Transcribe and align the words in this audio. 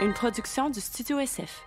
une 0.00 0.12
production 0.12 0.70
du 0.70 0.80
Studio 0.80 1.18
SF. 1.18 1.62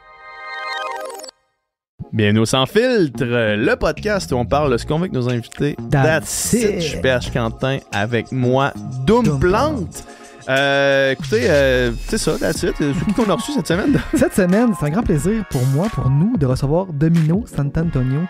Bienvenue 2.14 2.40
au 2.40 2.46
Sans 2.46 2.66
Filtre, 2.66 3.26
le 3.26 3.76
podcast 3.76 4.32
où 4.32 4.36
on 4.36 4.46
parle 4.46 4.72
de 4.72 4.78
ce 4.78 4.86
qu'on 4.86 4.96
veut 4.96 5.02
avec 5.02 5.14
nos 5.14 5.30
invités. 5.30 5.76
That's 5.90 6.54
it. 6.54 6.82
Je 6.82 6.88
suis 6.88 7.02
PH 7.02 7.32
Quentin 7.32 7.80
avec 7.92 8.32
moi, 8.32 8.74
Doom 9.06 9.40
Plante. 9.40 10.06
Euh, 10.50 11.12
écoutez, 11.12 11.50
euh, 11.50 11.92
c'est 12.08 12.18
ça, 12.18 12.38
that's 12.38 12.64
it. 12.64 12.74
C'est 12.78 13.06
qui 13.06 13.14
qu'on 13.14 13.30
a 13.30 13.36
reçu 13.36 13.52
cette 13.52 13.68
semaine? 13.68 14.00
Cette 14.14 14.34
semaine, 14.34 14.74
c'est 14.80 14.86
un 14.86 14.90
grand 14.90 15.04
plaisir 15.04 15.46
pour 15.50 15.66
moi, 15.68 15.88
pour 15.94 16.10
nous, 16.10 16.38
de 16.38 16.46
recevoir 16.46 16.88
Domino 16.88 17.44
Sant'Antonio, 17.46 18.22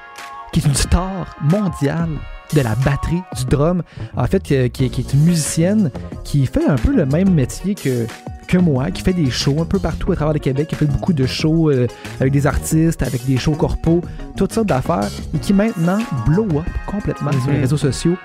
qui 0.52 0.60
est 0.60 0.66
une 0.66 0.76
star 0.76 1.36
mondiale 1.42 2.10
de 2.54 2.62
la 2.62 2.76
batterie, 2.76 3.22
du 3.38 3.46
drum. 3.46 3.84
En 4.18 4.26
fait, 4.26 4.44
qui 4.44 4.54
est 4.56 5.14
une 5.14 5.24
musicienne 5.24 5.92
qui 6.24 6.46
fait 6.48 6.66
un 6.66 6.76
peu 6.76 6.94
le 6.94 7.06
même 7.06 7.34
métier 7.34 7.76
que, 7.76 8.08
que 8.52 8.58
moi, 8.58 8.92
qui 8.92 9.02
fait 9.02 9.14
des 9.14 9.30
shows 9.32 9.62
un 9.62 9.66
peu 9.66 9.80
partout 9.80 10.12
à 10.12 10.16
travers 10.16 10.34
le 10.34 10.40
Québec, 10.40 10.68
qui 10.68 10.76
fait 10.76 10.86
beaucoup 10.86 11.14
de 11.14 11.26
shows 11.26 11.70
euh, 11.72 11.88
avec 12.20 12.34
des 12.34 12.46
artistes, 12.46 13.02
avec 13.02 13.26
des 13.26 13.38
shows 13.38 13.54
corpos, 13.54 14.02
toutes 14.36 14.52
sortes 14.54 14.68
d'affaires, 14.68 15.10
et 15.34 15.38
qui 15.40 15.54
maintenant 15.54 16.00
blow 16.26 16.48
up 16.60 16.66
complètement 16.86 17.32
sur 17.32 17.48
les 17.50 17.56
Mhm. 17.56 17.62
réseaux 17.62 17.78
sociaux. 17.78 18.18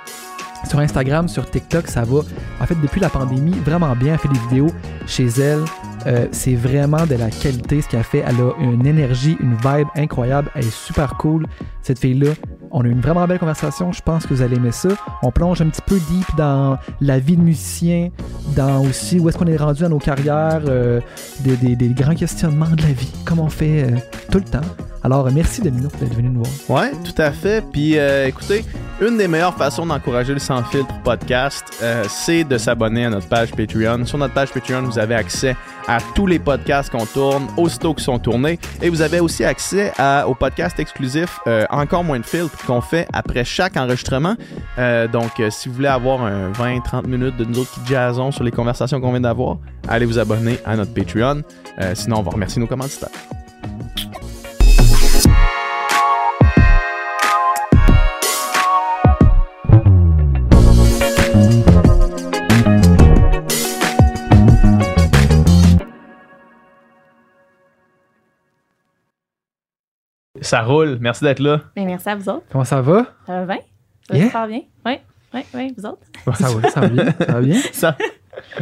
Sur 0.69 0.81
Instagram, 0.81 1.29
sur 1.29 1.49
TikTok, 1.49 1.87
ça 1.87 2.03
va. 2.03 2.21
En 2.61 2.67
fait, 2.67 2.75
depuis 2.83 3.01
la 3.01 3.09
pandémie, 3.09 3.55
vraiment 3.65 3.95
bien. 3.95 4.15
Elle 4.15 4.19
fait 4.19 4.29
des 4.29 4.39
vidéos 4.49 4.71
chez 5.07 5.27
elle. 5.39 5.61
Euh, 6.07 6.27
c'est 6.31 6.55
vraiment 6.55 7.05
de 7.07 7.17
la 7.17 7.31
qualité 7.31 7.83
ce 7.83 7.89
qu'elle 7.89 8.05
fait. 8.05 8.25
Elle 8.27 8.37
a 8.37 8.53
une 8.61 8.87
énergie, 8.87 9.37
une 9.41 9.55
vibe 9.55 9.89
incroyable. 9.97 10.51
Elle 10.55 10.67
est 10.67 10.75
super 10.75 11.17
cool, 11.17 11.47
cette 11.83 11.99
fille-là. 11.99 12.33
On 12.71 12.83
a 12.83 12.87
eu 12.87 12.91
une 12.91 13.01
vraiment 13.01 13.27
belle 13.27 13.39
conversation. 13.39 13.93
Je 13.93 14.03
pense 14.03 14.27
que 14.27 14.35
vous 14.35 14.43
allez 14.43 14.57
aimer 14.57 14.73
ça. 14.73 14.91
On 15.23 15.33
plonge 15.33 15.61
un 15.63 15.69
petit 15.69 15.83
peu 15.83 15.97
deep 15.97 16.27
dans 16.37 16.79
la 17.01 17.19
vie 17.19 17.37
de 17.37 17.43
musicien, 17.43 18.11
dans 18.55 18.85
aussi 18.85 19.19
où 19.19 19.29
est-ce 19.29 19.39
qu'on 19.39 19.47
est 19.47 19.57
rendu 19.57 19.83
dans 19.83 19.89
nos 19.89 19.99
carrières, 19.99 20.63
euh, 20.67 21.01
des, 21.41 21.89
grands 21.89 22.15
questionnements 22.15 22.69
de 22.69 22.83
la 22.83 22.93
vie, 22.93 23.13
comme 23.25 23.41
on 23.41 23.49
fait 23.49 23.85
euh, 23.85 23.97
tout 24.31 24.39
le 24.39 24.45
temps. 24.45 24.61
Alors, 25.03 25.31
merci 25.33 25.61
Domino 25.61 25.89
d'être 26.01 26.15
venu 26.15 26.29
nous 26.29 26.43
voir. 26.43 26.83
Ouais, 26.83 26.93
tout 27.05 27.23
à 27.23 27.31
fait. 27.31 27.65
Puis 27.73 27.95
écoutez, 27.95 28.65
une 29.01 29.17
des 29.17 29.29
meilleures 29.29 29.57
façons 29.57 29.87
d'encourager 29.87 30.33
le 30.33 30.41
Sans 30.41 30.65
Filtre 30.65 30.93
podcast, 31.05 31.65
c'est 32.09 32.43
de 32.43 32.59
s'abonner 32.59 33.05
à 33.05 33.11
notre 33.11 33.29
page 33.29 33.53
Patreon. 33.53 34.05
Sur 34.05 34.19
notre 34.19 34.35
page 34.35 34.51
Patreon, 34.51 34.83
vous 34.83 34.99
avez 34.99 35.15
accès 35.15 35.55
à 35.87 35.96
tous 36.15 36.27
les 36.27 36.39
podcasts 36.39 36.91
qu'on 36.91 37.07
tourne, 37.07 37.47
aussitôt 37.57 37.95
qu'ils 37.95 38.05
sont 38.05 38.19
tournés. 38.19 38.59
Et 38.83 38.89
vous 38.89 39.03
avez 39.03 39.21
aussi 39.21 39.45
accès 39.45 39.93
à, 39.99 40.29
aux 40.29 40.35
podcasts 40.35 40.79
exclusifs 40.79 41.41
euh, 41.47 41.65
Encore 41.71 42.05
moins 42.05 42.21
de 42.21 42.27
filtres 42.27 42.65
qu'on 42.67 42.81
fait 42.81 43.07
après 43.13 43.45
chaque 43.45 43.77
enregistrement. 43.77 44.37
Euh, 44.79 45.09
donc, 45.09 45.41
euh, 45.41 45.51
si 45.51 45.69
vous 45.69 45.77
voulez 45.77 45.89
avoir 45.89 46.23
un 46.23 46.53
20-30 46.53 47.07
minutes 47.07 47.37
de 47.37 47.45
nous 47.45 47.61
autres 47.61 47.73
qui 47.73 47.81
jazzons 47.87 48.31
sur 48.31 48.45
les 48.45 48.51
conversations 48.53 49.01
qu'on 49.01 49.11
vient 49.11 49.21
d'avoir, 49.21 49.59
allez 49.89 50.07
vous 50.07 50.19
abonner 50.19 50.59
à 50.65 50.77
notre 50.77 50.93
Patreon. 50.93 51.43
Sinon, 51.95 52.19
on 52.19 52.23
va 52.23 52.31
remercier 52.31 52.61
nos 52.61 52.67
commanditaires. 52.67 53.11
Ça 70.47 70.63
roule. 70.63 70.99
Merci 71.01 71.25
d'être 71.25 71.41
là. 71.41 71.61
Ben, 71.75 71.87
merci 71.87 72.09
à 72.09 72.15
vous 72.17 72.29
autres. 72.29 72.45
Comment 72.51 72.65
ça 72.65 72.81
va? 72.81 73.07
Ça 73.27 73.45
va 73.45 73.55
bien? 73.55 73.63
Ça 74.07 74.13
va 74.13 74.17
Yeah. 74.19 74.27
super 74.27 74.47
bien? 74.49 74.61
Oui, 74.85 74.93
oui, 75.35 75.41
oui, 75.55 75.75
vous 75.77 75.87
autres? 75.87 75.99
Ça 76.39 76.49
va, 76.49 76.69
ça 76.71 76.81
va 76.81 76.89
bien. 76.89 77.05
Ça 77.19 77.33
va 77.33 77.41
bien. 77.41 77.61
Ça, 77.73 77.97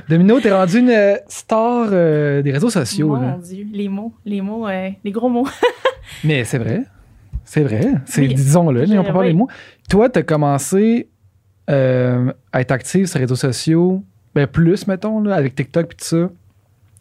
Domino, 0.09 0.41
t'es 0.41 0.53
rendu 0.53 0.79
une 0.79 0.91
euh, 0.91 1.17
star 1.29 1.89
euh, 1.93 2.43
des 2.43 2.53
réseaux 2.53 2.71
sociaux. 2.71 3.09
Mon 3.09 3.21
là. 3.21 3.39
Dieu, 3.43 3.67
les 3.73 3.89
mots, 3.89 4.15
les 4.25 4.41
mots, 4.41 4.67
euh, 4.69 4.89
les 5.03 5.11
gros 5.11 5.29
mots. 5.29 5.47
Mais 6.25 6.45
c'est 6.45 6.59
vrai. 6.59 6.85
C'est 7.45 7.63
vrai. 7.63 7.93
C'est, 8.07 8.23
Oui. 8.23 8.35
disons-le, 8.35 8.87
Je- 8.87 8.95
on 8.97 9.05
peut 9.05 9.13
pas 9.13 9.19
oui. 9.21 9.27
les 9.29 9.33
mots. 9.35 9.49
Toi, 9.91 10.09
t'as 10.09 10.23
commencé 10.23 11.09
euh, 11.71 12.33
à 12.53 12.61
être 12.61 12.71
active 12.73 13.07
sur 13.07 13.19
les 13.19 13.25
réseaux 13.25 13.35
sociaux, 13.37 14.03
ben 14.35 14.47
plus, 14.47 14.87
mettons, 14.87 15.21
là, 15.21 15.35
avec 15.35 15.55
TikTok 15.55 15.87
et 15.93 15.97
tout 15.97 16.05
ça, 16.05 16.29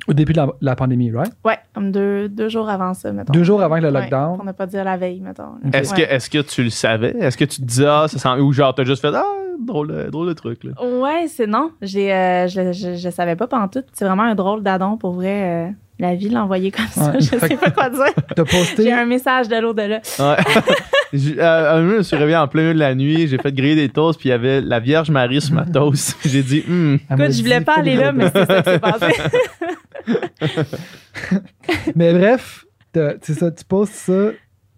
au 0.07 0.13
début 0.13 0.33
de 0.33 0.37
la, 0.37 0.47
la 0.61 0.75
pandémie, 0.75 1.11
right? 1.11 1.31
Ouais, 1.45 1.57
comme 1.73 1.91
deux, 1.91 2.27
deux 2.29 2.49
jours 2.49 2.69
avant 2.69 2.93
ça, 2.93 3.11
mettons. 3.11 3.31
Deux 3.33 3.43
jours 3.43 3.61
avant 3.61 3.77
le 3.77 3.85
Ouais, 3.85 3.91
lockdown. 3.91 4.35
pour 4.37 4.45
ne 4.45 4.51
pas 4.51 4.65
dire 4.65 4.83
la 4.83 4.97
veille, 4.97 5.21
mettons. 5.21 5.55
Est-ce 5.71 5.93
Ouais. 5.95 6.05
que, 6.07 6.13
est 6.13 6.29
que 6.29 6.39
tu 6.41 6.63
le 6.63 6.69
savais? 6.69 7.15
Est-ce 7.19 7.37
que 7.37 7.45
tu 7.45 7.61
te 7.61 7.65
disais, 7.65 7.85
ah, 7.87 8.05
ça 8.07 8.17
sent. 8.19 8.41
Ou 8.41 8.51
genre, 8.51 8.73
t'as 8.75 8.83
juste 8.83 9.01
fait, 9.01 9.13
ah, 9.15 9.23
drôle, 9.59 9.87
de- 9.87 10.09
drôle 10.09 10.27
de 10.27 10.33
truc, 10.33 10.63
là? 10.63 10.71
Ouais, 10.83 11.27
c'est 11.27 11.47
non. 11.47 11.71
J'ai, 11.81 12.13
euh, 12.13 12.47
je, 12.47 12.73
je, 12.73 12.95
je 12.95 13.09
savais 13.09 13.35
pas 13.35 13.47
pantoute. 13.47 13.85
C'est 13.93 14.05
vraiment 14.05 14.23
un 14.23 14.35
drôle 14.35 14.61
d'adon 14.63 14.97
pour 14.97 15.13
vrai. 15.13 15.67
euh, 15.67 15.71
la 15.99 16.15
vie 16.15 16.27
l'envoyer 16.27 16.71
comme 16.71 16.87
ça. 16.87 17.11
Ouais. 17.11 17.17
Je 17.21 17.27
Fait 17.37 17.47
sais 17.49 17.55
pas 17.55 17.69
quoi 17.69 17.87
dire. 17.89 18.03
T'as 18.35 18.43
posté? 18.43 18.83
J'ai 18.83 18.91
un 18.91 19.05
message 19.05 19.47
de 19.47 19.55
l'au-delà. 19.57 20.01
Ouais. 20.19 20.35
J'ai- 21.13 21.39
euh, 21.39 21.75
un 21.75 21.81
jour, 21.83 21.91
je 21.91 21.97
me 21.97 22.01
suis 22.01 22.15
réveillé 22.17 22.35
en 22.35 22.47
plein 22.47 22.63
milieu 22.63 22.73
de 22.73 22.79
la 22.79 22.95
nuit, 22.95 23.27
j'ai 23.27 23.37
fait 23.37 23.53
griller 23.53 23.75
des 23.75 23.89
toasts, 23.89 24.19
puis 24.19 24.29
il 24.29 24.31
y 24.31 24.35
avait 24.35 24.59
la 24.59 24.79
Vierge 24.79 25.11
Marie 25.11 25.39
sur 25.39 25.53
ma 25.53 25.63
toast. 25.65 26.17
J'ai 26.25 26.41
dit, 26.41 26.63
hum, 26.67 26.95
Écoute, 27.11 27.31
je 27.31 27.43
voulais 27.43 27.59
dit, 27.59 27.65
pas 27.65 27.75
aller 27.77 27.95
là, 27.95 28.11
mais 28.11 28.25
c'est 28.33 28.45
ça 28.45 28.61
qui 28.63 28.71
s'est 28.71 28.79
passé. 28.79 29.05
Mais 31.95 32.13
bref, 32.13 32.65
c'est 32.93 33.33
ça, 33.33 33.51
tu 33.51 33.63
postes 33.65 33.93
ça 33.93 34.29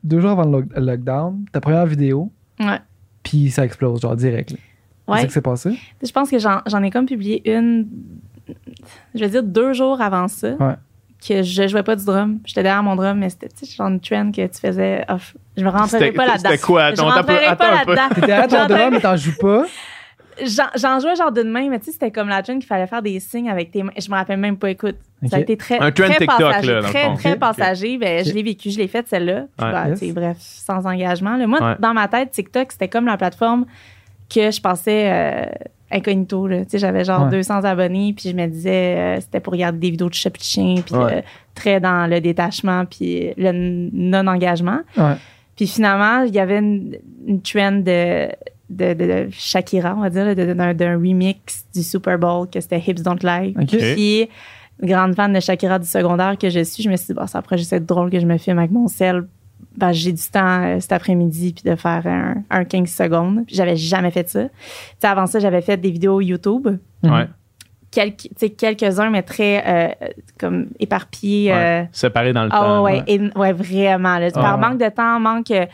deux 0.04 0.20
jours 0.22 0.32
avant 0.32 0.44
le 0.46 0.52
lock- 0.62 0.74
le 0.76 0.82
lockdown, 0.86 1.46
ta 1.52 1.60
première 1.62 1.86
vidéo, 1.86 2.32
ouais. 2.60 2.80
puis 3.24 3.50
ça 3.50 3.66
explose, 3.66 4.02
genre 4.02 4.16
direct. 4.16 4.52
là. 4.52 4.58
C'est 5.08 5.22
ça 5.22 5.28
qui 5.28 5.34
s'est 5.34 5.42
passé? 5.42 5.80
Je 6.04 6.12
pense 6.12 6.30
que 6.32 6.40
j'en 6.40 6.62
j'en 6.66 6.82
ai 6.84 6.90
comme 6.90 7.06
publié 7.06 7.42
une, 7.56 7.88
je 9.14 9.24
veux 9.24 9.30
dire 9.30 9.44
deux 9.44 9.74
jours 9.74 10.02
avant 10.02 10.28
ça, 10.28 10.54
Ouais. 10.54 10.74
que 11.28 11.44
je 11.44 11.68
jouais 11.68 11.84
pas 11.84 11.96
du 11.96 12.06
drum. 12.06 12.40
J'étais 12.46 12.64
derrière 12.64 12.82
mon 12.84 12.96
drum, 12.96 13.18
mais 13.20 13.30
c'était 13.30 13.50
genre 13.66 13.88
une 13.88 14.00
trend 14.00 14.32
que 14.32 14.46
tu 14.48 14.60
faisais 14.60 15.04
off. 15.10 15.36
Je 15.58 15.64
me 15.64 15.70
C'était- 15.88 16.12
pas 16.12 16.26
là-dedans. 16.26 16.50
c'était 16.52 16.62
quoi? 16.62 16.90
Je 16.90 16.94
Attends, 16.94 17.10
rentrerai 17.10 17.46
attends 17.46 17.56
pas 17.56 17.72
là-dedans. 17.86 18.16
T'étais 18.16 18.32
à 18.32 18.48
ton 18.48 18.66
drum, 18.68 18.90
mais 18.94 19.00
t'en 19.00 19.16
joues 19.16 19.36
pas. 19.40 19.66
J'en 20.44 21.00
jouais 21.00 21.16
genre 21.16 21.32
d'une 21.32 21.50
main, 21.50 21.70
mais 21.70 21.80
tu 21.80 21.86
sais, 21.86 21.92
c'était 21.94 22.12
comme 22.12 22.28
la 22.30 22.44
trend 22.44 22.56
qu'il 22.56 22.66
fallait 22.66 22.88
faire 22.88 23.02
des 23.02 23.20
signes 23.20 23.50
avec 23.50 23.72
tes 23.72 23.84
mains. 23.84 23.92
Je 23.98 24.10
me 24.10 24.16
rappelle 24.16 24.38
même 24.40 24.58
pas, 24.58 24.70
écoute. 24.70 24.96
Ça 25.30 25.38
a 25.38 25.40
été 25.40 25.56
très, 25.58 25.80
Un 25.80 25.92
trend 25.92 26.06
très 26.08 26.18
TikTok, 26.18 26.38
passager. 26.40 26.72
là, 26.74 26.82
dans 26.82 26.88
très, 26.90 27.14
très 27.16 27.36
passager. 27.38 27.98
Ben. 27.98 28.26
Je 28.26 28.34
l'ai 28.34 28.44
vécu, 28.44 28.70
je 28.70 28.78
l'ai 28.78 28.88
faite, 28.88 29.08
celle-là. 29.08 29.46
Ouais. 29.60 29.72
ben, 29.72 29.96
Yes. 30.00 30.14
bref, 30.14 30.38
sans 30.40 30.86
engagement. 30.86 31.38
là. 31.38 31.48
Moi, 31.48 31.60
Ouais. 31.62 31.76
dans 31.80 31.94
ma 31.94 32.08
tête, 32.08 32.32
TikTok, 32.32 32.72
c'était 32.72 32.88
comme 32.90 33.06
la 33.06 33.18
plateforme 33.18 33.66
que 34.34 34.52
je 34.52 34.60
pensais 34.62 35.10
euh, 35.10 35.46
incognito. 35.92 36.48
là. 36.48 36.66
Tu 36.66 36.72
sais, 36.72 36.80
J'avais 36.80 37.04
genre 37.06 37.24
Ouais. 37.26 37.30
200 37.32 37.64
abonnés, 37.64 38.14
puis 38.16 38.30
je 38.30 38.36
me 38.36 38.46
disais, 38.48 38.96
euh, 38.98 39.22
c'était 39.22 39.40
pour 39.40 39.54
regarder 39.54 39.80
des 39.80 39.92
vidéos 39.92 40.10
de 40.10 40.14
chat 40.14 40.30
puis 40.30 40.42
de 40.42 40.46
chien, 40.46 40.76
puis 40.86 40.96
Ouais. 40.96 41.14
euh, 41.18 41.22
très 41.56 41.80
dans 41.80 42.10
le 42.10 42.20
détachement, 42.22 42.86
puis 42.86 43.32
le 43.38 43.52
non-engagement. 43.94 44.80
Puis 45.56 45.68
finalement, 45.68 46.24
il 46.24 46.36
y 46.36 46.40
avait 46.40 46.58
une, 46.60 46.98
une 47.26 47.42
trend 47.42 47.72
de, 47.72 48.28
de, 48.70 48.94
de 48.94 49.28
Shakira, 49.32 49.96
on 49.98 50.02
va 50.02 50.10
dire, 50.10 50.36
d'un 50.76 50.94
remix 50.96 51.66
du 51.74 51.84
Super 51.84 52.18
Bowl, 52.18 52.50
que 52.50 52.60
c'était 52.60 52.80
Hips 52.80 53.02
Don't 53.04 53.20
Lie. 53.24 53.56
Ok. 53.62 53.78
Puis, 53.96 54.30
grande 54.82 55.16
fan 55.16 55.32
de 55.34 55.40
Shakira 55.40 55.80
du 55.80 55.88
secondaire 55.88 56.38
que 56.38 56.50
je 56.50 56.64
suis, 56.64 56.84
je 56.84 56.90
me 56.90 56.96
suis 56.98 57.08
dit, 57.08 57.14
bon, 57.14 57.28
ça 57.28 57.40
après, 57.40 57.58
j'essaie 57.58 57.80
de 57.80 57.86
drôle 57.86 58.10
que 58.10 58.20
je 58.20 58.26
me 58.26 58.38
filme 58.38 58.60
avec 58.60 58.72
mon 58.72 58.88
sel. 58.88 59.28
Ben, 59.78 59.92
j'ai 59.92 60.12
du 60.14 60.22
temps 60.32 60.64
euh, 60.64 60.80
cet 60.80 60.92
après-midi 60.94 61.54
puis 61.54 61.70
de 61.70 61.76
faire 61.76 62.02
un, 62.08 62.36
un 62.50 62.64
15 62.66 62.90
secondes. 62.90 63.44
J'avais 63.48 63.76
jamais 63.76 64.10
fait 64.12 64.28
ça. 64.30 64.44
Avant 65.04 65.26
ça, 65.28 65.40
j'avais 65.40 65.62
fait 65.62 65.78
des 65.78 65.92
vidéos 65.92 66.22
YouTube. 66.22 66.68
Ouais, 67.04 67.28
Quelques, 67.92 68.28
quelques-uns, 68.58 69.10
mais 69.10 69.22
très 69.22 69.64
euh, 69.66 70.08
comme 70.40 70.68
éparpillés. 70.80 71.52
euh, 71.52 71.56
ouais. 71.82 71.90
Séparé 71.94 72.34
dans 72.34 72.44
le 72.44 72.50
ah 72.52 72.60
temps. 72.60 72.84
ouais, 72.84 73.04
et- 73.08 73.20
ouais, 73.38 73.54
vraiment. 73.54 74.18
là. 74.18 74.28
Ah 74.34 74.40
Par 74.42 74.56
ouais. 74.56 74.62
manque 74.62 74.80
de 74.80 74.90
temps, 74.90 75.20
manque 75.20 75.52
euh, 75.52 75.66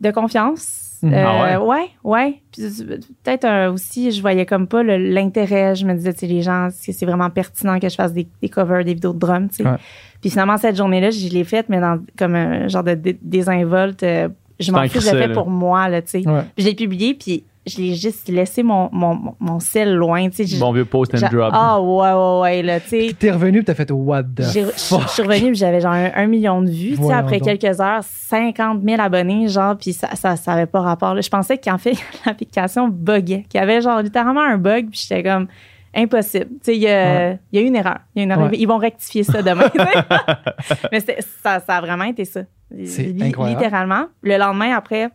de 0.00 0.10
confiance. 0.12 0.87
Mhm. 1.02 1.14
Euh, 1.14 1.24
Ah 1.26 1.64
ouais, 1.64 1.88
ouais. 2.04 2.42
Euh, 2.58 2.98
peut-être 3.22 3.44
euh, 3.44 3.72
aussi, 3.72 4.10
je 4.10 4.20
voyais 4.20 4.46
comme 4.46 4.66
pas 4.66 4.82
l'intérêt. 4.82 5.74
Je 5.74 5.86
me 5.86 5.94
disais, 5.94 6.12
tu 6.12 6.20
sais, 6.20 6.26
les 6.26 6.42
gens, 6.42 6.66
est-ce 6.68 6.86
que 6.86 6.92
c'est 6.92 7.06
vraiment 7.06 7.30
pertinent 7.30 7.78
que 7.78 7.88
je 7.88 7.94
fasse 7.94 8.12
des, 8.12 8.26
des 8.42 8.48
covers, 8.48 8.84
des 8.84 8.94
vidéos 8.94 9.12
de 9.12 9.18
drum, 9.18 9.48
tu 9.48 9.56
sais? 9.56 9.64
Ouais. 9.64 9.76
Puis 10.20 10.30
finalement, 10.30 10.56
cette 10.56 10.76
journée-là, 10.76 11.10
je 11.10 11.28
l'ai 11.28 11.44
faite, 11.44 11.66
mais 11.68 11.80
dans 11.80 12.00
comme 12.18 12.34
un 12.34 12.66
genre 12.68 12.82
de 12.84 12.94
dé- 12.94 13.18
désinvolte. 13.22 14.02
euh, 14.02 14.28
je 14.60 14.72
m'en 14.72 14.82
fous, 14.88 15.00
je 15.00 15.04
l'ai 15.12 15.18
fait 15.20 15.26
là. 15.28 15.34
pour 15.34 15.50
moi, 15.50 15.88
là, 15.88 16.02
tu 16.02 16.08
sais. 16.22 16.28
Ouais. 16.28 16.42
Je 16.56 16.64
l'ai 16.64 16.74
publié, 16.74 17.14
puis 17.14 17.44
je 17.68 17.78
l'ai 17.78 17.94
juste 17.94 18.28
laissé 18.28 18.62
mon, 18.62 18.88
mon, 18.92 19.34
mon- 19.38 19.60
sel 19.60 19.94
loin, 19.94 20.28
tu 20.30 20.36
sais. 20.36 20.46
Je- 20.46 20.58
Bon 20.60 20.72
vieux 20.72 20.84
post 20.84 21.14
and 21.14 21.28
drop. 21.30 21.50
Ah, 21.52 21.80
ouais, 21.80 22.12
ouais, 22.12 22.40
ouais, 22.40 22.62
là, 22.62 22.80
tu 22.80 22.88
sais. 22.88 22.98
Puis 23.06 23.14
t'es 23.14 23.30
revenu, 23.30 23.58
puis 23.58 23.64
t'as 23.66 23.74
fait 23.74 23.90
What 23.90 24.22
the 24.24 24.42
J'ai- 24.52 24.64
Je 24.64 24.70
fuck? 24.70 25.02
je 25.02 25.08
suis 25.08 25.22
revenue, 25.22 25.50
puis 25.50 25.54
j'avais 25.56 25.80
genre 25.80 25.92
un, 25.92 26.10
un 26.14 26.26
million 26.26 26.60
de 26.62 26.70
vues. 26.70 26.90
tu 26.90 26.96
sais, 26.96 27.02
Voyons 27.02 27.18
après 27.18 27.38
donc. 27.38 27.58
quelques 27.58 27.80
heures, 27.80 28.02
50 28.02 28.82
000 28.82 29.00
abonnés, 29.00 29.48
genre, 29.48 29.76
puis 29.76 29.92
ça, 29.92 30.14
ça, 30.14 30.36
ça 30.36 30.52
avait 30.52 30.66
pas 30.66 30.80
rapport. 30.80 31.14
là. 31.14 31.20
Je 31.20 31.28
pensais 31.30 31.58
qu'en 31.58 31.78
fait, 31.78 31.94
l'application 32.26 32.88
buguait, 32.88 33.44
qu'il 33.48 33.60
y 33.60 33.62
avait 33.62 33.80
genre 33.80 34.00
littéralement 34.02 34.42
un 34.42 34.58
bug, 34.58 34.90
puis 34.90 35.00
j'étais 35.08 35.22
comme 35.22 35.46
impossible. 35.94 36.46
Tu 36.46 36.56
sais, 36.62 36.76
il 36.76 36.82
y, 36.82 36.88
a- 36.88 37.32
il 37.32 37.38
y 37.52 37.58
a 37.58 37.60
une 37.62 37.74
erreur. 37.76 37.98
Il 38.14 38.18
y 38.18 38.20
a 38.20 38.24
une 38.24 38.30
erreur. 38.30 38.50
Ouais. 38.50 38.56
Ils 38.58 38.66
vont 38.68 38.78
rectifier 38.78 39.22
ça 39.24 39.42
demain. 39.42 39.68
tu 39.74 39.78
sais. 39.80 40.76
Mais 40.92 41.00
ça, 41.00 41.60
ça 41.60 41.76
a 41.76 41.80
vraiment 41.80 42.04
été 42.04 42.24
ça. 42.24 42.40
C'est 42.84 43.14
incroyable. 43.22 43.60
Littéralement. 43.62 44.04
Le 44.22 44.36
lendemain, 44.36 44.76
après, 44.76 45.08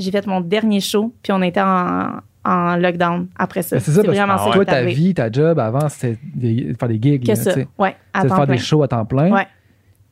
j'ai 0.00 0.10
fait 0.10 0.26
mon 0.26 0.40
dernier 0.40 0.80
show, 0.80 1.14
puis 1.22 1.32
on 1.32 1.42
était 1.42 1.60
en, 1.60 2.18
en 2.44 2.76
lockdown 2.76 3.28
après 3.36 3.62
ça. 3.62 3.78
C'est 3.80 3.90
ça, 3.92 4.02
parce 4.02 4.16
vraiment 4.16 4.36
que 4.36 4.44
ça 4.44 4.50
toi, 4.52 4.64
ta 4.64 4.82
vie, 4.82 5.14
ta 5.14 5.30
job 5.30 5.58
avant, 5.58 5.88
c'était 5.88 6.18
de 6.34 6.74
faire 6.78 6.88
des 6.88 6.98
gigs. 7.00 7.22
Que 7.22 7.28
là, 7.28 7.36
ça. 7.36 7.50
Ouais, 7.78 7.96
à 8.12 8.22
C'était 8.22 8.24
de 8.24 8.28
temps 8.28 8.36
faire 8.36 8.46
plein. 8.46 8.54
des 8.54 8.60
shows 8.60 8.82
à 8.82 8.88
temps 8.88 9.04
plein. 9.04 9.30
Ouais. 9.32 9.46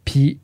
Puis 0.05 0.41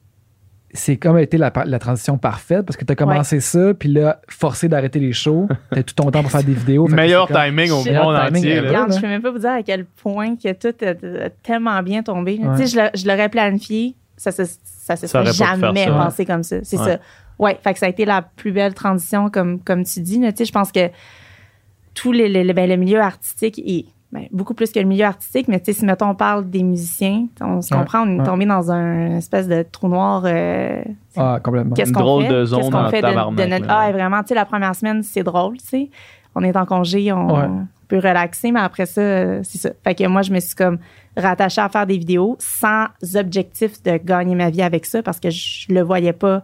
c'est 0.77 0.97
comme 0.97 1.19
été 1.19 1.39
la, 1.39 1.53
la 1.67 1.79
transition 1.79 2.19
parfaite 2.19 2.63
parce 2.67 2.77
que 2.77 2.85
tu 2.85 2.93
as 2.93 2.97
commencé 2.97 3.39
ça, 3.39 3.75
puis 3.75 3.91
là, 3.93 4.21
forcé 4.29 4.69
d'arrêter 4.69 4.99
les 4.99 5.13
shows. 5.13 5.47
T'as 5.71 5.83
tout 5.85 5.95
ton 5.95 6.11
temps 6.11 6.23
pour 6.23 6.31
faire 6.33 6.43
des 6.43 6.53
vidéos. 6.53 6.89
Meilleur 6.89 7.29
comme- 7.29 7.37
timing 7.37 7.71
au 7.71 7.85
Meilleur 7.85 8.05
monde 8.07 8.17
timing 8.27 8.43
entier. 8.43 8.61
Regarde, 8.61 8.93
je 8.93 9.01
peux 9.01 9.07
même 9.07 9.23
pas 9.23 9.31
vous 9.31 9.39
dire 9.39 9.51
à 9.53 9.63
quel 9.63 9.85
point 9.85 10.35
que 10.37 10.53
tout 10.53 10.75
a, 10.85 11.25
a 11.27 11.31
tellement 11.43 11.81
bien 11.83 12.03
tombé. 12.03 12.41
Ouais. 12.43 12.57
Tu 12.57 12.63
sais, 12.63 12.73
je 12.73 12.77
l'a- 12.77 12.91
je 12.95 13.07
l'aurais 13.07 13.29
planifié, 13.29 13.95
ça 14.17 14.33
se, 14.33 14.43
ça 14.65 14.97
se 14.97 15.07
Ça 15.07 15.21
aurait 15.21 15.33
serait 15.33 15.47
jamais 15.59 15.85
ça. 15.85 15.93
passé 15.93 16.27
comme 16.27 16.43
ça. 16.43 16.57
C'est 16.65 16.77
Ouais. 16.79 16.85
ça. 16.85 16.99
Ouais, 17.39 17.59
fait 17.63 17.73
que 17.73 17.79
ça 17.81 17.87
a 17.87 17.89
été 17.89 18.05
la 18.05 18.23
plus 18.23 18.53
belle 18.53 18.75
transition, 18.75 19.29
comme, 19.31 19.59
comme 19.61 19.85
tu 19.85 20.01
dis. 20.01 20.21
Tu 20.21 20.27
sais, 20.37 20.45
je 20.45 20.53
pense 20.53 20.71
que 20.73 20.91
tout 21.95 22.13
les, 22.13 22.29
les- 22.29 22.53
ben, 22.53 22.69
le 22.69 22.77
milieu 22.77 23.01
artistique 23.01 23.61
est 23.65 23.87
ben, 24.13 24.27
beaucoup 24.31 24.55
plus 24.55 24.71
que 24.71 24.79
le 24.79 24.85
milieu 24.87 25.05
artistique, 25.07 25.49
mais 25.49 25.59
tu 25.59 25.67
sais, 25.67 25.73
si 25.81 25.85
mettons 25.85 26.11
on 26.11 26.15
parle 26.15 26.49
des 26.49 26.63
musiciens, 26.63 27.27
on 27.41 27.61
se 27.61 27.75
Ouais. 27.75 27.81
comprend, 27.81 28.03
on 28.07 28.17
est 28.17 28.19
Ouais. 28.21 28.25
tombé 28.25 28.47
dans 28.47 28.71
un 28.71 29.17
espèce 29.17 29.49
de 29.49 29.65
trou 29.71 29.89
noir. 29.89 30.23
euh, 30.25 30.83
Ah, 31.17 31.41
complètement. 31.43 31.75
Qu'est-ce 31.75 31.93
qu'on 31.93 32.01
drôle 32.01 32.23
fait? 32.27 32.29
de 32.33 32.45
zone 32.45 32.61
Qu'est-ce 32.61 32.71
qu'on 32.71 32.89
fait 32.91 33.03
de, 33.03 33.47
notre... 33.49 33.67
Ah, 33.69 33.91
vraiment, 33.91 34.23
tu 34.23 34.29
sais, 34.29 34.35
la 34.37 34.45
première 34.45 34.75
semaine, 34.77 35.03
c'est 35.03 35.25
drôle, 35.25 35.57
tu 35.59 35.67
sais. 35.67 35.91
On 36.37 36.43
est 36.45 36.57
en 36.57 36.65
congé, 36.67 37.11
on 37.13 37.35
Ouais. 37.35 37.49
peut 37.89 37.97
relaxer, 37.99 38.53
mais 38.53 38.61
après 38.61 38.87
ça, 38.87 39.43
c'est 39.43 39.59
ça. 39.59 39.71
Fait 39.83 39.95
que 39.97 40.07
moi, 40.07 40.23
je 40.23 40.33
me 40.33 40.39
suis 40.41 40.55
comme 40.55 40.79
rattachée 41.17 41.61
à 41.61 41.69
faire 41.69 41.87
des 41.87 41.99
vidéos 41.99 42.37
sans 42.39 42.87
objectif 43.17 43.83
de 43.83 43.97
gagner 43.97 44.35
ma 44.37 44.51
vie 44.51 44.63
avec 44.63 44.87
ça 44.87 45.03
parce 45.03 45.19
que 45.19 45.31
je 45.31 45.67
le 45.73 45.81
voyais 45.83 46.13
pas. 46.13 46.43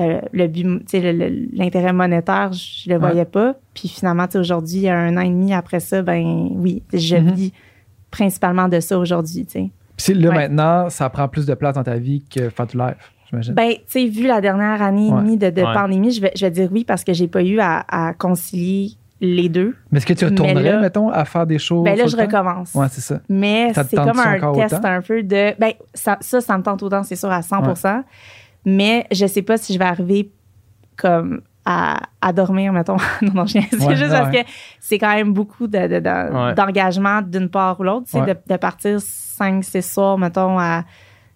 Euh, 0.00 0.20
le 0.32 0.46
but, 0.46 0.62
tu 0.62 0.82
sais, 0.86 1.00
le- 1.12 1.12
le- 1.28 1.48
l'intérêt 1.52 1.92
monétaire, 1.92 2.52
je 2.52 2.88
le 2.88 2.94
Ouais. 2.96 3.00
voyais 3.00 3.24
pas. 3.24 3.54
Puis 3.74 3.88
finalement, 3.88 4.26
tu 4.26 4.32
sais, 4.32 4.38
aujourd'hui, 4.38 4.88
un 4.88 5.16
an 5.16 5.20
et 5.22 5.28
demi 5.30 5.52
après 5.52 5.80
ça, 5.80 6.02
ben 6.02 6.48
oui, 6.52 6.82
je 6.92 7.16
Mhm. 7.16 7.32
vis 7.32 7.52
principalement 8.10 8.68
de 8.68 8.80
ça 8.80 8.98
aujourd'hui, 8.98 9.44
tu 9.46 9.52
sais. 9.52 9.70
Puis 9.96 10.14
là, 10.14 10.30
Ouais. 10.30 10.34
maintenant, 10.48 10.88
ça 10.90 11.08
prend 11.10 11.28
plus 11.28 11.46
de 11.46 11.54
place 11.54 11.74
dans 11.74 11.82
ta 11.82 11.96
vie 11.96 12.22
que 12.32 12.48
faire 12.50 12.66
du 12.66 12.76
live, 12.78 12.94
j'imagine. 13.28 13.54
Ben, 13.54 13.72
tu 13.72 13.80
sais, 13.88 14.06
vu 14.06 14.26
la 14.26 14.40
dernière 14.40 14.80
année 14.80 15.08
et 15.08 15.10
demie 15.10 15.36
de, 15.36 15.50
de 15.50 15.62
Ouais. 15.62 15.74
pandémie, 15.74 16.12
je 16.12 16.20
vais, 16.20 16.32
je 16.36 16.44
vais 16.46 16.50
dire 16.52 16.68
oui 16.72 16.84
parce 16.84 17.02
que 17.04 17.12
j'ai 17.12 17.26
pas 17.28 17.42
eu 17.42 17.58
à, 17.60 17.84
à 17.88 18.14
concilier 18.14 18.92
les 19.20 19.48
deux. 19.48 19.74
Mais 19.90 19.98
est-ce 19.98 20.06
que 20.06 20.12
tu 20.12 20.24
retournerais, 20.24 20.62
là- 20.74 20.80
mettons, 20.80 21.08
à 21.10 21.24
faire 21.24 21.44
des 21.44 21.58
shows? 21.58 21.82
Ben 21.82 21.98
là, 21.98 22.06
je 22.06 22.16
recommence. 22.16 22.72
Ouais, 22.74 22.86
c'est 22.88 23.00
ça. 23.00 23.20
Mais 23.28 23.72
c'est 23.74 23.96
comme 23.96 24.20
un 24.20 24.52
test 24.54 24.74
autant? 24.74 24.88
un 24.88 25.02
peu 25.02 25.24
de. 25.24 25.58
Ben, 25.58 25.72
ça, 25.92 26.16
ça, 26.20 26.40
ça 26.40 26.56
me 26.56 26.62
tente 26.62 26.82
autant, 26.84 27.02
c'est 27.02 27.16
sûr, 27.16 27.30
à 27.32 27.42
100 27.42 27.60
Mais 28.76 29.06
je 29.12 29.26
sais 29.26 29.42
pas 29.42 29.56
si 29.56 29.72
je 29.72 29.78
vais 29.78 29.84
arriver 29.84 30.30
comme 30.96 31.40
à, 31.64 32.00
à 32.20 32.32
dormir, 32.32 32.72
mettons. 32.72 32.96
non, 33.22 33.32
non, 33.34 33.46
je 33.46 33.58
c'est 33.60 33.60
juste 33.96 34.10
ouais. 34.10 34.18
parce 34.18 34.30
que 34.34 34.38
c'est 34.80 34.98
quand 34.98 35.14
même 35.14 35.32
beaucoup 35.32 35.66
de- 35.66 35.78
de- 35.86 36.00
de- 36.00 36.34
Ouais. 36.34 36.54
d'engagement 36.54 37.20
d'une 37.22 37.48
part 37.48 37.78
ou 37.80 37.82
l'autre. 37.84 38.06
Tu 38.06 38.12
sais, 38.12 38.20
de, 38.24 38.36
de 38.46 38.56
partir 38.56 38.98
5-6 38.98 39.82
soirs, 39.92 40.18
mettons, 40.18 40.58
à. 40.58 40.84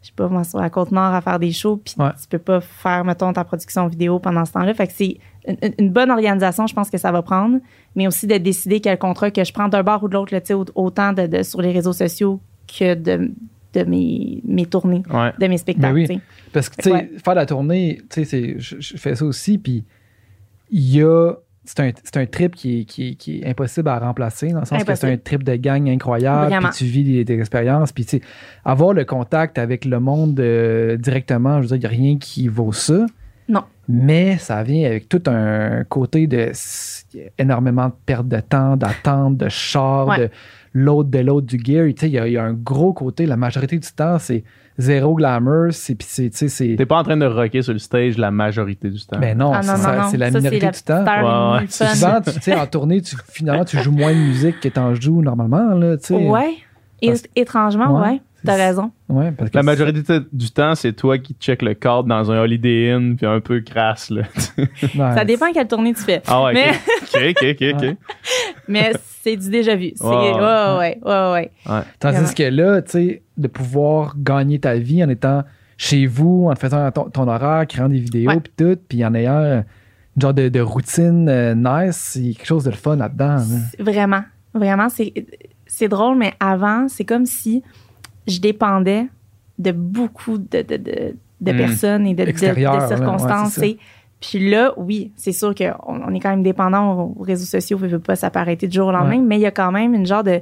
Je 0.00 0.08
sais 0.08 0.14
pas, 0.16 0.26
moi, 0.26 0.42
sur 0.42 0.58
la 0.58 0.68
Côte-Nord 0.68 1.14
à 1.14 1.20
faire 1.20 1.38
des 1.38 1.52
shows, 1.52 1.76
puis 1.76 1.94
tu 1.94 2.28
peux 2.28 2.40
pas 2.40 2.60
faire, 2.60 3.04
mettons, 3.04 3.32
ta 3.32 3.44
production 3.44 3.86
vidéo 3.86 4.18
pendant 4.18 4.44
ce 4.44 4.50
temps-là. 4.52 4.74
Fait 4.74 4.88
que 4.88 4.92
c'est 4.96 5.18
une, 5.46 5.56
une 5.78 5.90
bonne 5.90 6.10
organisation, 6.10 6.66
je 6.66 6.74
pense 6.74 6.90
que 6.90 6.98
ça 6.98 7.12
va 7.12 7.22
prendre, 7.22 7.58
mais 7.94 8.08
aussi 8.08 8.26
de 8.26 8.36
décider 8.36 8.80
quel 8.80 8.98
contrat 8.98 9.30
que 9.30 9.44
je 9.44 9.52
prends 9.52 9.68
d'un 9.68 9.84
bord 9.84 10.02
ou 10.02 10.08
de 10.08 10.14
l'autre, 10.14 10.36
tu 10.36 10.40
sais, 10.44 10.54
autant 10.74 11.12
de, 11.12 11.28
de- 11.28 11.44
sur 11.44 11.62
les 11.62 11.70
réseaux 11.70 11.92
sociaux 11.92 12.40
que 12.66 12.94
de, 12.94 13.30
de 13.74 13.84
mes, 13.84 14.40
mes 14.44 14.66
tournées, 14.66 15.02
Ouais. 15.12 15.32
de 15.38 15.46
mes 15.46 15.58
spectacles. 15.58 15.94
Ben 15.94 16.06
oui. 16.08 16.20
Parce 16.52 16.68
que, 16.68 16.76
tu 16.76 16.82
sais, 16.90 16.92
Ouais. 16.92 17.10
faire 17.24 17.34
la 17.34 17.46
tournée, 17.46 17.98
tu 18.10 18.22
sais, 18.22 18.24
c'est- 18.24 18.54
je, 18.58 18.76
je 18.80 18.96
fais 18.96 19.14
ça 19.14 19.24
aussi, 19.24 19.58
puis 19.58 19.84
il 20.70 20.96
y 20.96 21.02
a. 21.02 21.32
C'est 21.64 21.78
un, 21.78 21.90
c'est 22.02 22.16
un 22.16 22.26
trip 22.26 22.56
qui 22.56 22.80
est, 22.80 22.84
qui, 22.84 23.10
est, 23.10 23.14
qui 23.14 23.38
est 23.38 23.46
impossible 23.46 23.88
à 23.88 23.96
remplacer, 24.00 24.48
dans 24.48 24.58
le 24.60 24.64
sens 24.66 24.82
que 24.82 24.94
c'est 24.96 25.12
un 25.12 25.16
trip 25.16 25.44
de 25.44 25.54
gang 25.54 25.88
incroyable, 25.88 26.52
puis 26.60 26.70
tu 26.76 26.84
vis 26.86 27.04
des, 27.04 27.24
des 27.24 27.38
expériences, 27.38 27.92
puis 27.92 28.04
tu 28.04 28.16
sais, 28.18 28.22
avoir 28.64 28.92
le 28.94 29.04
contact 29.04 29.58
avec 29.58 29.84
le 29.84 30.00
monde 30.00 30.40
euh, 30.40 30.96
directement, 30.96 31.62
je 31.62 31.68
veux 31.68 31.78
dire, 31.78 31.92
il 31.92 32.00
n'y 32.00 32.06
a 32.06 32.08
rien 32.10 32.18
qui 32.18 32.48
vaut 32.48 32.72
ça. 32.72 33.06
Non. 33.48 33.62
Mais 33.88 34.38
ça 34.38 34.64
vient 34.64 34.86
avec 34.86 35.08
tout 35.08 35.22
un 35.26 35.84
côté 35.84 36.26
de 36.26 36.50
énormément 37.38 37.86
de 37.88 37.94
perte 38.06 38.26
de 38.26 38.40
temps, 38.40 38.76
d'attente, 38.76 39.36
de 39.36 39.48
char, 39.48 40.08
Ouais. 40.08 40.18
de 40.18 40.30
l'autre 40.72 41.10
de 41.10 41.18
l'autre 41.18 41.46
du 41.46 41.58
gear. 41.62 41.86
Tu 41.88 41.94
sais, 41.98 42.06
Il 42.08 42.12
y, 42.12 42.18
a- 42.18 42.26
il 42.26 42.32
y 42.32 42.38
a 42.38 42.44
un 42.44 42.52
gros 42.54 42.92
côté, 42.92 43.26
la 43.26 43.36
majorité 43.36 43.78
du 43.78 43.88
temps, 43.92 44.18
c'est 44.18 44.42
zéro 44.78 45.14
glamour. 45.14 45.66
C'est, 45.72 45.94
puis 45.94 46.06
c'est, 46.10 46.30
tu 46.30 46.36
sais, 46.36 46.48
c'est, 46.48 46.74
T'es 46.76 46.86
pas 46.86 46.98
en 46.98 47.02
train 47.04 47.16
de 47.16 47.26
rocker 47.26 47.62
sur 47.62 47.72
le 47.74 47.78
stage 47.78 48.16
la 48.18 48.30
majorité 48.30 48.88
du 48.90 49.04
temps. 49.04 49.18
ben 49.18 49.36
non, 49.36 49.52
Ah 49.54 49.58
non, 49.58 49.62
c'est, 49.62 49.72
non, 49.72 49.76
ça- 49.78 49.96
non. 49.96 50.08
c'est 50.10 50.16
la 50.16 50.30
Ça, 50.30 50.38
minorité 50.38 50.66
du 50.70 50.82
temps. 50.82 51.04
Souvent, 51.68 52.20
tu 52.20 52.32
tu 52.32 52.40
sais, 52.40 52.54
en 52.54 52.66
tournée, 52.66 53.02
tu, 53.02 53.16
finalement, 53.30 53.64
tu 53.64 53.78
joues 53.78 53.92
moins 53.92 54.12
de 54.12 54.18
musique 54.18 54.60
que 54.60 54.68
t'en 54.68 54.94
joues 54.94 55.22
normalement. 55.22 55.74
Là, 55.74 55.96
tu 55.98 56.06
sais. 56.06 56.14
Ouais. 56.28 56.54
Parce- 57.08 57.22
étrangement, 57.36 58.00
Ouais. 58.00 58.08
ouais. 58.10 58.20
T'as 58.44 58.56
C'est- 58.56 58.66
raison. 58.66 58.90
Ouais, 59.08 59.30
parce 59.30 59.50
que 59.50 59.56
La 59.56 59.62
c'est- 59.62 59.66
majorité 59.66 60.18
du 60.32 60.50
temps, 60.50 60.74
c'est 60.74 60.92
toi 60.94 61.16
qui 61.18 61.34
check 61.38 61.62
le 61.62 61.74
cadre 61.74 62.04
dans 62.04 62.32
un 62.32 62.40
Holiday 62.40 62.90
Inn 62.90 63.14
puis 63.16 63.24
un 63.24 63.38
peu 63.38 63.60
crasse. 63.60 64.10
Là. 64.10 64.22
Ça 65.14 65.24
dépend 65.24 65.52
quelle 65.52 65.68
tournée 65.68 65.94
tu 65.94 66.02
fais. 66.02 66.20
ah 66.26 66.42
ouais, 66.44 66.52
Mais- 66.54 67.30
ok, 67.30 67.36
ok, 67.52 67.64
ok. 67.82 67.96
Mais 68.66 68.92
c'est 69.22 69.36
du 69.36 69.48
déjà 69.48 69.76
vu. 69.76 69.92
C'est, 69.94 70.04
Ouais, 70.04 70.32
ouais, 70.32 70.32
ouais. 70.32 70.98
ouais, 71.00 71.00
ouais, 71.04 71.32
ouais. 71.32 71.50
Tandis 72.00 72.16
Vraiment. 72.16 72.32
que 72.36 72.42
là, 72.42 72.82
tu 72.82 72.90
sais, 72.90 73.22
de 73.36 73.46
pouvoir 73.48 74.14
gagner 74.18 74.58
ta 74.58 74.74
vie 74.74 75.04
en 75.04 75.08
étant 75.08 75.42
chez 75.76 76.06
vous, 76.06 76.48
en 76.50 76.54
te 76.54 76.58
faisant 76.58 76.90
ton, 76.90 77.10
ton 77.10 77.28
horaire, 77.28 77.64
créant 77.68 77.88
des 77.88 77.98
vidéos, 78.00 78.30
puis 78.40 78.52
tout, 78.56 78.76
puis 78.88 79.04
en 79.04 79.14
ayant 79.14 79.36
euh, 79.38 79.60
une 80.16 80.22
genre 80.22 80.34
de, 80.34 80.48
de 80.48 80.60
routine 80.60 81.28
euh, 81.28 81.54
nice, 81.54 82.14
il 82.16 82.26
y 82.26 82.30
a 82.30 82.34
quelque 82.34 82.46
chose 82.46 82.64
de 82.64 82.70
le 82.70 82.76
fun 82.76 82.96
là-dedans. 82.96 83.36
là. 83.36 83.40
C'est- 83.70 83.82
Vraiment. 83.82 84.22
Vraiment, 84.54 84.88
c'est, 84.88 85.12
c'est 85.74 85.88
drôle, 85.88 86.18
mais 86.18 86.34
avant, 86.38 86.86
c'est 86.88 87.04
comme 87.06 87.24
si 87.24 87.62
je 88.28 88.40
dépendais 88.40 89.06
de 89.58 89.72
beaucoup 89.72 90.36
de, 90.36 90.60
de, 90.62 90.76
de, 90.76 91.16
de 91.40 91.52
Mm. 91.52 91.56
personnes 91.56 92.06
et 92.06 92.14
de, 92.14 92.24
ouais, 92.24 92.34
circonstances. 92.88 93.58
Puis 94.20 94.50
là, 94.50 94.72
oui, 94.76 95.10
c'est 95.16 95.32
sûr 95.32 95.54
qu'on 95.54 95.72
on 96.06 96.14
est 96.14 96.20
quand 96.20 96.28
même 96.30 96.42
dépendant 96.42 96.92
aux, 96.92 97.14
aux 97.18 97.22
réseaux 97.22 97.46
sociaux, 97.46 97.78
ne 97.80 97.88
veut 97.88 97.98
pas, 97.98 98.16
ça 98.16 98.30
peut 98.30 98.38
arrêter 98.38 98.68
du 98.68 98.76
jour 98.76 98.88
au 98.88 98.92
lendemain, 98.92 99.16
Ouais. 99.16 99.22
mais 99.26 99.38
il 99.38 99.40
y 99.40 99.46
a 99.46 99.50
quand 99.50 99.72
même 99.72 99.94
une 99.94 100.04
genre 100.06 100.22
de 100.22 100.40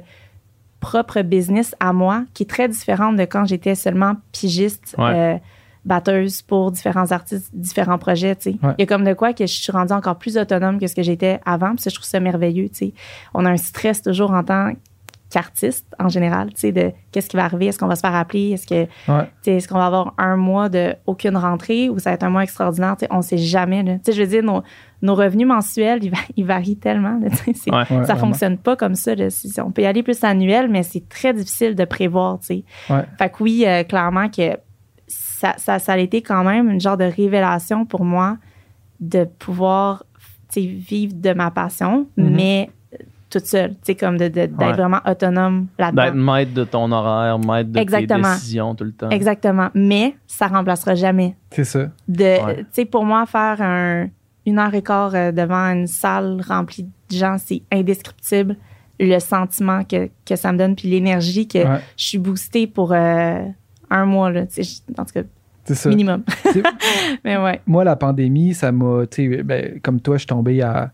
propre 0.81 1.21
business 1.21 1.75
à 1.79 1.93
moi 1.93 2.25
qui 2.33 2.43
est 2.43 2.49
très 2.49 2.67
différente 2.67 3.15
de 3.15 3.23
quand 3.25 3.45
j'étais 3.45 3.75
seulement 3.75 4.15
pigiste, 4.33 4.95
Ouais. 4.97 5.13
euh, 5.15 5.37
batteuse 5.85 6.43
pour 6.43 6.71
différents 6.71 7.11
artistes, 7.11 7.49
différents 7.53 7.97
projets. 7.97 8.37
Ouais. 8.45 8.55
Il 8.77 8.81
y 8.81 8.83
a 8.83 8.85
comme 8.85 9.03
de 9.03 9.13
quoi 9.13 9.33
que 9.33 9.47
je 9.47 9.53
suis 9.53 9.71
rendue 9.71 9.93
encore 9.93 10.17
plus 10.17 10.37
autonome 10.37 10.79
que 10.79 10.85
ce 10.85 10.93
que 10.93 11.01
j'étais 11.01 11.39
avant. 11.45 11.73
Ça, 11.77 11.89
je 11.89 11.95
trouve 11.95 12.05
ça 12.05 12.19
merveilleux. 12.19 12.69
tu 12.69 12.75
sais. 12.75 12.93
On 13.33 13.45
a 13.45 13.49
un 13.49 13.57
stress 13.57 14.03
toujours 14.03 14.29
en 14.31 14.43
tant 14.43 14.73
qu'artiste 15.31 15.87
en 15.97 16.09
général, 16.09 16.49
tu 16.53 16.59
sais, 16.59 16.71
de 16.71 16.91
qu'est-ce 17.11 17.29
qui 17.29 17.37
va 17.37 17.45
arriver, 17.45 17.67
est-ce 17.67 17.79
qu'on 17.79 17.87
va 17.87 17.95
se 17.95 18.01
faire 18.01 18.13
appeler, 18.15 18.51
est-ce 18.51 18.67
que 18.67 18.87
Ouais. 19.11 19.27
est-ce 19.45 19.67
qu'on 19.67 19.77
va 19.79 19.87
avoir 19.87 20.13
un 20.17 20.35
mois 20.35 20.69
de 20.69 20.93
aucune 21.07 21.37
rentrée 21.37 21.89
ou 21.89 21.97
ça 21.99 22.11
va 22.11 22.13
être 22.15 22.23
un 22.23 22.29
mois 22.29 22.43
extraordinaire? 22.43 22.95
Tu 22.97 23.05
sais, 23.05 23.11
on 23.11 23.17
ne 23.17 23.21
sait 23.21 23.37
jamais. 23.37 23.81
là. 23.81 23.93
Tu 23.95 24.01
sais, 24.05 24.11
je 24.13 24.21
veux 24.21 24.27
dire, 24.27 24.43
nos, 24.43 24.61
nos 25.01 25.15
revenus 25.15 25.47
mensuels, 25.47 26.03
ils, 26.03 26.11
va- 26.11 26.17
ils 26.35 26.45
varient 26.45 26.77
tellement. 26.77 27.17
là, 27.19 27.29
tu 27.29 27.35
sais, 27.37 27.53
c'est- 27.53 27.71
Ouais. 27.73 27.83
Ouais, 27.89 28.05
ça 28.05 28.15
fonctionne 28.15 28.57
pas 28.57 28.75
comme 28.75 28.95
ça. 28.95 29.15
là. 29.15 29.27
On 29.65 29.71
peut 29.71 29.81
y 29.81 29.85
aller 29.85 30.03
plus 30.03 30.23
annuel, 30.23 30.69
mais 30.69 30.83
c'est 30.83 31.07
très 31.09 31.33
difficile 31.33 31.75
de 31.75 31.85
prévoir. 31.85 32.39
tu 32.39 32.45
sais. 32.47 32.63
Fait 33.17 33.29
que 33.29 33.41
oui, 33.43 33.63
euh, 33.65 33.83
clairement 33.83 34.27
que 34.29 34.57
ça, 35.07 35.53
ça, 35.57 35.79
ça 35.79 35.93
a 35.93 35.97
été 35.97 36.21
quand 36.21 36.43
même 36.43 36.69
une 36.69 36.79
genre 36.81 36.97
de 36.97 37.05
révélation 37.05 37.85
pour 37.85 38.03
moi 38.05 38.37
de 38.99 39.23
pouvoir 39.25 40.03
tu 40.53 40.61
sais, 40.61 40.67
vivre 40.67 41.13
de 41.15 41.33
ma 41.33 41.49
passion, 41.51 42.07
Mhm. 42.17 42.29
mais 42.35 42.69
toute 43.31 43.45
seule, 43.45 43.71
tu 43.71 43.77
sais, 43.83 43.95
comme 43.95 44.17
de, 44.17 44.25
de- 44.25 44.29
d'être 44.45 44.57
Ouais. 44.59 44.73
vraiment 44.73 44.99
autonome 45.07 45.67
D'être 45.79 45.93
là-dedans. 45.95 46.33
maître 46.33 46.53
de 46.53 46.63
ton 46.63 46.91
horaire, 46.91 47.39
maître 47.39 47.71
de 47.71 47.79
Exactement. 47.79 48.23
tes 48.23 48.33
décisions 48.35 48.75
tout 48.75 48.83
le 48.83 48.91
temps. 48.91 49.09
Exactement. 49.09 49.69
Mais 49.73 50.15
ça 50.27 50.47
remplacera 50.47 50.93
jamais 50.95 51.35
C'est 51.51 51.63
ça. 51.63 51.89
de 52.07 52.23
Ouais. 52.45 52.57
tu 52.57 52.65
sais 52.71 52.85
pour 52.85 53.05
moi 53.05 53.25
faire 53.25 53.61
un 53.61 54.07
une 54.45 54.57
heure 54.59 54.73
et 54.73 54.81
quart 54.81 55.13
euh, 55.15 55.31
devant 55.31 55.71
une 55.71 55.85
salle 55.87 56.41
remplie 56.47 56.83
de 56.83 57.15
gens 57.15 57.37
c'est 57.37 57.61
indescriptible 57.71 58.55
le 58.99 59.19
sentiment 59.19 59.83
que, 59.83 60.09
que 60.25 60.35
ça 60.35 60.51
me 60.51 60.57
donne 60.57 60.75
puis 60.75 60.87
l'énergie 60.89 61.47
que 61.47 61.59
Ouais. 61.59 61.79
je 61.95 62.03
suis 62.05 62.17
boostée 62.17 62.65
pour 62.67 62.91
euh, 62.91 63.43
un 63.91 64.05
mois 64.05 64.31
là 64.31 64.45
tu 64.47 64.63
sais 64.63 64.81
je- 64.87 64.99
en 65.01 65.05
tout 65.05 65.13
cas 65.13 65.21
C'est 65.63 65.75
ça. 65.75 65.89
minimum 65.89 66.23
C'est- 66.51 66.63
mais 67.23 67.37
ouais 67.37 67.61
Moi, 67.67 67.83
la 67.83 67.95
pandémie, 67.95 68.55
ça 68.55 68.71
m'a. 68.71 69.05
tu 69.05 69.29
sais, 69.35 69.43
ben, 69.43 69.79
comme 69.83 70.01
toi, 70.01 70.15
je 70.15 70.21
suis 70.21 70.27
tombé 70.27 70.59
à, 70.63 70.91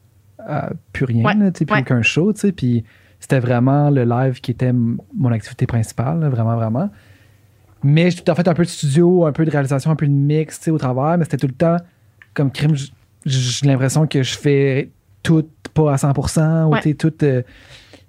à 0.47 0.71
plus 0.93 1.05
rien, 1.05 1.23
Ouais. 1.23 1.35
là, 1.35 1.51
plus 1.51 1.65
Ouais. 1.69 1.81
aucun 1.81 2.01
show. 2.01 2.33
Puis 2.55 2.83
c'était 3.19 3.39
vraiment 3.39 3.89
le 3.89 4.03
live 4.05 4.39
qui 4.41 4.51
était 4.51 4.71
mon 4.73 5.31
activité 5.31 5.65
principale, 5.67 6.19
là, 6.21 6.29
vraiment, 6.29 6.55
vraiment. 6.55 6.89
Mais 7.83 8.09
j'ai 8.09 8.21
tout 8.23 8.31
en 8.31 8.35
fait 8.35 8.47
un 8.47 8.53
peu 8.53 8.63
de 8.63 8.69
studio, 8.69 9.25
un 9.25 9.31
peu 9.31 9.45
de 9.45 9.51
réalisation, 9.51 9.91
un 9.91 9.95
peu 9.95 10.07
de 10.07 10.11
mix 10.11 10.57
tu 10.59 10.65
sais, 10.65 10.71
au 10.71 10.77
travers, 10.77 11.17
mais 11.17 11.25
c'était 11.25 11.37
tout 11.37 11.47
le 11.47 11.53
temps 11.53 11.77
comme 12.33 12.51
crime. 12.51 12.75
J'ai 13.25 13.67
l'impression 13.67 14.07
que 14.07 14.23
je 14.23 14.37
fais 14.37 14.89
tout 15.21 15.47
pas 15.73 15.93
à 15.93 15.97
100%, 15.97 16.65
ou 16.65 16.71
Ouais. 16.73 16.93
tout. 16.95 17.13
euh, 17.23 17.41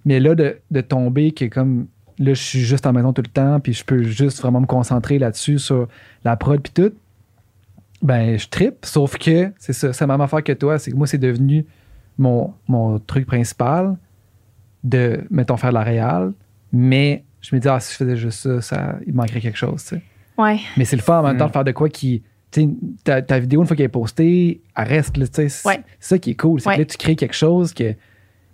mais 0.05 0.21
là, 0.21 0.35
de, 0.35 0.57
de 0.71 0.81
tomber 0.81 1.33
que 1.33 1.45
comme. 1.47 1.87
Là, 2.21 2.35
je 2.35 2.43
suis 2.43 2.61
juste 2.61 2.85
à 2.85 2.89
la 2.89 2.95
maison 2.95 3.13
tout 3.13 3.23
le 3.23 3.31
temps, 3.31 3.61
puis 3.61 3.73
je 3.73 3.85
peux 3.85 4.03
juste 4.03 4.41
vraiment 4.41 4.61
me 4.61 4.67
concentrer 4.67 5.19
là-dessus, 5.21 5.59
sur 5.61 5.87
la 6.25 6.37
prod, 6.37 6.61
puis 6.61 6.73
tout 6.73 6.93
ben 8.01 8.39
je 8.39 8.47
trippe 8.49 8.85
sauf 8.87 9.19
que 9.19 9.53
c'est 9.59 9.73
ça 9.73 9.93
c'est 9.93 10.05
la 10.07 10.15
même 10.15 10.21
affaire 10.21 10.45
que 10.45 10.53
toi 10.53 10.79
c'est 10.79 10.93
que 10.93 10.97
moi 10.97 11.09
c'est 11.09 11.19
devenu 11.19 11.67
mon, 12.19 12.53
mon 12.69 12.99
truc 12.99 13.27
principal 13.27 13.97
de, 14.85 15.25
mettons, 15.31 15.57
faire 15.57 15.71
de 15.71 15.75
la 15.75 15.83
réal, 15.83 16.33
mais 16.73 17.25
je 17.41 17.55
me 17.55 17.61
dis, 17.61 17.69
ah, 17.69 17.81
si 17.81 17.93
je 17.93 17.97
faisais 17.97 18.17
juste 18.17 18.41
ça, 18.41 18.61
ça 18.61 18.97
il 19.07 19.15
manquerait 19.15 19.41
quelque 19.41 19.57
chose, 19.59 19.83
tu 19.83 19.89
sais. 19.97 20.03
Ouais. 20.37 20.61
Mais 20.77 20.85
c'est 20.85 20.97
le 20.97 21.03
fun 21.03 21.19
en 21.21 21.23
même 21.23 21.37
temps 21.37 21.47
Mm. 21.47 21.49
de 21.49 21.53
faire 21.53 21.65
de 21.65 21.73
quoi 21.73 21.89
qui. 21.89 22.23
Tu 22.51 22.63
sais, 22.63 22.69
ta, 23.05 23.23
ta 23.23 23.39
vidéo, 23.39 23.61
une 23.61 23.67
fois 23.67 23.77
qu'elle 23.77 23.87
est 23.87 23.89
postée, 23.89 24.63
elle 24.77 24.89
reste, 24.89 25.17
là, 25.17 25.27
tu 25.27 25.35
sais. 25.35 25.49
C'est 25.49 25.69
Ouais. 25.69 25.81
c'est 25.99 26.09
ça 26.11 26.19
qui 26.19 26.31
est 26.31 26.35
cool. 26.35 26.61
C'est 26.61 26.69
Ouais. 26.69 26.75
que 26.77 26.81
là, 26.81 26.85
tu 26.87 26.97
crées 26.97 27.17
quelque 27.17 27.35
chose 27.35 27.75
que. 27.75 27.95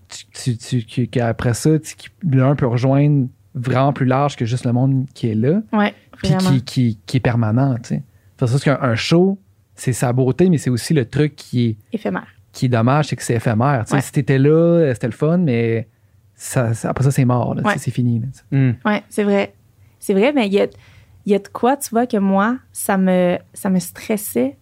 Tu, 0.08 0.56
tu, 0.56 0.56
tu- 0.56 0.84
que- 0.84 1.10
qu'après 1.10 1.54
ça, 1.54 1.78
tu, 1.78 1.94
qui- 1.96 2.08
l'un 2.30 2.54
peut 2.56 2.66
rejoindre 2.66 3.28
vraiment 3.54 3.92
plus 3.92 4.06
large 4.06 4.36
que 4.36 4.44
juste 4.44 4.64
le 4.66 4.72
monde 4.72 5.06
qui 5.14 5.28
est 5.28 5.34
là, 5.34 5.62
Ouais, 5.72 5.94
puis 6.16 6.34
qui, 6.36 6.62
qui, 6.62 6.98
qui 7.06 7.16
est 7.18 7.20
permanent, 7.20 7.74
tu 7.76 7.96
sais. 7.96 8.02
C'est 8.46 8.62
qu'un 8.64 8.78
un 8.82 8.94
show, 8.96 9.38
c'est 9.74 9.92
sa 9.92 10.12
beauté, 10.12 10.50
mais 10.50 10.58
c'est 10.58 10.70
aussi 10.70 10.92
le 10.92 11.04
truc 11.08 11.36
qui 11.36 11.64
est, 11.66 11.76
Éphémère. 11.92 12.26
Qui 12.54 12.66
est 12.66 12.68
dommage, 12.68 13.08
c'est 13.08 13.16
que 13.16 13.22
c'est 13.22 13.34
éphémère. 13.34 13.82
tu 13.84 13.90
sais. 13.90 13.96
Ouais. 13.96 14.00
Si 14.02 14.12
t'étais 14.12 14.38
là, 14.38 14.48
euh, 14.50 14.94
c'était 14.94 15.08
le 15.08 15.12
fun, 15.12 15.38
mais 15.38 15.88
ça, 16.34 16.72
ça- 16.72 16.88
après 16.90 17.04
ça, 17.04 17.10
c'est 17.10 17.24
mort, 17.24 17.54
Ouais. 17.64 17.74
c'est 17.78 17.90
fini. 17.90 18.22
Hmm. 18.50 18.72
Ouais, 18.84 19.02
c'est 19.10 19.24
vrai. 19.24 19.54
C'est 19.98 20.14
vrai, 20.14 20.32
mais 20.32 20.46
il 20.46 20.52
y 20.54 20.60
a, 20.60 20.66
il 21.26 21.32
y 21.32 21.34
a 21.34 21.38
de 21.38 21.48
quoi, 21.48 21.76
tu 21.76 21.90
vois, 21.90 22.06
que 22.06 22.16
moi, 22.16 22.56
ça 22.72 22.96
me, 22.96 23.38
ça 23.52 23.68
me 23.70 23.78
stressait 23.78 24.56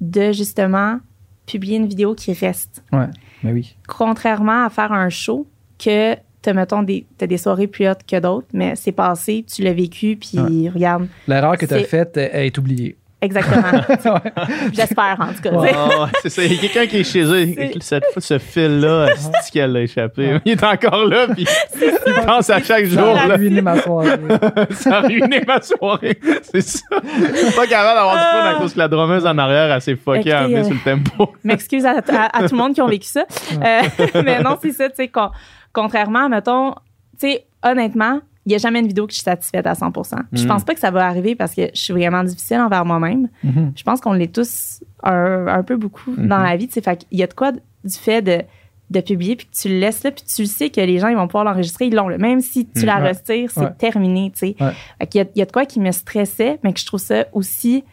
de 0.00 0.32
justement 0.32 0.98
publier 1.46 1.76
une 1.78 1.86
vidéo 1.86 2.14
qui 2.14 2.32
reste. 2.32 2.82
Ouais, 2.92 3.06
mais 3.42 3.52
oui. 3.52 3.76
Contrairement 3.88 4.64
à 4.64 4.70
faire 4.70 4.92
un 4.92 5.08
show 5.08 5.46
que 5.78 6.14
t'as, 6.42 6.52
mettons, 6.52 6.82
des, 6.82 7.06
t'as 7.18 7.26
des 7.26 7.36
soirées 7.38 7.66
plus 7.66 7.86
hautes 7.88 8.04
que 8.08 8.18
d'autres, 8.18 8.48
mais 8.54 8.74
c'est 8.76 8.92
passé, 8.92 9.44
tu 9.52 9.62
l'as 9.62 9.72
vécu, 9.74 10.16
puis 10.16 10.38
Ouais. 10.38 10.68
regarde. 10.70 11.06
L'erreur 11.28 11.56
que 11.58 11.66
tu 11.66 11.74
as 11.74 11.84
faite 11.84 12.16
est 12.16 12.56
oubliée. 12.56 12.96
Exactement. 13.22 13.62
Ouais. 14.04 14.32
J'espère, 14.72 15.16
en 15.20 15.32
tout 15.34 15.42
cas. 15.42 15.50
Ouais. 15.52 15.72
Ah, 15.74 15.88
ouais, 16.04 16.08
c'est 16.22 16.30
ça. 16.30 16.42
Il 16.44 16.54
y 16.54 16.56
a 16.56 16.60
quelqu'un 16.60 16.86
qui 16.86 17.00
est 17.00 17.04
chez 17.04 17.22
eux. 17.22 17.46
C'est- 17.54 17.82
Cette 17.82 18.04
fois, 18.12 18.22
ce 18.22 18.38
fil-là, 18.38 19.08
c'est 19.42 19.52
qu'elle 19.52 19.72
l'a 19.72 19.80
échappé. 19.82 20.38
Il 20.44 20.52
est 20.52 20.64
encore 20.64 21.04
là, 21.06 21.26
puis 21.28 21.46
il 21.80 22.14
pense 22.26 22.48
à 22.50 22.62
chaque 22.62 22.86
jour. 22.86 23.14
Ça 23.16 23.22
a 23.22 23.26
Là. 23.28 23.36
ruiné 23.36 23.60
ma 23.60 23.80
soirée. 23.80 24.08
Ça 24.70 24.96
a 24.96 25.00
ruiné 25.02 25.42
ma 25.46 25.60
soirée. 25.60 26.18
C'est 26.50 26.60
ça. 26.62 26.80
Pas 26.90 27.66
capable 27.66 27.98
d'avoir 27.98 28.14
du 28.16 28.22
fun 28.22 28.46
à 28.50 28.54
cause 28.58 28.72
que 28.74 28.78
la 28.78 28.88
drummeuse 28.88 29.26
en 29.26 29.36
arrière, 29.38 29.72
elle 29.74 29.80
s'est 29.82 29.96
fuckée 29.96 30.32
à 30.32 30.40
amener 30.40 30.60
euh, 30.60 30.64
sur 30.64 30.74
le 30.74 30.80
tempo. 30.80 31.32
m'excuse 31.44 31.84
à, 31.86 31.90
à- 31.98 32.38
à 32.38 32.48
tout 32.48 32.54
le 32.54 32.58
monde 32.58 32.74
qui 32.74 32.80
ont 32.82 32.88
vécu 32.88 33.06
ça. 33.08 33.24
Euh, 33.62 33.82
mais 34.24 34.40
non, 34.42 34.56
c'est 34.62 34.72
ça, 34.72 34.88
tu 34.88 34.96
sais, 34.96 35.08
con- 35.08 35.30
contrairement, 35.72 36.28
mettons, 36.28 36.72
tu 37.18 37.28
sais, 37.32 37.44
honnêtement, 37.62 38.20
il 38.50 38.54
n'y 38.54 38.56
a 38.56 38.58
jamais 38.58 38.80
une 38.80 38.88
vidéo 38.88 39.06
que 39.06 39.12
je 39.12 39.16
suis 39.18 39.24
satisfaite 39.24 39.66
à 39.66 39.74
100% 39.74 40.16
Je 40.32 40.44
Mm. 40.44 40.48
pense 40.48 40.64
pas 40.64 40.74
que 40.74 40.80
ça 40.80 40.90
va 40.90 41.06
arriver 41.06 41.34
parce 41.36 41.54
que 41.54 41.68
je 41.72 41.80
suis 41.80 41.92
vraiment 41.92 42.24
difficile 42.24 42.58
envers 42.58 42.84
moi-même. 42.84 43.28
Mhm. 43.44 43.72
Je 43.76 43.82
pense 43.84 44.00
qu'on 44.00 44.12
l'est 44.12 44.34
tous 44.34 44.80
un, 45.04 45.46
un 45.46 45.62
peu 45.62 45.76
beaucoup 45.76 46.10
Mhm. 46.12 46.26
dans 46.28 46.38
la 46.38 46.56
vie. 46.56 46.66
Fait 46.68 46.96
qu'il 46.96 47.18
y 47.18 47.22
a 47.22 47.26
de 47.26 47.34
quoi 47.34 47.52
du 47.52 47.60
fait 47.96 48.22
de, 48.22 48.42
de 48.90 49.00
publier 49.00 49.36
puis 49.36 49.46
que 49.46 49.54
tu 49.56 49.68
le 49.68 49.78
laisses 49.78 50.02
là 50.02 50.10
puis 50.10 50.24
tu 50.24 50.42
le 50.42 50.48
sais 50.48 50.68
que 50.70 50.80
les 50.80 50.98
gens 50.98 51.06
ils 51.08 51.16
vont 51.16 51.28
pouvoir 51.28 51.44
l'enregistrer, 51.44 51.86
ils 51.86 51.94
l'ont 51.94 52.08
là. 52.08 52.18
Même 52.18 52.40
si 52.40 52.66
tu 52.66 52.82
Mm. 52.82 52.86
la 52.86 52.96
retires, 52.98 53.50
c'est 53.52 53.60
Ouais. 53.60 53.72
terminé, 53.78 54.32
tu 54.34 54.38
sais. 54.40 54.56
Ouais. 54.60 54.72
Fait 54.98 55.06
qu'il 55.06 55.20
y 55.20 55.24
a, 55.24 55.26
il 55.36 55.38
y 55.38 55.42
a 55.42 55.46
de 55.46 55.52
quoi 55.52 55.64
qui 55.64 55.78
me 55.78 55.92
stressait, 55.92 56.58
mais 56.64 56.72
que 56.72 56.80
je 56.80 56.86
trouve 56.86 57.00
ça 57.00 57.26
aussi 57.32 57.84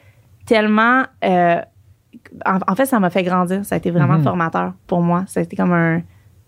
tellement. 0.46 1.04
euh, 1.24 1.62
en, 2.46 2.60
en 2.68 2.76
fait, 2.76 2.86
ça 2.88 3.00
m'a 3.00 3.10
fait 3.10 3.24
grandir. 3.24 3.64
Ça 3.64 3.76
a 3.76 3.78
été 3.78 3.92
vraiment 3.92 4.18
Mhm. 4.18 4.24
formateur 4.24 4.74
pour 4.88 5.02
moi. 5.02 5.24
Ça 5.28 5.40
a 5.40 5.44
été 5.44 5.56
comme 5.56 5.72
un, 5.72 6.02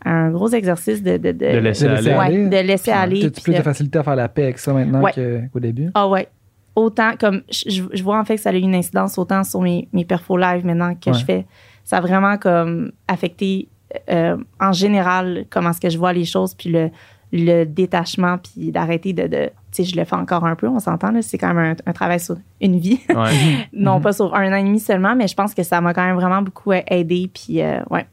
un 0.06 0.32
gros 0.32 0.50
exercice 0.50 1.04
de, 1.04 1.18
de, 1.18 1.32
De 1.32 1.46
laisser 1.58 1.86
De 1.88 1.92
aller. 1.94 2.14
Ouais, 2.16 2.48
de 2.50 2.68
laisser 2.68 2.92
aller. 2.92 3.30
Puis 3.32 3.42
plus 3.44 3.54
de- 3.54 3.58
de 3.58 3.64
facilité 3.64 4.00
à 4.00 4.04
faire 4.04 4.16
la 4.16 4.30
paix 4.30 4.44
avec 4.44 4.58
ça 4.60 4.74
maintenant 4.74 5.02
Ouais. 5.02 5.12
qu'au 5.52 5.60
début? 5.60 5.90
ah 5.94 6.08
ouais. 6.08 6.28
Autant 6.76 7.12
comme 7.20 7.42
je, 7.52 7.70
je- 7.70 7.84
je 7.92 8.04
vois 8.04 8.18
en 8.20 8.24
fait 8.24 8.36
que 8.36 8.42
ça 8.42 8.52
a 8.52 8.54
eu 8.54 8.60
une 8.60 8.76
incidence 8.76 9.18
autant 9.18 9.44
sur 9.44 9.60
mes, 9.62 9.90
mes 9.92 10.06
perfos 10.06 10.38
live 10.38 10.66
maintenant 10.66 10.96
que 10.96 11.10
Ouais. 11.10 11.18
je 11.18 11.26
fais. 11.26 11.46
Ça 11.84 11.98
a 11.98 12.02
vraiment 12.02 12.38
comme 12.38 12.92
affecté 13.08 13.68
euh, 14.10 14.38
en 14.60 14.72
général 14.72 15.46
comment 15.50 15.72
est-ce 15.72 15.82
que 15.82 15.90
je 15.90 15.98
vois 15.98 16.14
les 16.14 16.24
choses 16.26 16.54
puis 16.54 16.70
le, 16.70 16.92
le 17.32 17.64
détachement 17.64 18.38
puis 18.40 18.72
d'arrêter 18.72 19.14
de, 19.14 19.28
de 19.28 19.46
tu 19.72 19.84
sais 19.84 19.84
je 19.84 19.96
le 19.96 20.04
fais 20.04 20.16
encore 20.16 20.46
un 20.46 20.56
peu 20.56 20.68
on 20.68 20.80
s'entend 20.80 21.12
là 21.12 21.22
c'est 21.22 21.38
quand 21.38 21.54
même 21.54 21.76
un, 21.86 21.90
un 21.90 21.94
travail 21.94 22.20
sur 22.20 22.38
une 22.60 22.80
vie 22.80 23.00
Ouais. 23.10 23.30
non 23.74 23.98
Mhm. 23.98 24.02
pas 24.02 24.14
sur 24.14 24.34
un 24.36 24.52
an 24.52 24.56
et 24.56 24.64
demi 24.64 24.80
seulement 24.80 25.16
mais 25.16 25.28
je 25.28 25.36
pense 25.36 25.54
que 25.54 25.62
ça 25.62 25.80
m'a 25.80 25.94
quand 25.94 26.04
même 26.06 26.16
vraiment 26.16 26.42
beaucoup 26.42 26.72
euh, 26.72 26.82
aidé 26.88 27.30
puis 27.32 27.62
euh, 27.62 27.82
ouais 27.92 28.08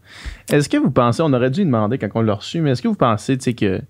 Est-ce 0.53 0.69
que 0.69 0.77
vous 0.77 0.91
pensez, 0.91 1.23
on 1.23 1.33
aurait 1.33 1.51
dû 1.51 1.65
demander 1.65 1.97
quand 1.97 2.09
on 2.15 2.21
l'a 2.21 2.35
reçu, 2.35 2.61
mais 2.61 2.73
est-ce 2.73 2.83
que 2.83 2.89
vous 2.89 2.95
pensez, 2.95 3.39
tu 3.39 3.45
sais, 3.45 3.55
que 3.55 3.81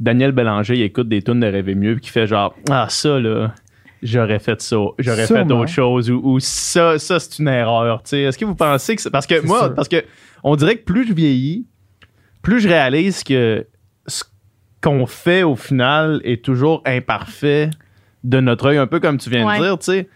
Daniel 0.00 0.32
Bélanger, 0.32 0.76
il 0.76 0.82
écoute 0.82 1.08
des 1.08 1.22
tunes 1.22 1.40
de 1.40 1.46
Rêver 1.46 1.74
mieux, 1.74 1.94
puis 1.94 2.02
qu'il 2.02 2.10
fait 2.12 2.26
genre, 2.26 2.54
ah, 2.70 2.86
ça, 2.90 3.18
là, 3.18 3.54
j'aurais 4.02 4.38
fait 4.38 4.60
ça, 4.60 4.76
j'aurais 4.98 5.26
fait 5.26 5.44
d'autres 5.44 5.70
choses, 5.70 6.10
ou, 6.10 6.20
ou 6.22 6.40
ça, 6.40 6.98
ça, 6.98 7.18
c'est 7.18 7.38
une 7.38 7.48
erreur, 7.48 8.02
tu 8.02 8.10
sais. 8.10 8.22
Est-ce 8.22 8.36
que 8.38 8.44
vous 8.44 8.54
pensez 8.54 8.96
que 8.96 9.02
c'est. 9.02 9.10
Parce 9.10 9.26
que 9.26 9.44
moi, 9.46 9.60
sûr. 9.64 9.74
parce 9.74 9.88
que 9.88 10.04
on 10.44 10.54
dirait 10.56 10.76
que 10.76 10.84
plus 10.84 11.06
je 11.08 11.14
vieillis, 11.14 11.66
plus 12.42 12.60
je 12.60 12.68
réalise 12.68 13.24
que 13.24 13.66
qu'on 14.82 15.06
fait 15.06 15.42
au 15.42 15.56
final 15.56 16.20
est 16.24 16.44
toujours 16.44 16.82
imparfait 16.84 17.70
de 18.24 18.40
notre 18.40 18.66
œil, 18.66 18.78
un 18.78 18.86
peu 18.86 19.00
comme 19.00 19.18
tu 19.18 19.30
viens 19.30 19.46
Ouais. 19.46 19.58
de 19.58 19.64
dire, 19.64 19.78
tu 19.78 19.84
sais. 19.84 20.08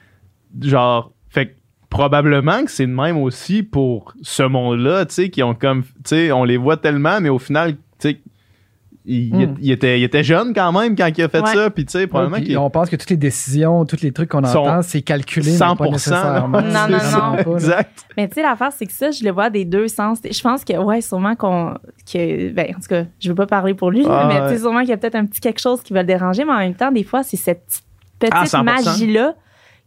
Genre, 0.63 1.13
fait 1.29 1.47
que 1.47 1.53
probablement 1.89 2.65
que 2.65 2.71
c'est 2.71 2.87
de 2.87 2.93
même 2.93 3.17
aussi 3.17 3.63
pour 3.63 4.15
ce 4.23 4.43
monde-là, 4.43 5.07
tu 5.07 5.15
sais, 5.15 5.31
qui 5.31 5.43
ont 5.43 5.55
comme, 5.55 5.83
tu 5.83 5.91
sais, 6.05 6.33
on 6.33 6.45
les 6.45 6.57
voit 6.57 6.77
tellement, 6.77 7.21
mais 7.21 7.29
au 7.29 7.39
final, 7.39 7.75
tu 7.75 7.79
sais, 8.11 8.21
il, 9.07 9.17
il- 9.35 9.49
Mm. 9.49 9.55
il 9.61 9.71
était, 9.73 9.99
il 10.01 10.05
était 10.05 10.23
jeune 10.23 10.53
quand 10.55 10.73
même 10.73 10.95
quand 10.95 11.09
il 11.17 11.23
a 11.23 11.29
fait 11.29 11.41
Ouais. 11.41 11.55
ça, 11.55 11.71
puis 11.71 11.85
tu 11.87 11.93
sais, 11.93 12.07
probablement 12.07 12.35
Ouais, 12.37 12.41
puis 12.43 12.49
qu'il 12.51 12.59
on 12.59 12.69
pense 12.71 12.91
que 12.91 12.97
toutes 12.97 13.11
les 13.11 13.17
décisions, 13.17 13.85
tous 13.87 14.03
les 14.03 14.13
trucs 14.13 14.29
qu'on 14.29 14.45
entend, 14.45 14.83
c'est 14.83 15.01
calculé, 15.03 15.51
mais 15.53 15.57
100%. 15.57 15.77
pas 15.77 15.89
nécessairement. 15.89 16.61
Non, 16.61 16.89
non, 16.89 17.37
non. 17.37 17.43
pas, 17.43 17.51
exact. 17.55 18.05
Mais 18.17 18.29
tu 18.29 18.35
sais, 18.35 18.43
l'affaire, 18.43 18.71
c'est 18.77 18.87
que 18.87 18.93
ça, 18.93 19.11
je 19.11 19.25
le 19.25 19.31
vois 19.31 19.49
des 19.51 19.65
deux 19.65 19.89
sens. 19.89 20.19
Je 20.31 20.41
pense 20.43 20.65
que, 20.65 20.75
ouais, 20.77 21.01
sûrement 21.01 21.35
qu'on. 21.35 21.75
Que, 22.13 22.53
ben, 22.53 22.67
en 22.77 22.81
tout 22.81 22.89
cas, 22.89 23.05
je 23.19 23.29
veux 23.31 23.35
pas 23.35 23.47
parler 23.47 23.75
pour 23.75 23.91
lui, 23.91 24.05
Ah, 24.09 24.27
mais 24.29 24.41
ouais. 24.41 24.49
tu 24.51 24.55
sais, 24.57 24.63
sûrement 24.63 24.81
qu'il 24.81 24.91
y 24.91 24.93
a 24.93 24.97
peut-être 24.99 25.15
un 25.17 25.27
petit 25.27 25.41
quelque 25.41 25.61
chose 25.61 25.81
qui 25.83 25.93
va 25.93 26.03
le 26.03 26.07
déranger, 26.07 26.45
mais 26.45 26.53
en 26.53 26.59
même 26.59 26.75
temps, 26.75 26.93
des 26.93 27.05
fois, 27.05 27.23
c'est 27.23 27.37
cette 27.37 27.65
petite 28.19 28.35
Ah, 28.37 28.45
100%. 28.45 28.63
magie-là 28.65 29.35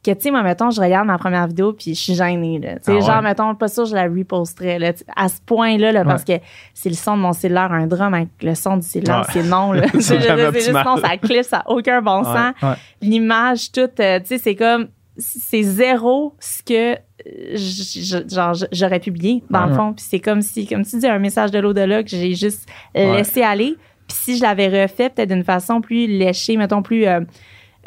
que, 0.03 0.11
tu 0.11 0.21
sais, 0.23 0.31
moi, 0.31 0.43
mettons, 0.43 0.69
je 0.69 0.81
regarde 0.81 1.07
ma 1.07 1.17
première 1.17 1.47
vidéo 1.47 1.73
puis 1.73 1.95
je 1.95 1.99
suis 2.01 2.13
gênée, 2.15 2.59
là. 2.59 2.75
Tu 2.75 2.83
sais, 2.83 2.97
Ah, 2.97 2.99
genre, 3.13 3.21
mettons, 3.21 3.55
pas 3.55 3.67
sûr, 3.69 3.85
je 3.85 3.95
la 3.95 4.03
reposterais, 4.03 4.77
là. 4.79 4.91
À 5.15 5.29
ce 5.29 5.39
point-là, 5.45 5.91
là, 5.91 6.03
parce 6.03 6.23
que 6.23 6.33
c'est 6.73 6.89
le 6.89 6.95
son 6.95 7.15
de 7.17 7.21
mon 7.21 7.33
cellulaire, 7.33 7.71
un 7.71 7.87
drum 7.87 8.13
avec 8.13 8.29
le 8.41 8.53
son 8.55 8.77
du 8.77 8.87
cellulaire, 8.87 9.19
Ouais. 9.19 9.25
c'est 9.33 9.43
non, 9.43 9.71
là. 9.71 9.83
C'est 9.99 10.19
juste 10.19 10.71
non, 10.85 10.97
ça 10.97 11.17
clip, 11.17 11.43
ça 11.43 11.59
a 11.59 11.69
aucun 11.71 12.01
bon 12.01 12.23
sens 12.23 12.53
l'image 13.01 13.71
toute 13.71 13.99
euh, 13.99 14.19
tu 14.19 14.25
sais 14.27 14.37
c'est 14.37 14.55
comme 14.55 14.87
c'est 15.17 15.61
zéro 15.63 16.35
ce 16.39 16.63
que 16.63 16.95
euh, 16.95 18.65
j'aurais 18.71 18.99
publié 18.99 19.43
dans 19.49 19.65
le 19.65 19.73
fond 19.73 19.93
puis 19.93 20.05
c'est 20.07 20.19
comme 20.19 20.41
si 20.41 20.65
comme 20.67 20.83
tu 20.85 20.97
dis 20.99 21.07
un 21.07 21.19
message 21.19 21.51
de 21.51 21.59
l'au-delà 21.59 22.03
que 22.03 22.09
j'ai 22.09 22.33
juste 22.35 22.67
Ouais. 22.95 23.17
laissé 23.17 23.41
aller 23.41 23.75
puis 24.07 24.17
si 24.17 24.37
je 24.37 24.41
l'avais 24.43 24.83
refait 24.83 25.09
peut-être 25.09 25.29
d'une 25.29 25.43
façon 25.43 25.81
plus 25.81 26.07
léchée 26.07 26.57
mettons 26.57 26.81
plus 26.81 27.05
euh, 27.05 27.21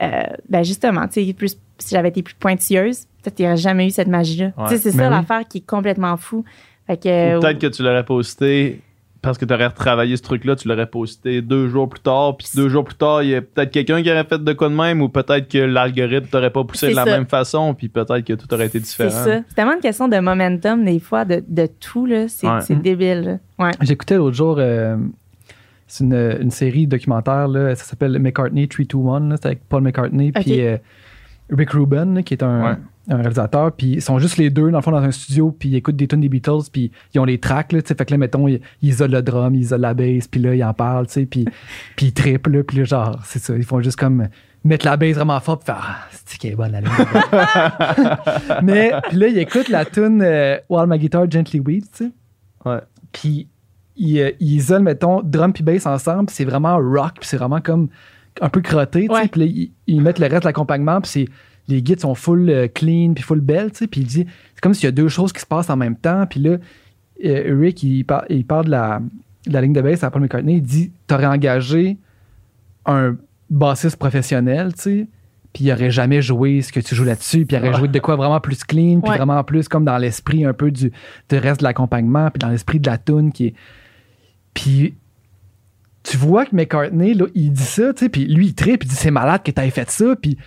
euh, 0.02 0.23
ben 0.49 0.62
justement 0.64 1.06
tu 1.08 1.25
sais 1.26 1.32
plus 1.32 1.56
si 1.78 1.95
j'avais 1.95 2.09
été 2.09 2.23
plus 2.23 2.35
pointilleuse 2.35 3.06
peut-être 3.23 3.35
qu'il 3.37 3.45
n'y 3.47 3.50
aurait 3.52 3.56
jamais 3.61 3.87
eu 3.87 3.90
cette 3.90 4.09
magie 4.09 4.37
là 4.38 4.52
Ouais. 4.56 4.64
tu 4.68 4.76
sais 4.76 4.90
c'est 4.90 4.97
Ben 4.97 5.04
ça 5.04 5.09
oui. 5.11 5.14
l'affaire 5.16 5.49
qui 5.49 5.59
est 5.59 5.66
complètement 5.66 6.16
fou 6.16 6.45
fait 6.87 6.97
que 6.97 7.37
Ou 7.37 7.40
peut-être 7.40 7.59
que 7.59 7.66
tu 7.66 7.83
l'aurais 7.83 8.04
posté 8.04 8.80
parce 9.23 9.38
que 9.38 9.45
tu 9.45 9.52
aurais 9.52 9.66
retravaillé 9.66 10.16
ce 10.16 10.23
truc-là, 10.23 10.54
tu 10.54 10.68
l'aurais 10.68 10.87
posté 10.87 11.42
deux 11.42 11.66
jours 11.66 11.88
plus 11.88 11.99
tard, 11.99 12.37
puis 12.37 12.47
deux 12.54 12.68
jours 12.68 12.85
plus 12.85 12.95
tard, 12.95 13.25
il 13.25 13.30
y 13.30 13.35
a 13.35 13.42
peut-être 13.42 13.73
quelqu'un 13.73 14.00
qui 14.00 14.09
aurait 14.09 14.23
fait 14.23 14.38
de 14.45 14.52
quoi 14.52 14.68
de 14.68 14.75
même, 14.75 15.02
ou 15.02 15.09
peut-être 15.09 15.49
que 15.49 15.59
l'algorithme 15.59 16.28
t'aurait 16.28 16.50
pas 16.50 16.62
poussé 16.62 16.87
C'est 16.87 16.92
de 16.92 16.97
la 16.97 17.04
ça. 17.06 17.11
même 17.11 17.26
façon, 17.26 17.75
puis 17.75 17.88
peut-être 17.88 18.21
que 18.21 18.35
tout 18.35 18.52
aurait 18.54 18.66
été 18.66 18.78
c'est 18.78 18.85
différent. 18.85 19.11
ça 19.25 19.25
c'est 19.49 19.54
tellement 19.56 19.75
une 19.75 19.80
question 19.80 20.06
de 20.06 20.16
momentum 20.21 20.85
des 20.85 21.00
fois 21.00 21.25
de, 21.25 21.42
de 21.49 21.66
tout 21.80 22.06
là 22.06 22.28
c'est 22.28 22.47
Ouais. 22.47 22.61
c'est 22.61 22.80
débile 22.80 23.40
là. 23.59 23.64
ouais 23.66 23.73
J'écoutais 23.80 24.14
l'autre 24.16 24.37
jour, 24.37 24.56
euh, 24.61 24.97
c'est 25.88 26.04
une, 26.04 26.14
une 26.40 26.50
série 26.52 26.87
documentaire, 26.87 27.49
là, 27.49 27.75
ça 27.75 27.83
s'appelle 27.83 28.16
McCartney 28.21 28.68
321, 28.68 29.28
là, 29.30 29.37
c'est 29.40 29.47
avec 29.47 29.61
Paul 29.68 29.83
McCartney, 29.83 30.30
puis 30.30 30.61
euh, 30.64 30.76
Rick 31.50 31.71
Rubin, 31.71 32.23
qui 32.23 32.35
est 32.35 32.43
un, 32.43 32.62
Ouais. 32.62 32.76
un 33.09 33.17
réalisateur, 33.17 33.73
puis 33.73 33.87
ils 33.95 34.03
sont 34.03 34.19
juste 34.19 34.37
les 34.37 34.50
deux, 34.50 34.71
dans 34.71 34.79
le 34.79 34.83
fond, 34.83 34.91
dans 34.91 34.99
un 35.03 35.11
studio, 35.12 35.53
puis 35.57 35.69
ils 35.69 35.76
écoutent 35.76 35.97
des 35.97 36.09
tunes 36.09 36.21
des 36.21 36.29
Beatles, 36.29 36.69
puis 36.73 36.91
ils 37.15 37.21
ont 37.21 37.25
les 37.25 37.38
tracks, 37.38 37.73
là, 37.73 37.81
tu 37.83 37.88
sais, 37.88 37.95
fait 37.95 38.05
que 38.05 38.11
là, 38.12 38.19
mettons, 38.19 38.49
ils, 38.49 38.61
ils 38.83 38.88
isolent 38.91 39.12
le 39.12 39.23
drum, 39.23 39.55
ils 39.55 39.61
isolent 39.62 39.81
la 39.83 39.95
bass, 39.95 40.26
puis 40.29 40.41
là, 40.41 40.55
ils 40.55 40.65
en 40.65 40.75
parlent, 40.75 41.07
tu 41.07 41.12
sais, 41.12 41.26
puis, 41.26 41.45
puis 41.97 42.07
ils 42.07 42.12
trippent, 42.12 42.49
là, 42.49 42.62
puis 42.65 42.79
là, 42.79 42.85
genre, 42.85 43.21
c'est 43.25 43.38
ça, 43.38 43.57
ils 43.57 43.65
font 43.65 43.81
juste 43.81 43.99
comme 43.99 44.29
mettre 44.65 44.85
la 44.85 44.97
bass 44.97 45.15
vraiment 45.15 45.38
fort, 45.38 45.59
puis 45.61 45.67
faire 45.67 45.79
«Ah, 45.81 45.97
c'est 46.11 46.38
qui 46.38 46.49
est 46.49 46.57
bonne, 46.57 46.73
la 46.73 46.81
ligne.» 46.81 46.91
Mais, 48.62 48.93
puis 49.09 49.17
là, 49.17 49.29
ils 49.29 49.38
écoutent 49.38 49.69
la 49.69 49.85
tune 49.85 50.21
euh, 50.23 50.57
While 50.69 50.87
My 50.88 50.99
Guitar 50.99 51.31
Gently 51.31 51.61
Weeps, 51.61 51.91
tu 51.93 52.05
sais. 52.07 52.11
Ouais. 52.65 52.81
Puis 53.12 53.49
ils, 53.97 54.21
euh, 54.21 54.31
ils 54.41 54.57
isolent, 54.57 54.83
mettons, 54.83 55.23
drum 55.23 55.53
puis 55.53 55.62
bass 55.62 55.87
ensemble, 55.87 56.26
puis 56.26 56.35
c'est 56.37 56.45
vraiment 56.45 56.76
rock, 56.79 57.15
puis 57.21 57.29
c'est 57.29 57.37
vraiment 57.37 57.61
comme 57.61 57.88
un 58.40 58.49
peu 58.49 58.61
crotté. 58.61 59.09
Ouais. 59.09 59.28
Puis 59.28 59.40
là, 59.40 59.47
ils, 59.47 59.71
ils 59.87 60.00
mettent 60.00 60.19
le 60.19 60.26
reste 60.26 60.43
de 60.43 60.49
l'accompagnement, 60.49 61.00
puis 61.00 61.11
c'est 61.11 61.25
les 61.69 61.83
guides 61.83 62.00
sont 62.00 62.14
full 62.14 62.49
euh, 62.49 62.69
clean, 62.69 63.12
puis 63.14 63.25
full 63.25 63.40
belle. 63.40 63.71
Puis 63.73 63.88
il 64.00 64.07
dit, 64.07 64.26
c'est 64.55 64.61
comme 64.61 64.73
s'il 64.75 64.85
y 64.85 64.88
a 64.88 64.93
deux 64.93 65.09
choses 65.09 65.33
qui 65.33 65.40
se 65.40 65.47
passent 65.47 65.69
en 65.71 65.76
même 65.76 65.97
temps. 65.97 66.25
Puis 66.26 66.38
là, 66.40 66.59
euh, 67.25 67.59
Rick, 67.61 67.83
il, 67.83 68.05
par- 68.05 68.25
il 68.28 68.45
parle 68.45 68.66
de 68.66 68.71
la, 68.71 69.00
de 69.47 69.52
la 69.52 69.61
ligne 69.61 69.73
de 69.73 69.81
bass 69.81 70.05
à 70.05 70.11
Paul 70.11 70.23
McCartney. 70.23 70.57
Il 70.57 70.62
dit, 70.62 70.93
t'aurais 71.09 71.26
engagé 71.26 71.97
un 72.85 73.16
bassiste 73.50 73.97
professionnel, 73.97 74.75
tu 74.75 74.81
sais. 74.83 75.07
puis 75.52 75.64
il 75.64 75.73
aurait 75.73 75.90
jamais 75.90 76.21
joué 76.23 76.62
ce 76.62 76.71
que 76.73 76.78
tu 76.81 76.95
joues 76.95 77.05
là-dessus, 77.05 77.47
puis 77.47 77.57
il 77.57 77.59
aurait 77.61 77.71
Ouais. 77.71 77.78
joué 77.78 77.88
de 77.88 77.99
quoi 77.99 78.14
vraiment 78.16 78.40
plus 78.40 78.62
clean, 78.62 79.00
puis 79.00 79.11
Ouais. 79.11 79.16
vraiment 79.16 79.43
plus 79.43 79.66
comme 79.69 79.85
dans 79.85 79.99
l'esprit 79.99 80.45
un 80.45 80.52
peu 80.52 80.71
du, 80.71 80.93
du 81.28 81.37
reste 81.38 81.61
de 81.61 81.64
l'accompagnement, 81.64 82.31
puis 82.31 82.38
dans 82.38 82.49
l'esprit 82.50 82.78
de 82.78 82.88
la 82.88 82.99
tune 82.99 83.33
qui 83.33 83.47
est. 83.47 83.55
Puis 84.55 84.95
tu 86.09 86.17
vois 86.17 86.45
que 86.47 86.55
McCartney, 86.55 87.15
là, 87.15 87.27
il 87.35 87.53
dit 87.53 87.63
ça, 87.63 87.93
tu 87.93 88.05
sais, 88.05 88.09
puis 88.09 88.27
lui, 88.27 88.47
il 88.47 88.55
tripe, 88.55 88.85
il 88.85 88.89
dit 88.89 88.95
c'est 88.95 89.11
malade 89.11 89.43
que 89.45 89.51
t'aies 89.51 89.71
fait 89.71 89.91
ça, 89.91 90.15
puis 90.21 90.39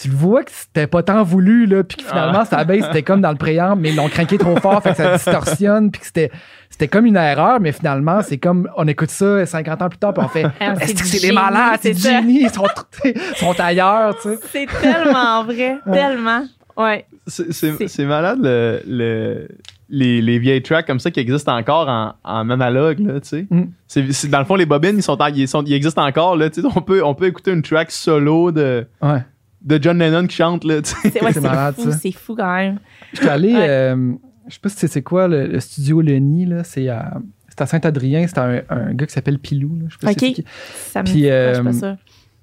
tu 0.00 0.08
le 0.08 0.14
vois 0.14 0.44
que 0.44 0.50
c'était 0.52 0.86
pas 0.86 1.02
tant 1.02 1.22
voulu, 1.24 1.66
là, 1.66 1.82
puis 1.82 1.96
que 1.96 2.04
finalement, 2.04 2.44
sa 2.44 2.62
base, 2.64 2.84
c'était 2.84 3.02
comme 3.02 3.20
dans 3.20 3.30
le 3.32 3.36
préamble, 3.36 3.82
mais 3.82 3.88
ils 3.90 3.96
l'ont 3.96 4.08
craqué 4.08 4.38
trop 4.38 4.54
fort, 4.56 4.80
fait 4.82 4.90
que 4.90 4.96
ça 4.96 5.12
distorsionne, 5.16 5.90
puis 5.90 6.00
que 6.00 6.06
c'était, 6.06 6.30
c'était 6.70 6.86
comme 6.86 7.06
une 7.06 7.16
erreur, 7.16 7.58
mais 7.58 7.72
finalement, 7.72 8.22
c'est 8.22 8.38
comme, 8.38 8.68
on 8.76 8.86
écoute 8.86 9.10
ça 9.10 9.44
50 9.44 9.82
ans 9.82 9.88
plus 9.88 9.98
tard, 9.98 10.14
puis 10.14 10.22
on 10.24 10.28
fait, 10.28 10.44
Ah, 10.60 10.74
est-ce 10.74 10.86
c'est 10.86 10.94
que 10.94 11.04
c'est 11.04 11.26
des 11.26 11.32
malades, 11.32 11.78
c'est 11.82 11.88
c'est 11.88 11.94
du 11.94 12.00
ça. 12.02 12.10
génie, 12.20 12.42
ils 12.42 12.50
sont, 12.50 12.66
ils 13.04 13.14
sont 13.36 13.58
ailleurs, 13.58 14.14
tu 14.22 14.28
sais. 14.28 14.38
C'est 14.52 14.66
tellement 14.80 15.42
vrai, 15.44 15.78
tellement. 15.92 16.44
Ouais. 16.76 17.04
C'est 17.26 18.04
malade 18.04 18.38
le, 18.40 18.80
le- 18.86 19.48
les, 19.90 20.20
les 20.20 20.38
vieilles 20.38 20.62
tracks 20.62 20.86
comme 20.86 21.00
ça 21.00 21.10
qui 21.10 21.18
existent 21.20 21.56
encore 21.56 21.88
en, 21.88 22.12
en 22.24 22.50
analogue, 22.50 22.98
là, 23.00 23.20
tu 23.20 23.28
sais. 23.28 23.46
Mm. 23.50 23.62
C'est- 23.86 24.12
c'est- 24.12 24.28
dans 24.28 24.38
le 24.38 24.44
fond, 24.44 24.54
les 24.56 24.66
bobines, 24.66 24.96
ils, 24.96 25.02
sont, 25.02 25.16
ils, 25.34 25.48
sont, 25.48 25.64
ils 25.64 25.72
existent 25.72 26.06
encore, 26.06 26.36
là, 26.36 26.50
tu 26.50 26.60
sais. 26.60 26.68
On 26.76 26.80
peut, 26.82 27.02
on 27.04 27.14
peut 27.14 27.26
écouter 27.26 27.52
une 27.52 27.62
track 27.62 27.90
solo 27.90 28.52
de, 28.52 28.86
Ouais. 29.00 29.22
de 29.62 29.78
John 29.82 29.98
Lennon 29.98 30.26
qui 30.26 30.36
chante, 30.36 30.64
là, 30.64 30.82
tu 30.82 30.90
sais. 30.90 31.10
C'est 31.10 31.22
ouais, 31.22 31.32
C'est 31.32 31.40
c'est 31.40 31.48
malade, 31.48 31.74
fou, 31.74 31.90
ça. 31.90 31.96
c'est 31.96 32.12
fou 32.12 32.34
quand 32.36 32.54
même. 32.54 32.78
J'étais 33.14 33.28
allé, 33.28 33.54
Ouais. 33.54 33.66
euh, 33.68 34.12
je 34.48 34.54
sais 34.54 34.60
pas 34.60 34.68
si 34.68 34.76
c'est 34.76 34.88
c'est 34.88 35.02
quoi 35.02 35.26
le, 35.28 35.46
le 35.46 35.60
studio 35.60 36.00
Lenny, 36.02 36.44
là, 36.46 36.64
c'est 36.64 36.88
à, 36.88 37.14
c'est 37.48 37.60
à 37.62 37.66
Saint-Adrien, 37.66 38.26
c'est 38.26 38.38
un, 38.38 38.60
un 38.68 38.92
gars 38.94 39.06
qui 39.06 39.12
s'appelle 39.14 39.38
Pilou, 39.38 39.74
là, 39.76 39.86
je 39.88 39.94
sais 39.94 40.14
pas 40.14 40.26
si. 40.26 40.44
Ça 40.90 41.02
me 41.02 41.06
Puis, 41.06 41.22
quoi, 41.22 41.30
je 41.30 41.54
suis 41.54 41.60
euh, 41.60 41.62
pas 41.64 41.72
sûre. 41.72 41.96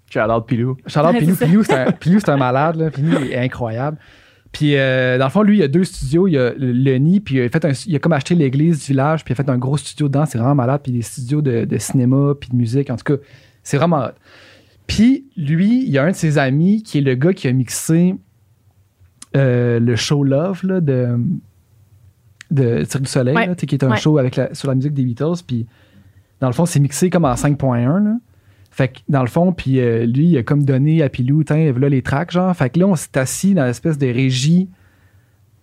Shout 0.10 0.32
out 0.32 0.46
Pilou. 0.48 0.78
Charlotte 0.88 1.14
Ouais, 1.14 1.20
Pilou. 1.20 1.36
Pilou, 1.40 1.64
c'est 1.64 1.74
un, 1.74 1.92
Pilou, 1.92 2.20
c'est 2.20 2.30
un 2.30 2.38
malade. 2.38 2.76
Là. 2.78 2.90
Pilou 2.90 3.18
est 3.24 3.38
incroyable. 3.38 3.98
Puis, 4.58 4.78
euh, 4.78 5.18
dans 5.18 5.26
le 5.26 5.32
fond, 5.32 5.42
lui, 5.42 5.58
il 5.58 5.60
y 5.60 5.64
a 5.64 5.68
deux 5.68 5.84
studios. 5.84 6.30
Il 6.30 6.32
y 6.32 6.38
a 6.38 6.54
le, 6.58 6.96
nid, 6.98 7.20
puis 7.20 7.36
il 7.36 7.42
a, 7.42 7.50
fait 7.50 7.66
un- 7.66 7.74
il 7.88 7.94
a 7.94 8.00
comme 8.00 8.14
acheté 8.14 8.36
l'église 8.36 8.80
du 8.80 8.86
village, 8.94 9.26
puis 9.26 9.34
il 9.34 9.38
a 9.38 9.44
fait 9.44 9.50
un 9.52 9.58
gros 9.58 9.76
studio 9.76 10.08
dedans. 10.08 10.26
C'est 10.26 10.38
vraiment 10.38 10.56
malade. 10.56 10.80
Puis 10.82 10.94
des 10.94 11.02
studios 11.02 11.42
de, 11.42 11.66
de 11.66 11.78
cinéma, 11.78 12.32
puis 12.40 12.50
de 12.52 12.56
musique. 12.56 12.90
En 12.90 12.96
tout 12.96 13.04
cas, 13.04 13.22
c'est 13.64 13.76
vraiment 13.76 14.06
hot. 14.06 14.12
Puis, 14.88 15.26
lui, 15.36 15.84
il 15.84 15.90
y 15.90 15.98
a 15.98 16.06
un 16.06 16.12
de 16.12 16.16
ses 16.16 16.38
amis 16.38 16.84
qui 16.84 17.00
est 17.00 17.02
le 17.02 17.16
gars 17.16 17.34
qui 17.34 17.50
a 17.50 17.52
mixé 17.52 18.16
euh, 19.36 19.78
le 19.82 19.96
show 19.98 20.24
Love 20.24 20.62
là, 20.64 20.80
de, 20.80 21.18
de 22.52 22.86
Cirque 22.86 23.04
du 23.04 23.10
Soleil, 23.10 23.36
Ouais. 23.36 23.48
là, 23.48 23.56
qui 23.56 23.76
est 23.76 23.84
un 23.84 23.92
Ouais. 23.92 23.98
show 23.98 24.18
avec 24.18 24.38
la- 24.38 24.54
sur 24.54 24.70
la 24.70 24.76
musique 24.76 24.94
des 24.94 25.04
Beatles. 25.04 25.44
Puis, 25.46 25.66
dans 26.40 26.48
le 26.48 26.54
fond, 26.54 26.66
c'est 26.66 26.80
mixé 26.80 27.10
comme 27.10 27.26
en 27.26 27.36
5.1. 27.36 28.20
Fait 28.76 28.90
que 28.90 29.00
dans 29.08 29.22
le 29.22 29.28
fond, 29.30 29.54
puis 29.54 29.80
euh, 29.80 30.06
lui, 30.06 30.26
il 30.32 30.38
a 30.38 30.44
comme 30.44 30.66
donné 30.66 31.02
à 31.02 31.08
Pilou, 31.08 31.46
tiens, 31.46 31.72
là 31.72 31.88
les 31.88 32.02
tracks, 32.02 32.32
genre. 32.32 32.54
Fait 32.54 32.70
que 32.70 32.78
là, 32.80 32.88
on 32.88 32.96
s'est 32.98 33.18
assis 33.18 33.54
dans 33.54 33.64
l'espèce 33.64 33.98
de 33.98 34.08
régie 34.08 34.68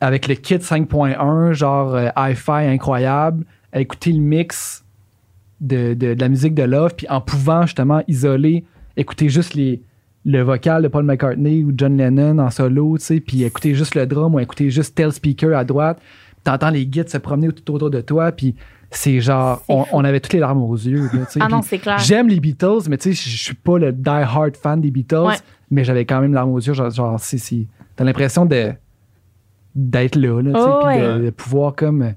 avec 0.00 0.28
le 0.28 0.34
kit 0.34 0.54
5.1, 0.54 1.52
genre 1.52 1.94
euh, 1.94 2.08
hi-fi 2.16 2.50
incroyable, 2.66 3.44
à 3.72 3.80
écouter 3.80 4.12
le 4.12 4.20
mix 4.20 4.84
de, 5.60 5.92
de- 5.94 6.14
de 6.14 6.20
la 6.20 6.28
musique 6.30 6.54
de 6.54 6.62
Love, 6.62 6.94
puis 6.96 7.06
en 7.10 7.20
pouvant 7.20 7.66
justement 7.66 8.02
isoler, 8.08 8.64
écouter 8.96 9.28
juste 9.28 9.52
les, 9.52 9.82
le 10.24 10.40
vocal 10.42 10.82
de 10.82 10.88
Paul 10.88 11.04
McCartney 11.04 11.64
ou 11.64 11.72
John 11.76 11.96
Lennon 11.98 12.38
en 12.38 12.48
solo, 12.50 12.96
tu 12.96 13.04
sais, 13.04 13.20
puis 13.20 13.42
écouter 13.44 13.74
juste 13.74 13.94
le 13.94 14.06
drum 14.06 14.34
ou 14.34 14.40
écouter 14.40 14.70
juste 14.70 14.94
tel 14.94 15.12
speaker 15.12 15.54
à 15.56 15.64
droite. 15.64 16.00
T'entends 16.44 16.70
les 16.70 16.86
guides 16.86 17.10
se 17.10 17.18
promener 17.18 17.48
tout 17.52 17.74
autour 17.74 17.90
de 17.90 18.00
toi, 18.00 18.32
puis 18.32 18.54
c'est 18.94 19.20
genre, 19.20 19.62
on, 19.68 20.04
avait 20.04 20.20
toutes 20.20 20.34
les 20.34 20.38
larmes 20.40 20.62
aux 20.62 20.76
yeux. 20.76 21.04
là, 21.14 21.24
tu 21.26 21.32
sais, 21.32 21.40
Ah 21.42 21.48
non, 21.48 21.62
c'est 21.62 21.78
clair. 21.78 21.98
J'aime 21.98 22.28
les 22.28 22.40
Beatles, 22.40 22.88
mais 22.88 22.98
tu 22.98 23.14
sais, 23.14 23.30
je 23.30 23.36
je 23.36 23.42
suis 23.42 23.54
pas 23.54 23.78
le 23.78 23.92
die-hard 23.92 24.56
fan 24.56 24.80
des 24.80 24.90
Beatles, 24.90 25.16
Ouais. 25.16 25.34
mais 25.70 25.82
j'avais 25.84 26.04
quand 26.04 26.20
même 26.20 26.32
larmes 26.34 26.52
aux 26.52 26.60
yeux. 26.60 26.74
Genre, 26.74 26.90
genre 26.90 27.18
c'est, 27.18 27.38
c'est- 27.38 27.66
t'as 27.96 28.04
l'impression 28.04 28.44
de, 28.46 28.72
d'être 29.74 30.16
là, 30.16 30.42
là 30.42 30.50
tu 30.52 30.58
sais, 30.58 30.66
Oh, 30.68 30.80
puis 30.86 30.98
de, 30.98 31.12
ouais. 31.18 31.24
de 31.26 31.30
pouvoir 31.30 31.74
comme. 31.74 32.12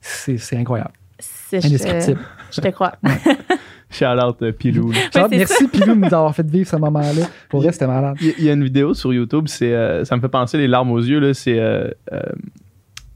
C'est, 0.00 0.38
c'est 0.38 0.56
incroyable. 0.56 0.92
C'est- 1.18 1.60
je- 1.60 1.66
Indescriptible. 1.66 2.20
Je 2.52 2.60
te 2.60 2.68
crois. 2.68 2.92
Shout 3.90 4.04
out 4.04 4.36
euh, 4.42 4.52
Pilou. 4.52 4.92
merci 5.30 5.66
Pilou 5.68 5.94
de 5.96 6.00
nous 6.00 6.06
avoir 6.14 6.32
fait 6.34 6.48
vivre 6.48 6.68
ce 6.68 6.76
moment-là. 6.76 7.26
Pour 7.48 7.60
vrai, 7.60 7.72
c'était 7.72 7.88
malade. 7.88 8.16
Il 8.20 8.26
y, 8.28 8.30
a- 8.30 8.34
il 8.38 8.44
y 8.44 8.50
a 8.50 8.52
une 8.52 8.62
vidéo 8.64 8.94
sur 8.94 9.12
YouTube, 9.12 9.44
c'est, 9.48 9.72
euh, 9.74 10.04
ça 10.04 10.14
me 10.16 10.20
fait 10.20 10.28
penser 10.28 10.58
les 10.58 10.68
larmes 10.68 10.92
aux 10.92 10.98
yeux, 11.00 11.18
là, 11.18 11.34
c'est... 11.34 11.58
euh, 11.58 11.88
euh, 12.12 12.20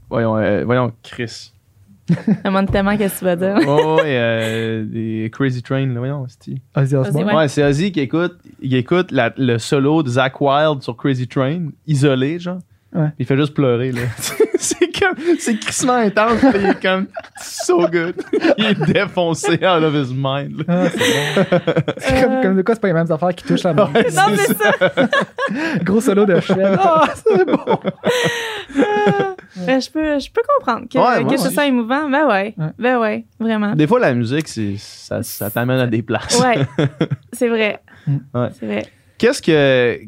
voyons, 0.09 0.35
euh, 0.37 0.63
voyons, 0.65 0.91
Chris. 1.01 1.53
Je 2.09 2.13
me 2.31 2.43
demande 2.43 2.71
tellement 2.71 2.95
qu'est-ce 2.97 3.15
que 3.15 3.19
tu 3.19 3.25
vas 3.25 3.35
dire. 3.35 3.55
Oh, 3.67 3.95
ouais, 3.97 4.03
euh, 4.05 4.85
des 4.85 5.29
Crazy 5.33 5.63
Train, 5.63 5.87
là, 5.87 5.97
voyons, 5.99 6.25
c'est 6.27 6.53
Ozzy 6.79 6.95
Osbourne. 6.95 7.25
Ouais. 7.25 7.35
Ouais, 7.35 7.47
c'est 7.47 7.63
Ozzy 7.63 7.91
qui 7.91 7.99
écoute, 8.01 8.37
il 8.61 8.75
écoute 8.75 9.11
la- 9.11 9.33
le 9.37 9.57
solo 9.57 10.03
de 10.03 10.09
Zach 10.09 10.39
Wild 10.39 10.81
sur 10.83 10.95
Crazy 10.95 11.27
Train, 11.27 11.69
isolé, 11.87 12.37
genre. 12.39 12.59
Ouais. 12.93 13.09
Il 13.19 13.25
fait 13.25 13.35
juste 13.35 13.53
pleurer, 13.53 13.91
là. 13.91 14.01
c'est 14.57 14.87
comme, 14.99 15.15
c'est 15.39 15.57
crissement 15.59 15.93
intense, 15.95 16.39
puis 16.39 16.49
il 16.61 16.65
est 16.67 16.81
comme, 16.81 17.07
so 17.41 17.87
good. 17.89 18.13
il 18.57 18.65
est 18.67 18.85
défoncé 18.93 19.53
out 19.55 19.83
of 19.83 19.93
his 19.95 20.13
mind, 20.15 20.59
là. 20.59 20.63
Ah, 20.67 20.89
c'est 20.89 20.99
bon. 20.99 21.57
C'est 21.97 22.21
comme, 22.23 22.41
comme 22.41 22.55
de 22.57 22.61
quoi, 22.61 22.75
c'est 22.75 22.81
pas 22.81 22.87
les 22.87 22.93
mêmes 22.93 23.11
affaires 23.11 23.35
qui 23.35 23.43
touchent 23.45 23.63
la 23.63 23.73
main. 23.73 23.89
Ouais, 23.93 24.03
Non, 24.15 24.21
c'est 24.35 24.53
c'est 24.53 24.57
ça. 24.57 25.09
Gros 25.83 25.99
solo 25.99 26.25
de 26.25 26.39
chef. 26.39 26.57
Ah, 26.79 27.07
c'est 27.15 27.45
bon. 27.45 27.79
Ben, 29.57 29.81
je, 29.81 29.89
peux, 29.89 30.19
je 30.19 30.29
peux 30.31 30.41
comprendre 30.57 30.87
que, 30.89 30.97
Ouais, 30.97 31.25
que 31.25 31.37
ce 31.37 31.49
soit 31.49 31.65
émouvant. 31.65 32.09
Ben 32.09 32.27
ouais. 32.27 32.53
Ouais. 32.57 32.71
Ben 32.77 32.99
ouais, 32.99 33.25
vraiment. 33.39 33.73
Des 33.73 33.87
fois, 33.87 33.99
la 33.99 34.13
musique, 34.13 34.47
c'est, 34.47 34.75
ça, 34.77 35.23
ça 35.23 35.49
t'amène 35.49 35.79
à 35.79 35.87
des 35.87 36.01
places. 36.01 36.39
Ouais, 36.41 36.65
c'est 37.33 37.47
vrai. 37.47 37.81
Ouais. 38.33 38.49
C'est 38.59 38.65
vrai. 38.65 38.85
Qu'est-ce 39.17 39.41
que. 39.41 39.99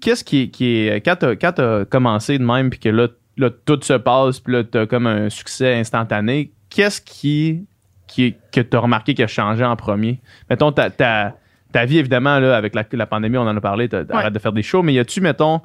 Qu'est-ce 0.00 0.22
qui, 0.22 0.50
qui 0.50 0.86
est. 0.86 1.00
Quand 1.04 1.16
t'as, 1.16 1.84
commencé 1.84 2.38
de 2.38 2.44
même, 2.44 2.70
puis 2.70 2.78
que 2.78 2.88
là, 2.88 3.08
là, 3.36 3.50
tout 3.50 3.80
se 3.82 3.94
passe, 3.94 4.38
puis 4.40 4.52
là, 4.52 4.64
t'as 4.64 4.86
comme 4.86 5.06
un 5.06 5.30
succès 5.30 5.74
instantané, 5.74 6.52
qu'est-ce 6.70 7.00
qui. 7.00 7.66
qui 8.06 8.36
que 8.52 8.60
t'as 8.60 8.78
remarqué 8.78 9.14
qui 9.14 9.22
a 9.22 9.26
changé 9.26 9.64
en 9.64 9.74
premier? 9.74 10.20
Mettons, 10.48 10.70
ta, 10.70 10.90
ta, 10.90 11.34
ta 11.72 11.84
vie, 11.84 11.98
évidemment, 11.98 12.38
là, 12.38 12.56
avec 12.56 12.74
la, 12.74 12.84
la 12.92 13.06
pandémie, 13.06 13.36
on 13.36 13.42
en 13.48 13.56
a 13.56 13.60
parlé, 13.60 13.88
t'as- 13.88 14.04
t'arrêtes 14.04 14.32
de 14.32 14.38
faire 14.38 14.52
des 14.52 14.62
shows, 14.62 14.82
mais 14.82 14.92
y 14.94 14.98
a-tu, 15.00 15.20
mettons, 15.20 15.60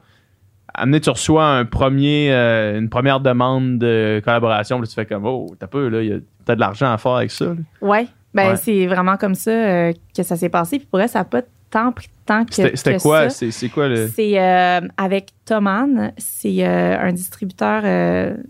amené, 0.73 0.99
tu 1.01 1.09
reçois 1.09 1.45
un 1.45 1.65
premier, 1.65 2.31
euh, 2.31 2.79
une 2.79 2.89
première 2.89 3.19
demande 3.19 3.77
de 3.79 4.21
collaboration, 4.23 4.79
puis 4.79 4.87
tu 4.87 4.95
fais 4.95 5.05
comme, 5.05 5.25
oh, 5.25 5.47
t'as 5.59 5.67
peu, 5.67 5.87
là, 5.87 6.19
t'as 6.45 6.55
de 6.55 6.59
l'argent 6.59 6.91
à 6.91 6.97
faire 6.97 7.11
avec 7.13 7.31
ça, 7.31 7.45
là. 7.45 7.55
Ouais. 7.81 8.07
Ben, 8.33 8.51
Ouais. 8.51 8.55
c'est 8.55 8.87
vraiment 8.87 9.17
comme 9.17 9.35
ça 9.35 9.51
euh, 9.51 9.93
que 10.15 10.23
ça 10.23 10.37
s'est 10.37 10.49
passé. 10.49 10.77
Puis 10.77 10.87
pour 10.89 11.01
elle, 11.01 11.09
ça 11.09 11.19
n'a 11.19 11.25
pas 11.25 11.41
tant 11.69 11.91
pris 11.91 12.07
de 12.07 12.25
temps 12.25 12.45
que. 12.45 12.53
C'était, 12.53 12.97
quoi? 12.97 13.29
C'est, 13.29 13.51
c'est 13.51 13.67
quoi 13.67 13.89
le. 13.89 14.07
C'est 14.07 14.39
euh, 14.39 14.79
avec 14.97 15.31
Thomann, 15.45 16.13
c'est 16.17 16.63
un 16.65 17.11
distributeur 17.11 17.83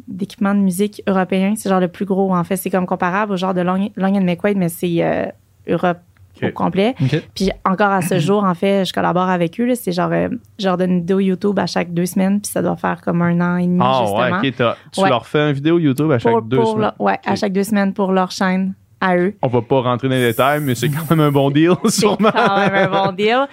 d'équipements 0.07 0.53
de 0.53 0.60
musique 0.60 1.01
européen. 1.07 1.53
C'est 1.55 1.69
genre 1.69 1.79
le 1.79 1.88
plus 1.88 2.05
gros, 2.05 2.36
en 2.36 2.43
fait. 2.43 2.57
C'est 2.57 2.69
comme 2.69 2.86
comparable 2.86 3.34
au 3.34 3.38
genre 3.38 3.55
de 3.55 3.62
Long, 3.62 3.89
Long 3.95 4.15
and 4.15 4.21
McQuaid, 4.23 4.57
mais 4.57 4.69
c'est 4.69 5.31
Europe 5.67 5.97
Ok. 6.37 6.49
au 6.49 6.51
complet. 6.53 6.95
Puis 7.35 7.51
encore 7.65 7.91
à 7.91 8.01
ce 8.01 8.19
jour, 8.19 8.43
en 8.43 8.53
fait, 8.53 8.85
je 8.85 8.93
collabore 8.93 9.29
avec 9.29 9.59
eux. 9.59 9.65
là. 9.65 9.75
C'est 9.75 9.91
genre, 9.91 10.09
euh, 10.11 10.29
je 10.59 10.65
leur 10.65 10.77
donne 10.77 10.91
une 10.91 10.99
vidéo 10.99 11.19
YouTube 11.19 11.57
à 11.59 11.65
chaque 11.67 11.93
deux 11.93 12.05
semaines, 12.05 12.41
puis 12.41 12.51
ça 12.51 12.61
doit 12.61 12.75
faire 12.75 13.01
comme 13.01 13.21
un 13.21 13.39
an 13.41 13.57
et 13.57 13.67
demi, 13.67 13.79
Ah, 13.81 13.99
justement. 14.03 14.19
ouais, 14.41 14.49
ok, 14.49 14.55
t'as- 14.55 14.77
tu 14.91 15.01
Ouais. 15.01 15.09
leur 15.09 15.25
fais 15.27 15.39
une 15.49 15.53
vidéo 15.53 15.79
YouTube 15.79 16.11
à 16.11 16.19
chaque 16.19 16.31
pour, 16.31 16.41
deux 16.41 16.57
pour 16.57 16.71
semaines. 16.73 16.91
ouais, 16.99 17.19
à 17.25 17.35
chaque 17.35 17.53
deux 17.53 17.63
semaines 17.63 17.93
pour 17.93 18.11
leur 18.11 18.31
chaîne 18.31 18.73
à 18.99 19.17
eux. 19.17 19.33
On 19.41 19.47
va 19.47 19.61
pas 19.61 19.81
rentrer 19.81 20.07
dans 20.09 20.15
les 20.15 20.21
détails, 20.27 20.61
mais 20.61 20.75
c'est 20.75 20.89
quand 20.89 21.09
même 21.09 21.19
un 21.21 21.31
bon 21.31 21.49
deal, 21.51 21.71
C'est 21.85 21.91
sûrement. 22.01 22.31
quand 22.31 22.57
même 22.57 22.75
un 22.75 22.87
bon 23.05 23.11
deal. 23.13 23.47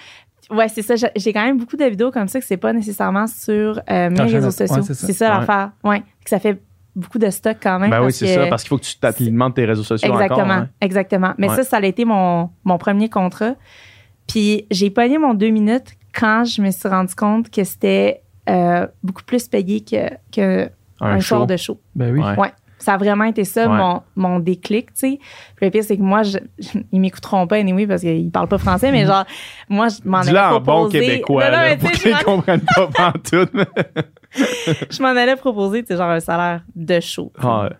Ouais, 0.50 0.68
c'est 0.68 0.80
ça. 0.82 0.94
J'ai- 1.14 1.32
quand 1.34 1.44
même 1.44 1.58
beaucoup 1.58 1.76
de 1.76 1.84
vidéos 1.84 2.10
comme 2.10 2.26
ça 2.28 2.40
que 2.40 2.46
c'est 2.46 2.56
pas 2.56 2.72
nécessairement 2.72 3.26
sur 3.26 3.80
euh, 3.90 4.08
mes 4.10 4.20
réseaux 4.22 4.46
ouais, 4.46 4.50
sociaux. 4.50 4.82
c'est 4.82 4.94
ça. 4.94 5.06
c'est 5.06 5.12
ça 5.12 5.30
Ouais. 5.32 5.40
l'affaire. 5.40 5.70
Ouais. 5.84 6.00
Que 6.24 6.30
ça 6.30 6.38
fait 6.38 6.58
beaucoup 6.98 7.18
de 7.18 7.30
stock 7.30 7.56
quand 7.62 7.78
même. 7.78 7.90
Ben 7.90 7.98
oui, 7.98 8.06
parce 8.06 8.16
c'est 8.16 8.26
que- 8.26 8.34
ça, 8.34 8.46
parce 8.48 8.62
qu'il 8.62 8.68
faut 8.70 8.78
que 8.78 8.84
tu 8.84 8.98
t'alimentes 8.98 9.54
tes 9.54 9.64
réseaux 9.64 9.82
sociaux 9.84 10.12
Exactement, 10.12 10.40
encore. 10.42 10.50
hein. 10.52 10.68
exactement. 10.80 11.32
Mais 11.38 11.48
Ouais. 11.48 11.56
ça, 11.56 11.62
ça 11.64 11.76
a 11.78 11.84
été 11.86 12.04
mon, 12.04 12.50
mon 12.64 12.76
premier 12.78 13.08
contrat. 13.08 13.54
Puis 14.26 14.66
j'ai 14.70 14.90
pogné 14.90 15.16
mon 15.18 15.34
deux 15.34 15.50
minutes 15.50 15.92
quand 16.14 16.44
je 16.44 16.60
me 16.60 16.70
suis 16.70 16.88
rendu 16.88 17.14
compte 17.14 17.50
que 17.50 17.64
c'était 17.64 18.22
euh, 18.48 18.86
beaucoup 19.02 19.22
plus 19.24 19.46
payé 19.48 19.80
que, 19.82 20.10
que 20.32 20.66
Un, 21.00 21.06
un, 21.16 21.20
show. 21.20 21.36
soir 21.36 21.46
de 21.46 21.56
show. 21.56 21.80
Ben 21.94 22.12
oui. 22.12 22.20
Ouais. 22.20 22.36
Ouais. 22.38 22.52
Ça 22.78 22.94
a 22.94 22.96
vraiment 22.96 23.24
été 23.24 23.44
ça, 23.44 23.68
Ouais. 23.68 23.76
mon, 23.76 24.02
mon 24.14 24.38
déclic, 24.38 24.92
tu 24.94 25.00
sais. 25.00 25.18
Puis 25.56 25.66
le 25.66 25.70
pire, 25.70 25.82
c'est 25.84 25.96
que 25.96 26.02
moi, 26.02 26.22
je, 26.22 26.38
je- 26.58 26.78
ils 26.92 27.00
m'écouteront 27.00 27.46
pas 27.46 27.56
anyway 27.56 27.86
parce 27.86 28.02
qu'ils 28.02 28.30
parlent 28.30 28.48
pas 28.48 28.58
français, 28.58 28.92
mais 28.92 29.04
genre, 29.04 29.24
moi, 29.68 29.88
je 29.88 29.96
m'en 30.08 30.18
allais 30.18 30.38
en 30.38 30.60
bon 30.60 30.82
proposer. 30.84 31.00
québécois, 31.00 31.44
Non, 31.50 31.56
non, 31.56 31.62
là, 31.64 31.76
pour 31.76 31.90
qu'ils 31.90 32.16
comprennent 32.24 32.64
pas 32.74 32.88
mais- 33.52 33.66
je 34.90 35.02
m'en 35.02 35.08
allais 35.08 35.36
proposer, 35.36 35.82
tu 35.82 35.88
sais, 35.88 35.96
genre 35.96 36.10
un 36.10 36.20
salaire 36.20 36.62
de 36.76 37.00
show. 37.00 37.32
Ah, 37.40 37.64
ouais. 37.64 37.70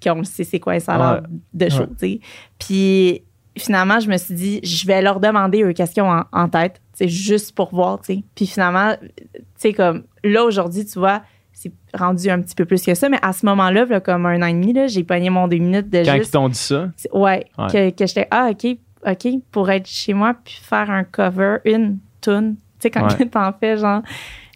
qu'on 0.00 0.22
sait 0.22 0.44
c'est 0.44 0.60
quoi 0.60 0.74
un 0.74 0.78
salaire 0.78 1.22
Ouais. 1.22 1.38
de 1.54 1.68
show, 1.70 1.86
tu 1.86 1.94
sais. 1.98 2.20
Puis 2.58 3.22
finalement, 3.56 3.98
je 3.98 4.08
me 4.08 4.16
suis 4.16 4.34
dit, 4.34 4.60
je 4.62 4.86
vais 4.86 5.02
leur 5.02 5.18
demander 5.18 5.62
eux 5.64 5.72
questions 5.72 6.08
en, 6.08 6.22
en 6.32 6.48
tête, 6.48 6.80
c'est 6.92 7.08
juste 7.08 7.54
pour 7.56 7.74
voir, 7.74 7.98
tu 8.00 8.14
sais. 8.14 8.22
Puis 8.36 8.46
finalement, 8.46 8.94
tu 9.02 9.10
sais, 9.56 9.72
comme 9.72 10.04
là, 10.22 10.44
aujourd'hui, 10.44 10.86
tu 10.86 10.98
vois, 11.00 11.22
c'est 11.60 11.72
rendu 11.98 12.30
un 12.30 12.40
petit 12.40 12.54
peu 12.54 12.64
plus 12.64 12.84
que 12.84 12.94
ça, 12.94 13.08
mais 13.08 13.18
à 13.22 13.32
ce 13.32 13.44
moment-là, 13.46 13.84
là, 13.84 14.00
comme 14.00 14.26
un 14.26 14.40
an 14.42 14.46
et 14.46 14.52
demi, 14.52 14.72
là, 14.72 14.86
j'ai 14.86 15.02
pogné 15.04 15.28
mon 15.30 15.48
deux 15.48 15.58
minutes 15.58 15.90
de 15.90 16.04
Quand 16.04 16.14
ils 16.14 16.30
t'ont 16.30 16.48
dit 16.48 16.54
ça, 16.58 16.88
Ouais, 17.12 17.46
Ouais. 17.58 17.66
que, 17.72 17.90
que 17.90 18.06
j'étais, 18.06 18.28
ah, 18.30 18.50
OK, 18.50 18.76
OK, 19.06 19.28
pour 19.50 19.70
être 19.70 19.86
chez 19.88 20.14
moi 20.14 20.34
puis 20.44 20.60
faire 20.62 20.90
un 20.90 21.04
cover, 21.04 21.56
une 21.64 21.98
tune 22.20 22.56
sais, 22.80 22.90
quand 22.90 23.06
Ouais. 23.18 23.26
t'en 23.30 23.52
fais 23.52 23.76
genre 23.76 24.02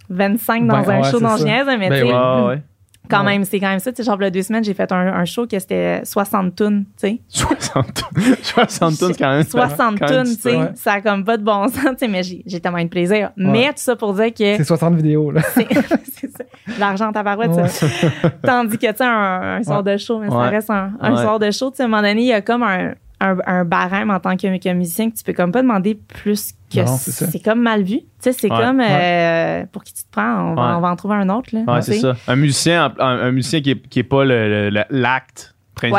25 0.09 0.67
dans 0.67 0.81
Ouais, 0.83 0.95
un 0.95 1.03
ouais, 1.03 1.11
show 1.11 1.21
niaise, 1.21 1.67
mais 1.67 1.89
Ben 1.89 2.05
tu 2.07 2.13
quand 3.11 3.19
Ouais. 3.25 3.33
même, 3.33 3.45
c'est 3.45 3.61
quand 3.61 3.69
même 3.69 3.79
ça. 3.79 3.93
Tu 3.93 3.97
sais, 4.03 4.05
genre, 4.07 4.17
il 4.21 4.25
y 4.25 4.27
a 4.27 4.31
deux 4.31 4.43
semaines, 4.43 4.65
j'ai 4.65 4.75
fait 4.75 4.91
un, 4.93 4.97
un 5.15 5.25
show 5.25 5.47
que 5.47 5.59
c'était 5.59 6.01
60 6.05 6.55
tunes, 6.57 6.85
tu 7.01 7.09
sais. 7.09 7.21
60 7.29 8.03
60 8.43 8.99
tonnes, 8.99 9.13
quand 9.19 9.31
même. 9.31 9.43
60 9.45 9.99
quand 9.99 10.09
même 10.11 10.25
tunes, 10.25 10.37
tu 10.37 10.41
sais. 10.43 10.57
Ouais. 10.57 10.71
Ça 10.75 10.93
a 10.95 11.01
comme 11.01 11.25
pas 11.25 11.37
de 11.37 11.43
bon 11.45 11.69
sens, 11.69 11.83
tu 11.83 11.99
sais, 11.99 12.09
mais 12.09 12.23
j'ai 12.23 12.43
j'ai 12.47 12.61
tellement 12.61 12.79
eu 12.79 12.85
de 12.85 12.89
plaisir. 12.89 13.31
Mais 13.37 13.67
tout 13.69 13.73
ça 13.77 13.97
pour 13.97 14.15
dire 14.15 14.29
que 14.33 14.57
C'est 14.57 14.65
60 14.65 14.95
vidéos, 14.97 15.31
là. 15.31 15.43
c'est 15.55 15.69
c'est 16.13 16.31
ça. 16.31 16.45
L'argent 16.79 17.09
en 17.09 17.13
tabarouette, 17.13 17.51
Ouais. 17.51 17.69
ça. 17.69 17.87
Tandis 18.43 18.79
que, 18.79 18.87
tu 18.87 18.97
sais, 18.97 19.05
un, 19.05 19.57
un 19.59 19.63
soir 19.63 19.83
de 19.83 19.97
show, 19.97 20.19
mais 20.19 20.31
ça 20.31 20.39
reste 20.43 20.71
un, 20.71 20.93
un 21.01 21.15
Ouais. 21.15 21.21
soir 21.23 21.39
de 21.39 21.51
show. 21.51 21.71
Tu 21.71 21.77
sais, 21.79 21.83
à 21.83 21.87
un 21.87 21.89
moment 21.89 22.03
donné, 22.03 22.21
il 22.23 22.27
y 22.29 22.33
a 22.33 22.41
comme 22.41 22.63
un, 22.63 22.93
un, 23.23 23.37
un 23.47 23.65
barème 23.65 24.11
en 24.11 24.19
tant 24.21 24.37
que, 24.37 24.59
que 24.59 24.73
musicien 24.75 25.11
que 25.11 25.17
tu 25.17 25.23
peux 25.25 25.33
comme 25.33 25.53
pas 25.53 25.63
demander 25.63 25.95
plus 25.95 26.53
que 26.75 26.85
c'est 26.87 27.11
ça. 27.13 27.27
c'est 27.27 27.39
comme 27.43 27.61
mal 27.63 27.83
vu. 27.83 27.99
Tu 28.01 28.05
sais, 28.21 28.33
c'est 28.33 28.51
Ouais. 28.51 28.59
comme 28.59 28.81
euh, 28.81 29.65
pour 29.71 29.85
qui 29.85 29.95
tu 29.95 30.03
te 30.05 30.11
prends, 30.11 30.51
on, 30.51 30.55
va, 30.55 30.71
Ouais. 30.71 30.75
on 30.77 30.81
va 30.81 30.91
en 30.91 30.97
trouver 30.97 31.15
un 31.17 31.29
autre. 31.29 31.51
Là, 31.53 31.81
c'est 31.83 31.99
ça. 32.01 32.15
Un 32.27 32.37
musicien, 32.37 32.93
un, 32.99 33.07
un 33.07 33.31
musicien 33.31 33.61
qui 33.61 33.71
est, 33.71 33.89
qui 33.89 34.01
est 34.01 34.05
pas 34.05 34.25
le- 34.25 34.49
le- 34.49 34.71
le- 34.71 34.85
l'acte, 34.91 35.55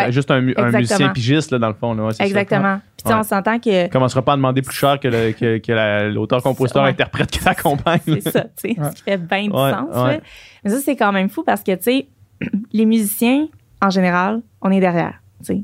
juste 0.10 0.32
un, 0.32 0.42
mu- 0.42 0.54
un 0.58 0.66
exactement. 0.68 0.78
musicien 0.80 1.10
pigiste, 1.10 1.52
là, 1.52 1.60
dans 1.60 1.68
le 1.70 1.74
fond. 1.74 1.94
Là, 1.94 2.04
ouais, 2.06 2.12
c'est 2.12 2.18
ça. 2.18 2.26
Exactement. 2.26 2.80
Puis, 2.98 3.04
tu 3.04 3.08
sais, 3.10 3.14
Ouais. 3.14 3.20
on 3.20 3.24
s'entend 3.24 3.60
que 3.60 3.86
On 3.86 3.90
commencera 3.90 4.22
pas 4.22 4.34
à 4.34 4.36
demander 4.36 4.62
plus 4.62 4.76
cher 4.76 5.00
que, 5.00 5.08
le- 5.08 5.32
que, 5.34 5.58
que 5.60 5.72
la- 5.72 6.10
l'auteur, 6.10 6.42
compositeur, 6.44 6.84
Ouais. 6.84 6.90
interprète 6.90 7.32
qui 7.32 7.40
t'accompagne. 7.40 8.00
C'est 8.06 8.22
ça, 8.32 8.42
tu 8.42 8.50
sais, 8.58 8.80
Ouais. 8.80 8.90
ce 8.90 8.96
qui 8.96 9.04
fait 9.04 9.18
bien 9.18 9.44
du 9.46 9.52
sens. 9.52 9.96
ouais. 9.96 10.14
là. 10.16 10.20
Mais 10.64 10.70
ça, 10.72 10.78
c'est 10.80 10.96
quand 10.96 11.12
même 11.12 11.30
fou 11.30 11.44
parce 11.44 11.64
que, 11.64 11.74
tu 11.76 11.84
sais, 11.84 12.08
les 12.74 12.86
musiciens, 12.86 13.48
en 13.82 13.90
général, 13.90 14.42
on 14.62 14.72
est 14.72 14.80
derrière, 14.80 15.16
tu 15.46 15.56
sais. 15.56 15.62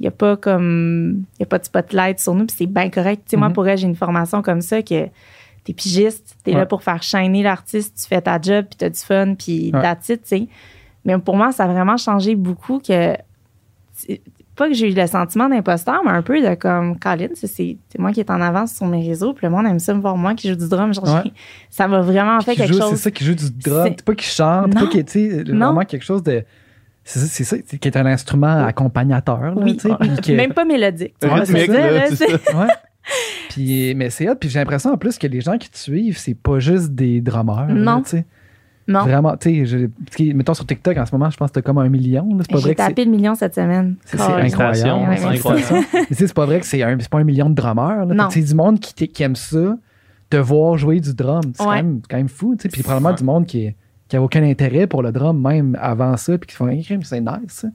Il 0.00 0.02
n'y 0.02 0.08
a 0.08 0.12
pas 0.12 0.36
comme, 0.36 1.24
y 1.40 1.42
a 1.42 1.46
pas 1.46 1.58
de 1.58 1.64
spotlight 1.64 2.20
sur 2.20 2.34
nous, 2.34 2.46
puis 2.46 2.54
c'est 2.58 2.66
bien 2.66 2.88
correct. 2.90 3.22
Tu 3.26 3.30
sais, 3.30 3.36
moi, 3.36 3.48
Mhm. 3.48 3.54
pour 3.54 3.66
elle, 3.68 3.78
j'ai 3.78 3.86
une 3.88 3.96
formation 3.96 4.42
comme 4.42 4.60
ça 4.60 4.80
que 4.82 5.06
t'es 5.64 5.72
pigiste, 5.74 6.36
t'es 6.44 6.52
là 6.52 6.66
pour 6.66 6.82
faire 6.82 7.02
shiner 7.02 7.42
l'artiste, 7.42 7.98
tu 8.00 8.06
fais 8.08 8.20
ta 8.22 8.40
job, 8.40 8.66
puis 8.70 8.76
t'as 8.78 8.90
du 8.90 9.00
fun, 9.00 9.34
puis 9.34 9.70
Ouais. 9.74 9.82
that's 9.82 10.08
it, 10.08 10.22
tu 10.22 10.28
sais. 10.28 10.48
Mais 11.04 11.18
pour 11.18 11.36
moi, 11.36 11.52
ça 11.52 11.64
a 11.64 11.66
vraiment 11.68 11.96
changé 11.96 12.34
beaucoup 12.36 12.78
que, 12.78 13.14
pas 14.56 14.68
que 14.68 14.74
j'ai 14.74 14.90
eu 14.90 14.94
le 14.94 15.06
sentiment 15.06 15.48
d'imposteur, 15.48 16.02
mais 16.04 16.10
un 16.10 16.22
peu 16.22 16.40
de 16.40 16.54
comme, 16.54 16.98
Colin, 16.98 17.28
c'est 17.34 17.76
moi 17.98 18.12
qui 18.12 18.20
est 18.20 18.30
en 18.30 18.40
avance 18.40 18.74
sur 18.74 18.86
mes 18.86 19.06
réseaux, 19.06 19.32
puis 19.32 19.46
le 19.46 19.50
monde 19.52 19.66
aime 19.66 19.78
ça 19.78 19.94
me 19.94 20.00
voir 20.00 20.16
moi 20.16 20.34
qui 20.34 20.48
joue 20.48 20.56
du 20.56 20.68
drum. 20.68 20.92
Genre, 20.92 21.04
Ouais. 21.04 21.32
ça 21.70 21.86
m'a 21.88 22.00
vraiment 22.00 22.40
fait 22.40 22.56
quelque 22.56 22.72
joue- 22.72 22.80
chose. 22.80 22.90
C'est 22.90 22.96
ça 22.96 23.10
qui 23.10 23.24
joue 23.24 23.34
du 23.34 23.50
drum. 23.50 23.94
Pas 24.04 24.14
qui 24.14 24.26
chante, 24.26 24.74
pas 24.74 24.86
qui, 24.86 25.04
tu 25.04 25.12
sais, 25.12 25.42
vraiment 25.44 25.84
quelque 25.84 26.04
chose 26.04 26.22
de. 26.22 26.44
C'est 27.10 27.20
ça, 27.20 27.26
c'est 27.26 27.44
ça, 27.44 27.56
c'est- 27.64 27.78
qui 27.78 27.88
est 27.88 27.96
un 27.96 28.04
instrument 28.04 28.64
accompagnateur, 28.66 29.40
là, 29.40 29.52
Oui. 29.56 29.76
tu 29.78 29.88
sais, 29.88 29.94
puis 29.98 30.08
que- 30.16 30.32
Même 30.32 30.52
pas 30.52 30.64
mélodique. 30.66 31.14
c'est 31.20 31.28
ça, 31.28 32.38
ça. 32.38 32.58
Ouais. 32.58 32.66
Puis, 33.48 33.94
mais 33.94 34.10
c'est 34.10 34.28
hot. 34.28 34.34
Puis 34.38 34.50
j'ai 34.50 34.58
l'impression 34.58 34.90
en 34.92 34.98
plus 34.98 35.16
que 35.16 35.26
les 35.26 35.40
gens 35.40 35.56
qui 35.56 35.70
te 35.70 35.78
suivent, 35.78 36.18
c'est 36.18 36.34
pas 36.34 36.58
juste 36.58 36.90
des 36.90 37.22
drummers. 37.22 37.68
Non. 37.70 38.02
Non. 38.86 39.02
Vraiment, 39.04 39.36
tu 39.38 39.66
sais, 39.66 40.32
mettons 40.34 40.52
sur 40.54 40.66
TikTok 40.66 40.96
en 40.98 41.06
ce 41.06 41.12
moment, 41.14 41.30
je 41.30 41.36
pense 41.38 41.48
que 41.50 41.54
t'as 41.54 41.62
comme 41.62 41.78
un 41.78 41.88
million. 41.88 42.26
là. 42.36 42.42
C'est 42.42 42.50
pas 42.52 42.58
vrai 42.58 42.70
J'ai 42.70 42.74
que 42.74 42.82
c'est. 42.82 42.88
tapé 42.88 43.04
le 43.06 43.10
million 43.10 43.34
cette 43.34 43.54
semaine. 43.54 43.96
C'est 44.04 44.20
incroyable. 44.20 45.16
C'est 45.16 45.24
incroyable. 45.26 45.86
C'est 46.10 46.34
pas 46.34 46.44
vrai 46.46 46.60
que 46.60 46.66
c'est 46.66 46.82
un- 46.82 46.96
c'est 46.98 47.08
pas 47.08 47.18
un 47.18 47.24
million 47.24 47.48
de 47.50 47.54
drummers. 47.54 48.06
C'est 48.30 48.42
du 48.42 48.54
monde 48.54 48.80
qui, 48.80 49.08
qui 49.08 49.22
aime 49.22 49.36
ça, 49.36 49.76
te 50.30 50.36
voir 50.36 50.76
jouer 50.76 51.00
du 51.00 51.14
drum. 51.14 51.40
C'est 51.54 51.62
quand, 51.64 51.70
Ouais. 51.70 51.76
même, 51.76 52.00
quand 52.08 52.16
même 52.18 52.28
fou. 52.28 52.54
tu 52.56 52.62
sais. 52.64 52.68
Puis 52.68 52.82
probablement 52.82 53.10
Ouais. 53.10 53.16
du 53.16 53.24
monde 53.24 53.46
qui, 53.46 53.64
est- 53.64 53.76
qui 54.08 54.16
a 54.16 54.22
aucun 54.22 54.42
intérêt 54.42 54.86
pour 54.86 55.02
le 55.02 55.12
drum, 55.12 55.40
même 55.40 55.76
avant 55.80 56.16
ça, 56.16 56.36
puis 56.38 56.48
qui 56.48 56.54
font 56.56 56.66
un 56.66 56.80
crime, 56.80 57.02
c'est 57.02 57.20
nice. 57.20 57.30
ça. 57.48 57.68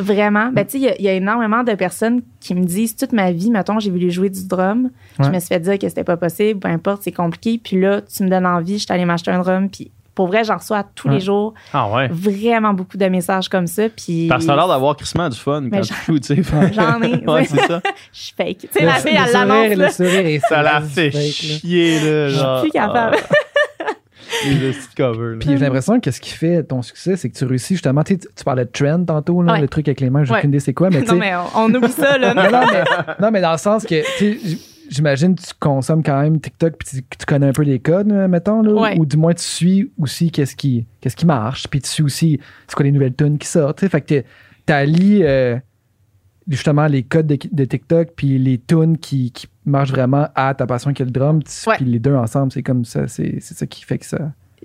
Vraiment. 0.00 0.50
Ben, 0.52 0.64
tu 0.64 0.72
sais, 0.72 0.78
il 0.78 0.84
y 0.84 0.88
a- 0.88 1.00
y, 1.00 1.08
a 1.08 1.12
énormément 1.14 1.62
de 1.64 1.72
personnes 1.74 2.22
qui 2.40 2.54
me 2.54 2.64
disent 2.64 2.94
toute 2.96 3.12
ma 3.12 3.32
vie, 3.32 3.50
mettons, 3.50 3.78
j'ai 3.80 3.90
voulu 3.90 4.10
jouer 4.10 4.30
du 4.30 4.46
drum. 4.46 4.90
Je 5.20 5.28
me 5.28 5.38
suis 5.38 5.48
fait 5.48 5.60
dire 5.60 5.78
que 5.78 5.88
c'était 5.88 6.04
pas 6.04 6.16
possible, 6.16 6.60
peu 6.60 6.68
importe, 6.68 7.02
c'est 7.02 7.12
compliqué. 7.12 7.60
Puis 7.62 7.80
là, 7.80 8.00
tu 8.02 8.22
me 8.22 8.28
donnes 8.28 8.46
envie, 8.46 8.78
je 8.78 8.84
suis 8.84 8.92
allée 8.92 9.04
m'acheter 9.04 9.30
un 9.32 9.40
drum. 9.40 9.68
Puis 9.68 9.90
pour 10.14 10.26
vrai, 10.26 10.42
j'en 10.44 10.56
reçois 10.56 10.84
tous 10.96 11.06
Ouais. 11.08 11.14
les 11.14 11.20
jours 11.20 11.54
Ah 11.72 11.88
ouais. 11.92 12.08
vraiment 12.08 12.72
beaucoup 12.74 12.96
de 12.96 13.06
messages 13.06 13.48
comme 13.48 13.68
ça. 13.68 13.84
Puis. 13.88 14.26
Parce 14.28 14.42
que 14.44 14.48
t'as 14.48 14.56
l'air 14.56 14.66
d'avoir 14.68 14.96
crissement 14.96 15.28
du 15.28 15.36
fun 15.38 15.60
Mais 15.60 15.70
quand 15.78 15.82
j'en- 15.84 16.18
tu 16.18 16.42
sais. 16.42 16.42
J'en 16.72 17.00
ai. 17.02 17.24
Ouais, 17.24 17.44
c'est 17.44 17.66
ça. 17.66 17.80
Je 18.12 18.18
suis 18.20 18.34
fake. 18.36 18.58
Tu 18.58 18.68
sais, 18.72 18.84
la 18.84 18.94
fille, 18.94 19.12
le 19.12 19.18
elle 19.26 19.32
l'annonce, 19.32 19.68
Le 19.70 19.76
là. 19.76 19.90
sourire 19.90 20.26
est 20.26 20.40
Ça 20.48 20.62
la 20.62 20.80
fait 20.80 21.10
chier, 21.12 22.00
là. 22.00 22.28
Je 22.28 22.34
suis 22.36 22.60
plus 22.62 22.70
capable. 22.70 23.16
ah. 23.16 23.26
Les 23.26 23.26
petits 23.26 23.32
covers, 23.32 23.80
là. 23.80 23.88
Puis 24.42 25.48
j'ai 25.50 25.56
l'impression 25.58 26.00
que 26.00 26.10
ce 26.10 26.20
qui 26.20 26.30
fait 26.30 26.62
ton 26.62 26.82
succès, 26.82 27.16
c'est 27.16 27.28
que 27.30 27.36
tu 27.36 27.44
réussis 27.44 27.74
justement. 27.74 28.02
Tu, 28.04 28.18
parlais 28.44 28.64
de 28.64 28.70
trend 28.70 29.04
tantôt, 29.04 29.42
là, 29.42 29.54
Ouais. 29.54 29.60
le 29.60 29.68
truc 29.68 29.88
avec 29.88 30.00
les 30.00 30.10
mains, 30.10 30.24
j'ai 30.24 30.32
Ouais. 30.32 30.38
aucune 30.38 30.50
idée 30.50 30.60
c'est 30.60 30.74
quoi, 30.74 30.90
mais 30.90 31.02
Non, 31.08 31.14
mais 31.16 31.32
on, 31.54 31.64
on 31.66 31.74
oublie 31.74 31.90
ça, 31.92 32.18
là. 32.18 32.34
non, 32.34 32.42
non, 32.50 32.66
mais, 32.70 32.84
non, 33.20 33.30
mais 33.30 33.40
dans 33.40 33.52
le 33.52 33.58
sens 33.58 33.84
que, 33.84 33.96
j'imagine 34.90 35.34
que 35.34 35.42
tu 35.42 35.52
consommes 35.58 36.02
quand 36.02 36.20
même 36.22 36.40
TikTok 36.40 36.76
puis 36.78 36.88
tu, 36.88 37.02
tu 37.18 37.26
connais 37.26 37.48
un 37.48 37.52
peu 37.52 37.62
les 37.62 37.78
codes, 37.78 38.10
euh, 38.12 38.28
mettons, 38.28 38.62
là, 38.62 38.72
Ouais. 38.72 38.98
ou 38.98 39.04
du 39.06 39.16
moins 39.16 39.34
tu 39.34 39.42
suis 39.44 39.90
aussi 39.98 40.30
qu'est-ce 40.30 40.56
qui, 40.56 40.86
qu'est-ce 41.00 41.16
qui 41.16 41.26
marche, 41.26 41.66
puis 41.68 41.80
tu 41.80 41.88
suis 41.88 42.02
aussi 42.02 42.40
c'est 42.66 42.74
quoi 42.74 42.84
les 42.84 42.92
nouvelles 42.92 43.14
tunes 43.14 43.38
qui 43.38 43.46
sortent. 43.48 43.86
Fait 43.86 44.00
que 44.00 44.20
tu 44.66 44.72
allies 44.72 45.20
euh, 45.24 45.56
justement 46.48 46.86
les 46.86 47.02
codes 47.02 47.26
de, 47.26 47.38
de 47.52 47.64
TikTok 47.64 48.08
puis 48.16 48.38
les 48.38 48.58
tunes 48.58 48.96
qui, 48.98 49.30
qui 49.32 49.46
marchent 49.68 49.90
vraiment 49.90 50.28
à 50.34 50.54
ta 50.54 50.66
passion 50.66 50.92
qui 50.92 51.02
est 51.02 51.04
le 51.04 51.10
drum, 51.10 51.40
Ouais. 51.66 51.76
puis 51.76 51.84
les 51.84 51.98
deux 51.98 52.14
ensemble, 52.14 52.50
c'est 52.52 52.62
comme 52.62 52.84
ça, 52.84 53.06
c'est 53.08 53.40
ça 53.40 53.66
qui 53.66 53.84
fait 53.84 53.98
que 53.98 54.06
ça, 54.06 54.18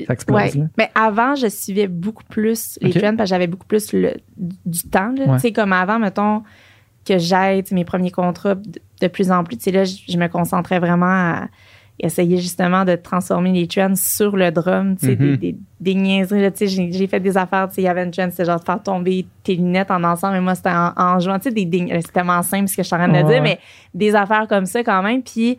ça 0.08 0.14
explose. 0.14 0.36
Ouais. 0.38 0.52
là. 0.56 0.66
Mais 0.78 0.90
avant, 0.96 1.36
je 1.36 1.48
suivais 1.48 1.88
beaucoup 1.88 2.24
plus 2.24 2.78
les 2.82 2.90
Ok. 2.92 2.98
trends 3.02 3.16
parce 3.16 3.30
que 3.30 3.36
j'avais 3.36 3.48
beaucoup 3.48 3.68
plus 3.68 3.94
le- 3.94 4.16
du 4.38 4.82
temps. 4.90 5.14
Tu 5.16 5.40
sais, 5.40 5.52
comme 5.52 5.74
avant, 5.74 6.00
mettons, 6.00 6.44
que 7.06 7.18
j'aide 7.18 7.70
mes 7.72 7.84
premiers 7.86 8.12
contrats 8.12 8.56
de, 8.56 8.80
de 9.02 9.08
plus 9.08 9.30
en 9.32 9.44
plus. 9.44 9.58
Tu 9.58 9.64
sais, 9.66 9.72
là, 9.72 9.84
je, 9.84 9.96
je 10.08 10.18
me 10.18 10.28
concentrais 10.28 10.80
vraiment 10.80 11.06
à 11.06 11.48
essayer 12.00 12.38
justement 12.38 12.86
de 12.86 12.96
transformer 12.96 13.52
les 13.52 13.68
trends 13.68 13.96
sur 13.96 14.36
le 14.36 14.52
drum. 14.52 14.96
Tu 14.98 15.06
sais, 15.08 15.16
Mhm. 15.16 15.18
des, 15.18 15.38
des, 15.38 15.56
des 15.80 15.96
niaiseries. 15.96 16.52
Tu 16.52 16.68
sais, 16.68 16.88
j'ai, 16.92 17.08
fait 17.08 17.20
des 17.20 17.38
affaires. 17.38 17.68
Tu 17.70 17.76
sais, 17.76 17.82
il 17.82 17.86
y 17.86 17.88
avait 17.88 18.04
une 18.04 18.12
trend, 18.12 18.28
c'était 18.32 18.46
genre 18.46 18.60
de 18.60 18.66
faire 18.66 18.82
tomber 18.82 19.26
tes 19.44 19.56
lunettes 19.56 19.92
en 19.92 20.00
dansant, 20.00 20.32
mais 20.32 20.42
moi, 20.42 20.56
c'était 20.56 20.70
en, 20.72 20.92
en 20.98 21.20
jouant. 21.20 21.38
Tu 21.38 21.44
sais, 21.50 21.52
des, 21.52 21.66
des- 21.66 21.88
c'est 22.02 22.12
tellement 22.12 22.42
simple 22.42 22.68
ce 22.68 22.76
que 22.76 22.82
je 22.84 22.88
suis 22.88 22.96
en 22.96 23.00
train 23.00 23.08
de 23.08 23.14
Ouais. 23.14 23.24
dire, 23.24 23.42
mais 23.44 23.60
des 23.94 24.16
affaires 24.16 24.48
comme 24.48 24.66
ça 24.66 24.84
quand 24.84 25.04
même. 25.04 25.22
Puis, 25.22 25.58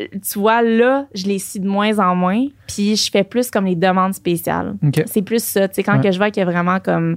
euh, 0.00 0.06
tu 0.12 0.38
vois, 0.38 0.62
là, 0.62 1.06
je 1.14 1.26
les 1.26 1.38
suis 1.38 1.60
de 1.60 1.68
moins 1.68 1.98
en 1.98 2.14
moins. 2.16 2.46
Puis, 2.66 2.96
je 2.96 3.10
fais 3.10 3.24
plus 3.24 3.50
comme 3.50 3.66
les 3.66 3.76
demandes 3.76 4.14
spéciales. 4.14 4.74
C'est 5.06 5.22
plus 5.22 5.42
ça. 5.44 5.68
Tu 5.68 5.74
sais, 5.76 5.82
quand 5.82 5.96
Ouais. 5.98 6.02
que 6.04 6.10
je 6.10 6.16
vois 6.18 6.30
qu'il 6.30 6.40
y 6.42 6.46
a 6.46 6.50
vraiment 6.50 6.80
comme. 6.80 7.16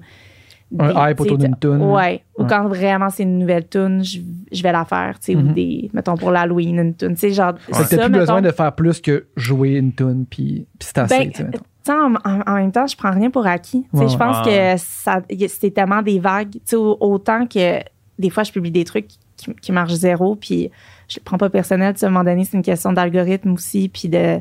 Un 0.78 1.10
hype 1.10 1.20
autour 1.22 1.38
d'une 1.40 1.56
toune. 1.56 1.82
Ouais. 1.82 2.24
Ou 2.38 2.44
Ouais. 2.44 2.48
quand 2.48 2.68
vraiment 2.68 3.10
c'est 3.10 3.24
une 3.24 3.40
nouvelle 3.40 3.68
tune, 3.68 4.04
je, 4.04 4.20
je 4.52 4.62
vais 4.62 4.72
la 4.72 4.86
faire. 4.86 5.18
Tu 5.20 5.34
sais, 5.34 5.36
Mhm. 5.36 5.50
ou 5.50 5.54
des. 5.54 5.90
Mettons 5.94 6.16
pour 6.16 6.30
l'Halloween, 6.32 6.78
une 6.80 6.96
tune. 6.96 7.14
Tu 7.16 7.22
sais, 7.22 7.32
genre. 7.32 7.54
T'as 7.72 7.84
ça, 7.84 7.86
plus 7.88 7.98
mettons. 7.98 8.20
besoin 8.20 8.42
de 8.42 8.52
faire 8.52 8.74
plus 8.76 9.02
que 9.02 9.26
jouer 9.36 9.72
une 9.78 9.94
tune 9.94 10.26
puis, 10.30 10.68
puis 10.78 10.88
c'est 10.88 10.98
assez. 11.00 11.18
Ben, 11.18 11.32
tu 11.32 11.44
sais, 11.84 11.92
en, 11.94 12.14
en- 12.24 12.42
en 12.46 12.56
même 12.56 12.72
temps, 12.72 12.86
je 12.86 12.96
prends 12.96 13.12
rien 13.12 13.32
pour 13.32 13.48
acquis. 13.48 13.84
Tu 13.92 13.98
sais, 13.98 14.04
Ouais, 14.04 14.10
je 14.10 14.18
pense 14.18 14.46
ouais. 14.46 14.76
que 14.76 14.82
ça, 14.84 15.22
c'est 15.48 15.72
tellement 15.72 16.02
des 16.04 16.20
vagues. 16.20 16.52
Tu 16.52 16.60
sais, 16.66 16.76
au- 16.76 16.98
autant 17.00 17.48
que 17.48 17.80
des 18.20 18.30
fois, 18.30 18.44
je 18.44 18.52
publie 18.52 18.70
des 18.72 18.84
trucs 18.84 19.08
qui, 19.38 19.54
qui 19.62 19.72
marchent 19.72 19.94
zéro, 19.94 20.36
puis 20.36 20.70
je 21.08 21.18
le 21.20 21.24
prends 21.24 21.38
pas 21.38 21.50
personnel. 21.50 21.94
Tu 21.96 22.02
sais, 22.02 22.06
à 22.06 22.10
un 22.10 22.12
moment 22.12 22.26
donné, 22.26 22.44
c'est 22.46 22.58
une 22.58 22.64
question 22.64 22.94
d'algorithme 22.94 23.54
aussi, 23.54 23.90
puis 23.90 24.08
de. 24.10 24.40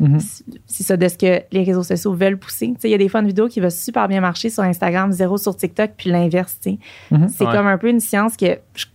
Mhm. 0.00 0.18
C'est 0.66 0.82
ça, 0.84 0.96
de 0.96 1.08
ce 1.08 1.18
que 1.18 1.42
les 1.50 1.62
réseaux 1.64 1.82
sociaux 1.82 2.12
veulent 2.14 2.38
pousser. 2.38 2.68
Tu 2.68 2.74
sais, 2.80 2.88
il 2.88 2.92
y 2.92 2.94
a 2.94 2.98
des 2.98 3.08
fois 3.08 3.20
une 3.20 3.26
vidéo 3.26 3.48
qui 3.48 3.60
va 3.60 3.70
super 3.70 4.06
bien 4.08 4.20
marcher 4.20 4.48
sur 4.50 4.62
Instagram, 4.62 5.10
zéro 5.12 5.36
sur 5.38 5.56
TikTok, 5.56 5.90
puis 5.96 6.10
l'inverse. 6.10 6.58
Mhm. 7.10 7.28
C'est 7.28 7.44
Ouais. 7.46 7.52
comme 7.52 7.66
un 7.66 7.78
peu 7.78 7.88
une 7.88 8.00
science 8.00 8.36
que. 8.36 8.58
je- 8.74 8.86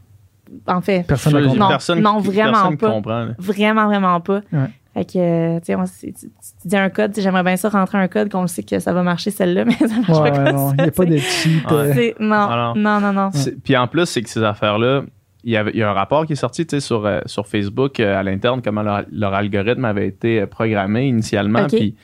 en 0.68 0.82
fait, 0.82 1.04
Personne 1.08 1.34
ne 1.34 1.40
Je- 1.42 1.46
comprend. 1.48 1.64
Non, 1.64 1.68
personne 1.70 2.00
non, 2.02 2.20
vraiment 2.20 2.52
personne 2.52 2.78
pas. 2.78 2.92
comprend. 2.92 3.28
Vraiment, 3.40 3.86
vraiment 3.88 4.22
pas. 4.22 4.42
Ouais. 4.52 4.70
Fait 4.94 5.06
que, 5.06 5.60
tu 5.60 5.74
sais, 5.88 6.14
tu, 6.14 6.28
tu 6.28 6.68
dis 6.68 6.78
un 6.78 6.90
code, 6.92 7.14
j'aimerais 7.18 7.42
bien 7.42 7.58
ça 7.58 7.70
rentrer 7.70 7.98
un 7.98 8.08
code 8.08 8.30
qu'on 8.32 8.46
sait 8.46 8.62
que 8.62 8.78
ça 8.78 8.94
va 8.94 9.02
marcher 9.02 9.32
celle-là, 9.32 9.66
mais 9.66 9.74
ça 9.74 9.88
marche 9.88 10.10
Ouais, 10.20 10.32
pas 10.32 10.44
comme 10.44 10.56
non, 10.56 10.70
ça. 10.70 10.76
il 10.78 10.84
n'y 10.84 10.88
a 10.90 10.92
pas 10.92 11.06
de 11.06 11.18
cheat. 11.18 11.72
Ouais. 11.72 12.14
euh, 12.20 12.74
Non, 12.76 12.76
non, 13.00 13.12
non, 13.12 13.32
Puis 13.64 13.76
en 13.76 13.88
plus, 13.88 14.06
c'est 14.06 14.22
que 14.22 14.30
ces 14.30 14.44
affaires-là, 14.44 15.02
il 15.44 15.52
y, 15.52 15.58
avait, 15.58 15.72
il 15.74 15.78
y 15.78 15.84
a 15.84 15.90
un 15.90 15.94
rapport 15.94 16.26
qui 16.26 16.34
est 16.34 16.38
sorti 16.38 16.66
tu 16.66 16.78
sais, 16.78 16.80
sur, 16.80 17.06
euh, 17.06 17.20
sur 17.26 17.48
Facebook 17.48 18.00
euh, 18.00 18.18
à 18.18 18.24
l'interne, 18.24 18.62
comment 18.62 18.82
leur, 18.82 19.04
leur 19.12 19.34
algorithme 19.34 19.84
avait 19.86 20.08
été 20.08 20.42
euh, 20.42 20.48
programmé 20.48 21.08
initialement. 21.08 21.68
Puis 21.68 21.96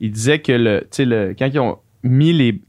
il 0.00 0.10
disait 0.10 0.40
que 0.40 0.52
le, 0.52 0.80
tu 0.82 0.88
sais, 0.90 1.04
le, 1.04 1.34
quand 1.38 1.46
ils 1.46 1.58
ont 1.58 1.78
mis 2.02 2.32
les. 2.32 2.60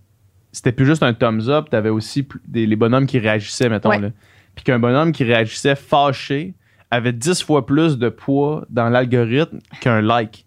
C'était 0.52 0.72
plus 0.72 0.86
juste 0.86 1.04
un 1.04 1.14
thumbs 1.14 1.48
up, 1.48 1.68
tu 1.70 1.76
avais 1.76 1.90
aussi 1.90 2.28
des, 2.48 2.66
les 2.66 2.76
bonhommes 2.76 3.06
qui 3.06 3.20
réagissaient, 3.20 3.70
mettons. 3.70 3.90
Ouais. 3.90 4.00
Là. 4.00 4.10
Puis 4.56 4.64
qu'un 4.66 4.80
bonhomme 4.80 5.12
qui 5.12 5.24
réagissait 5.24 5.76
fâché 5.76 6.56
avait 6.92 7.14
10 7.14 7.44
fois 7.44 7.66
plus 7.66 8.00
de 8.00 8.10
poids 8.10 8.66
dans 8.70 8.90
l'algorithme 8.90 9.60
qu'un 9.80 10.02
like. 10.02 10.46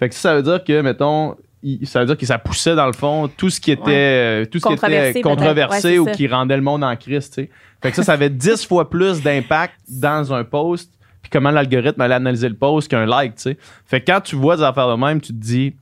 Fait 0.00 0.08
que 0.08 0.14
ça, 0.14 0.30
ça 0.30 0.36
veut 0.36 0.42
dire 0.42 0.64
que, 0.64 0.80
mettons, 0.82 1.36
ça 1.84 2.00
veut 2.00 2.06
dire 2.06 2.16
que 2.16 2.26
ça 2.26 2.38
poussait 2.38 2.74
dans 2.74 2.86
le 2.86 2.92
fond 2.92 3.28
tout 3.36 3.50
ce 3.50 3.60
qui 3.60 3.72
était, 3.72 3.82
euh, 3.90 4.44
tout 4.44 4.58
ce 4.58 4.64
qui 4.64 4.68
Controversé, 4.70 5.10
était 5.10 5.20
controversé 5.22 5.88
Ouais, 5.92 5.98
ou 5.98 6.04
ça. 6.06 6.10
qui 6.12 6.26
rendait 6.28 6.56
le 6.56 6.62
monde 6.62 6.84
en 6.84 6.94
crise, 6.96 7.28
tu 7.30 7.34
sais. 7.42 7.50
Fait 7.82 7.90
que 7.90 7.96
ça, 7.96 8.02
ça 8.02 8.12
avait 8.12 8.30
10 8.30 8.66
fois 8.66 8.88
plus 8.90 9.22
d'impact 9.22 9.74
dans 9.88 10.32
un 10.32 10.44
post, 10.44 10.90
puis 11.22 11.30
comment 11.30 11.50
l'algorithme 11.50 12.00
allait 12.00 12.14
analyser 12.14 12.48
le 12.48 12.54
post 12.56 12.88
qu'un 12.90 13.06
like, 13.06 13.36
tu 13.36 13.42
sais. 13.42 13.58
Fait 13.86 14.00
que 14.00 14.10
quand 14.12 14.20
tu 14.20 14.36
vois 14.36 14.56
des 14.56 14.62
affaires 14.62 14.88
de 14.88 15.00
même, 15.00 15.20
tu 15.20 15.28
te 15.32 15.38
dis, 15.40 15.74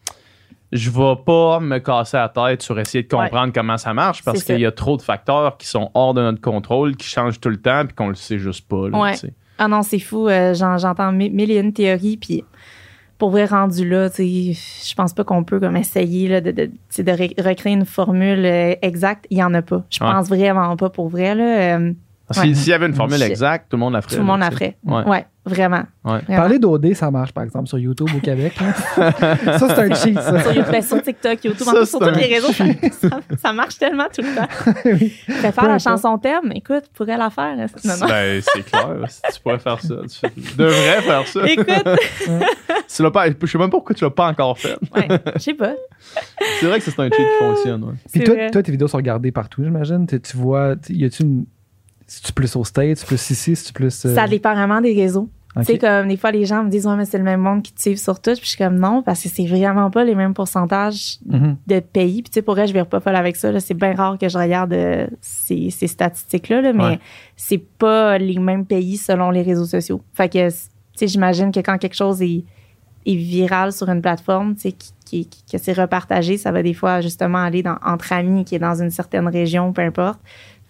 je 0.70 0.88
vais 0.90 1.16
pas 1.26 1.60
me 1.60 1.78
casser 1.80 2.16
la 2.16 2.28
tête 2.30 2.62
sur 2.62 2.78
essayer 2.80 3.02
de 3.04 3.08
comprendre 3.08 3.52
comment 3.52 3.76
ça 3.76 3.92
marche 3.92 4.22
parce 4.24 4.42
qu'il 4.42 4.58
y 4.60 4.64
a 4.66 4.72
trop 4.72 4.96
de 4.96 5.02
facteurs 5.02 5.58
qui 5.58 5.66
sont 5.66 5.90
hors 5.92 6.14
de 6.14 6.22
notre 6.22 6.40
contrôle, 6.40 6.96
qui 6.96 7.06
changent 7.06 7.40
tout 7.40 7.50
le 7.50 7.60
temps, 7.60 7.84
puis 7.84 7.94
qu'on 7.94 8.08
le 8.08 8.14
sait 8.14 8.38
juste 8.38 8.66
pas, 8.68 8.88
là, 8.88 9.12
tu 9.12 9.18
sais. 9.18 9.34
Ah 9.58 9.68
non, 9.68 9.82
c'est 9.82 9.98
fou. 9.98 10.28
euh, 10.28 10.54
j'en- 10.54 10.78
J'entends 10.78 11.12
mi- 11.12 11.28
mille 11.30 11.50
et 11.50 11.58
une 11.58 11.72
théories, 11.74 12.16
puis 12.16 12.42
pour 13.22 13.30
vrai 13.30 13.44
rendu 13.44 13.88
là, 13.88 14.08
je 14.18 14.94
pense 14.96 15.12
pas 15.12 15.22
qu'on 15.22 15.44
peut 15.44 15.60
comme 15.60 15.76
essayer 15.76 16.26
là, 16.26 16.40
de, 16.40 16.68
recréer 17.40 17.72
une 17.72 17.84
formule 17.84 18.44
euh, 18.44 18.74
exacte. 18.82 19.28
Il 19.30 19.38
y 19.38 19.44
en 19.44 19.54
a 19.54 19.62
pas. 19.62 19.84
Je 19.90 20.02
Ouais. 20.02 20.10
pense 20.10 20.26
vraiment 20.28 20.74
pas 20.76 20.90
pour 20.90 21.08
vrai 21.08 21.36
là. 21.36 21.76
euh, 21.78 21.92
Si-. 22.32 22.54
S'il 22.54 22.70
y 22.70 22.72
avait 22.72 22.86
une 22.86 22.94
formule 22.94 23.22
exacte, 23.22 23.66
tout 23.70 23.76
le 23.76 23.80
monde 23.80 23.92
la 23.94 24.02
ferait. 24.02 24.16
tout 24.16 24.20
le 24.22 24.26
monde 24.26 24.40
la 24.40 24.50
ferait. 24.50 24.76
Ouais. 24.84 25.04
Ouais, 25.04 25.26
vraiment. 25.44 25.82
Ouais. 26.04 26.18
Vraiment. 26.20 26.36
Parler 26.36 26.58
d'OD, 26.58 26.94
ça 26.94 27.10
marche, 27.10 27.32
par 27.32 27.44
exemple, 27.44 27.66
sur 27.68 27.78
YouTube 27.78 28.08
au 28.16 28.20
Québec. 28.20 28.54
ça, 28.94 29.12
c'est 29.58 29.78
un 29.78 29.94
cheat, 29.94 30.14
ça. 30.20 30.40
sur, 30.42 30.52
YouTube, 30.52 30.72
ben, 30.72 30.82
sur 30.82 31.02
TikTok, 31.02 31.44
YouTube, 31.44 31.62
Ça, 31.66 31.70
en 31.70 31.74
fait, 31.74 31.78
c'est 31.80 31.86
sur 31.90 31.98
tous 31.98 32.04
un- 32.06 32.12
les 32.12 32.34
réseaux, 32.34 32.52
ça, 33.42 33.52
marche 33.52 33.78
tellement 33.78 34.06
tout 34.14 34.22
le 34.22 34.34
temps. 34.34 34.48
Oui. 34.84 35.08
Fait 35.26 35.52
faire 35.52 35.68
la 35.68 35.78
chanson 35.78 36.18
thème, 36.18 36.52
écoute, 36.54 36.84
tu 36.84 36.90
pourrais 36.94 37.16
la 37.16 37.30
faire. 37.30 37.56
Ben, 37.56 37.66
c'est 38.42 38.62
clair. 38.64 38.86
si 39.08 39.20
tu 39.34 39.40
pourrais 39.42 39.58
faire 39.58 39.80
ça. 39.80 39.94
Tu 40.02 40.18
fais- 40.18 40.32
devrais 40.56 41.02
faire 41.02 41.26
ça. 41.26 41.40
Écoute, 41.46 41.66
Tu 42.94 43.10
pas, 43.10 43.26
je 43.28 43.46
sais 43.46 43.58
même 43.58 43.70
pas 43.70 43.76
pourquoi 43.78 43.94
tu 43.94 44.04
l'as 44.04 44.10
pas 44.10 44.28
encore 44.28 44.58
fait. 44.58 44.76
ouais, 44.94 45.08
je 45.36 45.40
sais 45.40 45.54
pas. 45.54 45.72
C'est 46.60 46.66
vrai 46.66 46.78
que 46.78 46.84
c'est 46.84 46.98
un 47.00 47.04
cheat 47.04 47.14
qui 47.16 47.44
fonctionne. 47.44 47.84
ouais. 47.84 47.94
Puis 48.12 48.24
toi, 48.24 48.34
vrai. 48.34 48.50
toi, 48.50 48.62
tes 48.62 48.72
vidéos 48.72 48.88
sont 48.88 48.96
regardées 48.98 49.32
partout, 49.32 49.62
j'imagine. 49.64 50.06
Tu, 50.06 50.36
vois, 50.36 50.74
y 50.88 51.04
a-tu 51.04 51.22
une. 51.22 51.46
Si 52.12 52.22
tu 52.22 52.32
plus 52.32 52.54
au 52.56 52.64
States, 52.64 52.96
si 52.98 53.04
tu 53.04 53.06
plus 53.08 53.30
ici, 53.30 53.56
si 53.56 53.64
tu 53.66 53.72
plus. 53.72 54.04
euh, 54.06 54.14
Ça 54.14 54.26
dépend 54.26 54.52
vraiment 54.54 54.80
des 54.80 54.92
réseaux. 54.94 55.28
Tu 55.56 55.64
sais, 55.64 55.78
comme 55.78 56.08
des 56.08 56.16
fois, 56.16 56.30
les 56.30 56.46
gens 56.46 56.64
me 56.64 56.70
disent, 56.70 56.86
ouais, 56.86 56.96
mais 56.96 57.04
c'est 57.04 57.18
le 57.18 57.24
même 57.24 57.40
monde 57.40 57.62
qui 57.62 57.72
te 57.74 57.80
suivent 57.80 57.98
sur 57.98 58.20
tout. 58.20 58.32
Puis 58.32 58.40
je 58.44 58.48
suis 58.48 58.56
comme, 58.58 58.78
non, 58.78 59.02
parce 59.02 59.22
que 59.22 59.28
c'est 59.28 59.44
vraiment 59.46 59.90
pas 59.90 60.02
les 60.02 60.14
mêmes 60.14 60.32
pourcentages 60.32 61.18
Mhm. 61.26 61.56
de 61.66 61.80
pays. 61.80 62.22
Puis 62.22 62.30
tu 62.30 62.34
sais, 62.34 62.42
pour 62.42 62.54
vrai, 62.54 62.66
je 62.66 62.72
vais 62.72 62.84
pas 62.84 63.00
folle 63.00 63.16
avec 63.16 63.36
ça. 63.36 63.58
C'est 63.60 63.74
bien 63.74 63.94
rare 63.94 64.16
que 64.18 64.28
je 64.30 64.38
regarde 64.38 64.72
euh, 64.72 65.06
ces, 65.20 65.68
ces 65.70 65.86
statistiques-là, 65.88 66.62
là, 66.62 66.72
mais 66.72 66.84
Ouais. 66.84 67.00
c'est 67.36 67.62
pas 67.78 68.16
les 68.18 68.38
mêmes 68.38 68.64
pays 68.64 68.96
selon 68.96 69.30
les 69.30 69.42
réseaux 69.42 69.66
sociaux. 69.66 70.00
Fait 70.14 70.28
que, 70.30 70.48
tu 70.50 70.54
sais, 70.96 71.06
j'imagine 71.06 71.52
que 71.52 71.60
quand 71.60 71.76
quelque 71.76 71.96
chose 71.96 72.22
est, 72.22 72.44
est 73.04 73.16
viral 73.16 73.72
sur 73.72 73.88
une 73.90 74.00
plateforme, 74.00 74.54
tu 74.54 74.62
sais, 74.62 74.72
qui, 74.72 74.92
qui- 75.04 75.26
qui- 75.26 75.44
que 75.52 75.58
c'est 75.62 75.72
repartagé, 75.74 76.38
ça 76.38 76.50
va 76.50 76.62
des 76.62 76.72
fois 76.72 77.02
justement 77.02 77.42
aller 77.42 77.62
dans, 77.62 77.76
entre 77.84 78.12
amis 78.14 78.44
qui 78.46 78.54
est 78.54 78.58
dans 78.58 78.80
une 78.80 78.90
certaine 78.90 79.28
région, 79.28 79.72
peu 79.74 79.82
importe. 79.82 80.20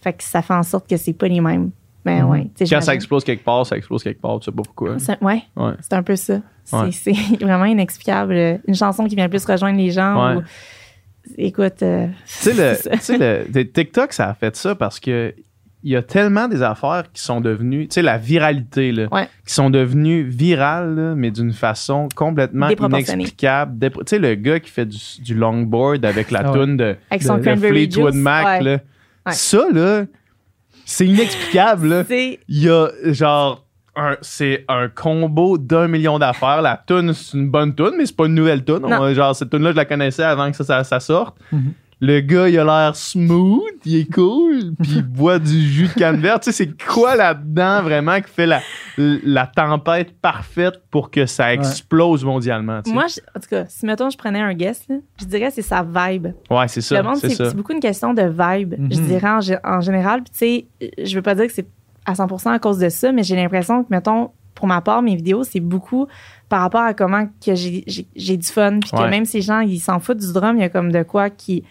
Fait 0.03 0.13
que 0.13 0.23
ça 0.25 0.43
fait 0.43 0.55
en 0.55 0.63
sorte 0.63 0.89
que 0.89 0.97
c'est 0.97 1.13
pas 1.13 1.29
les 1.29 1.41
mêmes. 1.41 1.71
Mais 2.05 2.21
Mhm. 2.21 2.29
ouais. 2.31 2.51
Quand 2.69 2.81
ça 2.81 2.95
explose 2.95 3.23
quelque 3.23 3.45
part, 3.45 3.65
ça 3.65 3.77
explose 3.77 4.03
quelque 4.03 4.21
part. 4.21 4.41
Tu 4.41 4.47
sais 4.47 4.51
pas 4.53 4.63
pourquoi. 4.63 4.99
c'est- 4.99 5.23
ouais, 5.23 5.43
Ouais. 5.57 5.73
c'est 5.81 5.93
un 5.95 6.03
peu 6.03 6.17
ça. 6.17 6.41
C'est 6.65 6.77
Ouais. 6.77 6.91
c'est 6.93 7.13
vraiment 7.41 7.65
inexplicable. 7.65 8.61
Une 8.67 8.75
chanson 8.75 9.05
qui 9.07 9.15
vient 9.15 9.29
plus 9.29 9.45
rejoindre 9.45 9.79
les 9.79 9.91
gens. 9.91 10.31
Ouais. 10.35 10.37
ou- 10.39 10.43
écoute. 11.39 11.83
euh, 11.83 12.09
Tu 12.27 12.51
sais, 12.53 13.17
le, 13.19 13.45
le- 13.55 13.65
TikTok, 13.73 14.13
ça 14.13 14.31
a 14.31 14.35
fait 14.35 14.55
ça 14.57 14.75
parce 14.75 14.99
que 14.99 15.33
il 15.85 15.91
y 15.91 15.97
a 15.97 16.03
tellement 16.03 16.47
des 16.47 16.63
affaires 16.63 17.05
qui 17.13 17.21
sont 17.21 17.41
devenues, 17.41 17.89
tu 17.89 17.95
sais, 17.95 18.03
la 18.03 18.17
viralité, 18.17 18.93
là, 18.93 19.09
Ouais. 19.11 19.29
qui 19.45 19.53
sont 19.53 19.69
devenues 19.69 20.23
virales, 20.23 20.95
là, 20.95 21.15
mais 21.17 21.33
d'une 21.33 21.53
façon 21.53 22.09
complètement 22.15 22.69
inexplicable. 22.69 23.91
Tu 23.91 24.01
sais, 24.07 24.19
le 24.21 24.35
gars 24.37 24.61
qui 24.61 24.71
fait 24.71 24.87
du, 24.87 24.99
du 25.23 25.35
longboard 25.35 26.05
avec 26.05 26.31
la 26.31 26.41
Ah 26.45 26.53
ouais. 26.53 26.59
toune 26.59 26.77
de, 26.77 26.97
Avec 27.11 27.23
son 27.25 27.39
de- 27.39 27.43
Fleetwood 27.57 28.13
juice. 28.13 28.23
Mac, 28.23 28.45
ouais. 28.47 28.61
là. 28.63 28.79
Ouais. 29.27 29.33
ça, 29.33 29.65
là, 29.73 30.05
c'est 30.85 31.07
inexplicable. 31.07 32.05
C'est 32.09 32.41
Il 32.49 32.63
y 32.63 32.69
a 32.69 32.89
genre. 33.07 33.65
un- 33.95 34.17
C'est 34.23 34.65
un 34.69 34.89
combo 34.89 35.59
d'un 35.59 35.87
million 35.87 36.19
d'affaires. 36.19 36.63
La 36.63 36.83
tune, 36.87 37.13
c'est 37.13 37.37
une 37.37 37.51
bonne 37.51 37.75
tune, 37.75 37.93
mais 37.99 38.07
c'est 38.07 38.17
pas 38.17 38.25
une 38.27 38.35
nouvelle 38.35 38.65
tune. 38.65 38.81
Genre, 39.15 39.37
cette 39.37 39.51
tune-là, 39.51 39.73
je 39.73 39.77
la 39.77 39.85
connaissais 39.85 40.23
avant 40.25 40.51
que 40.51 40.57
ça, 40.57 40.65
ça, 40.65 40.83
ça 40.85 40.99
sorte. 41.01 41.37
Mhm. 41.53 41.73
Le 42.05 42.19
gars, 42.21 42.49
il 42.49 42.59
a 42.59 42.65
l'air 42.65 42.97
smooth, 42.97 43.63
il 43.85 43.97
est 43.97 44.13
cool, 44.13 44.75
puis 44.83 44.95
il 44.97 45.03
boit 45.07 45.39
du 45.39 45.63
jus 45.63 45.87
de 45.87 45.93
canne 45.95 46.17
verte. 46.21 46.43
Tu 46.43 46.51
sais, 46.51 46.65
c'est 46.65 46.83
quoi 46.85 47.15
là-dedans 47.15 47.81
vraiment 47.83 48.21
qui 48.21 48.29
fait 48.29 48.47
la, 48.47 48.61
la 48.99 49.47
tempête 49.47 50.13
parfaite 50.21 50.83
pour 50.91 51.13
que 51.13 51.27
ça 51.27 51.55
explose 51.55 52.25
mondialement? 52.25 52.83
tu 52.83 52.91
sais? 52.91 52.95
Moi, 52.95 53.07
je- 53.07 53.21
en 53.37 53.41
tout 53.41 53.49
cas, 53.49 53.67
si 53.69 53.87
mettons 53.87 54.11
je 54.11 54.19
prenais 54.19 54.41
un 54.41 54.53
guest, 54.53 54.87
là, 54.89 54.97
je 55.21 55.27
dirais 55.27 55.47
que 55.49 55.55
c'est 55.55 55.63
sa 55.63 55.83
vibe. 55.85 56.27
ouais, 56.51 56.67
c'est 56.67 56.81
ça. 56.81 56.97
le 56.97 57.05
monde, 57.05 57.17
c'est 57.19 57.29
c'est 57.29 57.37
ça. 57.37 57.51
c'est 57.51 57.57
beaucoup 57.57 57.73
une 57.73 57.79
question 57.81 58.13
de 58.15 58.23
vibe, 58.23 58.75
je 58.91 58.99
Mhm. 59.01 59.07
dirais 59.07 59.29
en, 59.31 59.77
en 59.77 59.81
général. 59.81 60.23
Puis, 60.25 60.33
tu 60.81 60.87
sais, 60.91 61.05
je 61.05 61.15
veux 61.15 61.23
pas 61.23 61.37
dire 61.37 61.47
que 61.47 61.53
c'est 61.53 61.69
à 62.05 62.15
100% 62.15 62.51
à 62.51 62.59
cause 62.59 62.79
de 62.79 62.89
ça, 62.89 63.13
mais 63.13 63.23
j'ai 63.23 63.37
l'impression 63.37 63.85
que, 63.85 63.89
mettons, 63.91 64.31
pour 64.57 64.67
ma 64.67 64.81
part, 64.81 65.03
mes 65.03 65.15
vidéos, 65.15 65.45
c'est 65.45 65.61
beaucoup 65.61 66.09
par 66.49 66.61
rapport 66.63 66.83
à 66.83 66.95
comment 66.95 67.27
que 67.27 67.55
j'ai 67.55 67.85
j'ai- 67.87 68.07
j'ai 68.17 68.37
du 68.37 68.47
fun. 68.47 68.81
Puis 68.81 68.91
que 68.91 68.97
Ouais. 68.97 69.09
même 69.09 69.25
si 69.25 69.37
les 69.37 69.43
gens, 69.43 69.61
ils 69.61 69.79
s'en 69.79 70.01
foutent 70.01 70.19
du 70.19 70.33
drum, 70.33 70.57
il 70.57 70.61
y 70.61 70.65
a 70.65 70.69
comme 70.69 70.91
de 70.93 71.03
quoi 71.05 71.31
qui 71.31 71.63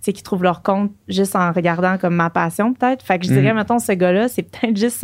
sais, 0.00 0.12
qui 0.12 0.22
trouvent 0.22 0.42
leur 0.42 0.62
compte 0.62 0.90
juste 1.08 1.36
en 1.36 1.52
regardant 1.52 1.98
comme 1.98 2.14
ma 2.14 2.30
passion, 2.30 2.72
peut-être. 2.74 3.04
Fait 3.04 3.18
que 3.18 3.26
je 3.26 3.30
dirais, 3.32 3.50
Mhm. 3.50 3.56
mettons, 3.56 3.78
ce 3.78 3.92
gars-là, 3.92 4.28
c'est 4.28 4.42
peut-être 4.42 4.76
juste, 4.76 5.00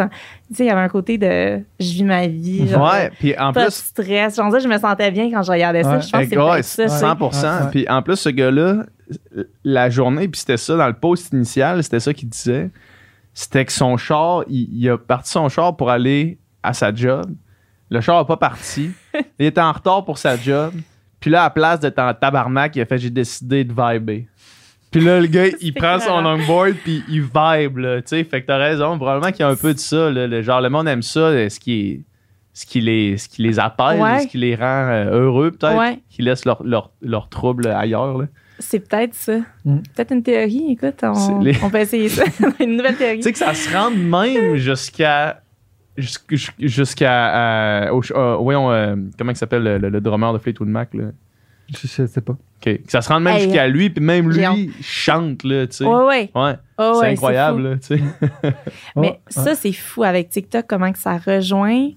tu 0.48 0.54
sais, 0.54 0.64
il 0.64 0.66
y 0.68 0.70
avait 0.70 0.80
un 0.80 0.88
côté 0.88 1.18
de 1.18 1.61
je 1.80 1.92
vis 1.92 2.04
ma 2.04 2.26
vie, 2.26 2.66
genre, 2.68 2.90
Ouais, 2.92 3.11
puis 3.18 3.37
en 3.38 3.52
pas 3.52 3.61
de 3.62 3.66
plus, 3.66 3.74
stress. 3.74 4.37
Genre, 4.37 4.50
ça, 4.50 4.59
je 4.59 4.68
me 4.68 4.78
sentais 4.78 5.11
bien 5.11 5.30
quand 5.30 5.42
je 5.42 5.52
regardais 5.52 5.82
ça. 5.82 5.96
Ouais. 5.96 6.02
Je 6.02 6.11
pense 6.11 6.22
que 6.22 6.28
c'est 6.28 6.37
Ouais, 6.38 6.50
peut-être 6.52 6.64
ça. 6.64 6.82
tu 6.85 6.88
sais. 6.90 6.98
100%. 6.98 7.42
Ouais, 7.59 7.64
ouais. 7.64 7.70
Puis 7.70 7.88
en 7.88 8.02
plus, 8.02 8.16
ce 8.16 8.28
gars-là, 8.30 8.85
la 9.64 9.90
journée, 9.90 10.28
puis 10.28 10.40
c'était 10.40 10.56
ça 10.56 10.76
dans 10.76 10.87
le 10.88 10.94
post 10.94 11.32
initial, 11.32 11.82
c'était 11.82 12.00
ça 12.00 12.12
qu'il 12.14 12.28
disait. 12.28 12.70
C'était 13.35 13.64
que 13.66 13.72
son 13.72 13.96
char, 13.98 14.44
il, 14.48 14.68
il 14.72 14.88
a 14.88 14.96
parti 14.96 15.30
son 15.30 15.48
char 15.48 15.76
pour 15.76 15.90
aller 15.90 16.38
à 16.62 16.72
sa 16.72 16.94
job. 16.94 17.26
Le 17.90 18.00
char 18.00 18.16
n'a 18.16 18.24
pas 18.24 18.37
parti. 18.38 18.90
il 19.38 19.46
était 19.46 19.61
en 19.61 19.72
retard 19.72 20.04
pour 20.04 20.16
sa 20.18 20.37
job. 20.37 20.72
Puis 21.20 21.30
là, 21.30 21.42
à 21.42 21.44
la 21.44 21.50
place 21.50 21.80
d'être 21.80 21.98
en 21.98 22.12
tabarnak, 22.14 22.74
il 22.76 22.80
a 22.80 22.87
fait 22.87 22.98
j'ai 22.98 23.11
décidé 23.11 23.62
de 23.64 23.72
vibrer. 23.72 24.26
Puis 24.90 25.01
là, 25.05 25.20
le 25.20 25.27
gars, 25.27 25.46
il 25.61 25.75
prend 25.75 25.99
son 25.99 26.20
longboard 26.22 26.75
puis 26.85 27.03
il 27.09 27.22
vibe, 27.22 27.79
là, 27.79 27.96
tu 28.01 28.09
sais. 28.09 28.25
Fait 28.25 28.40
que 28.42 28.46
t'as 28.46 28.57
raison, 28.57 28.96
probablement 28.96 29.31
qu'il 29.33 29.40
y 29.40 29.42
a 29.42 29.49
un 29.49 29.57
peu 29.57 29.75
de 29.75 29.79
ça, 29.79 30.11
là, 30.11 30.27
le, 30.27 30.42
genre, 30.42 30.61
le 30.61 30.70
monde 30.70 30.88
aime 30.88 31.03
ça, 31.03 31.20
euh, 31.20 31.49
ce 31.49 31.61
qui 31.61 31.81
est... 31.81 32.01
Ce 32.59 32.64
qui, 32.64 32.81
les, 32.81 33.18
ce 33.18 33.29
qui 33.29 33.42
les 33.42 33.59
apaise, 33.59 34.01
Ouais. 34.01 34.20
ce 34.20 34.29
qui 34.29 34.38
les 34.38 34.55
rend 34.55 34.64
euh, 34.88 35.11
heureux, 35.11 35.51
peut-être, 35.51 35.77
Ouais. 35.77 35.99
qui 36.09 36.22
laisse 36.22 36.46
leur, 36.46 36.62
leur, 36.64 36.90
leur 37.03 37.29
trouble 37.29 37.66
ailleurs. 37.66 38.16
Là. 38.16 38.25
C'est 38.59 38.88
peut-être 38.88 39.12
ça. 39.14 39.40
Mm. 39.66 39.77
Peut-être 39.94 40.12
une 40.12 40.22
théorie. 40.22 40.64
Écoute, 40.70 40.94
on, 41.03 41.12
C'est 41.12 41.35
les- 41.42 41.59
on 41.62 41.68
peut 41.68 41.81
essayer 41.81 42.09
ça. 42.09 42.25
une 42.61 42.79
nouvelle 42.79 42.96
théorie. 42.96 43.18
Tu 43.18 43.25
sais 43.25 43.33
que 43.33 43.38
ça 43.38 43.53
se 43.53 43.70
rend 43.77 43.90
même 43.90 44.57
jusqu'à. 44.57 45.42
jusqu'- 45.99 46.55
Jusqu'à. 46.59 47.88
euh, 47.88 47.90
au 47.90 48.03
ch- 48.03 48.16
euh, 48.16 48.37
voyons, 48.37 48.70
euh, 48.72 48.96
comment 49.18 49.33
il 49.33 49.37
s'appelle 49.37 49.62
le, 49.62 49.77
le- 49.77 49.90
le 49.90 50.01
drummer 50.01 50.33
de 50.33 50.38
Fleetwood 50.38 50.68
Mac, 50.68 50.94
là? 50.94 51.05
Je, 51.68 51.87
sais 52.07 52.20
pas. 52.20 52.37
Que 52.61 52.79
ça 52.88 53.02
se 53.02 53.09
rend 53.09 53.20
même 53.20 53.37
Hey, 53.37 53.42
jusqu'à 53.44 53.68
lui, 53.68 53.90
puis 53.90 54.02
même 54.05 54.31
lui 54.31 54.70
chante, 54.81 55.42
là, 55.44 55.66
tu 55.66 55.76
sais. 55.76 55.85
Ouais, 55.85 56.05
ouais. 56.05 56.31
Ouais, 56.35 56.55
Oh, 56.79 56.92
c'est 56.94 57.00
ouais, 57.07 57.12
incroyable, 57.12 57.79
tu 57.81 57.98
sais. 57.98 58.02
Mais 58.96 59.20
ça, 59.29 59.55
c'est 59.55 59.72
fou 59.72 60.05
avec 60.05 60.29
TikTok, 60.29 60.66
comment 60.66 60.92
que 60.92 60.98
ça 60.98 61.16
rejoint. 61.18 61.90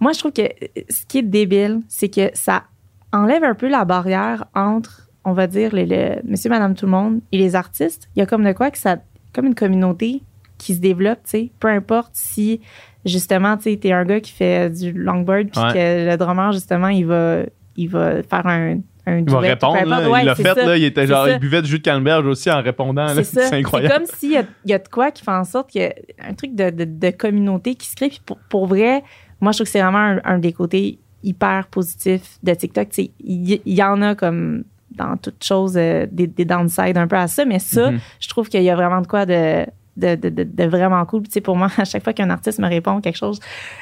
Moi, 0.00 0.12
je 0.12 0.18
trouve 0.18 0.32
que 0.32 0.42
euh, 0.42 0.82
ce 0.88 1.04
qui 1.06 1.18
est 1.18 1.22
débile, 1.22 1.80
c'est 1.88 2.08
que 2.08 2.30
ça 2.34 2.64
enlève 3.12 3.44
un 3.44 3.54
peu 3.54 3.68
la 3.68 3.84
barrière 3.84 4.44
entre, 4.54 5.08
on 5.24 5.32
va 5.32 5.46
dire, 5.46 5.74
le, 5.74 5.84
le 5.84 6.20
monsieur, 6.24 6.50
madame, 6.50 6.74
tout 6.74 6.86
le 6.86 6.92
monde 6.92 7.20
et 7.32 7.38
les 7.38 7.54
artistes. 7.56 8.08
Il 8.16 8.20
y 8.20 8.22
a 8.22 8.26
comme 8.26 8.44
de 8.44 8.52
quoi 8.52 8.70
que 8.70 8.78
ça, 8.78 8.96
comme 9.34 9.46
une 9.46 9.54
communauté 9.54 10.22
qui 10.58 10.74
se 10.74 10.80
développe, 10.80 11.20
tu 11.24 11.30
sais. 11.30 11.50
Peu 11.60 11.68
importe 11.68 12.10
si, 12.14 12.60
justement, 13.04 13.56
tu 13.56 13.64
sais, 13.64 13.76
t'es 13.76 13.92
un 13.92 14.04
gars 14.04 14.20
qui 14.20 14.32
fait 14.32 14.70
du 14.70 14.92
longboard 14.92 15.50
puis 15.50 15.60
Ouais. 15.60 15.72
que 15.72 16.10
le 16.10 16.16
drummer, 16.16 16.52
justement, 16.52 16.88
il 16.88 17.06
va, 17.06 17.40
il 17.76 17.88
va 17.88 18.22
faire 18.22 18.46
un, 18.46 18.78
un 19.08 19.18
Il 19.18 19.30
va 19.30 19.38
répondre, 19.40 19.84
là. 19.84 20.08
Ouais, 20.10 20.22
il 20.22 20.26
l'a 20.26 20.34
fait, 20.34 20.42
ça. 20.54 20.66
là. 20.66 20.76
Il 20.76 20.84
était 20.84 21.06
genre, 21.06 21.24
ça. 21.26 21.32
il 21.32 21.38
buvait 21.38 21.62
du 21.62 21.68
jus 21.68 21.78
de 21.78 21.82
canneberge 21.84 22.26
aussi 22.26 22.50
en 22.50 22.62
répondant. 22.62 23.08
C'est 23.14 23.24
ça. 23.24 23.42
C'est 23.48 23.56
incroyable. 23.56 23.94
comme 23.94 24.06
s'il 24.06 24.32
y 24.32 24.36
a, 24.36 24.44
il 24.64 24.70
y 24.70 24.74
a 24.74 24.78
de 24.78 24.88
quoi 24.88 25.10
qui 25.10 25.24
fait 25.24 25.30
en 25.30 25.44
sorte 25.44 25.70
qu'il 25.70 25.82
y 25.82 25.84
a 25.84 25.92
un 26.28 26.34
truc 26.34 26.54
de, 26.54 26.70
de, 26.70 26.84
de 26.84 27.10
communauté 27.10 27.74
qui 27.74 27.86
se 27.88 27.96
crée. 27.96 28.08
Puis 28.08 28.20
pour, 28.24 28.38
pour 28.48 28.66
vrai, 28.66 29.02
moi, 29.40 29.52
je 29.52 29.58
trouve 29.58 29.66
que 29.66 29.70
c'est 29.72 29.80
vraiment 29.82 29.98
un, 29.98 30.20
un 30.24 30.38
des 30.38 30.52
côtés 30.52 30.98
hyper 31.22 31.66
positifs 31.68 32.38
de 32.42 32.54
TikTok. 32.54 32.88
Il 33.20 33.60
y, 33.66 33.82
en 33.82 34.00
a 34.02 34.14
comme 34.14 34.64
dans 34.92 35.16
toute 35.16 35.42
chose 35.44 35.74
euh, 35.76 36.06
des, 36.10 36.26
des 36.26 36.44
downsides 36.44 36.96
un 36.96 37.06
peu 37.06 37.16
à 37.16 37.26
ça, 37.28 37.44
mais 37.44 37.58
ça, 37.58 37.90
Mhm. 37.90 37.98
je 38.20 38.28
trouve 38.28 38.48
qu'il 38.48 38.62
y 38.62 38.70
a 38.70 38.74
vraiment 38.76 39.00
de 39.00 39.06
quoi 39.06 39.26
de. 39.26 39.64
De, 39.98 40.14
de, 40.14 40.28
de, 40.28 40.44
de 40.44 40.64
vraiment 40.64 41.04
cool. 41.06 41.22
Puis, 41.22 41.28
tu 41.30 41.34
sais, 41.34 41.40
pour 41.40 41.56
moi, 41.56 41.68
à 41.76 41.84
chaque 41.84 42.04
fois 42.04 42.12
qu'un 42.12 42.30
artiste 42.30 42.60
me 42.60 42.68
répond 42.68 43.00
quelque 43.00 43.16
chose, 43.18 43.40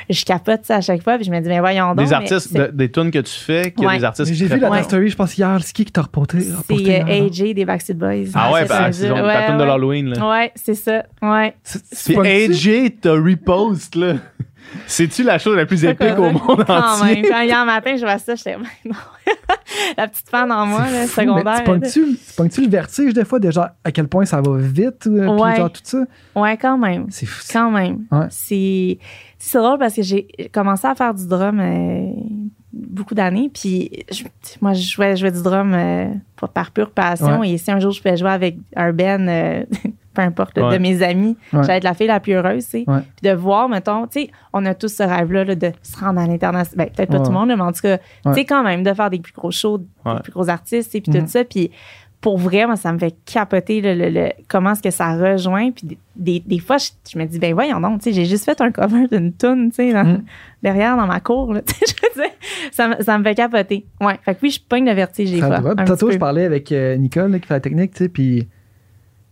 je 0.09 0.24
capote 0.24 0.64
ça 0.64 0.76
à 0.76 0.81
chaque 0.81 1.02
fois. 1.02 1.16
Puis 1.16 1.26
je 1.26 1.31
me 1.31 1.38
dis, 1.40 1.48
mais 1.48 1.61
voyons 1.61 1.94
donc. 1.94 2.07
Des 2.07 2.12
artistes, 2.12 2.57
de- 2.57 2.70
des 2.72 2.90
tunes 2.90 3.11
que 3.11 3.18
tu 3.18 3.33
fais, 3.35 3.70
qu'il 3.72 3.83
y 3.83 3.87
a 3.87 3.90
Ouais. 3.90 3.98
des 3.98 4.05
artistes 4.05 4.33
J'ai 4.33 4.46
qui 4.46 4.55
vu 4.55 4.59
la 4.61 4.70
ta 4.70 4.83
story, 4.83 5.09
je 5.11 5.16
pense, 5.16 5.37
hier. 5.37 5.59
C'est 5.62 5.74
qui 5.74 5.85
qui 5.85 5.92
t'a 5.92 6.02
reporté? 6.02 6.38
C'est 6.40 7.02
euh? 7.02 7.26
AJ 7.26 7.52
des 7.55 7.64
Backstreet 7.66 7.94
Boys. 7.94 8.31
Ah 8.35 8.52
ouais, 8.52 8.62
c'est 8.62 8.68
bah, 8.68 8.92
c'est 8.92 9.11
ouais, 9.11 9.20
ta 9.20 9.42
tune 9.46 9.57
de 9.57 9.61
ouais. 9.61 9.66
l'Halloween, 9.66 10.09
là. 10.09 10.31
Ouais, 10.31 10.52
c'est 10.55 10.74
ça. 10.74 11.05
Ouais. 11.20 11.55
C'est- 11.62 12.16
AJ 12.18 12.98
te 13.00 13.09
repost, 13.09 13.94
là. 13.94 14.14
C'est-tu 14.87 15.22
la 15.22 15.38
chose 15.38 15.57
la 15.57 15.64
plus 15.66 15.85
épique 15.85 16.18
au 16.18 16.31
monde 16.31 16.64
Quand 16.66 17.00
entier? 17.02 17.22
même. 17.22 17.31
Quand 17.31 17.40
hier 17.40 17.64
matin, 17.64 17.96
je 17.96 18.02
vois 18.02 18.18
ça, 18.18 18.35
j'étais 18.35 18.57
non. 18.85 18.94
La 19.96 20.07
petite 20.09 20.29
fan 20.29 20.50
en 20.52 20.66
moi, 20.66 20.81
là, 20.90 21.07
fou, 21.07 21.20
secondaire. 21.20 21.59
Tu 21.59 21.64
pognes-tu 21.64 22.05
tu 22.16 22.35
pognes-tu 22.37 22.62
le 22.62 22.68
vertige 22.68 23.12
des 23.14 23.24
fois, 23.24 23.38
déjà 23.38 23.76
à 23.85 23.90
quel 23.92 24.07
point 24.09 24.24
ça 24.24 24.40
va 24.40 24.57
vite, 24.59 25.07
euh, 25.07 25.20
puis 25.33 25.42
Ouais. 25.42 25.57
genre 25.57 25.70
tout 25.72 25.81
ça? 25.85 26.05
Ouais, 26.35 26.57
quand 26.57 26.79
même. 26.79 27.07
C'est 27.11 27.26
fou. 27.26 27.42
Quand 27.52 27.70
même. 27.70 28.05
Ouais. 28.12 28.26
C'est 28.31 28.98
drôle 29.59 29.79
parce 29.79 29.94
que 29.94 30.02
j'ai 30.02 30.26
commencé 30.52 30.87
à 30.87 30.94
faire 30.94 31.14
du 31.14 31.26
drum 31.26 31.59
euh, 31.61 32.11
beaucoup 32.72 33.14
d'années. 33.14 33.50
Puis 33.52 33.90
je- 34.11 34.24
moi, 34.61 34.72
je 34.72 34.83
jouais, 34.88 35.16
je 35.16 35.20
jouais 35.20 35.33
du 35.33 35.42
drum 35.42 35.72
euh, 35.74 36.07
par- 36.38 36.48
par 36.50 36.70
pure 36.70 36.90
passion. 36.90 37.40
Ouais. 37.40 37.50
Et 37.50 37.59
si 37.59 37.70
un 37.70 37.81
jour 37.81 37.92
je 37.92 38.02
pouvais 38.02 38.16
jouer 38.16 38.31
avec 38.31 38.57
un 38.76 38.92
Ben, 38.92 39.29
euh, 39.29 39.64
peu 40.16 40.22
importe, 40.22 40.59
Ouais. 40.59 40.72
de 40.72 40.79
mes 40.83 41.02
amis. 41.02 41.37
Ouais. 41.52 41.62
J'allais 41.62 41.79
être 41.79 41.85
la 41.85 41.94
fille 41.94 42.07
la 42.09 42.18
plus 42.20 42.33
heureuse, 42.33 42.64
tu 42.64 42.70
sais. 42.70 42.85
Ouais. 42.88 43.00
Puis 43.20 43.31
de 43.31 43.35
voir, 43.37 43.68
mettons, 43.68 44.07
tu 44.07 44.22
sais, 44.22 44.31
on 44.52 44.64
a 44.66 44.74
tous 44.74 44.88
ce 44.94 45.02
rêve-là 45.02 45.44
là, 45.44 45.55
de 45.55 45.70
se 45.83 45.96
rendre 45.98 46.20
à 46.20 46.26
l'international. 46.26 46.87
Ben, 46.88 46.92
peut-être 46.94 47.11
pas 47.12 47.18
tout 47.20 47.31
le 47.31 47.37
monde, 47.38 47.48
mais 47.48 47.61
en 47.61 47.72
tout 47.72 47.83
cas, 47.83 47.98
tu 47.98 48.33
sais, 48.35 48.44
quand 48.44 48.62
même, 48.64 48.83
de 48.83 48.92
faire 48.94 49.11
des 49.11 49.18
plus 49.20 49.33
gros 49.33 49.50
shows, 49.50 49.79
des 49.79 49.85
plus 50.22 50.33
gros 50.33 50.48
artistes, 50.48 50.90
sais, 50.92 51.00
puis 51.00 51.12
Mhm. 51.12 51.20
tout 51.24 51.29
ça. 51.31 51.44
Puis 51.44 51.70
pour 52.22 52.38
vrai, 52.38 52.66
moi, 52.66 52.76
ça 52.76 52.92
me 52.92 52.98
fait 52.98 53.14
capoter 53.26 53.81
le, 53.83 53.94
le- 53.94 54.09
le- 54.09 54.33
comment 54.48 54.72
est-ce 54.72 54.83
que 54.83 54.90
ça 54.90 55.14
rejoint. 55.16 55.70
Puis 55.70 55.87
des, 55.87 55.98
des, 56.16 56.40
des 56.40 56.59
fois, 56.59 56.79
je, 56.79 56.88
je 57.12 57.18
me 57.18 57.24
dis, 57.26 57.38
ben 57.38 57.52
voyons 57.55 57.79
donc, 57.79 58.00
tu 58.00 58.05
sais, 58.11 58.12
j'ai 58.14 58.24
juste 58.24 58.44
fait 58.46 58.61
un 58.62 58.72
cover 58.72 59.07
d'une 59.07 59.33
tune, 59.35 59.68
tu 59.70 59.76
sais, 59.76 59.92
Mhm. 59.92 60.24
derrière 60.62 60.96
dans 60.96 61.07
ma 61.07 61.20
cour, 61.20 61.52
là, 61.52 61.61
tu 61.66 61.74
sais, 61.74 61.85
je 61.87 62.20
dire, 62.20 62.31
ça, 62.72 62.88
me- 62.88 63.02
ça 63.02 63.18
me 63.18 63.22
fait 63.22 63.35
capoter. 63.35 63.85
Ouais, 64.00 64.18
fait 64.24 64.35
que 64.35 64.40
oui, 64.42 64.50
je 64.50 64.61
pogne 64.66 64.87
le 64.87 64.92
vertige 64.94 65.31
des 65.31 65.40
fois. 65.40 65.61
Tantôt, 65.85 66.11
je 66.11 66.16
parlais 66.18 66.44
avec 66.46 66.72
euh, 66.72 66.96
Nicole 66.96 67.31
là, 67.33 67.38
qui 67.38 67.46
fait 67.46 67.55
la 67.55 67.61
technique, 67.61 67.92
tu 67.92 68.05
sais, 68.05 68.09
puis 68.09 68.48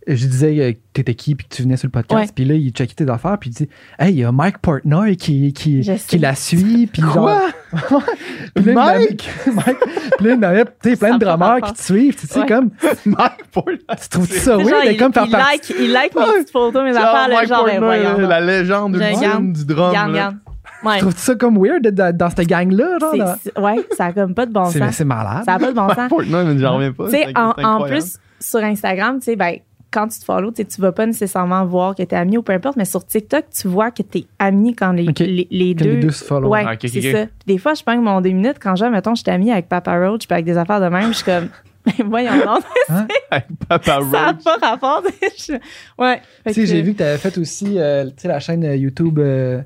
je 0.07 0.25
disais 0.27 0.59
euh, 0.59 0.71
que 0.73 0.77
t'étais 0.93 1.15
qui, 1.15 1.35
puis 1.35 1.47
que 1.47 1.55
tu 1.55 1.63
venais 1.63 1.77
sur 1.77 1.87
le 1.87 1.91
podcast, 1.91 2.21
Ouais. 2.21 2.31
puis 2.33 2.45
là, 2.45 2.55
il 2.55 2.71
checkait 2.71 2.93
tes 3.05 3.09
affaires, 3.09 3.37
puis 3.39 3.49
il 3.49 3.53
dit 3.53 3.69
Hey, 3.99 4.13
il 4.13 4.19
y 4.19 4.23
a 4.23 4.31
Mike 4.31 4.59
Portnoy 4.59 5.15
qui, 5.17 5.51
qui, 5.53 5.81
qui 6.07 6.17
la 6.17 6.35
suit, 6.35 6.87
puis 6.91 7.01
Quoi? 7.01 7.39
genre. 7.89 8.03
Puis 8.55 8.63
là, 8.65 8.73
m'avait- 8.73 8.99
Mike? 9.53 9.77
Puis 10.17 10.27
là, 10.27 10.33
il 10.53 10.65
tu 10.81 10.89
sais, 10.91 10.95
plein 10.95 11.17
de 11.17 11.25
drummers 11.25 11.61
qui 11.61 11.73
te 11.73 11.81
suivent, 11.83 12.15
tu 12.15 12.25
sais, 12.27 12.39
Ouais. 12.39 12.45
comme, 12.45 12.69
Mike 13.05 13.45
Portnoy. 13.51 13.77
tu 14.01 14.09
trouves 14.09 14.31
ça 14.31 14.55
de 14.57 14.91
il, 14.91 14.97
comme 14.97 15.11
faire 15.13 15.27
partie. 15.29 15.51
like, 15.51 15.73
il 15.79 15.91
like 15.91 16.15
mes 16.15 16.21
petites 16.25 16.51
photos, 16.51 16.83
mes 16.83 16.91
affaires, 16.95 17.27
là, 17.27 17.35
Mike 17.35 17.47
genre, 17.49 17.67
la 18.29 18.39
légende 18.41 18.95
ultime 18.95 19.51
du 19.53 19.65
drum. 19.65 19.91
Là. 20.13 20.33
Ouais. 20.83 20.95
Tu 20.95 20.99
trouves 21.01 21.17
ça 21.17 21.35
comme 21.35 21.57
weird 21.57 21.81
de- 21.83 22.11
dans 22.11 22.29
cette 22.29 22.47
gang-là, 22.47 22.97
dans- 22.99 23.35
c'est- 23.43 23.59
ouais, 23.59 23.85
ça 23.97 24.05
a 24.05 24.13
comme 24.13 24.33
pas 24.35 24.45
de 24.45 24.51
bon 24.53 24.65
C'est 24.65 24.79
sens. 24.79 24.95
c'est 24.95 25.05
malade. 25.05 25.43
Ça 25.45 25.53
a 25.55 25.59
pas 25.59 25.69
de 25.71 25.75
bon 25.75 25.85
Mike 25.87 25.95
sens. 25.99 26.09
Portnoy, 26.09 26.45
mais 26.45 26.57
j'en 26.59 26.75
reviens 26.75 26.91
pas. 26.91 27.05
Tu 27.05 27.11
sais, 27.11 27.23
c'est 27.27 27.37
en, 27.37 27.53
en 27.57 27.83
plus, 27.85 28.19
sur 28.39 28.59
Instagram, 28.63 29.17
tu 29.19 29.25
sais, 29.25 29.35
ben, 29.35 29.55
quand 29.91 30.07
tu 30.09 30.19
te 30.19 30.25
follow, 30.25 30.51
tu 30.51 30.65
tu 30.65 30.81
vas 30.81 30.91
pas 30.91 31.05
nécessairement 31.05 31.65
voir 31.65 31.95
que 31.95 32.03
t'es 32.03 32.15
ami 32.15 32.37
ou 32.37 32.41
peu 32.41 32.53
importe, 32.53 32.75
mais 32.75 32.85
sur 32.85 33.05
TikTok, 33.05 33.45
tu 33.49 33.67
vois 33.67 33.91
que 33.91 34.01
t'es 34.03 34.25
ami 34.39 34.75
quand 34.75 34.91
les, 34.91 35.03
les, 35.05 35.47
les 35.49 35.75
Que 35.75 35.83
deux. 35.83 35.89
les 35.91 35.97
deux 36.01 36.11
se 36.11 36.23
follow. 36.23 36.49
Ouais, 36.49 36.63
Ah, 36.67 36.75
c'est 36.81 36.87
ça. 36.89 37.25
Puis 37.25 37.45
des 37.47 37.57
fois, 37.57 37.73
je 37.73 37.83
prends 37.83 37.97
mon 37.97 38.19
deux 38.21 38.31
minutes 38.31 38.57
quand 38.61 38.75
j'ai, 38.75 38.89
mettons, 38.89 39.15
je 39.15 39.21
suis 39.21 39.31
amie 39.31 39.51
avec 39.51 39.69
Papa 39.69 39.97
Roach, 39.97 40.27
puis 40.27 40.33
avec 40.33 40.45
des 40.45 40.57
affaires 40.57 40.81
de 40.81 40.87
même, 40.89 41.07
je 41.09 41.17
suis 41.17 41.25
comme, 41.25 41.47
ben, 41.85 41.93
voyons 42.09 42.31
donc, 42.45 42.63
Avec 43.31 43.45
Papa 43.69 43.85
ça 43.85 43.99
n'a 44.01 44.31
Roach. 44.31 44.43
pas 44.43 44.57
rapport. 44.69 45.03
Je- 45.37 45.53
ouais. 45.97 46.21
Tu 46.47 46.53
sais, 46.53 46.61
que- 46.61 46.65
j'ai 46.67 46.81
vu 46.81 46.91
que 46.93 46.97
tu 46.97 47.03
avais 47.03 47.17
fait 47.17 47.37
aussi 47.37 47.75
euh, 47.79 48.05
tu 48.07 48.13
sais, 48.17 48.27
la 48.27 48.39
chaîne 48.39 48.63
euh, 48.65 48.75
YouTube 48.75 49.19
euh, 49.19 49.61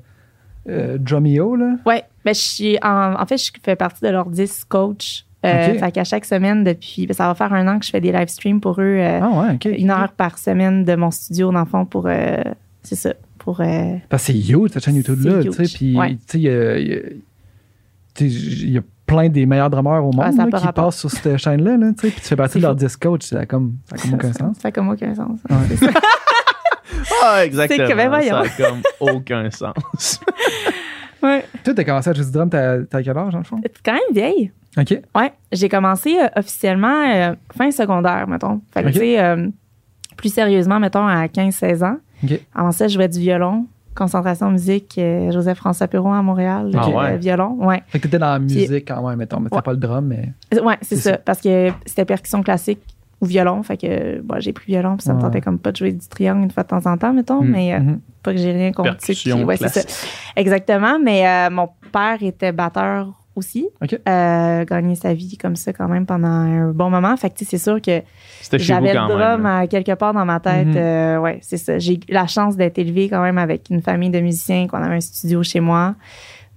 euh, 0.68 0.96
Drumeo, 0.98 1.56
là. 1.56 1.76
Ouais, 1.86 2.04
ben, 2.24 2.34
je 2.34 2.40
suis 2.40 2.78
en, 2.82 3.14
en 3.20 3.26
fait, 3.26 3.38
je 3.38 3.50
fais 3.62 3.74
partie 3.76 4.04
de 4.04 4.10
leur 4.10 4.26
10 4.26 4.64
coach. 4.68 5.24
Euh. 5.44 5.78
Fait 5.78 5.90
qu'à 5.92 6.04
chaque 6.04 6.24
semaine, 6.26 6.64
depuis, 6.64 7.06
ben, 7.06 7.14
ça 7.14 7.26
va 7.26 7.34
faire 7.34 7.52
un 7.54 7.66
an 7.66 7.78
que 7.78 7.86
je 7.86 7.90
fais 7.90 8.00
des 8.00 8.12
live 8.12 8.28
streams 8.28 8.60
pour 8.60 8.78
eux, 8.80 8.96
euh, 8.98 9.20
Ah 9.22 9.28
ouais, 9.28 9.54
ok. 9.54 9.68
une 9.78 9.90
heure 9.90 10.12
par 10.12 10.36
semaine 10.38 10.84
de 10.84 10.94
mon 10.96 11.10
studio, 11.10 11.50
dans 11.50 11.60
le 11.60 11.66
fond, 11.66 11.86
pour. 11.86 12.06
euh, 12.06 12.36
c'est 12.82 12.96
ça. 12.96 13.14
Pour. 13.38 13.60
euh, 13.62 13.94
Parce 14.10 14.26
que 14.26 14.32
c'est 14.32 14.38
huge, 14.38 14.70
cette 14.72 14.84
chaîne 14.84 14.96
YouTube-là, 14.96 15.40
puis, 15.40 15.50
tu 15.50 15.66
sais, 15.66 15.86
il 18.26 18.70
y 18.70 18.78
a- 18.78 18.82
plein 19.06 19.28
des 19.28 19.44
meilleurs 19.44 19.70
drummers 19.70 20.04
au 20.04 20.12
monde 20.12 20.24
Ouais, 20.24 20.30
ça 20.30 20.42
a 20.42 20.44
là, 20.44 20.50
pas 20.52 20.60
qui 20.60 20.66
rapport. 20.66 20.84
passent 20.84 20.98
sur 21.00 21.10
cette 21.10 21.36
chaîne-là, 21.36 21.76
là, 21.76 21.90
tu 21.98 22.06
sais, 22.06 22.12
puis 22.12 22.20
tu 22.20 22.28
fais 22.28 22.36
partie 22.36 22.58
de 22.58 22.62
leur. 22.62 22.76
10 22.76 22.96
coach, 22.96 23.24
ça 23.24 23.40
a 23.40 23.46
comme, 23.46 23.74
ça 23.86 23.96
a 23.96 23.98
comme 23.98 24.14
aucun 24.14 24.32
sens. 24.32 24.54
Ça 24.56 24.62
fait 24.62 24.72
comme 24.72 24.88
aucun 24.90 25.14
sens. 25.16 25.40
Ouais. 25.50 25.88
Ah, 27.22 27.44
exactement. 27.44 27.88
Que, 27.88 27.94
ben. 27.94 28.22
Ça 28.22 28.40
a 28.40 28.48
comme 28.68 28.82
aucun 29.00 29.50
sens. 29.50 30.20
Ouais. 31.22 31.44
Toi, 31.64 31.74
t'as 31.74 31.84
commencé 31.84 32.10
à 32.10 32.12
jouer 32.12 32.24
du 32.24 32.30
drum, 32.32 32.48
t'as 32.50 32.82
t'as 32.84 33.02
quel 33.02 33.16
âge, 33.16 33.32
dans 33.32 33.38
le 33.38 33.44
fond? 33.44 33.58
C'est 33.62 33.82
quand 33.84 33.92
même 33.92 34.00
vieille. 34.12 34.52
OK. 34.78 35.00
Ouais. 35.16 35.32
J'ai 35.52 35.68
commencé 35.68 36.16
euh, 36.18 36.28
officiellement 36.36 37.04
euh, 37.12 37.34
fin 37.56 37.70
secondaire, 37.70 38.26
mettons. 38.28 38.60
Fait 38.72 38.82
que, 38.82 38.88
Ok. 38.88 38.92
tu 38.94 38.98
sais, 39.00 39.20
euh, 39.20 39.48
plus 40.16 40.32
sérieusement, 40.32 40.78
mettons, 40.80 41.06
à 41.06 41.26
15-16 41.26 41.84
ans. 41.84 41.96
OK. 42.24 42.40
Avant 42.54 42.72
ça, 42.72 42.88
je 42.88 42.94
jouais 42.94 43.08
du 43.08 43.18
violon. 43.20 43.66
Concentration 43.94 44.50
musique, 44.52 44.98
Joseph-François 45.30 45.88
Perron 45.88 46.12
à 46.12 46.22
Montréal. 46.22 46.70
Ah 46.74 46.88
ouais? 46.88 47.18
violon, 47.18 47.56
ouais. 47.66 47.82
Fait 47.88 47.98
que 47.98 48.04
t'étais 48.04 48.20
dans 48.20 48.32
la 48.32 48.38
musique 48.38 48.86
quand 48.86 49.06
même, 49.06 49.18
mettons, 49.18 49.40
mais 49.40 49.50
t'as 49.50 49.56
Ouais. 49.56 49.62
pas 49.62 49.72
le 49.72 49.78
drum, 49.78 50.06
mais... 50.06 50.32
Ouais, 50.62 50.76
c'est 50.80 50.94
C'est 50.94 51.00
ça, 51.02 51.10
ça. 51.12 51.18
Parce 51.18 51.40
que 51.40 51.70
c'était 51.84 52.04
percussion 52.04 52.40
classique 52.42 52.78
ou 53.20 53.26
violon. 53.26 53.62
Fait 53.62 53.76
que 53.76 54.20
bon, 54.20 54.40
j'ai 54.40 54.52
pris 54.52 54.72
violon, 54.72 54.96
puis 54.96 55.04
ça 55.04 55.14
me 55.14 55.20
tentait 55.20 55.40
comme 55.40 55.58
pas 55.58 55.72
de 55.72 55.76
jouer 55.76 55.92
du 55.92 56.06
triangle 56.08 56.44
une 56.44 56.50
fois 56.50 56.62
de 56.62 56.68
temps 56.68 56.86
en 56.86 56.96
temps, 56.96 57.12
mettons. 57.12 57.42
Mm. 57.42 57.50
Mais 57.50 57.74
euh, 57.74 57.78
Mhm. 57.80 58.00
pas 58.22 58.32
que 58.32 58.38
j'ai 58.38 58.52
rien 58.52 58.72
contre 58.72 58.96
ouais, 59.44 59.56
ça. 59.56 59.80
Exactement. 60.36 60.98
Mais 61.02 61.26
euh, 61.26 61.50
mon 61.50 61.68
père 61.92 62.22
était 62.22 62.52
batteur 62.52 63.12
aussi. 63.36 63.68
OK. 63.82 63.98
Euh, 64.08 64.64
gagné 64.64 64.94
sa 64.94 65.14
vie 65.14 65.36
comme 65.38 65.56
ça 65.56 65.72
quand 65.72 65.88
même 65.88 66.06
pendant 66.06 66.28
un 66.28 66.70
bon 66.72 66.90
moment. 66.90 67.16
Fait 67.16 67.30
que 67.30 67.44
c'est 67.44 67.58
sûr 67.58 67.80
que 67.80 68.02
j'avais 68.52 68.92
le 68.92 69.08
drum 69.08 69.46
à 69.46 69.66
quelque 69.66 69.92
part 69.94 70.12
dans 70.12 70.24
ma 70.24 70.40
tête. 70.40 70.66
Mhm. 70.66 70.76
Euh, 70.76 71.18
ouais, 71.18 71.38
c'est 71.42 71.56
ça. 71.56 71.78
J'ai 71.78 71.94
eu 71.94 72.00
la 72.08 72.26
chance 72.26 72.56
d'être 72.56 72.78
élevée 72.78 73.08
quand 73.08 73.22
même 73.22 73.38
avec 73.38 73.68
une 73.70 73.82
famille 73.82 74.10
de 74.10 74.20
musiciens, 74.20 74.66
qu'on 74.66 74.82
avait 74.82 74.96
un 74.96 75.00
studio 75.00 75.42
chez 75.42 75.60
moi. 75.60 75.94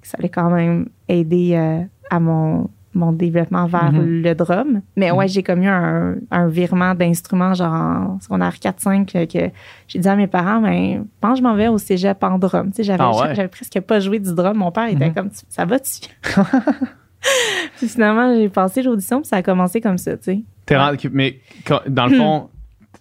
Ça 0.01 0.17
allait 0.19 0.29
quand 0.29 0.49
même 0.49 0.87
aider 1.07 1.53
euh, 1.55 1.81
à 2.09 2.19
mon, 2.19 2.69
mon 2.95 3.11
développement 3.11 3.65
vers 3.67 3.91
Mhm. 3.91 4.21
le 4.23 4.35
drum. 4.35 4.81
Mais 4.95 5.11
ouais, 5.11 5.27
j'ai 5.27 5.43
comme 5.43 5.63
eu 5.63 5.67
un, 5.67 6.15
un 6.31 6.47
virement 6.47 6.93
d'instruments, 6.95 7.53
genre 7.53 7.73
en 7.73 8.19
secondaire 8.19 8.53
4-5, 8.59 9.05
que, 9.11 9.25
que 9.25 9.51
j'ai 9.87 9.99
dit 9.99 10.07
à 10.07 10.15
mes 10.15 10.27
parents, 10.27 10.61
mais 10.61 10.95
je 10.95 11.01
pense 11.21 11.33
que 11.33 11.37
je 11.39 11.43
m'en 11.43 11.55
vais 11.55 11.67
au 11.67 11.77
cégep 11.77 12.23
en 12.23 12.37
drum. 12.37 12.69
Tu 12.69 12.77
sais, 12.77 12.83
j'avais, 12.83 13.03
Ah 13.03 13.11
ouais? 13.35 13.47
presque 13.47 13.79
pas 13.81 13.99
joué 13.99 14.19
du 14.19 14.33
drum. 14.33 14.57
Mon 14.57 14.71
père 14.71 14.87
était 14.87 15.07
Mhm. 15.09 15.13
comme, 15.13 15.29
ça 15.49 15.65
va-tu? 15.65 16.01
puis 17.77 17.87
finalement, 17.87 18.35
j'ai 18.35 18.49
passé 18.49 18.81
l'audition, 18.81 19.19
puis 19.21 19.27
ça 19.27 19.37
a 19.37 19.41
commencé 19.43 19.81
comme 19.81 19.97
ça, 19.97 20.17
tu 20.17 20.23
sais. 20.23 21.09
Mais 21.11 21.39
quand- 21.65 21.81
dans 21.87 22.07
le 22.07 22.15
fond, 22.17 22.49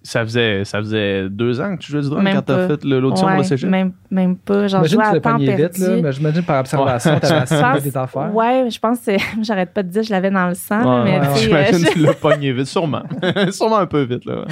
ça 0.05 0.23
faisait, 0.25 0.65
ça 0.65 0.79
faisait 0.79 1.29
deux 1.31 1.61
ans 1.61 1.77
que 1.77 1.81
tu 1.83 1.93
jouais 1.93 2.01
du 2.03 2.09
drum 2.11 2.23
Même 2.23 2.35
quand 2.37 2.43
t'as 2.43 2.67
fait 2.69 2.85
le- 2.85 2.99
l'audition 3.01 3.27
pour 3.27 3.37
Ouais, 3.37 3.43
le 3.43 3.47
cégep? 3.49 3.71
Même, 3.71 3.93
même 4.11 4.37
pas. 4.37 4.67
Genre, 4.67 4.83
je 4.85 4.89
J'imagine 4.89 4.89
jouais 4.89 4.99
que 4.99 5.03
tu 5.03 5.11
à 5.11 5.15
l'as 5.15 5.21
temps 5.21 5.33
pogné 5.33 5.47
vite, 5.57 5.79
là, 5.79 5.87
perdu. 5.87 6.03
mais 6.03 6.13
j'imagine 6.13 6.43
par 6.43 6.61
observation, 6.61 7.13
Ouais. 7.13 7.21
t'avais 7.21 7.35
assimilé 7.43 7.81
des 7.81 7.97
affaires. 7.97 8.35
Ouais, 8.35 8.69
je 8.71 8.79
pense 8.79 8.99
que 9.01 9.13
j'arrête 9.43 9.73
pas 9.73 9.83
de 9.83 9.89
dire 9.89 10.03
que 10.03 10.07
je 10.09 10.13
l'avais 10.13 10.31
dans 10.31 10.49
le 10.49 10.55
sang, 10.55 10.81
là, 10.81 11.05
Ouais, 11.05 11.21
J'imagine 11.39 11.85
euh, 11.85 11.89
que 11.89 11.93
tu 11.93 11.99
l'as 12.01 12.15
pogné 12.15 12.53
vite, 12.53 12.67
sûrement. 12.67 13.03
sûrement 13.53 13.79
un 13.79 13.87
peu 13.87 14.03
vite, 14.03 14.25
là. 14.25 14.45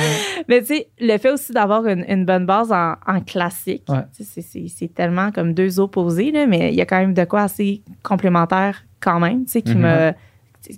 mais 0.49 0.61
tu 0.61 0.67
sais, 0.67 0.89
le 1.01 1.19
fait 1.19 1.33
aussi 1.33 1.53
d'avoir 1.53 1.87
une, 1.87 2.05
une 2.09 2.25
bonne 2.25 2.47
base 2.47 2.71
en, 2.73 2.95
en 3.07 3.21
classique, 3.21 3.85
c'est- 4.13 4.95
tellement 4.95 5.31
comme 5.33 5.55
deux 5.55 5.81
opposés, 5.81 6.31
là, 6.33 6.47
mais 6.47 6.71
il 6.73 6.77
y 6.77 6.81
a 6.81 6.87
quand 6.87 6.99
même 6.99 7.15
de 7.15 7.25
quoi 7.25 7.43
assez 7.43 7.83
complémentaire 8.03 8.85
quand 9.01 9.21
même, 9.21 9.45
tu 9.45 9.53
sais, 9.53 9.63
qui 9.63 9.75
Mhm. 9.75 9.81
m'a 9.81 10.13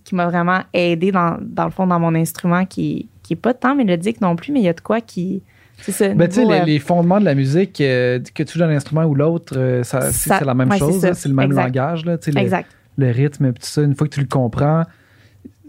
qui 0.05 0.15
m'a 0.15 0.27
vraiment 0.29 0.61
aidé 0.73 1.11
dans, 1.11 1.37
dans 1.41 1.65
le 1.65 1.73
fond 1.73 1.89
dans 1.89 1.99
mon 1.99 2.15
instrument 2.15 2.65
qui 2.65 3.09
qui 3.33 3.35
est 3.35 3.37
pas 3.37 3.55
tant 3.55 3.75
mélodique 3.75 4.21
non 4.21 4.37
plus, 4.37 4.53
mais 4.53 4.61
il 4.61 4.65
y 4.65 4.69
a 4.69 4.73
de 4.73 4.81
quoi 4.81 5.01
qui 5.01 5.43
c'est 5.79 5.93
ça. 5.93 6.09
Ben, 6.15 6.29
tu 6.29 6.35
sais, 6.37 6.41
niveau, 6.43 6.53
les, 6.53 6.61
euh, 6.61 6.65
les 6.65 6.79
fondements 6.79 7.19
de 7.19 7.25
la 7.25 7.35
musique, 7.35 7.81
euh, 7.81 8.21
que 8.35 8.43
tu 8.45 8.53
joues 8.53 8.59
dans 8.61 8.67
l'instrument 8.69 9.05
ou 9.05 9.15
l'autre, 9.15 9.55
euh, 9.57 9.83
ça- 9.83 10.13
c'est 10.13 10.29
Ça- 10.29 10.45
la 10.45 10.55
même 10.55 10.71
ouais, 10.71 10.79
chose, 10.79 11.01
ça. 11.01 11.15
c'est 11.15 11.29
le 11.29 11.35
même 11.35 11.47
Exact. 11.51 11.63
langage. 11.65 12.05
Là, 12.05 12.19
tu 12.19 12.27
sais, 12.31 12.31
le, 12.39 12.41
exact. 12.45 12.71
le 12.99 13.11
rythme, 13.11 13.47
et 13.47 13.53
tout 13.53 13.59
ça, 13.63 13.83
une 13.83 13.95
fois 13.97 14.07
que 14.07 14.15
tu 14.15 14.21
le 14.21 14.27
comprends, 14.27 14.85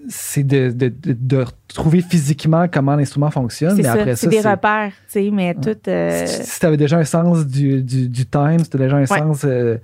c'est 0.10 0.44
de, 0.44 0.70
de, 0.70 0.90
de, 0.90 1.16
de 1.20 1.38
retrouver 1.38 2.02
physiquement 2.02 2.68
comment 2.72 2.96
l'instrument 2.96 3.32
fonctionne. 3.32 3.72
C'est 3.72 3.78
Mais 3.78 3.84
ça. 3.84 3.94
après 3.94 4.16
C'est 4.16 4.26
ça, 4.30 4.42
des 4.42 4.50
repères, 4.50 4.92
tu 5.08 5.14
sais, 5.14 5.30
mais 5.32 5.54
tout. 5.56 5.78
euh, 5.88 6.26
si, 6.28 6.60
tu 6.60 6.66
avais 6.66 6.78
déjà 6.78 6.98
un 6.98 7.06
sens 7.06 7.48
du, 7.48 7.82
du, 7.82 8.10
du 8.10 8.26
time, 8.26 8.60
si 8.60 8.70
tu 8.70 8.78
déjà 8.78 8.98
un 8.98 9.00
Ouais. 9.00 9.06
sens. 9.08 9.44
euh, 9.46 9.78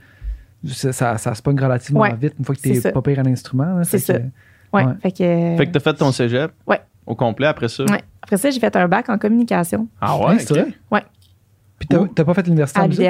ça, 0.68 0.92
ça, 0.92 1.18
ça 1.18 1.34
se 1.34 1.42
pogne 1.42 1.60
relativement 1.60 2.02
Ouais, 2.02 2.14
vite 2.20 2.34
une 2.38 2.44
fois 2.44 2.54
que 2.54 2.60
tu 2.60 2.76
ça. 2.76 2.90
es 2.90 2.92
pas 2.92 3.02
pire 3.02 3.20
à 3.20 3.24
l'instrument. 3.24 3.82
C'est 3.84 3.98
Fait 4.00 4.14
que- 4.14 4.20
ça. 4.20 4.26
ouais, 4.74 4.84
ouais. 4.86 4.94
Fait 5.02 5.12
que. 5.12 5.58
Fait 5.58 5.66
que 5.68 5.72
t'as 5.72 5.80
fait 5.80 5.94
ton 5.94 6.12
cégep 6.12 6.52
Ouais. 6.68 6.82
Au 7.10 7.16
complet 7.16 7.48
après 7.48 7.68
ça? 7.68 7.84
Ouais. 7.86 8.02
Après 8.22 8.38
ça, 8.38 8.50
j'ai 8.50 8.60
fait 8.60 8.76
un 8.76 8.88
bac 8.88 9.10
en 9.10 9.18
communication 9.18 9.88
Ah 10.00 10.18
Ouais, 10.18 10.26
ouais? 10.28 10.40
c'est 10.40 10.52
vrai? 10.54 10.68
Ouais. 10.92 11.04
Puis 11.80 11.88
t'as 12.16 12.24
pas 12.24 12.34
fait 12.34 12.44
l'université 12.46 12.80
en 12.80 12.88
musique? 12.88 13.08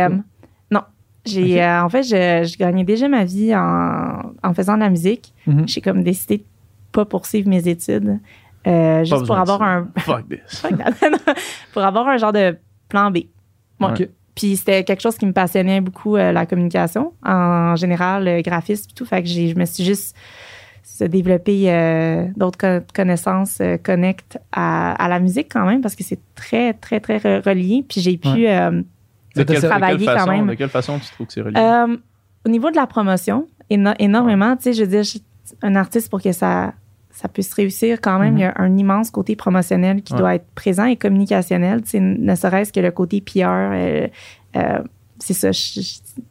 Non. 0.71 0.81
J'ai, 1.25 1.61
euh, 1.61 1.83
en 1.83 1.89
fait, 1.89 2.03
je, 2.03 2.47
je 2.49 2.57
gagnais 2.57 2.83
déjà 2.85 3.07
ma 3.09 3.25
vie 3.25 3.53
en, 3.55 4.21
en 4.41 4.53
faisant 4.53 4.75
de 4.75 4.79
la 4.79 4.89
musique. 4.89 5.33
Mhm. 5.45 5.67
J'ai 5.67 5.81
comme 5.81 6.01
décidé 6.03 6.37
de 6.37 6.43
pas 6.91 7.05
poursuivre 7.05 7.49
mes 7.49 7.67
études. 7.67 8.19
euh, 8.65 9.03
juste 9.03 9.25
pour 9.25 9.37
avoir 9.37 9.61
un 9.61 9.87
Fuck 9.97 10.25
this. 10.29 10.63
pour 11.73 11.83
avoir 11.83 12.07
un 12.07 12.17
genre 12.17 12.31
de 12.33 12.57
plan 12.87 13.11
B. 13.11 13.17
Ouais. 13.79 13.91
Ok. 13.91 14.09
Puis 14.35 14.55
c'était 14.55 14.85
quelque 14.85 15.01
chose 15.01 15.17
qui 15.17 15.25
me 15.25 15.33
passionnait 15.33 15.81
beaucoup, 15.81 16.15
euh, 16.15 16.31
la 16.31 16.45
communication, 16.45 17.11
en 17.25 17.75
général, 17.75 18.23
le 18.23 18.41
graphisme 18.41 18.87
et 18.89 18.93
tout. 18.93 19.05
Fait 19.05 19.21
que 19.21 19.27
j'ai, 19.27 19.49
je 19.49 19.55
me 19.57 19.65
suis 19.65 19.83
juste 19.83 20.15
se 20.83 21.03
développer 21.03 21.71
euh, 21.71 22.25
d'autres 22.35 22.57
co- 22.57 22.85
connaissances 22.93 23.59
euh, 23.61 23.77
connectes 23.77 24.37
à, 24.51 24.93
à 25.03 25.07
la 25.07 25.19
musique 25.19 25.47
quand 25.51 25.65
même, 25.65 25.81
parce 25.81 25.95
que 25.95 26.03
c'est 26.03 26.19
très, 26.35 26.73
très, 26.73 26.99
très 26.99 27.17
re- 27.17 27.43
relié. 27.47 27.85
Puis 27.87 28.01
j'ai 28.01 28.17
pu... 28.17 28.27
Ouais. 28.29 28.57
euh, 28.59 28.81
De 29.35 29.43
quelle, 29.43 29.61
de 29.61 29.67
travaillé 29.67 30.05
quand 30.05 30.13
façon, 30.17 30.31
même. 30.31 30.47
de 30.47 30.53
quelle 30.55 30.69
façon 30.69 30.99
tu 30.99 31.09
trouves 31.11 31.27
que 31.27 31.33
c'est 31.33 31.41
relié? 31.41 31.59
euh, 31.59 31.97
au 32.45 32.49
niveau 32.49 32.71
de 32.71 32.75
la 32.75 32.87
promotion, 32.87 33.47
éno- 33.69 33.95
énormément, 33.99 34.55
tu 34.55 34.63
sais, 34.63 34.73
je 34.73 34.81
veux 34.83 34.89
dire, 34.89 35.03
je- 35.03 35.19
un 35.61 35.75
artiste 35.75 36.09
pour 36.09 36.21
que 36.21 36.31
ça, 36.31 36.73
ça 37.11 37.27
puisse 37.27 37.53
réussir 37.53 37.99
quand 38.01 38.17
même, 38.19 38.33
Mhm. 38.33 38.37
il 38.37 38.41
y 38.41 38.45
a 38.45 38.53
un 38.57 38.77
immense 38.77 39.11
côté 39.11 39.35
promotionnel 39.35 40.01
qui 40.03 40.13
Ouais. 40.13 40.19
doit 40.19 40.35
être 40.35 40.47
présent 40.55 40.85
et 40.85 40.95
communicationnel, 40.95 41.81
tu 41.83 41.89
sais, 41.89 41.99
ne 41.99 42.35
serait-ce 42.35 42.71
que 42.73 42.79
le 42.79 42.91
côté 42.91 43.21
PR. 43.21 44.07
euh, 44.55 44.79
c'est 45.19 45.33
ça. 45.33 45.51
je- 45.51 45.81
je- 45.81 45.99
que- 45.99 46.21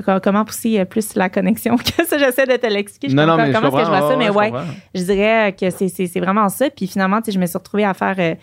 comment 0.00 0.44
pousser 0.44 0.78
euh, 0.80 0.84
plus 0.84 1.14
la 1.14 1.28
connexion 1.28 1.76
que 1.78 2.04
ça, 2.06 2.18
j'essaie 2.18 2.46
de 2.46 2.56
te 2.56 2.66
l'expliquer. 2.66 3.08
Je 3.10 3.16
non, 3.16 3.26
non, 3.26 3.36
mais 3.36 3.48
je 3.48 3.52
comment 3.52 3.68
est-ce 3.68 3.76
que 3.76 3.84
je 3.84 3.98
vois 3.98 4.08
ça, 4.10 4.16
mais 4.16 4.30
ouais, 4.30 4.52
je 4.94 5.02
dirais 5.02 5.54
que 5.58 5.70
c'est, 5.70 5.88
c'est, 5.88 6.06
c'est 6.06 6.20
vraiment 6.20 6.48
ça. 6.48 6.70
Puis 6.70 6.86
finalement, 6.86 7.20
tu 7.20 7.26
sais, 7.26 7.32
je 7.32 7.38
me 7.40 7.46
suis 7.46 7.58
retrouvée 7.58 7.84
à 7.84 7.94
faire 7.94 8.14
euh, 8.18 8.34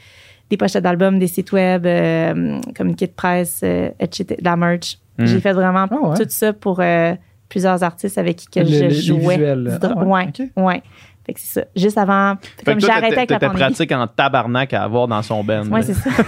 des 0.49 0.57
pochettes 0.57 0.83
d'albums, 0.83 1.17
des 1.19 1.27
sites 1.27 1.51
web, 1.51 1.85
euh, 1.85 2.59
communiqués 2.77 3.07
de 3.07 3.13
presse, 3.13 3.61
euh, 3.63 3.89
etc., 3.99 4.35
de 4.39 4.45
la 4.45 4.55
merch. 4.55 4.97
Mm. 5.17 5.25
J'ai 5.25 5.39
fait 5.41 5.53
vraiment 5.53 5.85
Ah 5.89 5.95
ouais. 6.09 6.17
tout 6.17 6.25
ça 6.29 6.53
pour 6.53 6.79
euh, 6.79 7.13
plusieurs 7.49 7.83
artistes 7.83 8.17
avec 8.17 8.37
qui 8.37 8.47
que 8.47 8.59
Le- 8.59 8.65
je 8.89 8.89
jouais. 8.89 9.35
visuels, 9.37 9.79
Ah 9.81 9.87
ouais, 9.97 10.05
ouais, 10.05 10.27
ok. 10.27 10.63
ouais. 10.63 10.83
Fait 11.25 11.33
que 11.33 11.39
c'est 11.39 11.59
ça. 11.61 11.65
Juste 11.75 11.97
avant, 11.99 12.35
Fait 12.65 12.71
comme 12.71 12.81
j'ai 12.81 12.89
arrêté 12.89 13.15
avec 13.17 13.29
la 13.29 13.39
pandémie. 13.39 13.59
pratique 13.59 13.91
en 13.91 14.07
tabarnak 14.07 14.73
à 14.73 14.83
avoir 14.83 15.07
dans 15.07 15.21
son 15.21 15.43
band. 15.43 15.67
Ouais, 15.67 15.83
c'est 15.83 15.93
ça. 15.93 16.09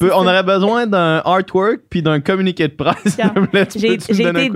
On 0.00 0.26
aurait 0.26 0.42
besoin 0.42 0.86
d'un 0.86 1.22
artwork 1.24 1.80
puis 1.90 2.02
d'un 2.02 2.20
communiqué 2.20 2.68
de 2.68 2.74
presse. 2.74 2.96
J'ai 3.76 3.92
été 3.94 4.48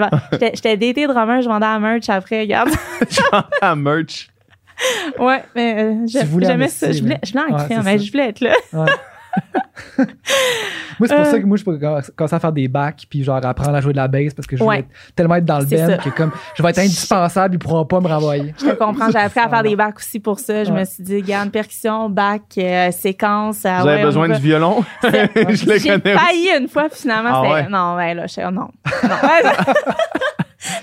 vends- 0.00 0.08
J'étais 0.32 0.76
datée 0.76 1.06
drummer, 1.06 1.42
je 1.42 1.48
vendais 1.48 1.66
la 1.66 1.78
merch 1.78 2.08
après, 2.08 2.40
regarde. 2.40 2.70
Je 3.08 3.20
vends 3.32 3.44
la 3.62 3.76
merch. 3.76 4.28
Ouais, 5.18 5.42
mais 5.54 5.84
euh, 5.84 5.94
j'aimais 6.06 6.68
ça. 6.68 6.88
essayer, 6.88 6.92
Je 6.98 7.02
voulais, 7.02 7.14
mais- 7.14 7.20
je 7.26 7.32
voulais 7.32 7.44
en 7.44 7.56
Ouais, 7.56 7.64
crème, 7.64 7.78
c'est 7.78 7.84
mais 7.84 7.98
ça. 7.98 8.04
je 8.04 8.10
voulais 8.12 8.28
être 8.28 8.40
là. 8.40 8.52
Ouais. 8.74 8.86
Moi, 9.98 10.06
c'est 11.08 11.14
pour 11.16 11.24
Euh. 11.26 11.30
ça 11.30 11.38
que 11.38 11.44
moi, 11.46 11.56
je 11.56 11.64
peux 11.64 11.78
commencer 12.16 12.34
à 12.34 12.40
faire 12.40 12.52
des 12.52 12.68
bacs 12.68 13.04
puis 13.10 13.22
genre 13.24 13.44
apprendre 13.44 13.74
à 13.76 13.80
jouer 13.80 13.92
de 13.92 13.98
la 13.98 14.08
bass 14.08 14.32
parce 14.34 14.46
que 14.46 14.56
je 14.56 14.62
Ouais. 14.64 14.80
être- 14.80 14.88
tellement 15.14 15.34
être 15.36 15.44
dans 15.44 15.58
le 15.58 15.64
band 15.66 15.96
que 16.02 16.10
comme 16.10 16.30
je 16.56 16.62
vais 16.62 16.70
être 16.70 16.78
indispensable, 16.78 17.54
ils 17.54 17.58
pourront 17.58 17.84
pas 17.84 18.00
me 18.00 18.08
renvoyer. 18.08 18.54
Je 18.58 18.66
te 18.70 18.74
comprends. 18.74 19.10
J'ai 19.10 19.18
appris 19.18 19.40
à 19.40 19.48
faire 19.48 19.62
des 19.62 19.76
bacs 19.76 19.96
aussi 19.98 20.20
pour 20.20 20.38
ça. 20.38 20.64
Je 20.64 20.72
Ouais. 20.72 20.80
me 20.80 20.84
suis 20.84 21.02
dit, 21.02 21.22
garde, 21.22 21.50
percussion, 21.50 22.08
bac, 22.08 22.42
euh, 22.58 22.90
séquence. 22.90 23.64
ah 23.64 23.82
Vous 23.82 23.88
avez 23.88 23.98
ouais, 23.98 24.04
besoin 24.04 24.28
du 24.28 24.40
violon? 24.40 24.84
je 25.02 25.08
le 25.68 25.78
J'ai 25.78 25.88
connais 26.00 26.14
aussi. 26.14 26.24
failli 26.26 26.48
une 26.58 26.68
fois, 26.68 26.88
puis 26.88 27.00
finalement, 27.00 27.30
Ah 27.32 27.56
c'était. 27.58 27.68
Non, 27.70 27.96
ouais, 27.96 28.14
là, 28.14 28.26
je 28.26 28.40
non. 28.40 28.50
non. 29.02 29.16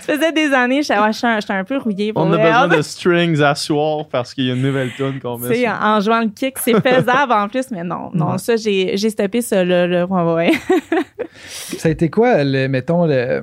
Ça 0.01 0.13
faisait 0.13 0.31
des 0.31 0.53
années, 0.53 0.81
j'étais 0.81 0.99
ouais, 0.99 1.11
j'étais 1.13 1.27
un, 1.27 1.39
j'étais 1.39 1.53
un 1.53 1.63
peu 1.63 1.77
rouillée. 1.77 2.13
Pour 2.13 2.23
On 2.23 2.31
a 2.33 2.37
besoin 2.37 2.67
de 2.67 2.81
strings 2.81 3.41
à 3.41 3.55
soir 3.55 4.07
parce 4.09 4.33
qu'il 4.33 4.45
y 4.45 4.51
a 4.51 4.53
une 4.53 4.61
nouvelle 4.61 4.91
tune 4.95 5.19
qu'on 5.21 5.37
Tu 5.37 5.43
met. 5.47 5.55
sur- 5.55 5.69
en, 5.71 5.97
en 5.97 5.99
jouant 5.99 6.21
le 6.21 6.29
kick, 6.29 6.57
c'est 6.59 6.79
faisable 6.81 7.31
en 7.33 7.47
plus, 7.49 7.69
mais 7.71 7.83
non, 7.83 8.09
non, 8.13 8.31
Ouais. 8.33 8.37
ça, 8.37 8.55
j'ai, 8.55 8.95
j'ai 8.97 9.09
stoppé 9.09 9.41
ça, 9.41 9.63
là, 9.63 9.87
là, 9.87 10.05
ouais, 10.05 10.33
ouais. 10.33 10.51
Ça 11.77 11.89
a 11.89 11.91
été 11.91 12.09
quoi, 12.09 12.43
le, 12.43 12.67
mettons, 12.67 13.05
le- 13.05 13.41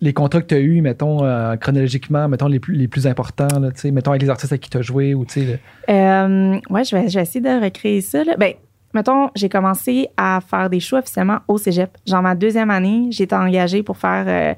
les 0.00 0.12
contrats 0.12 0.42
que 0.42 0.46
tu 0.46 0.54
as 0.54 0.58
eus, 0.60 0.82
mettons, 0.82 1.24
euh, 1.24 1.56
chronologiquement, 1.56 2.28
mettons, 2.28 2.48
les 2.48 2.60
plus, 2.60 2.74
les 2.74 2.88
plus 2.88 3.06
importants, 3.06 3.58
là, 3.60 3.70
tu 3.70 3.80
sais, 3.80 3.90
mettons, 3.90 4.10
avec 4.10 4.22
les 4.22 4.28
artistes 4.30 4.52
avec 4.52 4.60
qui 4.62 4.70
tu 4.70 4.76
as 4.78 4.82
joué 4.82 5.14
ou, 5.14 5.24
tu 5.24 5.40
sais, 5.40 5.46
le- 5.46 5.92
Euh, 5.94 6.58
ouais, 6.68 6.84
je 6.84 6.94
vais, 6.96 7.08
je 7.08 7.14
vais 7.16 7.22
essayer 7.22 7.40
de 7.40 7.62
recréer 7.64 8.00
ça. 8.02 8.22
Là. 8.24 8.34
Ben, 8.36 8.52
mettons, 8.92 9.30
j'ai 9.34 9.48
commencé 9.48 10.08
à 10.18 10.40
faire 10.46 10.68
des 10.68 10.80
shows 10.80 10.98
officiellement 10.98 11.38
au 11.48 11.56
cégep. 11.56 11.90
Genre, 12.06 12.20
ma 12.22 12.34
deuxième 12.34 12.70
année, 12.70 13.08
été 13.18 13.34
engagée 13.34 13.82
pour 13.82 13.96
faire 13.96 14.24
euh, 14.28 14.54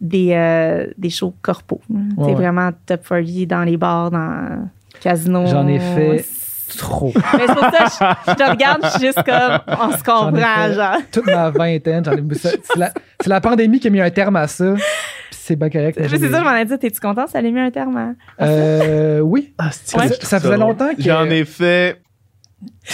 des, 0.00 0.32
euh, 0.32 0.86
des 0.98 1.10
shows 1.10 1.34
corpo. 1.42 1.80
C'est 1.88 2.24
ouais. 2.24 2.34
vraiment 2.34 2.70
top 2.86 3.06
40 3.08 3.46
dans 3.46 3.62
les 3.64 3.76
bars, 3.76 4.10
dans 4.10 4.68
casinos. 5.00 5.46
J'en 5.46 5.66
ai 5.68 5.78
fait 5.78 6.24
trop. 6.76 7.12
Mais 7.34 7.46
c'est 7.46 7.54
pour 7.54 7.62
ça 7.62 7.84
que 7.84 8.24
je, 8.26 8.30
je 8.32 8.36
te 8.36 8.50
regarde, 8.50 8.80
je 8.84 8.88
suis 8.90 9.06
juste 9.06 9.22
comme, 9.22 9.58
on 9.80 9.92
se 9.92 10.02
comprend, 10.02 10.72
genre. 10.74 10.96
Toute 11.12 11.26
ma 11.26 11.50
vingtaine, 11.50 12.04
j'en 12.04 12.12
ai 12.12 12.34
ça- 12.34 12.50
C'est 12.62 12.78
la, 12.78 12.92
c'est 13.20 13.28
la 13.30 13.40
pandémie 13.40 13.78
qui 13.80 13.86
a 13.88 13.90
mis 13.90 14.00
un 14.00 14.10
terme 14.10 14.36
à 14.36 14.46
ça. 14.48 14.74
C'est 15.30 15.54
bien 15.56 15.70
correct. 15.70 15.96
C'est 16.08 16.18
ça, 16.18 16.38
je 16.40 16.44
m'en 16.44 16.56
ai 16.56 16.64
dit, 16.64 16.76
t'es-tu 16.78 16.98
content? 17.00 17.26
Ça 17.28 17.38
allait 17.38 17.52
mis 17.52 17.60
un 17.60 17.70
terme 17.70 17.96
à... 17.96 18.44
Euh, 18.44 19.20
oui. 19.20 19.54
Ah, 19.58 19.70
c'est- 19.70 19.96
Ouais. 19.96 20.08
Ça 20.20 20.40
faisait 20.40 20.56
longtemps 20.56 20.92
que- 20.94 21.02
J'en 21.02 21.24
ai 21.26 21.44
fait 21.44 22.00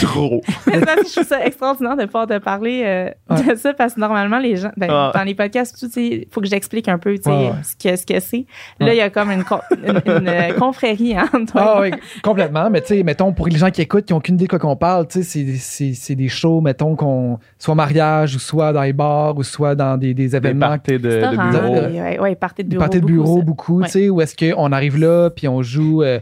trop. 0.01 0.41
Mais 0.67 0.73
que 0.81 1.07
je 1.07 1.11
trouve 1.13 1.25
ça 1.27 1.45
extraordinaire 1.45 1.95
de 1.97 2.05
pouvoir 2.05 2.27
te 2.27 2.37
parler 2.39 2.81
euh, 2.85 3.09
Ouais. 3.29 3.53
de 3.53 3.55
ça 3.55 3.73
parce 3.73 3.93
que 3.95 3.99
normalement, 3.99 4.39
les 4.39 4.55
gens, 4.55 4.71
ben, 4.77 4.89
Ah. 4.91 5.11
dans 5.13 5.23
les 5.23 5.33
podcasts, 5.35 5.85
il 5.97 6.27
faut 6.31 6.41
que 6.41 6.47
j'explique 6.47 6.87
un 6.87 6.97
peu 6.97 7.15
tu 7.15 7.23
sais, 7.23 7.29
Ouais, 7.29 7.35
ouais. 7.47 7.51
ce 7.63 7.75
que 7.75 7.95
ce 7.95 8.05
que 8.05 8.19
c'est. 8.19 8.45
Là, 8.79 8.87
Ouais. 8.87 8.95
il 8.95 8.97
y 8.97 9.01
a 9.01 9.09
comme 9.09 9.31
une, 9.31 9.43
con- 9.43 9.59
une, 9.85 10.01
une, 10.05 10.27
euh, 10.27 10.53
confrérie 10.53 11.15
hein, 11.15 11.29
entre 11.33 11.53
toi. 11.53 11.73
Ah 11.77 11.81
oui, 11.81 11.91
complètement. 12.23 12.69
Mais 12.69 12.81
tu 12.81 12.87
sais, 12.87 13.03
mettons, 13.03 13.31
pour 13.33 13.47
les 13.47 13.57
gens 13.57 13.69
qui 13.71 13.81
écoutent, 13.81 14.05
qui 14.05 14.13
n'ont 14.13 14.19
aucune 14.19 14.35
idée 14.35 14.45
de 14.45 14.49
quoi 14.49 14.59
qu'on 14.59 14.75
parle, 14.75 15.07
tu 15.07 15.23
sais, 15.23 15.55
c'est- 15.57 16.15
des 16.15 16.27
shows, 16.29 16.61
mettons, 16.61 16.95
qu'on 16.95 17.39
soit 17.57 17.75
mariage 17.75 18.35
ou 18.35 18.39
soit 18.39 18.71
dans 18.73 18.81
les 18.83 18.93
bars 18.93 19.37
ou 19.37 19.43
soit 19.43 19.73
dans 19.75 19.97
des, 19.97 20.13
des 20.13 20.27
Des 20.27 20.35
événements 20.35 20.67
parties 20.69 20.93
de, 20.99 20.99
bureau. 20.99 21.73
ouais, 22.23 22.35
de 22.57 22.63
Des 22.63 22.69
bureau. 22.69 22.79
parties 22.79 22.97
de 22.97 23.01
beaucoup, 23.01 23.13
bureau, 23.13 23.37
ça. 23.39 23.43
beaucoup, 23.45 23.79
Ouais. 23.79 23.85
tu 23.85 23.91
sais, 23.91 24.09
où 24.09 24.21
est-ce 24.21 24.35
qu'on 24.53 24.71
arrive 24.71 24.99
là, 24.99 25.29
puis 25.29 25.47
on 25.47 25.61
joue 25.61 26.03
euh, 26.03 26.19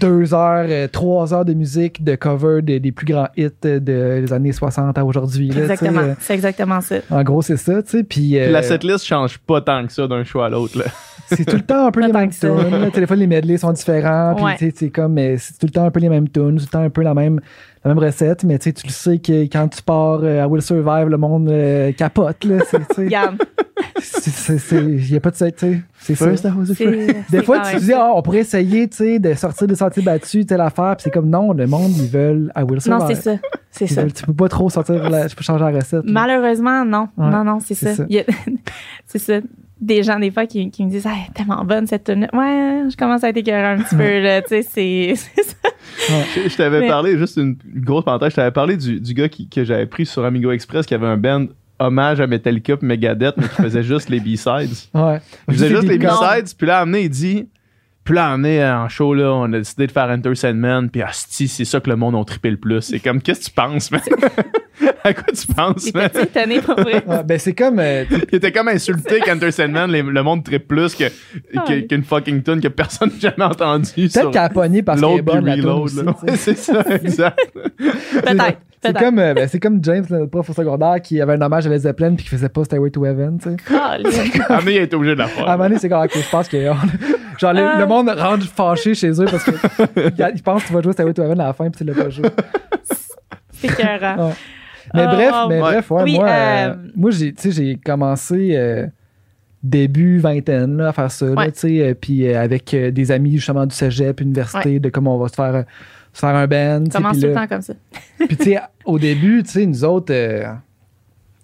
deux 0.00 0.34
heures, 0.34 0.66
euh, 0.68 0.88
trois 0.88 1.32
heures 1.34 1.44
de 1.44 1.54
musique, 1.54 2.02
de 2.04 2.14
cover 2.14 2.62
de- 2.62 2.78
des 2.78 2.92
plus 2.92 3.06
grands 3.08 3.28
hits 3.36 3.48
euh, 3.64 3.80
de- 3.80 4.20
des 4.26 4.32
années 4.32 4.52
60 4.52 4.96
à 4.98 5.04
aujourd'hui. 5.04 5.48
Exactement. 5.50 6.00
euh, 6.00 6.14
C'est 6.20 6.34
exactement 6.34 6.80
ça. 6.80 6.96
en 7.10 7.22
gros, 7.22 7.42
c'est 7.42 7.56
ça, 7.56 7.82
tu 7.82 7.90
sais. 7.90 8.04
Puis 8.04 8.20
Puis 8.30 8.38
euh, 8.38 8.50
la 8.50 8.62
setlist 8.62 9.04
change 9.06 9.38
pas 9.38 9.60
tant 9.60 9.86
que 9.86 9.92
ça 9.92 10.06
d'un 10.06 10.24
show 10.24 10.40
à 10.40 10.48
l'autre. 10.48 10.78
là. 10.78 10.84
c'est 11.26 11.44
tout 11.44 11.56
le 11.56 11.62
temps 11.62 11.86
un 11.86 11.90
peu 11.90 12.00
les 12.04 12.12
mêmes 12.12 12.30
tunes. 12.30 12.90
Des 12.94 13.06
fois, 13.06 13.16
les 13.16 13.26
medleys 13.26 13.58
sont 13.58 13.72
différents. 13.72 14.34
Puis 14.34 14.44
Ouais. 14.44 14.56
tu 14.56 14.66
sais, 14.66 14.72
c'est 14.76 14.90
comme, 14.90 15.12
mais 15.14 15.36
c'est 15.38 15.58
tout 15.58 15.66
le 15.66 15.72
temps 15.72 15.84
un 15.84 15.90
peu 15.90 16.00
les 16.00 16.08
mêmes 16.08 16.28
tunes, 16.28 16.56
tout 16.56 16.64
le 16.64 16.70
temps 16.70 16.82
un 16.82 16.90
peu 16.90 17.02
la 17.02 17.12
même, 17.14 17.40
la 17.88 17.94
même 17.94 18.04
recette. 18.04 18.44
Mais 18.44 18.58
tu 18.58 18.64
sais, 18.64 18.72
tu 18.72 18.86
le 18.86 18.92
sais 18.92 19.18
que 19.18 19.42
quand 19.44 19.68
tu 19.68 19.82
pars 19.82 20.20
euh, 20.22 20.42
à 20.42 20.46
Will 20.48 20.62
Survive, 20.62 21.08
le 21.08 21.16
monde 21.16 21.48
euh, 21.48 21.92
capote. 21.92 22.44
Là, 22.44 22.58
c'est, 22.70 22.78
tu 22.78 22.94
sais, 22.94 23.04
Regarde. 23.04 23.38
c'est, 24.00 24.30
c'est, 24.30 24.58
c'est- 24.58 24.84
y 24.84 25.16
a 25.16 25.20
pas 25.20 25.30
de, 25.30 25.36
tu 25.36 25.42
sais, 25.56 25.82
c'est 25.98 26.14
ça. 26.14 26.26
A 26.26 26.36
c'est- 26.36 26.74
friend. 26.74 27.14
Des 27.30 27.42
fois, 27.42 27.60
tu 27.60 27.74
te 27.76 27.80
dis, 27.80 27.86
ça. 27.86 28.06
ah, 28.08 28.12
on 28.14 28.22
pourrait 28.22 28.38
essayer, 28.38 28.88
tu 28.88 28.96
sais, 28.96 29.18
de 29.18 29.34
sortir 29.34 29.66
des 29.66 29.74
sentiers 29.74 30.02
battus, 30.02 30.46
telle 30.46 30.60
affaire. 30.60 30.94
Puis 30.96 31.04
c'est 31.04 31.10
comme, 31.10 31.28
non, 31.30 31.52
le 31.52 31.66
monde, 31.66 31.92
ils 31.96 32.08
veulent 32.08 32.52
à 32.54 32.64
Will 32.64 32.80
Survive. 32.80 33.00
Non, 33.00 33.06
c'est 33.14 33.20
ça. 33.22 33.36
C'est 33.70 33.86
ça. 33.86 34.02
veulent- 34.02 34.12
tu 34.12 34.24
peux 34.24 34.32
pas 34.34 34.48
trop 34.48 34.68
sortir, 34.70 35.08
la, 35.10 35.28
tu 35.28 35.36
peux 35.36 35.44
changer 35.44 35.64
la 35.64 35.70
recette. 35.70 36.04
là. 36.04 36.12
Malheureusement, 36.12 36.84
non. 36.84 37.08
Ouais, 37.16 37.30
non, 37.30 37.44
non, 37.44 37.58
c'est 37.60 37.74
c'est 37.74 37.86
ça. 37.90 37.94
ça. 37.96 38.04
Il 38.08 38.24
C'est 39.06 39.18
ça. 39.18 39.34
Des 39.80 40.02
gens, 40.02 40.18
des 40.18 40.30
fois, 40.30 40.46
qui, 40.46 40.70
qui 40.70 40.84
me 40.84 40.90
disent, 40.90 41.06
ah, 41.06 41.12
elle 41.14 41.30
est 41.30 41.34
tellement 41.34 41.64
bonne 41.64 41.86
cette 41.86 42.04
tune 42.04 42.28
Ouais, 42.32 42.82
je 42.90 42.96
commence 42.96 43.22
à 43.22 43.28
être 43.28 43.36
écœurée 43.36 43.64
un 43.64 43.78
petit 43.78 43.94
peu, 43.94 44.20
là. 44.20 44.42
Tu 44.42 44.48
sais, 44.48 44.62
c'est 44.62 45.14
ça. 45.42 45.68
Je, 46.34 46.48
je 46.48 46.56
t'avais 46.56 46.80
Mais- 46.80 46.88
parlé, 46.88 47.16
juste 47.16 47.36
une, 47.36 47.56
grosse 47.76 48.04
parenthèse, 48.04 48.30
je 48.30 48.36
t'avais 48.36 48.50
parlé 48.50 48.76
du, 48.76 49.00
du 49.00 49.14
gars 49.14 49.28
qui, 49.28 49.48
que 49.48 49.64
j'avais 49.64 49.86
pris 49.86 50.04
sur 50.06 50.24
Amigo 50.24 50.50
Express 50.50 50.84
qui 50.86 50.94
avait 50.94 51.06
un 51.06 51.16
band 51.16 51.46
hommage 51.78 52.20
à 52.20 52.26
Metallica 52.26 52.76
puis 52.76 52.86
Megadeth, 52.88 53.36
mais 53.36 53.48
qui 53.48 53.54
faisait 53.62 53.82
juste 53.84 54.08
les 54.08 54.18
B-sides. 54.18 54.74
Ouais. 54.94 55.20
Il 55.48 55.54
faisait 55.54 55.68
juste 55.68 55.84
les 55.84 55.98
B-sides, 55.98 56.54
puis 56.56 56.66
là, 56.66 56.80
amené, 56.80 57.02
il 57.02 57.10
dit. 57.10 57.48
Puis 58.08 58.14
là, 58.14 58.30
amené 58.30 58.64
en 58.64 58.88
show, 58.88 59.12
là, 59.12 59.34
on 59.34 59.52
a 59.52 59.58
décidé 59.58 59.86
de 59.86 59.92
faire 59.92 60.08
Enter 60.08 60.34
Sandman, 60.34 60.88
puis 60.88 61.02
asti, 61.02 61.46
c'est 61.46 61.66
ça 61.66 61.78
que 61.78 61.90
le 61.90 61.96
monde 61.96 62.14
a 62.16 62.24
trippé 62.24 62.50
le 62.50 62.56
plus. 62.56 62.80
C'est 62.80 63.00
comme, 63.00 63.20
qu'est-ce 63.20 63.40
que 63.40 63.44
tu 63.44 63.50
penses, 63.50 63.90
man? 63.90 64.00
à 65.04 65.12
quoi 65.12 65.24
tu 65.24 65.46
penses, 65.52 65.92
man? 65.92 66.08
étonné 66.18 66.62
pour 66.62 66.76
vrai. 66.80 67.02
Ouais, 67.06 67.22
ben 67.22 67.38
c'est 67.38 67.52
comme, 67.52 67.78
euh, 67.78 68.04
Il 68.32 68.36
était 68.36 68.50
comme 68.50 68.68
insulté 68.68 69.20
qu'Enter 69.20 69.50
Sandman, 69.50 69.90
les- 69.90 70.00
le 70.00 70.22
monde 70.22 70.42
trippe 70.42 70.66
plus 70.68 70.94
que, 70.94 71.04
Ah 71.54 71.64
que- 71.68 71.72
oui. 71.74 71.86
qu'une 71.86 72.02
fucking 72.02 72.42
tune 72.42 72.62
que 72.62 72.68
personne 72.68 73.10
n'a 73.10 73.18
jamais 73.30 73.44
entendue. 73.44 73.90
peut-être 73.94 74.30
qu'elle 74.30 74.40
a 74.42 74.48
pogné 74.48 74.82
parce 74.82 75.02
qu'elle 75.02 75.18
est 75.18 75.20
bonne, 75.22 75.44
la 75.44 75.56
tune 75.56 75.66
reload. 75.66 75.84
aussi. 75.84 75.98
Ouais, 76.00 76.36
c'est 76.36 76.56
ça, 76.56 76.82
exact. 77.04 77.38
Peut-être. 77.52 78.58
C'est 78.82 78.96
comme, 78.96 79.18
euh, 79.18 79.34
ben, 79.34 79.48
c'est 79.48 79.58
comme 79.58 79.80
James, 79.82 80.04
notre 80.08 80.30
prof 80.30 80.48
au 80.48 80.52
secondaire, 80.54 81.02
qui 81.02 81.20
avait 81.20 81.32
un 81.34 81.42
hommage 81.42 81.66
à 81.66 81.68
Led 81.68 81.80
Zeppelin 81.80 82.14
puis 82.14 82.24
qui 82.24 82.30
faisait 82.30 82.48
pas 82.48 82.62
Stairway 82.64 82.90
to 82.90 83.04
Heaven, 83.04 83.38
tu 83.38 83.50
sais. 83.50 83.56
Caliste. 83.68 84.40
Amené, 84.48 84.74
il 84.76 84.78
a 84.78 84.82
été 84.82 84.94
obligé 84.96 85.14
de 85.14 85.18
la 85.18 85.24
À 85.24 85.26
un 85.26 85.30
faire. 85.30 85.46
moment 85.46 85.64
donné, 85.64 85.78
c'est 85.78 85.88
comme, 85.88 86.00
ok, 86.04 86.12
je 86.14 86.30
pense 86.30 86.48
que. 86.48 86.56
Genre, 87.38 87.52
le, 87.52 87.78
le 87.80 87.86
monde 87.86 88.08
rentre 88.10 88.46
fâché 88.46 88.94
chez 88.94 89.10
eux 89.10 89.24
parce 89.26 89.44
que 89.44 89.50
ils 90.34 90.42
pensent 90.42 90.62
que 90.62 90.68
tu 90.68 90.74
vas 90.74 90.82
jouer 90.82 90.92
Stairway 90.92 91.14
to 91.14 91.22
Heaven 91.22 91.40
à 91.40 91.46
la 91.46 91.52
fin 91.52 91.70
puis 91.70 91.78
tu 91.78 91.84
l'as 91.84 91.94
pas 92.02 92.10
joué. 92.10 92.28
C'est 93.52 93.68
écœurant. 93.68 94.28
Ouais. 94.28 94.32
Mais 94.94 95.02
Ah, 95.02 95.14
bref, 95.14 95.30
ah, 95.34 95.46
mais 95.48 95.54
ouais. 95.56 95.60
bref, 95.60 95.90
ouais, 95.90 96.02
Oui, 96.04 96.14
moi, 96.16 96.28
euh, 96.28 96.68
euh, 96.70 96.74
moi 96.96 97.10
j'ai, 97.10 97.32
tu 97.34 97.42
sais, 97.42 97.50
j'ai 97.50 97.76
commencé 97.76 98.52
euh, 98.56 98.86
début 99.62 100.18
vingtaine 100.18 100.76
là, 100.78 100.88
à 100.88 100.92
faire 100.92 101.10
ça, 101.10 101.26
Ouais. 101.26 101.52
euh, 101.64 101.94
puis 101.94 102.26
euh, 102.26 102.40
avec 102.42 102.72
euh, 102.74 102.90
des 102.90 103.10
amis 103.12 103.36
justement 103.36 103.66
du 103.66 103.74
cégep, 103.74 104.20
université, 104.20 104.80
de 104.80 104.88
comment 104.88 105.16
on 105.16 105.18
va 105.18 105.28
se 105.28 105.34
faire, 105.34 105.54
euh, 105.54 105.62
se 106.12 106.20
faire 106.20 106.34
un 106.34 106.46
band. 106.46 106.84
Commence 106.90 107.20
tout 107.20 107.26
le 107.26 107.34
temps 107.34 107.46
comme 107.46 107.60
ça. 107.62 107.74
Puis, 108.18 108.36
tu 108.36 108.44
sais, 108.44 108.58
au 108.86 108.98
début, 108.98 109.42
tu 109.42 109.50
sais, 109.50 109.66
nous 109.66 109.84
autres, 109.84 110.12
euh, 110.14 110.44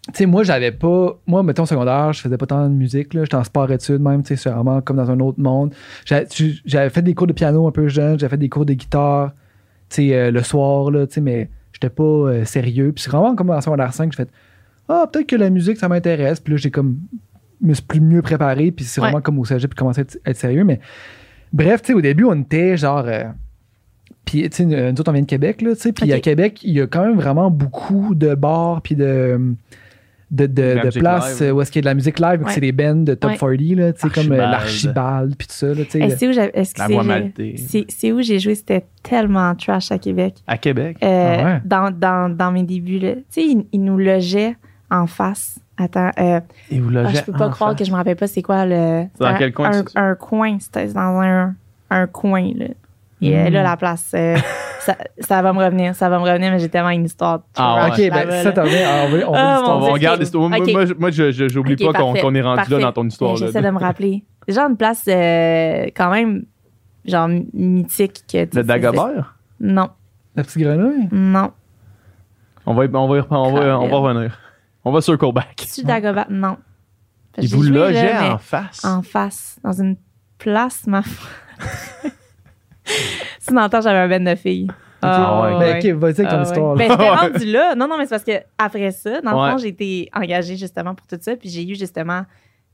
tu 0.07 0.19
sais, 0.19 0.27
moi, 0.27 0.43
j'avais 0.43 0.71
pas. 0.73 1.19
Moi, 1.27 1.43
mettons, 1.43 1.63
au 1.63 1.67
secondaire, 1.67 2.13
je 2.13 2.21
faisais 2.21 2.37
pas 2.37 2.47
tant 2.47 2.69
de 2.69 2.75
musique, 2.75 3.15
là. 3.15 3.23
J'étais 3.25 3.37
en 3.37 3.45
sport-études 3.45 4.01
même, 4.03 4.23
tu 4.23 4.29
sais, 4.29 4.37
c'est 4.37 4.51
vraiment 4.51 4.81
comme 4.83 4.97
dans 4.99 5.11
un 5.11 5.19
autre 5.21 5.41
monde. 5.41 5.75
J'avais 6.05 6.91
fait 6.91 7.03
des 7.03 7.15
cours 7.15 7.27
de 7.27 7.33
piano 7.33 7.67
un 7.67 7.71
peu 7.73 7.89
jeune, 7.89 8.19
j'avais 8.19 8.31
fait 8.31 8.37
des 8.37 8.49
cours 8.51 8.67
de 8.67 8.75
guitare, 8.75 9.33
tu 9.89 9.97
sais, 10.09 10.15
euh, 10.15 10.31
le 10.31 10.43
soir, 10.43 10.91
là, 10.91 11.07
tu 11.07 11.15
sais, 11.15 11.21
mais 11.23 11.49
j'étais 11.73 11.89
pas 11.89 12.03
euh, 12.03 12.45
sérieux. 12.45 12.93
Puis 12.93 13.05
c'est 13.05 13.11
vraiment 13.11 13.35
comme 13.35 13.51
en 13.51 13.61
secondaire 13.61 13.95
5, 13.95 14.13
j'ai 14.13 14.17
fait 14.17 14.29
Ah, 14.89 15.09
peut-être 15.11 15.27
que 15.27 15.37
la 15.37 15.49
musique, 15.49 15.79
ça 15.79 15.89
m'intéresse. 15.89 16.39
Puis 16.41 16.53
là, 16.53 16.59
j'ai 16.59 16.71
comme. 16.71 16.99
me 17.63 17.73
suis 17.73 17.83
plus 17.83 18.01
mieux 18.01 18.21
préparé, 18.21 18.71
puis 18.73 18.85
c'est 18.85 19.01
Ouais. 19.01 19.07
vraiment 19.07 19.23
comme 19.23 19.39
au 19.39 19.45
cégep, 19.47 19.71
puis 19.71 19.77
commencé 19.79 20.01
à 20.01 20.03
être, 20.03 20.19
être 20.27 20.37
sérieux. 20.37 20.65
Mais 20.65 20.81
bref, 21.53 21.81
tu 21.81 21.89
sais, 21.89 21.95
au 21.95 22.03
début, 22.03 22.25
on 22.25 22.39
était 22.43 22.77
genre. 22.77 23.05
euh, 23.07 23.25
puis, 24.27 24.43
tu 24.51 24.57
sais, 24.57 24.65
nous 24.67 25.01
autres, 25.01 25.09
on 25.11 25.13
vient 25.13 25.23
de 25.23 25.27
Québec, 25.27 25.63
là, 25.63 25.75
tu 25.75 25.81
sais. 25.81 25.93
Puis 25.93 26.13
à 26.13 26.21
Québec, 26.21 26.61
il 26.63 26.73
y 26.75 26.81
a 26.83 26.87
quand 26.87 27.05
même 27.07 27.17
vraiment 27.17 27.51
beaucoup 27.51 28.15
de 28.15 28.35
bars, 28.35 28.81
puis 28.83 28.97
de, 28.97 29.39
de, 30.35 30.47
de, 30.47 30.99
places 30.99 31.41
live. 31.41 31.49
euh, 31.49 31.53
où 31.53 31.63
est-ce 31.63 31.71
qu'il 31.71 31.81
y 31.81 31.83
a 31.83 31.85
de 31.85 31.87
la 31.91 31.95
musique 31.95 32.19
live, 32.19 32.43
Ouais. 32.43 32.53
c'est 32.53 32.61
des 32.61 32.73
bands 32.73 32.95
de 33.05 33.15
top 33.15 33.31
Ouais. 33.31 33.37
40, 33.39 33.77
là, 33.77 33.93
comme 34.11 34.33
euh, 34.33 34.41
Archibald. 34.41 34.51
l'Archibald, 34.51 35.35
puis 35.37 35.47
tout 35.47 35.55
ça, 35.55 35.67
là, 35.69 35.75
tu 35.85 35.91
sais. 35.91 36.01
Eh, 36.03 36.11
c'est 36.11 36.29
où 36.29 36.33
j'ai- 36.33 36.51
où 38.13 38.23
joué, 38.41 38.55
c'était 38.55 38.85
tellement 39.03 39.55
trash 39.55 39.91
à 39.93 39.99
Québec. 39.99 40.35
À 40.47 40.57
Québec? 40.59 40.97
Euh, 41.03 41.37
Ah 41.41 41.45
ouais? 41.45 41.61
dans, 41.65 41.91
dans, 41.91 42.35
dans 42.35 42.51
mes 42.53 42.63
débuts, 42.63 42.99
là. 42.99 43.15
Tu 43.15 43.23
sais, 43.31 43.43
ils, 43.45 43.65
ils 43.73 43.83
nous 43.83 43.99
logeaient 43.99 44.57
en 44.91 45.07
face. 45.07 45.59
Attends, 45.77 46.11
euh, 46.21 46.41
Et 46.71 46.79
vous 46.79 46.91
ah, 46.97 47.03
logez 47.03 47.17
je 47.17 47.23
peux 47.25 47.33
pas 47.33 47.49
en 47.49 47.51
croire 47.51 47.71
face. 47.71 47.79
que 47.81 47.85
je 47.85 47.91
me 47.91 47.97
rappelle 47.97 48.17
pas 48.17 48.27
c'est 48.29 48.43
quoi 48.43 48.65
le. 48.65 49.05
C'est 49.15 49.21
dans 49.25 49.27
un, 49.27 49.35
quel 49.39 49.53
coin, 49.53 49.71
Un, 49.97 50.15
coin, 50.15 50.57
c'était 50.61 50.87
dans 50.89 51.21
un, 51.21 51.55
un 51.91 52.07
coin, 52.07 52.51
là. 52.57 52.67
Et 53.23 53.37
euh, 53.37 53.49
Mm. 53.49 53.53
là, 53.53 53.63
la 53.63 53.77
place. 53.77 54.15
ça, 54.85 54.97
ça 55.19 55.43
va 55.43 55.53
me 55.53 55.59
revenir, 55.65 55.95
ça 55.95 56.09
va 56.09 56.19
me 56.19 56.25
revenir, 56.25 56.51
mais 56.51 56.59
j'ai 56.59 56.69
tellement 56.69 56.91
une 56.91 57.05
histoire. 57.05 57.41
Ah, 57.57 57.85
ouais. 57.85 57.91
Ok, 58.09 58.11
ben 58.15 58.31
ça 58.43 58.53
t'en 58.53 58.65
vient. 58.65 58.89
On 59.29 59.35
Ah, 59.35 59.55
l'histoire. 59.57 59.79
On, 59.79 59.83
on 59.83 59.93
Dieu. 59.93 59.99
garde 60.03 60.21
l'histoire. 60.21 60.49
Moi, 60.49 60.59
moi, 60.73 60.85
moi, 60.99 61.11
je, 61.11 61.31
je- 61.33 61.49
j'oublie 61.49 61.77
pas 61.77 61.93
qu'on 61.93 62.15
qu'on 62.15 62.35
est 62.35 62.43
rendu 62.43 62.57
parfait. 62.57 62.75
là 62.75 62.81
dans 62.81 62.93
ton 62.93 63.07
histoire. 63.07 63.35
Ben, 63.35 63.41
là. 63.41 63.47
J'essaie 63.47 63.63
de 63.63 63.71
me 63.71 63.79
rappeler. 63.79 64.25
C'est 64.49 64.55
genre 64.55 64.69
une 64.69 64.77
place 64.77 65.05
euh, 65.09 65.85
quand 65.97 66.11
même, 66.11 66.45
genre 67.05 67.29
mythique. 67.53 68.23
Que, 68.31 68.39
Le 68.39 68.49
c'est- 68.53 68.63
Dagobert? 68.65 69.37
Non, 69.61 69.89
La 70.37 70.43
petite 70.43 70.63
grenouille? 70.63 71.09
non. 71.13 71.53
On 72.67 72.75
va, 72.75 72.85
on 72.95 73.09
va, 73.09 73.17
y 73.17 73.21
reprendre- 73.21 73.49
on 73.49 73.53
va, 73.55 73.79
on 73.79 73.89
va 73.89 73.97
revenir. 73.99 74.39
On 74.85 74.93
va 74.93 75.01
circle 75.01 75.33
back. 75.33 75.67
Tu 75.75 75.83
Dagobert? 75.83 76.27
Non. 76.31 76.57
Il 77.39 77.49
J'ai 77.49 77.57
vous 77.57 77.63
mais 77.71 78.29
en 78.31 78.39
face? 78.39 78.85
en 78.85 79.03
face, 79.03 79.59
dans 79.65 79.73
une 79.73 79.97
place, 80.39 80.87
ma 80.87 81.03
foi. 81.03 82.11
Si 83.47 83.53
dans 83.55 83.63
le 83.65 83.69
temps, 83.69 83.81
j'avais 83.81 83.99
un 83.99 84.09
ben 84.09 84.25
de 84.25 84.35
filles. 84.35 84.69
Ah 85.03 85.43
ouais. 85.43 85.59
Ben, 85.59 85.93
ok, 85.93 85.99
vas-y 86.01 86.21
avec 86.21 86.29
ton 86.29 86.29
Ah 86.31 86.37
ouais. 86.37 86.43
histoire. 86.45 86.75
Ben, 86.77 86.89
là. 86.89 86.97
j'étais 86.99 87.11
rendue 87.39 87.53
là. 87.53 87.75
Non, 87.75 87.89
non, 87.89 87.99
mais 87.99 88.05
c'est 88.07 88.11
parce 88.11 88.25
que 88.25 88.33
après 88.57 88.91
ça, 88.91 89.21
dans 89.21 89.33
le 89.33 89.37
Ouais. 89.37 89.51
fond, 89.53 89.59
j'ai 89.59 89.69
été 89.69 90.09
engagée 90.15 90.57
justement 90.57 90.95
pour 90.95 91.07
tout 91.07 91.19
ça. 91.21 91.37
Puis 91.37 91.51
j'ai 91.51 91.63
eu 91.69 91.75
justement, 91.75 92.23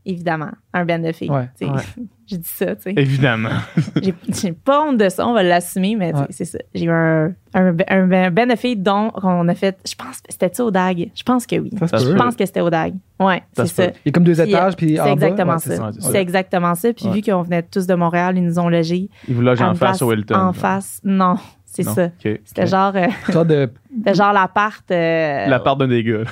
évidemment, 0.06 0.50
un 0.72 0.84
band 0.84 0.98
de 1.00 1.12
filles. 1.12 1.30
Ouais. 1.30 1.48
Ouais. 1.60 1.82
j'ai 2.26 2.38
dit 2.38 2.48
ça, 2.48 2.74
tu 2.76 2.82
sais. 2.82 2.94
Évidemment. 2.96 3.50
J'ai 4.28 4.52
pas 4.52 4.84
honte 4.84 4.98
de 4.98 5.08
ça, 5.08 5.26
on 5.26 5.32
va 5.32 5.42
l'assumer, 5.42 5.96
mais 5.96 6.14
Ouais. 6.14 6.26
c'est 6.30 6.44
ça. 6.44 6.58
J'ai 6.74 6.84
eu 6.86 6.90
un, 6.90 7.32
un, 7.54 7.74
un, 7.88 8.10
un 8.12 8.30
band 8.30 8.46
de 8.46 8.56
filles 8.56 8.76
dont 8.76 9.10
on 9.22 9.48
a 9.48 9.54
fait, 9.54 9.76
je 9.88 9.94
pense, 9.94 10.20
c'était-tu 10.28 10.62
au 10.62 10.70
DAG? 10.70 11.10
Je 11.14 11.22
pense 11.22 11.46
que 11.46 11.56
oui. 11.56 11.70
Ça. 11.86 11.96
Je 11.98 12.12
pense 12.14 12.36
que 12.36 12.46
c'était 12.46 12.60
au 12.60 12.70
DAG. 12.70 12.94
Ouais, 13.18 13.42
c'est 13.52 13.66
ça. 13.66 13.84
Il 13.86 13.90
y 14.06 14.08
a 14.08 14.12
comme 14.12 14.24
deux 14.24 14.34
Puis, 14.34 14.42
étages, 14.50 14.76
puis 14.76 15.00
en 15.00 15.04
C'est 15.04 15.08
bas. 15.08 15.12
exactement 15.26 15.52
ouais, 15.54 15.58
ça. 15.58 15.76
ça, 15.76 15.90
c'est 15.92 16.00
ça. 16.02 16.08
C'est 16.12 16.20
exactement 16.22 16.74
ça. 16.74 16.92
Puis 16.92 17.06
Ouais. 17.06 17.12
vu 17.14 17.22
qu'on 17.22 17.42
venait 17.42 17.62
tous 17.62 17.86
de 17.86 17.94
Montréal, 17.94 18.36
ils 18.38 18.44
nous 18.44 18.58
ont 18.58 18.68
logés. 18.68 19.08
Il 19.28 19.34
vous 19.34 19.42
loge 19.42 19.60
à 19.60 19.68
en 19.70 19.74
face 19.74 20.00
au 20.02 20.12
Hilton. 20.12 20.34
En 20.36 20.52
face. 20.52 21.00
Non, 21.04 21.36
c'est 21.66 21.82
ça. 21.82 22.08
C'était 22.44 22.66
genre, 22.66 22.92
euh, 22.96 23.44
de. 23.44 23.70
c'était 23.98 24.14
genre 24.14 24.32
l'appart. 24.32 24.88
euh, 24.90 25.46
La 25.48 25.58
part 25.60 25.76
d'un 25.76 25.88
des 25.88 26.02
gars. 26.04 26.22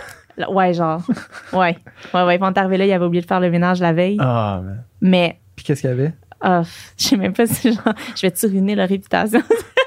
Ouais, 0.50 0.72
genre. 0.74 1.02
ouais. 1.52 1.76
Ouais, 2.14 2.22
ouais. 2.24 2.34
Est 2.36 2.58
arrivé 2.58 2.76
là, 2.78 2.86
il 2.86 2.92
avait 2.92 3.04
oublié 3.04 3.22
de 3.22 3.26
faire 3.26 3.40
le 3.40 3.50
ménage 3.50 3.80
la 3.80 3.92
veille. 3.92 4.16
Ah. 4.20 4.60
Mais, 5.00 5.40
Puis 5.56 5.64
qu'est-ce 5.64 5.80
qu'il 5.82 5.90
y 5.90 5.92
avait? 5.92 6.12
ah, 6.40 6.62
je 6.96 7.04
sais 7.04 7.16
même 7.16 7.32
pas 7.32 7.46
si 7.46 7.72
genre, 7.72 7.92
je 8.14 8.22
vais-tu 8.22 8.46
ruiner 8.46 8.74
leur 8.76 8.88
réputation. 8.88 9.42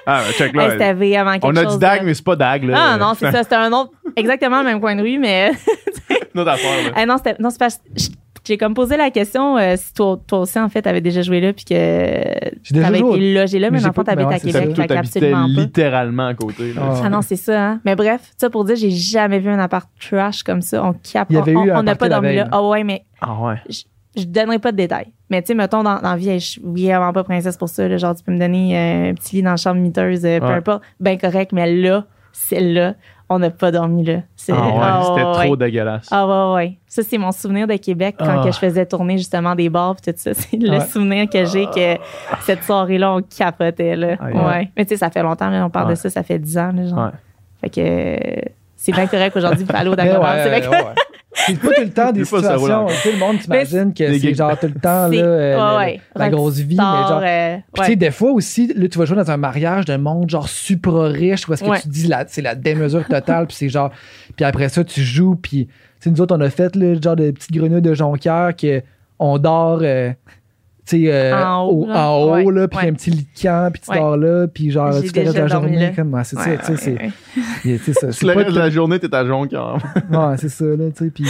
Ah, 0.06 0.22
ben, 0.26 0.34
check 0.34 0.56
Hey, 0.56 0.78
là. 0.78 0.94
vraiment 0.94 1.34
quelque 1.34 1.46
on 1.46 1.56
a 1.56 1.64
dit 1.66 1.78
Dag, 1.78 2.02
de- 2.02 2.06
mais 2.08 2.14
c'est 2.14 2.24
pas 2.26 2.36
Dag. 2.36 2.64
Là. 2.64 2.78
Ah 2.78 2.98
non, 2.98 3.14
c'est 3.18 3.32
ça. 3.32 3.44
C'était 3.44 3.56
un 3.56 3.72
autre, 3.72 3.92
exactement 4.16 4.60
le 4.60 4.66
même 4.66 4.82
coin 4.82 4.96
de 4.96 5.02
rue, 5.02 5.20
mais. 5.20 5.52
Notre 6.36 6.52
affaire. 6.52 6.86
Là. 6.88 6.92
Ah 6.96 7.06
non, 7.06 7.18
c'était, 7.18 7.36
non, 7.40 7.50
c'est 7.52 7.60
pas. 7.60 7.68
J'ai 8.44 8.58
comme 8.58 8.74
posé 8.74 8.98
la 8.98 9.12
question 9.12 9.58
euh, 9.58 9.76
si 9.78 9.94
toi, 9.94 10.20
toi 10.26 10.40
aussi, 10.40 10.60
en 10.60 10.68
fait, 10.68 10.82
t'avais 10.82 11.02
déjà 11.02 11.22
joué 11.22 11.40
là, 11.42 11.54
puis 11.54 11.64
que 11.64 12.74
t'avais 12.74 13.00
été 13.00 13.34
logé 13.34 13.60
là, 13.60 13.70
mais, 13.70 13.80
mais 13.80 13.92
pas- 13.92 14.04
t'habites 14.04 14.28
ouais, 14.28 14.36
à 14.36 14.40
Québec, 14.40 14.76
fait 14.76 14.88
qu'absolument 14.88 15.42
pas. 15.56 15.62
littéralement 15.62 16.28
à 16.28 16.34
côté. 16.34 16.74
Là. 16.74 16.82
Ah. 16.84 17.02
Ah 17.06 17.10
non, 17.10 17.22
c'est 17.22 17.36
ça, 17.36 17.64
hein. 17.70 17.82
Mais 17.86 17.96
bref, 17.96 18.32
ça 18.38 18.50
pour 18.50 18.66
dire, 18.66 18.76
j'ai 18.76 18.90
jamais 18.90 19.38
vu 19.40 19.50
un 19.50 19.60
appart 19.60 19.88
trash 20.00 20.42
comme 20.42 20.62
ça. 20.62 20.84
On 20.84 20.94
cap. 20.94 21.28
Il 21.30 21.36
y 21.36 21.40
avait 21.40 21.56
on, 21.56 21.84
n'a 21.84 21.96
pas 21.96 22.10
dormi 22.10 22.36
là. 22.36 22.48
Ah 22.52 22.68
ouais, 22.68 22.84
mais 22.84 23.06
Ah 23.22 23.38
ouais. 23.42 23.56
je 24.18 24.24
donnerai 24.24 24.58
pas 24.58 24.72
de 24.72 24.78
détails. 24.78 25.14
Mais 25.30 25.42
tu 25.42 25.50
sais, 25.50 25.54
mettons, 25.54 25.84
dans, 25.84 26.02
dans 26.02 26.12
la 26.12 26.18
vie, 26.18 26.40
je 26.40 26.46
suis 26.46 26.62
vraiment 26.62 27.14
pas 27.14 27.24
princesse 27.24 27.58
pour 27.58 27.70
ça. 27.70 27.88
là. 27.88 27.98
genre, 27.98 28.16
tu 28.16 28.24
peux 28.24 28.32
me 28.34 28.40
donner 28.40 28.76
euh, 28.78 29.12
un 29.12 29.14
petit 29.14 29.38
lit 29.38 29.44
dans 29.44 29.52
la 29.52 29.58
chambre 29.58 29.80
miteuse, 29.80 30.26
euh, 30.26 30.40
peu 30.40 30.48
importe. 30.48 30.84
Ben 31.00 31.18
correct, 31.18 31.52
mais 31.54 31.72
là, 31.72 32.06
celle-là, 32.34 32.96
on 33.34 33.40
n'a 33.40 33.50
pas 33.50 33.72
dormi 33.72 34.04
là. 34.04 34.18
C'est, 34.36 34.52
Ah 34.52 34.56
ouais, 34.68 34.72
ah 34.82 35.04
c'était 35.08 35.26
ouais, 35.26 35.34
trop 35.34 35.52
ouais. 35.52 35.58
dégueulasse. 35.58 36.08
Ah 36.12 36.28
ouais, 36.28 36.56
ouais. 36.56 36.78
Ça, 36.86 37.02
c'est 37.02 37.18
mon 37.18 37.32
souvenir 37.32 37.66
de 37.66 37.76
Québec 37.78 38.16
quand 38.20 38.42
Ah. 38.42 38.44
que 38.44 38.52
je 38.52 38.58
faisais 38.58 38.86
tourner 38.86 39.18
justement 39.18 39.56
des 39.56 39.70
bars 39.70 39.96
pis 39.96 40.02
tout 40.12 40.18
ça. 40.18 40.34
C'est 40.36 40.58
le 40.58 40.70
Ouais. 40.72 40.80
souvenir 40.82 41.30
que 41.30 41.46
j'ai 41.46 41.66
que 41.68 41.96
cette 42.42 42.64
soirée-là, 42.64 43.14
on 43.14 43.22
capotait, 43.22 43.96
là. 43.96 44.18
Aïe. 44.20 44.34
ouais. 44.34 44.72
Mais 44.76 44.84
tu 44.86 44.90
sais, 44.90 44.98
ça 44.98 45.10
fait 45.10 45.24
longtemps, 45.24 45.50
là, 45.50 45.66
on 45.66 45.70
parle 45.70 45.92
de 45.92 45.96
ça, 45.96 46.10
ça 46.10 46.24
fait 46.24 46.40
10 46.40 46.58
ans, 46.58 46.72
là, 46.76 46.86
genre. 46.86 47.00
Ouais. 47.06 47.12
Fait 47.62 47.70
que 47.70 47.82
euh, 47.82 48.42
c'est 48.76 48.92
bien 48.92 49.08
correct 49.08 49.36
aujourd'hui 49.38 49.64
pour 49.64 49.76
aller 49.76 49.90
au 49.90 49.96
c'est 49.96 50.50
bien 50.50 50.62
correct. 50.62 50.98
C'est 51.34 51.60
pas 51.60 51.70
tout 51.70 51.82
le 51.82 51.90
temps 51.90 52.12
des 52.12 52.26
situations. 52.26 52.88
sais, 52.90 53.12
le 53.14 53.18
monde 53.18 53.40
t'imagine 53.40 53.94
que 53.94 54.20
c'est 54.20 54.34
genre 54.34 54.60
tout 54.60 54.68
le 54.68 54.74
temps, 54.80 55.08
là, 55.08 55.18
euh, 55.18 55.78
ouais, 55.78 56.00
le- 56.16 56.20
la 56.20 56.30
grosse 56.30 56.58
vie, 56.60 56.76
mais 56.76 56.84
Rockstar, 56.84 57.08
genre. 57.10 57.22
euh, 57.26 57.56
Puis, 57.56 57.64
tu 57.74 57.80
ouais. 57.82 57.88
sais, 57.88 57.96
des 57.96 58.12
fois 58.12 58.32
aussi, 58.32 58.74
là, 58.76 58.88
tu 58.90 58.98
vas 59.00 59.06
jouer 59.06 59.16
dans 59.18 59.32
un 59.32 59.38
mariage 59.38 59.86
d'un 59.86 59.98
monde 59.98 60.30
genre 60.30 60.50
super 60.50 60.94
riche 61.04 61.48
où 61.48 61.54
est-ce 61.54 61.64
que 61.64 61.70
Ouais. 61.70 61.80
tu 61.82 61.88
dis 61.88 62.08
la, 62.08 62.26
c'est 62.28 62.42
la 62.42 62.54
démesure 62.56 63.08
totale, 63.08 63.48
puis 63.48 63.56
c'est 63.56 63.70
genre. 63.70 63.92
Puis 64.36 64.44
après 64.46 64.68
ça, 64.70 64.84
tu 64.84 65.02
joues, 65.02 65.36
puis. 65.36 65.68
Tu 65.68 65.74
sais, 66.00 66.10
nous 66.10 66.20
autres, 66.20 66.36
on 66.36 66.42
a 66.42 66.50
fait, 66.50 66.76
là, 66.76 66.96
genre 67.02 67.16
de 67.16 67.32
petites 67.32 67.52
grenouilles 67.54 67.82
de 67.82 67.94
jonquière 67.94 68.54
que 68.56 68.82
on 69.20 69.38
dort. 69.38 69.80
euh, 69.84 70.12
tu 70.86 71.06
sais, 71.06 71.14
euh, 71.14 71.46
En 71.46 71.64
haut, 71.66 71.84
au- 71.84 71.88
là. 71.88 72.08
en 72.10 72.18
haut, 72.24 72.32
Ouais, 72.34 72.46
là, 72.54 72.68
puis 72.68 72.78
ouais. 72.80 72.90
un 72.90 72.94
petit 72.94 73.12
lit 73.12 73.28
de 73.36 73.42
camp, 73.42 73.72
puis 73.72 73.82
tu 73.82 73.90
Ouais. 73.92 73.98
dors 73.98 74.18
là, 74.18 74.48
puis 74.48 74.72
genre, 74.72 74.92
tu 75.02 75.08
la 75.14 75.32
dormi 75.48 75.50
journée. 75.74 75.94
Comme, 75.96 76.22
c'est 76.24 76.38
Ouais, 76.38 76.44
ça, 76.44 76.58
tu 76.58 76.78
sais, 76.78 76.92
ouais, 76.92 77.78
c'est- 77.78 78.24
Le 78.24 78.34
reste 78.34 78.52
de 78.52 78.58
la 78.60 78.70
journée, 78.70 79.00
t'es 79.00 79.14
à 79.14 79.26
Jonquière. 79.26 79.78
Ouais, 80.12 80.38
c'est 80.38 80.50
ça, 80.50 80.66
là, 80.66 80.90
tu 80.96 81.06
sais. 81.06 81.12
Puis. 81.12 81.26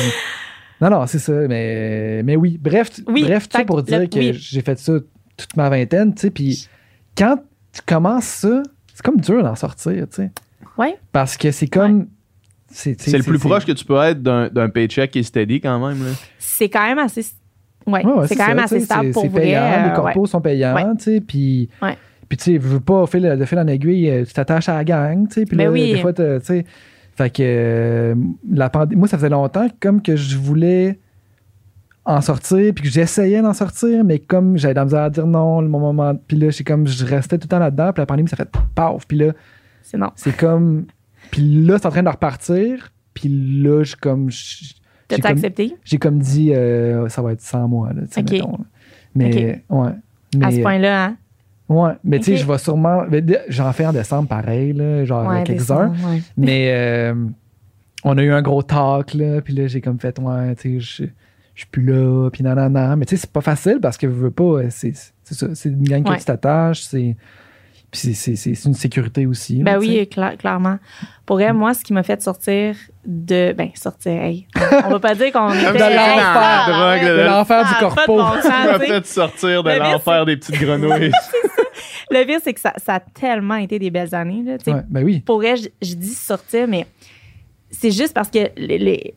Non, 0.80 0.90
non, 0.90 1.06
c'est 1.06 1.20
ça. 1.20 1.34
Mais, 1.48 2.24
mais 2.24 2.36
oui. 2.36 2.58
Bref, 2.60 2.92
tu- 2.92 3.04
Oui, 3.08 3.24
bref, 3.24 3.48
tout 3.48 3.58
ça 3.58 3.64
pour 3.66 3.84
dire 3.84 4.00
le- 4.00 4.08
que 4.08 4.18
oui. 4.18 4.34
j'ai 4.34 4.62
fait 4.62 4.80
ça 4.80 4.94
toute 5.38 5.56
ma 5.56 5.70
vingtaine, 5.70 6.14
tu 6.16 6.22
sais. 6.22 6.32
Puis 6.32 6.68
quand 7.16 7.38
tu 7.72 7.82
commences 7.86 8.26
ça, 8.26 8.64
c'est 8.94 9.04
comme 9.04 9.20
dur 9.22 9.44
d'en 9.44 9.56
sortir, 9.56 10.08
tu 10.10 10.16
sais. 10.16 10.32
Ouais. 10.78 10.98
Parce 11.12 11.38
que 11.38 11.52
c'est 11.52 11.68
comme. 11.68 12.08
C'est 12.74 12.96
tu 12.96 13.12
le 13.12 13.22
plus 13.22 13.38
proche 13.38 13.66
que 13.66 13.74
tu 13.74 13.84
peux 13.84 13.98
être 14.02 14.24
d'un 14.24 14.48
d'un 14.48 14.70
paycheck 14.70 15.12
qui 15.12 15.20
est 15.20 15.24
steady 15.24 15.60
quand 15.60 15.86
même. 15.86 16.04
Là. 16.06 16.12
C'est 16.40 16.70
quand 16.70 16.84
même 16.88 17.00
assez. 17.00 17.26
Ouais, 17.88 18.06
Ouais, 18.06 18.14
ouais, 18.14 18.28
c'est 18.28 18.36
quand 18.36 18.48
même 18.48 18.60
assez 18.60 18.80
stable 18.80 19.12
pour 19.12 19.28
vrai. 19.28 19.42
payant, 19.42 19.62
euh, 19.64 19.88
les 19.90 19.94
corpos 19.96 20.26
sont 20.28 20.42
payants, 20.42 20.96
tu 20.98 21.04
sais. 21.04 21.22
Puis. 21.22 21.70
Puis 22.30 22.38
tu 22.38 22.44
sais, 22.46 22.58
veux 22.58 22.80
pas, 22.80 23.02
au 23.02 23.08
fil, 23.08 23.22
de 23.24 23.46
fil 23.46 23.60
en 23.60 23.68
aiguille, 23.68 24.10
euh, 24.10 24.24
tu 24.24 24.32
t'attaches 24.32 24.70
à 24.70 24.76
la 24.76 24.84
gang, 24.86 25.28
tu 25.28 25.34
sais. 25.34 25.46
Puis 25.46 25.58
Ben 25.58 25.66
là, 25.66 25.72
oui. 25.72 25.92
des 25.94 26.00
fois, 26.00 26.14
tu 26.14 26.24
sais. 26.44 26.66
Fait 27.16 27.30
que 27.30 27.42
euh, 27.44 28.16
la 28.50 28.70
pandémie, 28.70 29.00
moi, 29.00 29.08
ça 29.10 29.18
faisait 29.18 29.28
longtemps 29.30 29.68
comme 29.82 30.02
que 30.02 30.16
je 30.16 30.38
voulais 30.38 30.98
en 32.06 32.22
sortir, 32.22 32.74
puis 32.74 32.86
que 32.86 32.90
j'essayais 32.90 33.42
d'en 33.42 33.54
sortir, 33.54 34.04
mais 34.06 34.18
comme 34.20 34.58
j'avais 34.58 34.74
de 34.74 34.80
la 34.80 34.86
misère 34.86 35.02
à 35.04 35.10
dire 35.10 35.28
non, 35.28 35.60
le 35.62 35.68
moment. 35.68 36.16
Puis 36.28 36.38
là, 36.38 36.52
c'est 36.52 36.64
comme 36.64 36.88
je 36.88 37.06
restais 37.06 37.38
tout 37.38 37.46
le 37.46 37.50
temps 37.50 37.60
là-dedans, 37.60 37.92
puis 37.94 38.02
la 38.02 38.06
pandémie, 38.06 38.30
ça 38.30 38.38
fait 38.38 38.50
paf. 38.76 39.06
Puis 39.08 39.18
là, 39.18 39.34
C'est 39.84 39.98
non. 39.98 40.10
c'est 40.16 40.36
comme. 40.36 40.86
Puis 41.32 41.42
là, 41.66 41.78
c'est 41.80 41.86
en 41.86 41.92
train 41.92 42.04
de 42.04 42.10
repartir, 42.10 42.92
puis 43.14 43.28
là, 43.62 43.84
je 43.84 43.96
comme. 43.98 44.30
je- 44.32 44.74
T'as 45.12 45.16
j'ai 45.18 45.22
comme- 45.22 45.32
accepté? 45.32 45.76
J'ai 45.84 45.98
comme 45.98 46.20
dit, 46.20 46.54
euh, 46.54 47.08
ça 47.10 47.22
va 47.22 47.32
être 47.34 47.42
100 47.42 47.68
mois, 47.68 47.90
là, 47.94 48.02
mettons. 48.18 48.58
Mais, 49.16 49.64
ouais. 49.70 49.90
Mais, 50.38 50.46
À 50.46 50.52
ce 50.52 50.60
point-là, 50.62 51.06
hein? 51.06 51.18
Ouais, 51.70 51.92
mais 52.04 52.20
tu 52.20 52.26
sais, 52.26 52.38
je 52.38 52.46
vais 52.46 52.58
sûrement. 52.58 53.04
J'en 53.50 53.72
fais 53.74 53.86
en 53.86 53.94
décembre 53.94 54.28
pareil, 54.28 54.74
là, 54.74 55.06
genre 55.06 55.28
Ouais, 55.28 55.44
quelques 55.44 55.60
décembre, 55.60 55.82
heures. 55.82 56.10
ouais. 56.10 56.22
Mais 56.38 56.72
euh, 56.74 57.14
on 58.04 58.18
a 58.18 58.24
eu 58.24 58.32
un 58.32 58.42
gros 58.42 58.62
talk, 58.64 59.14
là, 59.14 59.42
puis 59.42 59.54
là, 59.54 59.68
j'ai 59.68 59.80
comme 59.82 60.00
fait, 60.00 60.18
ouais, 60.20 60.56
tu 60.56 60.80
sais, 60.82 61.08
je 61.54 61.60
suis 61.62 61.68
plus 61.72 61.84
là, 61.84 62.30
puis 62.32 62.44
non. 62.44 62.56
Mais 62.98 63.06
tu 63.06 63.16
sais, 63.16 63.22
c'est 63.22 63.32
pas 63.32 63.42
facile 63.42 63.80
parce 63.82 63.98
que 63.98 64.08
je 64.08 64.14
veux 64.14 64.32
pas, 64.32 64.44
euh, 64.44 64.68
c'est 64.70 64.94
ça, 65.24 65.48
c'est 65.54 65.70
une 65.70 65.84
gang 65.84 66.04
que 66.04 66.10
Ouais. 66.10 66.18
tu 66.18 66.26
t'attaches, 66.26 66.82
c'est. 66.82 67.16
Puis 67.92 68.00
c'est- 68.02 68.14
c'est 68.14 68.36
c'est- 68.38 68.56
c'est 68.56 68.70
une 68.70 68.74
sécurité 68.76 69.26
aussi. 69.26 69.62
Ben 69.64 69.74
là, 69.74 69.80
oui, 69.80 70.08
cla- 70.10 70.38
clairement. 70.38 70.78
Pour 71.26 71.42
elle, 71.42 71.54
moi, 71.54 71.74
ce 71.74 71.84
qui 71.84 71.92
m'a 71.92 72.04
fait 72.04 72.22
sortir 72.22 72.76
de. 73.06 73.52
Ben, 73.52 73.70
sortir, 73.76 74.14
hey. 74.14 74.48
On 74.86 74.90
va 74.92 75.00
pas 75.00 75.14
dire 75.14 75.32
qu'on 75.34 75.50
était. 75.54 75.72
De 75.74 75.78
l'enfer. 75.78 76.66
drogue, 76.70 77.18
De 77.18 77.24
l'enfer 77.26 77.68
du 77.68 77.74
corpo. 77.80 78.16
bon 78.18 78.32
sens, 78.34 78.44
Tu 78.44 78.48
m'as 78.50 78.80
tu 78.80 78.86
sais. 78.86 78.88
fait 78.88 79.06
sortir 79.08 79.64
de 79.64 79.72
l'enfer 79.72 80.26
des 80.26 80.38
petites 80.38 80.60
grenouilles. 80.62 81.12
Le 82.10 82.26
pire, 82.26 82.40
c'est 82.44 82.54
que 82.54 82.60
ça, 82.60 82.74
ça 82.78 82.96
a 82.96 83.00
tellement 83.00 83.56
été 83.56 83.78
des 83.80 83.90
belles 83.90 84.14
années. 84.16 84.44
Là, 84.46 84.58
tu 84.58 84.66
sais. 84.66 84.72
Ouais, 84.74 84.82
ben 84.90 85.04
oui. 85.04 85.20
Pour 85.22 85.44
elle, 85.44 85.58
je, 85.58 85.68
je 85.82 85.94
dis 85.96 86.14
sortir, 86.14 86.68
mais 86.68 86.86
c'est 87.72 87.92
juste 87.92 88.14
parce 88.14 88.30
que 88.30 88.40
les, 88.58 89.14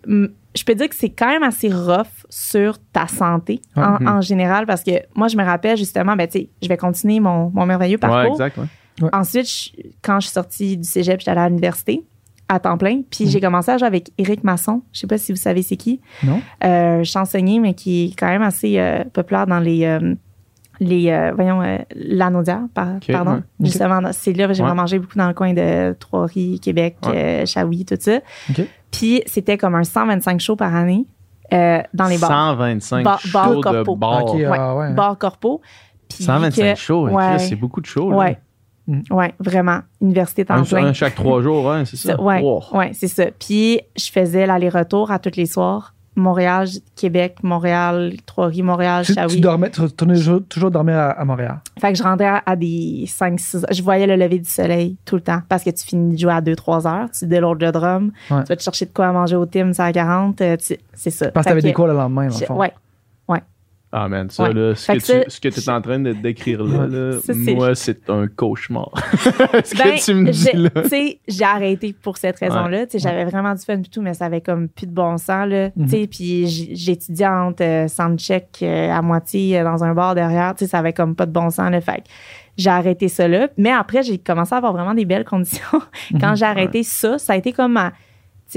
je 0.54 0.64
peux 0.64 0.74
dire 0.74 0.88
que 0.88 0.94
c'est 0.94 1.10
quand 1.10 1.28
même 1.28 1.42
assez 1.42 1.68
rough 1.68 2.06
sur 2.30 2.78
ta 2.92 3.06
santé 3.06 3.60
en, 3.76 4.04
en 4.06 4.20
général 4.20 4.66
parce 4.66 4.82
que 4.84 4.92
moi, 5.14 5.28
je 5.28 5.36
me 5.36 5.44
rappelle 5.44 5.76
justement, 5.76 6.14
ben, 6.16 6.28
je 6.32 6.68
vais 6.68 6.76
continuer 6.76 7.20
mon, 7.20 7.50
mon 7.50 7.66
merveilleux 7.66 7.96
ouais, 7.96 7.98
parcours. 8.08 8.32
exact. 8.34 8.58
ouais. 8.58 9.08
Ensuite, 9.12 9.48
je- 9.50 9.70
quand 10.02 10.20
je 10.20 10.26
suis 10.26 10.32
sortie 10.34 10.76
du 10.76 10.84
cégep, 10.88 11.18
j'étais 11.20 11.32
allée 11.32 11.40
à 11.40 11.48
l'université 11.48 12.04
à 12.48 12.60
temps 12.60 12.76
plein. 12.78 13.00
Puis 13.10 13.24
Mhm. 13.24 13.30
j'ai 13.30 13.40
commencé 13.40 13.70
à 13.72 13.78
jouer 13.78 13.86
avec 13.88 14.10
Éric 14.18 14.44
Masson. 14.44 14.82
Je 14.92 15.00
sais 15.00 15.06
pas 15.06 15.18
si 15.18 15.32
vous 15.32 15.38
savez 15.38 15.62
c'est 15.62 15.76
qui. 15.76 16.00
Non? 16.22 16.40
Euh, 16.62 17.02
chansonnier, 17.02 17.58
mais 17.58 17.74
qui 17.74 18.04
est 18.06 18.16
quand 18.16 18.28
même 18.28 18.42
assez 18.42 18.78
euh, 18.78 19.02
populaire 19.12 19.46
dans 19.46 19.60
les. 19.60 19.84
euh, 19.86 20.14
les 20.80 21.08
euh, 21.10 21.30
voyons, 21.34 21.62
euh, 21.62 21.78
l'Anaudière, 21.94 22.62
par- 22.74 22.96
Ok, 22.96 23.10
pardon. 23.12 23.34
ouais. 23.34 23.40
Justement, 23.60 24.00
c'est 24.12 24.32
là 24.32 24.48
que 24.48 24.54
j'ai 24.54 24.64
Ouais. 24.64 24.74
mangé 24.74 24.98
beaucoup 24.98 25.16
dans 25.16 25.28
le 25.28 25.32
coin 25.34 25.52
de 25.54 25.94
Trois-Rives, 26.00 26.58
Québec, 26.58 26.96
Ouais. 27.06 27.42
euh, 27.42 27.46
Shawi, 27.46 27.84
tout 27.84 27.94
ça. 27.98 28.18
OK. 28.50 28.62
Puis 28.98 29.22
c'était 29.26 29.58
comme 29.58 29.74
un 29.74 29.84
125 29.84 30.40
shows 30.40 30.56
par 30.56 30.74
année 30.74 31.06
euh, 31.52 31.80
dans 31.92 32.06
les 32.06 32.18
bars. 32.18 32.30
125 32.30 33.04
Bar- 33.04 33.20
bar 33.32 33.44
shows 33.46 33.56
de 33.56 33.60
corpo. 33.62 33.96
bar. 33.96 34.24
Ok, 34.24 34.40
ah 34.46 34.76
ouais. 34.76 34.92
Bars 34.94 35.18
corpo. 35.18 35.60
Puis 36.08 36.18
vu 36.20 36.24
125 36.24 36.74
que- 36.74 36.78
shows, 36.80 37.08
ouais, 37.08 37.38
c'est 37.38 37.56
beaucoup 37.56 37.80
de 37.80 37.86
shows. 37.86 38.10
là. 38.10 38.16
ouais, 38.16 38.38
Mm. 38.86 39.00
ouais, 39.12 39.34
vraiment. 39.40 39.80
Université 40.02 40.44
temps 40.44 40.56
Un, 40.56 40.62
plein. 40.62 40.84
un 40.88 40.92
chaque 40.92 41.14
trois 41.14 41.40
jours, 41.40 41.72
hein, 41.72 41.84
c'est 41.86 41.96
ça? 41.96 42.20
Wow. 42.20 42.62
ouais, 42.74 42.90
c'est 42.92 43.08
ça. 43.08 43.24
Puis 43.38 43.80
je 43.96 44.10
faisais 44.12 44.44
l'aller-retour 44.44 45.10
à 45.10 45.18
tous 45.18 45.36
les 45.36 45.46
soirs 45.46 45.94
Montréal, 46.16 46.66
Québec, 46.96 47.36
Montréal, 47.42 48.12
Trois-Rivières, 48.26 48.64
Montréal, 48.66 49.04
Tu, 49.04 49.14
tu 49.28 49.40
dormais, 49.40 49.70
tu 49.70 49.80
retournais 49.80 50.14
toujours, 50.48 50.70
dormir 50.70 50.96
à, 50.96 51.10
à 51.10 51.24
Montréal? 51.24 51.60
Fait 51.80 51.92
que 51.92 51.98
je 51.98 52.02
rentrais 52.02 52.26
à, 52.26 52.42
à 52.46 52.56
des 52.56 53.04
5-6 53.06 53.64
Je 53.72 53.82
voyais 53.82 54.06
le 54.06 54.16
lever 54.16 54.38
du 54.38 54.48
soleil 54.48 54.96
tout 55.04 55.16
le 55.16 55.20
temps 55.22 55.40
parce 55.48 55.64
que 55.64 55.70
tu 55.70 55.84
finis 55.84 56.14
de 56.14 56.20
jouer 56.20 56.32
à 56.32 56.40
2-3 56.40 56.86
heures, 56.86 57.08
tu 57.10 57.26
déloades 57.26 57.60
le 57.62 57.72
drum, 57.72 58.12
Ouais. 58.30 58.42
tu 58.44 58.48
vas 58.48 58.56
te 58.56 58.62
chercher 58.62 58.86
de 58.86 58.92
quoi 58.92 59.06
à 59.08 59.12
manger 59.12 59.36
au 59.36 59.46
Tim, 59.46 59.72
c'est 59.72 59.82
à 59.82 59.92
40, 59.92 60.40
euh, 60.40 60.56
c'est 60.60 61.10
ça. 61.10 61.30
Parce 61.30 61.44
que 61.44 61.50
t'avais 61.50 61.62
des 61.62 61.72
cours 61.72 61.86
le 61.88 61.94
lendemain, 61.94 62.26
le 62.26 62.30
je- 62.30 62.44
fond. 62.44 62.56
Ouais. 62.58 62.72
Ah, 63.96 64.08
man, 64.08 64.28
ça, 64.28 64.42
Ouais. 64.42 64.52
là, 64.52 64.74
ce 64.74 64.90
que, 64.90 64.98
tu, 64.98 65.30
ce 65.30 65.40
que 65.40 65.48
tu 65.48 65.60
es 65.60 65.68
en 65.68 65.80
train 65.80 66.00
de 66.00 66.12
décrire 66.12 66.64
là, 66.64 66.88
là, 66.88 67.12
Ça, 67.20 67.32
c'est- 67.32 67.54
moi, 67.54 67.74
c'est 67.76 68.10
un 68.10 68.26
cauchemar. 68.26 68.90
ce 69.22 69.76
Ben, 69.78 69.94
que 69.94 70.04
tu 70.04 70.14
me 70.14 70.30
dis 70.32 70.48
j'ai- 70.52 70.52
là. 70.58 70.70
tu 70.82 70.88
sais, 70.88 71.18
j'ai 71.28 71.44
arrêté 71.44 71.92
pour 72.02 72.16
cette 72.16 72.38
raison-là. 72.40 72.86
Tu 72.86 72.92
sais, 72.92 72.98
J'avais 72.98 73.24
vraiment 73.24 73.54
du 73.54 73.62
fun 73.62 73.78
et 73.78 73.82
tout, 73.82 74.02
mais 74.02 74.14
ça 74.14 74.24
avait 74.26 74.40
comme 74.40 74.68
plus 74.68 74.86
de 74.88 74.92
bon 74.92 75.16
sens. 75.16 75.46
Là. 75.48 75.70
Mhm. 75.76 75.84
Tu 75.84 75.88
sais, 75.90 76.06
Puis 76.08 76.46
j- 76.48 76.70
j'étudiais 76.74 77.28
entre 77.28 77.62
euh, 77.62 77.86
soundcheck 77.86 78.48
euh, 78.62 78.90
à 78.90 79.00
moitié 79.00 79.60
euh, 79.60 79.64
dans 79.64 79.84
un 79.84 79.94
bar 79.94 80.16
derrière. 80.16 80.54
Tu 80.56 80.64
sais, 80.64 80.70
Ça 80.72 80.78
avait 80.78 80.92
comme 80.92 81.14
pas 81.14 81.26
de 81.26 81.32
bon 81.32 81.50
sens. 81.50 81.70
Là. 81.70 81.80
Fait 81.80 81.98
que 81.98 82.08
j'ai 82.56 82.70
arrêté 82.70 83.06
ça 83.06 83.28
là. 83.28 83.46
Mais 83.56 83.70
après, 83.70 84.02
j'ai 84.02 84.18
commencé 84.18 84.54
à 84.54 84.56
avoir 84.58 84.72
vraiment 84.72 84.94
des 84.94 85.04
belles 85.04 85.24
conditions. 85.24 85.80
Quand 86.20 86.30
Mhm. 86.30 86.36
j'ai 86.36 86.44
arrêté 86.46 86.82
ça, 86.82 87.18
ça 87.18 87.34
a 87.34 87.36
été 87.36 87.52
comme 87.52 87.74
ma- 87.74 87.92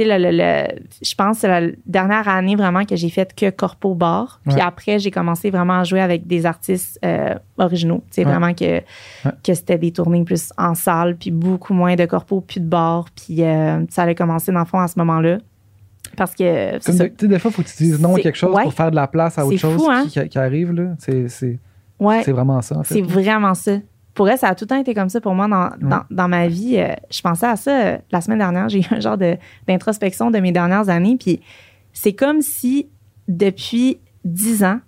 sais, 0.04 0.18
le, 0.18 0.32
le- 0.32 0.36
le- 0.38 0.80
je 1.02 1.16
pense 1.16 1.38
que 1.38 1.41
c'est 1.41 1.48
la 1.48 1.68
dernière 1.86 2.28
année 2.28 2.56
vraiment 2.56 2.84
que 2.86 2.95
j'ai 2.95 3.10
fait 3.10 3.34
que 3.36 3.50
corpo 3.50 3.93
bar. 3.95 4.39
Puis 4.45 4.56
Ouais. 4.56 4.62
après, 4.62 5.00
j'ai 5.00 5.12
commencé 5.12 5.50
vraiment 5.50 5.80
à 5.80 5.84
jouer 5.84 6.02
avec 6.02 6.26
des 6.28 6.45
artistes 6.45 7.00
euh, 7.06 7.36
originaux. 7.58 8.04
Tu 8.12 8.16
sais, 8.16 8.26
Ouais. 8.26 8.32
vraiment 8.32 8.54
que, 8.54 8.80
que 9.43 9.54
c'était 9.54 9.78
des 9.78 9.91
tournées 9.91 10.24
plus 10.24 10.52
en 10.58 10.74
salle, 10.76 11.16
puis 11.18 11.32
beaucoup 11.32 11.74
moins 11.74 11.95
de 11.95 12.06
corpo, 12.06 12.41
plus 12.41 12.60
de 12.60 12.68
bar. 12.68 13.06
Puis 13.16 13.43
euh, 13.43 13.86
ça 13.89 14.04
allait 14.04 14.16
commencer 14.16 14.52
dans 14.52 14.60
le 14.60 14.66
fond 14.66 14.80
à 14.80 14.88
ce 14.88 14.98
moment-là. 15.00 15.38
Parce 16.16 16.34
que 16.34 16.80
Comme 16.86 16.95
ça. 16.95 17.04
de- 17.04 17.10
tu 17.10 17.16
sais, 17.22 17.28
des 17.28 17.38
fois, 17.39 17.52
il 17.52 17.54
faut 17.54 17.62
que 17.64 17.68
tu 17.68 17.78
dises 17.84 18.00
non 18.02 18.16
à 18.16 18.20
quelque 18.20 18.38
chose 18.38 18.56
pour 18.64 18.74
faire 18.74 18.89
de 18.91 18.95
la 18.95 19.08
place 19.08 19.38
à 19.38 19.45
autre 19.45 19.58
chose 19.58 19.76
fou, 19.84 19.89
hein? 19.91 20.06
qui, 20.08 20.38
arrive. 20.39 20.72
là. 20.72 20.95
C'est 21.00 21.28
c'est- 21.28 21.60
vraiment 22.32 22.62
ça, 22.62 22.78
en 22.78 22.84
fait. 22.84 22.95
C'est 22.95 23.02
vraiment 23.02 23.54
ça. 23.54 23.74
Pour 24.18 24.28
elle, 24.28 24.38
ça 24.38 24.47
a 24.49 24.55
tout 24.55 24.65
le 24.65 24.70
temps 24.70 24.80
été 24.82 24.93
comme 24.93 25.09
ça 25.09 25.22
pour 25.22 25.34
moi 25.36 25.47
dans, 25.47 25.70
dans, 25.80 26.01
dans 26.09 26.28
ma 26.28 26.47
vie. 26.47 26.78
Euh, 26.78 26.93
je 27.11 27.22
pensais 27.22 27.45
à 27.45 27.55
ça 27.55 27.72
euh, 27.72 27.97
la 28.11 28.20
semaine 28.20 28.39
dernière. 28.39 28.68
J'ai 28.70 28.80
eu 28.82 28.86
un 28.91 28.99
genre 28.99 29.18
d'introspection 29.68 30.32
de, 30.32 30.39
mes 30.39 30.51
dernières 30.51 30.89
années. 30.89 31.15
Puis 31.18 31.39
c'est 31.93 32.13
comme 32.13 32.41
si 32.41 32.88
depuis 33.28 33.99
dix 34.26 34.63
ans, 34.63 34.80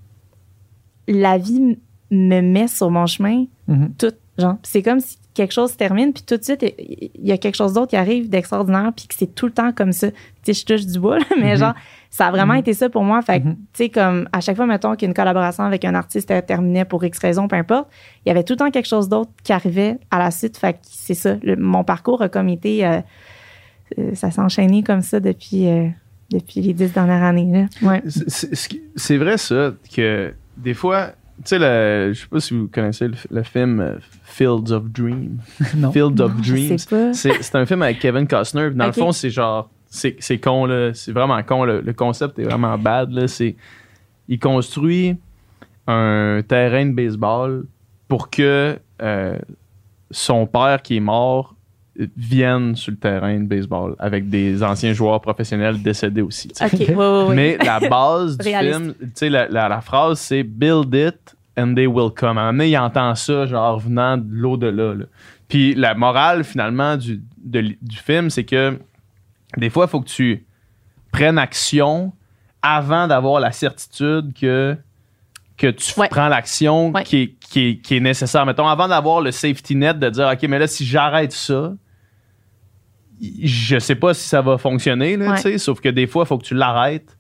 la 1.07 1.37
vie 1.37 1.77
me 2.11 2.41
met 2.41 2.67
sur 2.67 2.89
mon 2.89 3.05
chemin 3.05 3.45
Mhm. 3.67 3.93
tout. 3.97 4.13
Genre, 4.39 4.55
c'est 4.63 4.81
comme 4.81 4.99
si 4.99 5.17
quelque 5.33 5.51
chose 5.53 5.71
se 5.71 5.77
termine, 5.77 6.11
puis 6.13 6.23
tout 6.23 6.37
de 6.37 6.43
suite, 6.43 6.63
il 6.79 7.11
y 7.27 7.31
a 7.31 7.37
quelque 7.37 7.55
chose 7.55 7.73
d'autre 7.73 7.89
qui 7.89 7.97
arrive 7.97 8.29
d'extraordinaire, 8.29 8.91
puis 8.95 9.05
que 9.07 9.13
c'est 9.15 9.35
tout 9.35 9.45
le 9.45 9.51
temps 9.51 9.71
comme 9.73 9.91
ça. 9.91 10.09
Tu 10.11 10.17
sais, 10.43 10.53
je 10.53 10.65
touche 10.65 10.85
du 10.85 10.97
bois, 10.99 11.19
là, 11.19 11.25
mais 11.39 11.51
Mhm. 11.53 11.57
genre, 11.59 11.73
ça 12.11 12.27
a 12.27 12.31
vraiment 12.31 12.53
Mhm. 12.53 12.59
été 12.59 12.73
ça 12.73 12.89
pour 12.89 13.03
moi. 13.03 13.21
Fait 13.21 13.39
que, 13.41 13.47
Mhm. 13.47 13.55
tu 13.55 13.59
sais, 13.73 13.89
comme 13.89 14.27
à 14.33 14.41
chaque 14.41 14.55
fois, 14.55 14.65
mettons 14.65 14.95
qu'une 14.95 15.13
collaboration 15.13 15.63
avec 15.63 15.85
un 15.85 15.93
artiste 15.95 16.33
terminait 16.47 16.85
pour 16.85 17.03
X 17.03 17.19
raison, 17.19 17.47
peu 17.47 17.55
importe, 17.55 17.87
il 18.25 18.29
y 18.29 18.31
avait 18.31 18.43
tout 18.43 18.53
le 18.53 18.57
temps 18.57 18.71
quelque 18.71 18.87
chose 18.87 19.07
d'autre 19.09 19.31
qui 19.43 19.53
arrivait 19.53 19.97
à 20.09 20.17
la 20.19 20.31
suite. 20.31 20.57
Fait 20.57 20.73
que 20.73 20.79
c'est 20.83 21.13
ça. 21.13 21.35
Le- 21.43 21.55
mon 21.55 21.83
parcours 21.83 22.21
a 22.21 22.29
comme 22.29 22.49
été. 22.49 22.85
euh, 22.85 22.99
euh, 23.97 24.13
ça 24.15 24.31
s'est 24.31 24.41
enchaîné 24.41 24.83
comme 24.83 25.01
ça 25.01 25.19
depuis, 25.19 25.67
euh, 25.67 25.87
depuis 26.31 26.61
les 26.61 26.73
dix 26.73 26.91
dernières 26.93 27.23
années. 27.23 27.67
Là. 27.81 27.87
Ouais. 27.87 28.01
C'est- 28.07 29.17
vrai, 29.17 29.37
ça, 29.37 29.73
que 29.95 30.33
des 30.57 30.73
fois, 30.73 31.07
tu 31.37 31.43
sais, 31.45 31.59
le- 31.59 32.11
je 32.13 32.21
sais 32.21 32.27
pas 32.27 32.39
si 32.39 32.53
vous 32.53 32.67
connaissez 32.67 33.07
le, 33.07 33.15
le 33.31 33.43
film 33.43 33.97
Fields 34.23 34.71
of 34.71 34.85
Dreams. 34.91 35.37
Non. 35.75 35.91
Field 35.91 36.19
of 36.21 36.35
Non, 36.35 36.43
je 36.43 36.53
Dreams. 36.53 36.77
sais 36.77 36.89
pas. 36.89 37.13
C'est 37.13 37.41
c'est 37.41 37.55
un 37.55 37.65
film 37.65 37.81
avec 37.81 37.99
Kevin 37.99 38.27
Costner. 38.27 38.69
Dans 38.71 38.85
le 38.87 38.91
fond, 38.91 39.11
c'est 39.11 39.29
genre. 39.29 39.69
C'est 39.89 40.37
con, 40.39 40.65
là. 40.65 40.93
C'est 40.93 41.11
vraiment 41.11 41.41
con. 41.43 41.63
Le, 41.65 41.81
le 41.81 41.93
concept 41.93 42.37
est 42.39 42.43
vraiment 42.43 42.77
bad, 42.77 43.11
là. 43.11 43.27
C'est. 43.27 43.55
Il 44.27 44.39
construit 44.39 45.17
un 45.87 46.41
terrain 46.47 46.85
de 46.85 46.91
baseball 46.93 47.65
pour 48.07 48.29
que 48.29 48.77
euh, 49.01 49.37
son 50.11 50.45
père 50.45 50.81
qui 50.83 50.97
est 50.97 51.01
mort 51.01 51.55
vienne 52.15 52.75
sur 52.75 52.91
le 52.91 52.97
terrain 52.97 53.37
de 53.39 53.45
baseball 53.45 53.95
avec 53.99 54.29
des 54.29 54.63
anciens 54.63 54.93
joueurs 54.93 55.19
professionnels 55.19 55.81
décédés 55.81 56.21
aussi. 56.21 56.49
ouais, 56.95 57.27
ouais. 57.27 57.35
Mais 57.35 57.57
la 57.57 57.79
base 57.79 58.37
du 58.37 58.43
film, 58.71 58.93
tu 58.99 59.09
sais, 59.15 59.29
la, 59.29 59.47
la- 59.49 59.67
la 59.67 59.81
phrase, 59.81 60.19
c'est 60.19 60.43
Build 60.43 60.93
it 60.93 61.35
and 61.57 61.73
they 61.73 61.87
will 61.87 62.11
come. 62.15 62.37
À 62.37 62.41
un 62.41 62.51
moment 62.51 62.51
donné, 62.59 62.69
il 62.69 62.77
entend 62.77 63.15
ça, 63.15 63.45
genre, 63.47 63.79
venant 63.79 64.17
de 64.17 64.25
l'au-delà. 64.29 64.93
là. 64.93 65.05
Puis 65.49 65.73
la 65.75 65.93
morale, 65.95 66.43
finalement, 66.45 66.95
du, 66.95 67.21
de 67.43 67.61
du 67.81 67.97
film, 67.97 68.29
c'est 68.29 68.45
que 68.45 68.77
des 69.57 69.69
fois, 69.69 69.85
il 69.85 69.89
faut 69.89 70.01
que 70.01 70.09
tu 70.09 70.45
prennes 71.11 71.37
action 71.37 72.13
avant 72.61 73.07
d'avoir 73.07 73.39
la 73.39 73.51
certitude 73.51 74.33
que, 74.39 74.77
que 75.57 75.67
tu 75.67 75.99
Ouais. 75.99 76.07
prends 76.09 76.27
l'action 76.27 76.91
Ouais. 76.91 77.03
qui, 77.03 77.17
est, 77.17 77.27
qui, 77.39 77.59
est, 77.67 77.77
qui 77.77 77.95
est 77.97 77.99
nécessaire. 77.99 78.45
Mettons, 78.45 78.67
avant 78.67 78.87
d'avoir 78.87 79.21
le 79.21 79.31
safety 79.31 79.75
net 79.75 79.97
de 79.99 80.09
dire, 80.09 80.29
OK, 80.31 80.41
mais 80.47 80.59
là, 80.59 80.67
si 80.67 80.85
j'arrête 80.85 81.31
ça, 81.31 81.73
je 83.43 83.79
sais 83.79 83.95
pas 83.95 84.13
si 84.13 84.27
ça 84.27 84.41
va 84.41 84.57
fonctionner, 84.57 85.17
là, 85.17 85.31
Ouais. 85.31 85.35
tu 85.37 85.41
sais, 85.43 85.57
sauf 85.57 85.81
que 85.81 85.89
des 85.89 86.07
fois, 86.07 86.23
il 86.23 86.27
faut 86.27 86.37
que 86.37 86.45
tu 86.45 86.53
l'arrêtes 86.55 87.17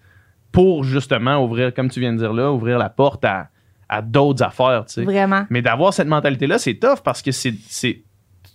pour 0.51 0.83
justement 0.83 1.43
ouvrir, 1.43 1.73
comme 1.73 1.89
tu 1.89 1.99
viens 1.99 2.13
de 2.13 2.17
dire 2.17 2.33
là, 2.33 2.51
ouvrir 2.51 2.77
la 2.77 2.89
porte 2.89 3.25
à, 3.25 3.49
à 3.89 4.01
d'autres 4.01 4.43
affaires. 4.43 4.85
Vraiment. 4.97 5.45
Mais 5.49 5.61
d'avoir 5.61 5.93
cette 5.93 6.07
mentalité-là, 6.07 6.57
c'est 6.57 6.75
tough 6.75 6.99
parce 7.03 7.21
que 7.21 7.31
c'est, 7.31 7.53
c'est, 7.67 8.03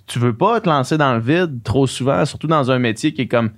tu 0.07 0.19
veux 0.19 0.35
pas 0.37 0.61
te 0.61 0.69
lancer 0.69 0.97
dans 0.97 1.15
le 1.15 1.21
vide 1.21 1.63
trop 1.63 1.87
souvent, 1.87 2.25
surtout 2.25 2.47
dans 2.47 2.71
un 2.71 2.79
métier 2.79 3.13
qui 3.13 3.23
est 3.23 3.29
comme 3.29 3.51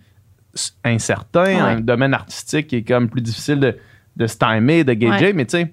incertain, 0.84 1.44
Ouais. 1.44 1.58
un 1.60 1.80
domaine 1.80 2.14
artistique 2.14 2.66
qui 2.68 2.76
est 2.76 2.82
comme 2.82 3.08
plus 3.08 3.20
difficile 3.22 3.60
de, 3.60 3.76
de 4.16 4.26
se 4.26 4.36
timer, 4.38 4.84
de 4.84 4.92
gager. 4.94 5.26
Ouais. 5.26 5.32
Mais 5.32 5.44
tu 5.46 5.58
sais, 5.58 5.72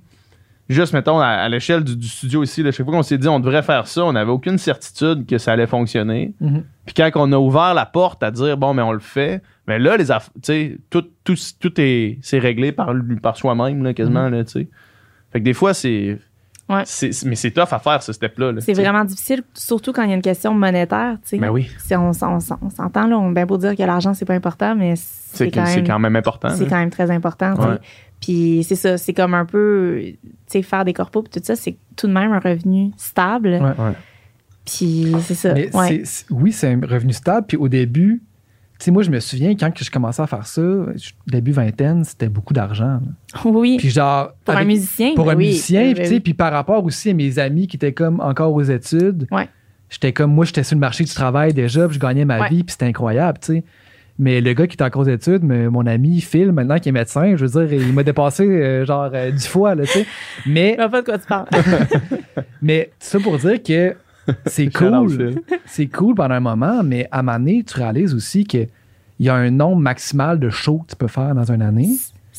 juste 0.70 0.94
mettons 0.94 1.20
à, 1.20 1.28
à 1.28 1.50
l'échelle 1.50 1.84
du, 1.84 1.96
du 1.96 2.08
studio 2.08 2.44
ici, 2.44 2.64
là, 2.64 2.72
chaque 2.72 2.86
fois 2.86 2.96
qu'on 2.96 3.04
s'est 3.04 3.18
dit 3.18 3.28
on 3.28 3.40
devrait 3.40 3.64
faire 3.64 3.88
ça, 3.88 4.04
on 4.06 4.14
n'avait 4.14 4.32
aucune 4.32 4.58
certitude 4.58 5.26
que 5.26 5.38
ça 5.38 5.54
allait 5.54 5.68
fonctionner. 5.68 6.34
Mhm. 6.40 6.64
Puis 6.86 6.94
quand 6.96 7.10
on 7.16 7.32
a 7.32 7.38
ouvert 7.38 7.74
la 7.74 7.86
porte 7.86 8.24
à 8.24 8.32
dire 8.32 8.58
bon, 8.58 8.74
mais 8.74 8.82
on 8.82 8.92
le 8.92 9.00
fait, 9.00 9.42
mais 9.68 9.80
là, 9.80 9.96
les 9.98 10.06
tout, 10.90 11.04
tout, 11.24 11.36
tout 11.60 11.74
est, 11.82 12.18
c'est 12.22 12.40
réglé 12.40 12.72
par, 12.72 12.94
par 13.22 13.38
soi-même, 13.38 13.84
là, 13.84 13.94
quasiment, 13.94 14.30
là, 14.30 14.44
tu 14.44 14.52
sais. 14.52 14.68
Fait 15.32 15.40
que 15.40 15.46
des 15.46 15.54
fois, 15.54 15.74
c'est. 15.74 16.20
Ouais. 16.70 16.84
mais 17.26 17.36
c'est 17.36 17.52
tough 17.52 17.68
à 17.72 17.80
faire, 17.80 18.02
ce 18.02 18.14
step-là. 18.14 18.54
là, 18.54 18.62
C'est 18.62 18.74
vraiment 18.74 19.04
difficile, 19.04 19.44
surtout 19.54 19.92
quand 19.92 20.04
il 20.04 20.10
y 20.10 20.14
a 20.14 20.16
une 20.16 20.22
question 20.22 20.54
monétaire. 20.54 21.16
tu 21.24 21.30
sais. 21.30 21.38
Ben 21.38 21.50
oui. 21.50 21.70
Si 21.78 21.94
on, 21.96 22.12
on 22.12 22.38
on 22.62 22.70
s'entend, 22.70 23.08
là, 23.08 23.18
on 23.18 23.30
a 23.30 23.34
bien 23.34 23.46
beau 23.46 23.58
dire 23.58 23.76
que 23.76 23.84
l'argent, 23.84 24.14
c'est 24.14 24.26
pas 24.26 24.34
important, 24.34 24.74
mais 24.76 24.96
C'est 24.96 25.46
c'est 25.46 25.52
quand, 25.52 25.66
quand 25.86 26.00
même 26.00 26.16
important. 26.16 26.50
c'est 26.50 26.64
là. 26.64 26.70
quand 26.70 26.78
même 26.80 26.90
très 26.90 27.12
important. 27.12 27.54
Ouais. 27.56 27.78
Puis 28.22 28.64
c'est 28.68 28.76
ça, 28.78 28.98
c'est 28.98 29.14
comme 29.14 29.34
un 29.34 29.46
peu, 29.46 30.00
tu 30.02 30.18
sais, 30.48 30.62
faire 30.62 30.86
des 30.86 30.94
corpos 30.94 31.24
puis 31.24 31.32
tout 31.42 31.46
ça, 31.46 31.58
c'est 31.58 31.76
tout 31.98 32.08
de 32.08 32.14
même 32.14 32.32
un 32.32 32.40
revenu 32.40 32.92
stable. 32.96 33.50
Ouais. 33.62 33.84
Ouais. 33.86 33.94
Puis 34.66 35.14
c'est 35.24 35.36
ça. 35.36 35.54
Mais 35.54 35.76
ouais. 35.76 35.88
c'est- 35.88 36.06
c'est- 36.06 36.26
oui, 36.32 36.54
c'est 36.54 36.72
un 36.72 36.80
revenu 36.88 37.12
stable. 37.12 37.46
Puis 37.48 37.58
au 37.58 37.68
début, 37.68 38.22
tu 38.80 38.86
sais, 38.86 38.92
moi, 38.92 39.04
je 39.04 39.10
me 39.12 39.20
souviens 39.20 39.56
quand 39.56 39.72
que 39.72 39.84
je 39.84 39.90
commençais 39.92 40.22
à 40.22 40.28
faire 40.28 40.46
ça, 40.46 40.62
début 41.28 41.52
vingtaine, 41.52 42.04
c'était 42.04 42.28
beaucoup 42.28 42.54
d'argent. 42.54 43.00
là. 43.00 43.42
Oui, 43.46 43.78
Puis 43.78 43.90
genre. 43.90 44.32
pour 44.44 44.56
un 44.56 44.66
musicien. 44.66 45.14
Pour 45.16 45.26
ben 45.26 45.34
un 45.34 45.36
oui, 45.38 45.48
musicien, 45.48 45.82
ben 45.84 45.94
puis 45.94 46.04
tu 46.04 46.10
sais, 46.10 46.14
oui. 46.16 46.20
puis 46.20 46.34
par 46.34 46.52
rapport 46.52 46.84
aussi 46.84 47.12
à 47.12 47.14
mes 47.14 47.40
amis 47.40 47.68
qui 47.68 47.78
étaient 47.78 47.94
comme 47.94 48.20
encore 48.20 48.54
aux 48.54 48.62
études, 48.64 49.28
Ouais. 49.32 49.48
j'étais 49.90 50.12
comme, 50.12 50.34
moi, 50.34 50.44
j'étais 50.46 50.64
sur 50.64 50.76
le 50.76 50.82
marché 50.82 51.04
du 51.04 51.14
travail 51.14 51.54
déjà, 51.54 51.88
puis 51.88 51.96
je 51.96 52.00
gagnais 52.00 52.26
ma 52.26 52.42
Ouais. 52.42 52.50
vie, 52.50 52.64
puis 52.64 52.72
c'était 52.74 52.86
incroyable, 52.88 53.38
tu 53.42 53.54
sais. 53.54 53.64
Mais 54.20 54.42
le 54.42 54.54
gars 54.54 54.68
qui 54.68 54.76
était 54.76 54.84
encore 54.84 55.02
aux 55.02 55.10
études, 55.10 55.42
mais 55.44 55.68
mon 55.70 55.88
ami 55.88 56.22
Phil, 56.22 56.52
maintenant 56.52 56.78
qui 56.78 56.90
est 56.90 56.92
médecin, 56.92 57.36
je 57.36 57.46
veux 57.46 57.66
dire, 57.66 57.82
il 57.82 57.94
m'a 57.94 58.04
dépassé 58.04 58.44
euh, 58.48 58.86
genre 58.86 59.10
euh, 59.12 59.32
dix 59.32 59.48
fois, 59.48 59.74
là, 59.74 59.86
tu 59.86 59.90
sais. 59.92 60.06
Mais, 60.46 60.76
Je 60.78 60.84
sais 60.84 60.90
pas 60.90 61.02
de 61.02 61.06
quoi 61.06 61.18
tu 61.18 61.26
parles. 61.26 61.48
mais 62.62 62.92
ça 63.00 63.20
pour 63.20 63.38
dire 63.40 63.62
que 63.64 63.96
c'est 64.46 64.74
cool. 64.74 65.36
C'est 65.66 65.88
cool 65.88 66.16
pendant 66.16 66.36
un 66.36 66.40
moment, 66.40 66.84
mais 66.84 67.08
à 67.12 67.20
un 67.20 67.24
moment 67.24 67.40
donné, 67.40 67.64
tu 67.64 67.78
réalises 67.78 68.14
aussi 68.14 68.44
qu'il 68.46 68.68
y 69.20 69.30
a 69.30 69.36
un 69.36 69.52
nombre 69.52 69.82
maximal 69.82 70.40
de 70.40 70.50
shows 70.50 70.80
que 70.80 70.92
tu 70.92 70.96
peux 70.96 71.08
faire 71.08 71.36
dans 71.36 71.52
une 71.52 71.62
année, 71.62 71.90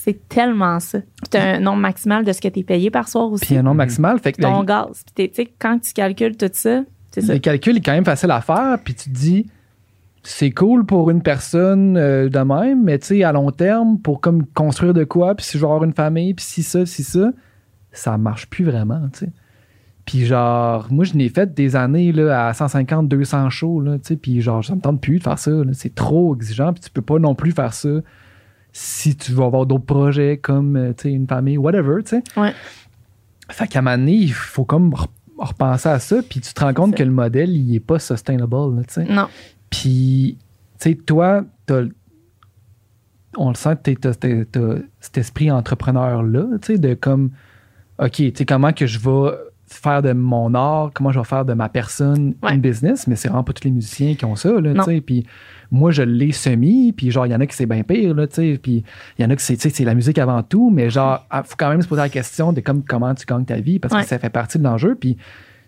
c'est 0.05 0.29
tellement 0.29 0.81
ça. 0.81 0.99
Puis 1.01 1.31
t'as 1.31 1.57
un 1.57 1.61
nombre 1.61 1.79
maximal 1.79 2.25
de 2.25 2.33
ce 2.33 2.41
que 2.41 2.49
t'es 2.49 2.63
payé 2.63 2.91
par 2.91 3.09
soir 3.09 3.33
aussi. 3.33 3.47
puis 3.47 3.57
un 3.57 3.63
nombre 3.63 3.77
maximal. 3.77 4.19
Fait 4.19 4.33
que 4.33 4.43
ton 4.43 4.61
le, 4.61 4.67
gaz. 4.67 5.03
Puis 5.07 5.15
t'es- 5.15 5.29
tu 5.29 5.35
sais, 5.37 5.53
quand 5.59 5.79
tu 5.79 5.95
calcules 5.95 6.37
tout 6.37 6.51
ça, 6.53 6.83
c'est 7.11 7.23
ça. 7.23 7.33
le 7.33 7.39
calcul 7.39 7.77
est 7.79 7.81
quand 7.81 7.93
même 7.93 8.05
facile 8.05 8.31
à 8.31 8.43
faire, 8.43 8.79
puis 8.85 8.95
tu 8.95 9.05
te 9.09 9.15
dis, 9.15 9.47
c'est 10.23 10.51
cool 10.51 10.85
pour 10.85 11.11
une 11.11 11.23
personne 11.23 11.97
euh, 11.97 12.29
de 12.29 12.39
même, 12.39 12.85
mais 12.85 12.99
tu 12.99 13.07
sais, 13.07 13.25
à 13.25 13.33
long 13.33 13.51
terme, 13.51 13.99
pour 13.99 14.21
comme 14.21 14.45
construire 14.47 14.93
de 14.93 15.05
quoi, 15.05 15.35
puis 15.35 15.47
si 15.47 15.53
je 15.57 15.63
veux 15.63 15.71
avoir 15.71 15.85
une 15.85 15.95
famille, 15.95 16.35
puis 16.35 16.45
si 16.45 16.63
ça, 16.63 16.85
si 16.85 17.03
ça, 17.03 17.31
ça 17.93 18.19
marche 18.19 18.47
plus 18.49 18.65
vraiment, 18.65 19.01
tu 19.13 19.21
sais. 19.21 19.33
Puis 20.05 20.27
genre, 20.27 20.87
moi, 20.91 21.05
je 21.05 21.15
n'ai 21.15 21.29
fait 21.31 21.55
des 21.55 21.77
années 21.77 22.13
là, 22.13 22.49
à 22.49 22.53
150, 22.53 23.09
200 23.09 23.49
shows, 23.51 23.81
là, 23.81 23.95
tu 23.99 24.01
sais, 24.09 24.17
puis 24.17 24.41
genre, 24.43 24.63
ça 24.63 24.75
me 24.75 24.81
tente 24.81 25.01
plus 25.01 25.19
de 25.19 25.23
faire 25.23 25.39
ça. 25.39 25.51
C'est 25.73 25.95
trop 25.95 26.35
exigeant, 26.37 26.73
puis 26.75 26.83
tu 26.83 26.91
peux 26.91 27.01
pas 27.03 27.19
non 27.19 27.35
plus 27.35 27.53
faire 27.53 27.73
ça 27.73 27.89
si 28.73 29.17
tu 29.17 29.33
veux 29.33 29.45
avoir 29.45 29.65
d'autres 29.67 29.85
projets 29.87 30.37
comme, 30.37 30.77
euh, 30.77 30.93
tu 30.93 31.05
sais, 31.05 31.13
une 31.13 31.27
famille, 31.29 31.57
whatever, 31.57 32.03
tu 32.03 32.11
sais. 32.11 32.23
Ouais. 32.37 32.53
Fait 33.49 33.67
qu'à 33.69 33.79
un 33.79 33.83
moment 33.83 33.97
donné, 33.97 34.13
il 34.15 34.33
faut 34.33 34.65
comme 34.65 34.91
re- 34.91 35.07
repenser 35.39 35.89
à 35.89 35.99
ça, 36.01 36.17
puis 36.29 36.41
tu 36.41 36.53
te 36.53 36.61
rends 36.61 36.75
compte 36.75 36.95
que 36.97 37.03
le 37.03 37.11
modèle, 37.11 37.51
il 37.57 37.75
est 37.75 37.81
pas 37.81 37.99
sustainable, 37.99 38.85
tu 38.87 38.95
sais. 38.95 39.05
Non. 39.05 39.29
Puis, 39.71 40.37
tu 40.81 40.91
sais, 40.91 40.95
toi, 40.97 41.45
t'as- 41.67 41.85
on 43.37 43.49
le 43.49 43.55
sent 43.55 43.77
que 43.83 43.91
t'as 43.93 44.13
cet 45.01 45.19
esprit 45.19 45.51
entrepreneur-là, 45.51 46.45
tu 46.61 46.75
sais, 46.75 46.79
de 46.79 46.95
comme, 46.95 47.31
OK, 47.99 48.13
tu 48.13 48.33
sais, 48.37 48.45
comment 48.45 48.73
que 48.73 48.87
je 48.87 48.99
vais 48.99 49.31
faire 49.77 50.03
de 50.03 50.13
mon 50.13 50.55
art, 50.55 50.91
comment 50.95 51.11
je 51.13 51.19
vais 51.19 51.25
faire 51.25 51.45
de 51.45 51.53
ma 51.55 51.69
personne 51.69 52.35
Ouais. 52.43 52.55
une 52.55 52.61
business, 52.61 53.07
mais 53.07 53.17
c'est 53.17 53.29
vraiment 53.29 53.45
pas 53.45 53.53
tous 53.53 53.65
les 53.65 53.71
musiciens 53.71 54.15
qui 54.15 54.25
ont 54.25 54.37
ça, 54.37 54.51
là, 54.61 54.73
tu 54.73 54.77
Non. 54.79 54.85
sais. 54.85 55.01
Puis 55.01 55.27
moi, 55.71 55.91
je 55.91 56.03
l'ai 56.03 56.33
semi, 56.33 56.93
puis 56.93 57.11
genre, 57.11 57.27
il 57.27 57.33
y 57.33 57.35
en 57.35 57.41
a 57.41 57.47
qui 57.47 57.57
c'est 57.57 57.67
bien 57.67 57.83
pire, 57.83 58.15
là, 58.15 58.27
tu 58.27 58.35
sais. 58.35 58.59
Puis 58.63 58.85
il 59.19 59.23
y 59.23 59.25
en 59.27 59.31
a 59.31 59.37
qui 59.37 59.45
c'est, 59.45 59.57
c'est 59.59 59.85
la 59.85 59.95
musique 59.95 60.19
avant 60.19 60.43
tout, 60.43 60.71
mais 60.71 60.91
genre, 60.91 61.27
il 61.33 61.41
faut 61.45 61.57
quand 61.59 61.69
même 61.71 61.83
se 61.83 61.89
poser 61.89 62.03
la 62.03 62.09
question 62.09 62.53
de 62.53 62.61
comme, 62.61 62.83
comment 62.85 63.15
tu 63.15 63.27
gagnes 63.27 63.45
ta 63.45 63.57
vie, 63.61 63.79
parce 63.79 63.95
Ouais. 63.95 64.03
que 64.03 64.09
ça 64.09 64.19
fait 64.19 64.31
partie 64.31 64.59
de 64.59 64.65
l'enjeu. 64.65 64.95
Puis 64.95 65.17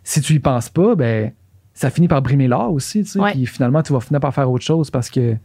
si 0.04 0.20
tu 0.20 0.34
y 0.34 0.38
penses 0.38 0.68
pas, 0.68 0.94
ben, 0.94 1.32
ça 1.74 1.90
finit 1.90 2.08
par 2.08 2.22
brimer 2.22 2.48
l'art 2.48 2.72
aussi, 2.72 3.02
tu 3.02 3.10
sais. 3.10 3.20
Ouais. 3.20 3.32
Puis 3.32 3.46
finalement, 3.46 3.82
tu 3.82 3.92
vas 3.92 4.00
finir 4.00 4.20
par 4.20 4.32
faire 4.34 4.50
autre 4.50 4.64
chose 4.64 4.90
parce 4.90 5.10
que, 5.10 5.36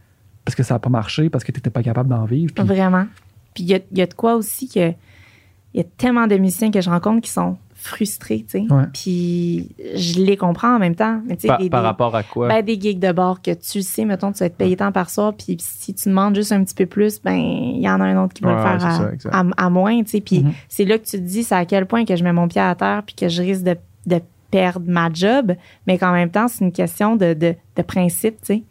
parce 0.44 0.54
que 0.54 0.62
ça 0.62 0.74
n'a 0.74 0.78
pas 0.78 0.90
marché, 0.90 1.28
parce 1.30 1.44
que 1.44 1.52
tu 1.52 1.58
n'étais 1.58 1.70
pas 1.70 1.82
capable 1.82 2.08
d'en 2.08 2.24
vivre. 2.24 2.52
Vraiment. 2.58 3.06
Puis 3.54 3.64
il 3.64 3.70
y 3.70 3.74
a, 3.74 3.80
il 3.90 3.98
y 3.98 4.02
a 4.02 4.06
de 4.06 4.14
quoi 4.14 4.34
aussi 4.36 4.68
que 4.68 4.92
il 5.74 5.78
y 5.78 5.80
a 5.80 5.84
tellement 5.96 6.26
de 6.26 6.36
musiciens 6.36 6.70
que 6.70 6.80
je 6.82 6.90
rencontre 6.90 7.22
qui 7.22 7.30
sont 7.30 7.56
frustrés, 7.82 8.44
tu 8.48 8.60
sais. 8.66 8.72
Ouais. 8.72 8.84
Puis 8.94 9.68
je 9.96 10.20
les 10.20 10.36
comprends 10.36 10.76
en 10.76 10.78
même 10.78 10.94
temps. 10.94 11.20
Mais 11.26 11.34
tu 11.36 11.42
sais, 11.42 11.48
Par, 11.48 11.58
des, 11.58 11.68
par 11.68 11.80
des- 11.82 11.86
rapport 11.88 12.14
à 12.14 12.22
quoi? 12.22 12.48
ben, 12.48 12.62
des 12.64 12.80
gigs 12.80 12.98
de 13.00 13.10
bar 13.12 13.42
que 13.42 13.50
tu 13.52 13.82
sais, 13.82 14.04
mettons, 14.04 14.30
tu 14.32 14.38
vas 14.38 14.46
être 14.46 14.56
payé 14.56 14.76
tant 14.76 14.92
par 14.92 15.10
soir, 15.10 15.34
puis 15.34 15.56
si 15.58 15.92
tu 15.94 16.08
demandes 16.08 16.34
juste 16.34 16.52
un 16.52 16.62
petit 16.62 16.74
peu 16.74 16.86
plus, 16.86 17.20
ben 17.20 17.34
il 17.36 17.80
y 17.80 17.88
en 17.88 18.00
a 18.00 18.04
un 18.04 18.24
autre 18.24 18.34
qui 18.34 18.42
va 18.44 18.50
Ouais, 18.50 18.56
le 18.74 18.78
faire 18.78 18.86
à, 19.32 19.40
à- 19.40 19.66
à 19.66 19.70
moins, 19.70 20.02
tu 20.04 20.10
sais. 20.10 20.20
Puis 20.20 20.44
Mhm. 20.44 20.52
c'est 20.68 20.84
là 20.84 20.98
que 20.98 21.04
tu 21.04 21.12
te 21.18 21.22
dis, 21.22 21.42
c'est 21.42 21.54
à 21.54 21.64
quel 21.64 21.86
point 21.86 22.04
que 22.04 22.14
je 22.16 22.22
mets 22.24 22.32
mon 22.32 22.48
pied 22.48 22.60
à 22.60 22.74
terre, 22.74 23.02
puis 23.04 23.14
que 23.14 23.28
je 23.28 23.42
risque 23.42 23.64
de, 23.64 23.76
de 24.06 24.20
perdre 24.50 24.84
ma 24.86 25.08
job, 25.12 25.52
mais 25.86 25.98
qu'en 25.98 26.12
même 26.12 26.30
temps, 26.30 26.46
c'est 26.48 26.64
une 26.64 26.72
question 26.72 27.16
de, 27.16 27.34
de, 27.34 27.54
de 27.76 27.82
principe, 27.82 28.36
tu 28.42 28.46
sais, 28.54 28.62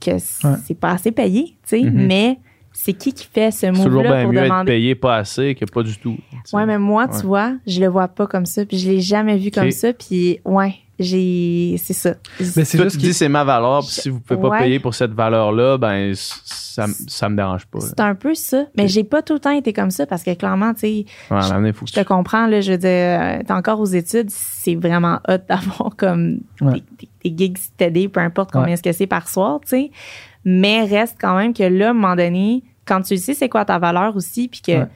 que 0.00 0.12
Ouais. 0.12 0.56
c'est 0.66 0.74
pas 0.78 0.90
assez 0.90 1.12
payé, 1.12 1.56
tu 1.68 1.78
sais, 1.78 1.82
Mhm. 1.82 2.06
mais 2.06 2.38
c'est 2.78 2.92
qui 2.92 3.12
qui 3.12 3.26
fait 3.32 3.50
ce 3.50 3.60
c'est 3.60 3.72
toujours 3.72 4.02
move-là 4.02 4.12
bien 4.16 4.22
pour 4.24 4.32
mieux 4.32 4.38
être 4.44 4.64
payé 4.64 4.94
pas 4.94 5.16
assez 5.16 5.54
que 5.54 5.64
pas 5.64 5.82
du 5.82 5.96
tout. 5.98 6.16
tu 6.30 6.36
sais. 6.44 6.56
Ouais, 6.56 6.66
mais 6.66 6.78
moi, 6.78 7.06
Ouais. 7.10 7.18
tu 7.20 7.26
vois, 7.26 7.54
je 7.66 7.80
le 7.80 7.88
vois 7.88 8.08
pas 8.08 8.26
comme 8.26 8.46
ça, 8.46 8.64
puis 8.66 8.78
je 8.78 8.90
l'ai 8.90 9.00
jamais 9.00 9.36
vu 9.38 9.50
comme 9.50 9.70
ça, 9.70 9.92
puis 9.92 10.38
ouais, 10.44 10.74
j'ai... 10.98 11.76
C'est 11.82 11.92
ça. 11.94 12.14
Mais 12.38 12.64
c'est 12.64 12.76
Toi, 12.76 12.86
juste 12.86 13.00
tu 13.00 13.06
dis 13.06 13.12
c'est 13.14 13.28
ma 13.28 13.44
valeur, 13.44 13.80
puis 13.80 13.90
si 13.92 14.08
vous 14.10 14.20
pouvez 14.20 14.40
pas 14.40 14.48
Ouais. 14.48 14.58
payer 14.60 14.78
pour 14.80 14.94
cette 14.94 15.12
valeur-là, 15.12 15.78
ben 15.78 16.12
ça, 16.14 16.86
ça 17.06 17.28
me 17.28 17.36
dérange 17.36 17.66
pas. 17.66 17.78
là. 17.78 17.84
C'est 17.88 18.00
un 18.00 18.14
peu 18.14 18.34
ça. 18.34 18.64
Mais 18.76 18.86
j'ai 18.88 19.04
pas 19.04 19.22
tout 19.22 19.32
le 19.34 19.40
temps 19.40 19.50
été 19.50 19.72
comme 19.72 19.90
ça 19.90 20.06
parce 20.06 20.22
que 20.22 20.34
clairement, 20.34 20.74
tu 20.74 20.80
sais, 20.80 21.04
Ouais, 21.30 21.40
je 21.86 21.92
te 21.92 22.02
comprends, 22.02 22.46
là, 22.46 22.60
je 22.60 22.72
veux 22.72 22.78
dire, 22.78 22.88
euh, 22.90 23.38
t'es 23.46 23.52
encore 23.52 23.80
aux 23.80 23.86
études, 23.86 24.28
c'est 24.30 24.74
vraiment 24.74 25.18
hot 25.28 25.38
d'avoir 25.48 25.96
comme 25.96 26.40
Ouais. 26.60 26.74
des, 26.98 27.08
des- 27.24 27.30
des 27.30 27.44
gigs 27.46 27.58
steady, 27.58 28.08
peu 28.08 28.20
importe 28.20 28.50
combien 28.52 28.68
Ouais. 28.68 28.72
est-ce 28.74 28.82
que 28.82 28.92
c'est 28.92 29.06
par 29.06 29.28
soir, 29.28 29.60
tu 29.62 29.68
sais. 29.68 29.90
Mais 30.46 30.84
reste 30.84 31.16
quand 31.20 31.36
même 31.36 31.52
que 31.52 31.64
là, 31.64 31.88
à 31.88 31.90
un 31.90 31.92
moment 31.92 32.16
donné, 32.16 32.62
quand 32.86 33.02
tu 33.02 33.18
sais 33.18 33.34
c'est 33.34 33.48
quoi 33.50 33.64
ta 33.66 33.78
valeur 33.78 34.16
aussi, 34.16 34.48
puis 34.48 34.62
que, 34.62 34.72
Ouais. 34.78 34.86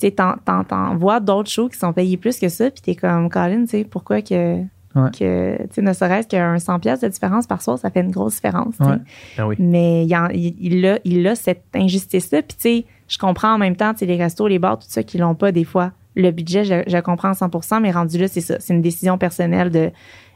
tu 0.00 0.12
t'en, 0.12 0.96
vois 0.96 1.18
d'autres 1.18 1.50
shows 1.50 1.68
qui 1.68 1.78
sont 1.78 1.92
payés 1.92 2.16
plus 2.16 2.38
que 2.38 2.48
ça, 2.48 2.70
puis 2.70 2.80
t'es 2.82 2.94
comme, 2.94 3.28
Colin, 3.30 3.62
tu 3.62 3.68
sais, 3.68 3.84
pourquoi 3.84 4.22
que... 4.22 4.62
Ouais. 4.94 5.10
que 5.16 5.66
tu 5.72 5.82
ne 5.82 5.92
serait-ce 5.92 6.26
qu'un 6.26 6.58
100 6.58 6.78
pièces 6.80 7.00
de 7.00 7.08
différence 7.08 7.46
par 7.46 7.60
soir, 7.62 7.78
ça 7.78 7.90
fait 7.90 8.00
une 8.00 8.10
grosse 8.10 8.36
différence. 8.36 8.74
Ouais. 8.80 8.96
Oui. 9.44 9.54
Mais 9.58 10.04
il, 10.04 10.08
y 10.08 10.16
en- 10.16 10.28
il, 10.30 10.56
il 10.60 10.86
a, 10.86 10.98
il 11.04 11.26
a 11.28 11.34
cette 11.34 11.62
injustice-là. 11.74 12.40
Puis, 12.42 12.56
tu 12.56 12.62
sais, 12.62 12.84
je 13.06 13.18
comprends 13.18 13.52
en 13.54 13.58
même 13.58 13.76
temps, 13.76 13.92
tu 13.92 14.00
sais, 14.00 14.06
les 14.06 14.16
restos, 14.16 14.48
les 14.48 14.58
bars, 14.58 14.78
tout 14.78 14.86
ça, 14.88 15.02
qui 15.02 15.18
l'ont 15.18 15.34
pas 15.34 15.52
des 15.52 15.64
fois. 15.64 15.92
Le 16.16 16.30
budget, 16.30 16.64
je, 16.64 16.82
je 16.90 16.98
comprends 16.98 17.28
à 17.28 17.32
100% 17.32 17.80
mais 17.82 17.90
rendu 17.90 18.18
là, 18.18 18.28
c'est 18.28 18.40
ça. 18.40 18.56
C'est 18.60 18.72
une 18.74 18.82
décision 18.82 19.18
personnelle 19.18 19.70
de 19.70 19.90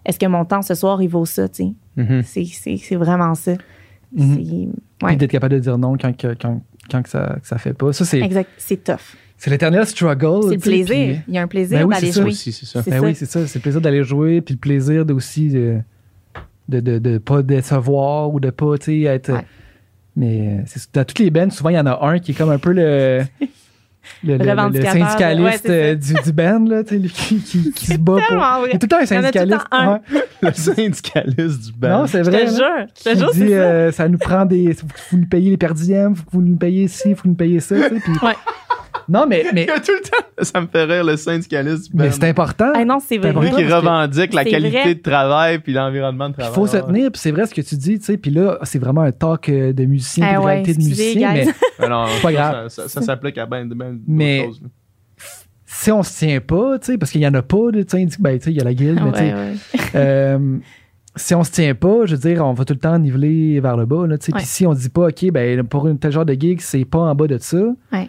est-ce 0.04 0.18
que 0.18 0.26
mon 0.26 0.44
temps 0.44 0.62
ce 0.62 0.74
soir, 0.74 1.02
il 1.02 1.08
vaut 1.08 1.24
ça, 1.26 1.48
tu 1.48 1.64
sais? 1.64 1.72
Mhm. 1.96 2.22
C'est, 2.22 2.44
c'est, 2.44 2.76
c'est 2.76 2.96
vraiment 2.96 3.34
ça. 3.34 3.52
Ouais, 4.16 5.16
d'être 5.16 5.30
capable 5.30 5.54
de 5.54 5.58
dire 5.60 5.78
non 5.78 5.96
quand, 5.96 6.12
quand, 6.20 6.60
quand 6.90 7.02
que 7.02 7.08
ça, 7.08 7.36
que 7.40 7.46
ça 7.46 7.58
fait 7.58 7.72
pas. 7.74 7.92
Ça, 7.92 8.04
c'est, 8.04 8.20
exact. 8.20 8.50
C'est 8.58 8.84
tough. 8.84 8.96
c'est 9.38 9.50
l'éternel 9.50 9.86
struggle. 9.86 10.48
C'est 10.48 10.54
le 10.54 10.60
plaisir. 10.60 10.86
puis- 10.86 11.20
Il 11.28 11.34
y 11.34 11.38
a 11.38 11.42
un 11.42 11.46
plaisir 11.48 11.78
Ben 11.78 11.84
oui, 11.86 11.94
d'aller 11.94 12.06
c'est 12.08 12.12
ça 12.12 12.20
jouer. 12.22 12.30
aussi, 12.30 12.52
c'est 12.52 12.66
ça. 12.66 12.82
C'est 12.82 12.90
Ben 12.90 13.00
ça. 13.00 13.06
oui, 13.06 13.14
c'est 13.14 13.26
ça. 13.26 13.46
C'est 13.46 13.58
le 13.58 13.62
plaisir 13.62 13.80
d'aller 13.80 14.04
jouer, 14.04 14.40
puis 14.40 14.54
le 14.54 14.60
plaisir 14.60 15.04
de 15.06 15.12
aussi 15.12 15.48
de 15.48 15.78
de, 16.68 16.80
de, 16.80 16.98
de 16.98 17.18
pas 17.18 17.42
décevoir 17.42 18.32
ou 18.32 18.38
de 18.40 18.50
pas, 18.50 18.78
tu 18.78 18.84
sais, 18.86 19.00
être. 19.02 19.32
Ouais. 19.32 19.44
Mais 20.16 20.58
euh, 20.58 20.62
c'est, 20.66 20.94
dans 20.94 21.04
toutes 21.04 21.18
les 21.18 21.30
bands, 21.30 21.50
souvent, 21.50 21.70
il 21.70 21.74
y 21.74 21.78
en 21.78 21.86
a 21.86 22.06
un 22.06 22.18
qui 22.18 22.32
est 22.32 22.34
comme 22.34 22.50
un 22.50 22.58
peu 22.58 22.72
le. 22.72 23.22
Le, 24.24 24.32
le- 24.32 24.38
le- 24.38 24.44
le 24.44 24.50
Revendicateur 24.50 24.94
de- 24.94 24.98
ouais, 25.00 25.08
syndicaliste 25.08 25.70
euh, 25.70 25.94
du, 25.94 26.14
du 26.14 26.32
band, 26.32 26.64
là, 26.68 26.82
tu 26.84 26.88
sais, 26.90 26.98
lui, 26.98 27.08
qui, 27.10 27.38
qui, 27.40 27.72
qui 27.72 27.86
se 27.92 27.96
bat 27.98 28.12
pour. 28.14 28.26
tellement 28.26 28.60
vrai. 28.60 28.70
Il 28.72 28.76
est 28.76 28.78
tout 28.78 28.84
le 28.86 28.88
temps 28.88 28.96
un 28.96 29.00
Il 29.02 29.06
syndicaliste. 29.06 29.58
temps 29.58 29.64
un. 29.70 29.92
ouais. 29.92 30.00
Le 30.42 30.52
syndicaliste 30.52 31.66
du 31.66 31.72
band. 31.72 31.88
Non, 32.00 32.06
c'est 32.06 32.24
Je 32.24 32.30
vrai. 32.30 32.44
te 32.46 32.50
là. 32.50 32.56
jure. 32.56 32.86
Je 32.98 33.02
te 33.04 33.08
Qui 33.10 33.18
jure, 33.18 33.32
dit, 33.32 33.38
c'est 33.38 33.48
ça. 33.48 33.54
euh, 33.54 33.92
ça 33.92 34.08
nous 34.08 34.18
prend 34.18 34.44
des. 34.44 34.72
Faut 34.74 34.86
que 34.86 34.92
vous 35.10 35.18
nous 35.18 35.26
payiez 35.26 35.50
les 35.50 35.56
perdièmes, 35.56 36.16
faut 36.16 36.24
que 36.24 36.30
vous 36.32 36.42
nous 36.42 36.56
payiez 36.56 36.88
ci, 36.88 37.10
faut 37.10 37.16
que 37.16 37.22
vous 37.24 37.28
nous 37.30 37.34
payiez 37.36 37.60
ça, 37.60 37.76
tu 37.76 37.82
sais. 37.82 38.00
puis- 38.00 38.12
Ouais. 38.26 38.34
Non, 39.08 39.26
mais, 39.28 39.44
mais, 39.52 39.62
Il 39.64 39.68
y 39.68 39.70
a 39.70 39.80
tout 39.80 39.92
le 39.92 40.00
temps. 40.02 40.24
Ça 40.44 40.60
me 40.60 40.66
fait 40.66 40.84
rire, 40.84 41.04
le 41.04 41.16
syndicaliste 41.16 41.94
band. 41.94 42.04
mais 42.04 42.10
c'est 42.10 42.24
important. 42.24 42.72
Ah 42.74 42.84
non, 42.84 42.98
c'est 43.00 43.18
vrai. 43.18 43.32
Ben, 43.32 43.40
Lui 43.42 43.50
qui 43.50 43.64
revendique 43.64 44.32
la 44.34 44.44
qualité 44.44 44.80
vrai. 44.82 44.94
de 44.94 45.00
travail 45.02 45.58
puis 45.58 45.72
l'environnement 45.72 46.28
de 46.28 46.34
Il 46.34 46.38
travail. 46.38 46.54
faut 46.54 46.66
se 46.66 46.76
tenir, 46.78 47.10
puis 47.10 47.20
c'est 47.20 47.30
vrai 47.32 47.46
ce 47.46 47.54
que 47.54 47.60
tu 47.60 47.76
dis, 47.76 47.98
tu 47.98 48.04
sais. 48.04 48.16
Puis 48.16 48.30
là, 48.30 48.58
c'est 48.62 48.78
vraiment 48.78 49.02
un 49.02 49.12
talk 49.12 49.48
euh, 49.48 49.72
de 49.72 49.84
musicien, 49.84 50.24
Ah 50.26 50.28
puis 50.30 50.36
de 50.36 50.40
ouais, 50.44 50.50
réalité 50.52 50.72
de 50.74 50.78
musicien. 50.78 51.32
Mais 51.32 51.46
Mais 51.78 51.88
non, 51.88 52.04
C'est 52.08 52.22
pas 52.22 52.32
grave. 52.32 52.68
Ça, 52.68 52.82
ça- 52.82 52.88
ça 52.88 53.02
s'applique 53.02 53.38
à 53.38 53.46
ben, 53.46 53.68
ben 53.68 53.92
d'autres 53.92 54.02
Mais- 54.06 54.44
choses, 54.44 54.62
là. 54.62 54.68
si 55.66 55.90
on 55.92 56.02
se 56.02 56.18
tient 56.18 56.40
pas, 56.40 56.78
tu 56.78 56.86
sais, 56.92 56.98
parce 56.98 57.10
qu'il 57.10 57.20
y 57.20 57.26
en 57.26 57.34
a 57.34 57.42
pas, 57.42 57.70
de, 57.72 57.82
tu 57.82 57.98
sais, 57.98 58.06
ben, 58.20 58.38
tu 58.38 58.44
sais, 58.44 58.50
il 58.50 58.56
y 58.56 58.60
a 58.60 58.64
la 58.64 58.74
guilde, 58.74 59.00
mais 59.04 59.12
tu 59.12 59.18
sais, 59.18 59.34
Ouais, 59.34 59.54
euh, 59.96 60.58
si 61.16 61.34
on 61.34 61.44
se 61.44 61.50
tient 61.50 61.74
pas, 61.74 62.06
je 62.06 62.14
veux 62.14 62.20
dire, 62.30 62.44
on 62.44 62.52
va 62.54 62.64
tout 62.64 62.72
le 62.72 62.78
temps 62.78 62.98
niveler 62.98 63.60
vers 63.60 63.76
le 63.76 63.84
bas, 63.84 64.06
là, 64.06 64.16
tu 64.18 64.26
sais. 64.26 64.32
Puis 64.32 64.44
si 64.46 64.66
on 64.66 64.72
dit 64.74 64.88
pas, 64.88 65.08
OK, 65.08 65.30
ben, 65.30 65.62
pour 65.64 65.86
une 65.88 65.98
tel 65.98 66.10
genre 66.12 66.24
de 66.24 66.32
gig, 66.34 66.60
c'est 66.60 66.84
pas 66.84 67.00
en 67.00 67.14
bas 67.14 67.26
de 67.26 67.38
ça. 67.38 67.58
Ouais. 67.92 68.08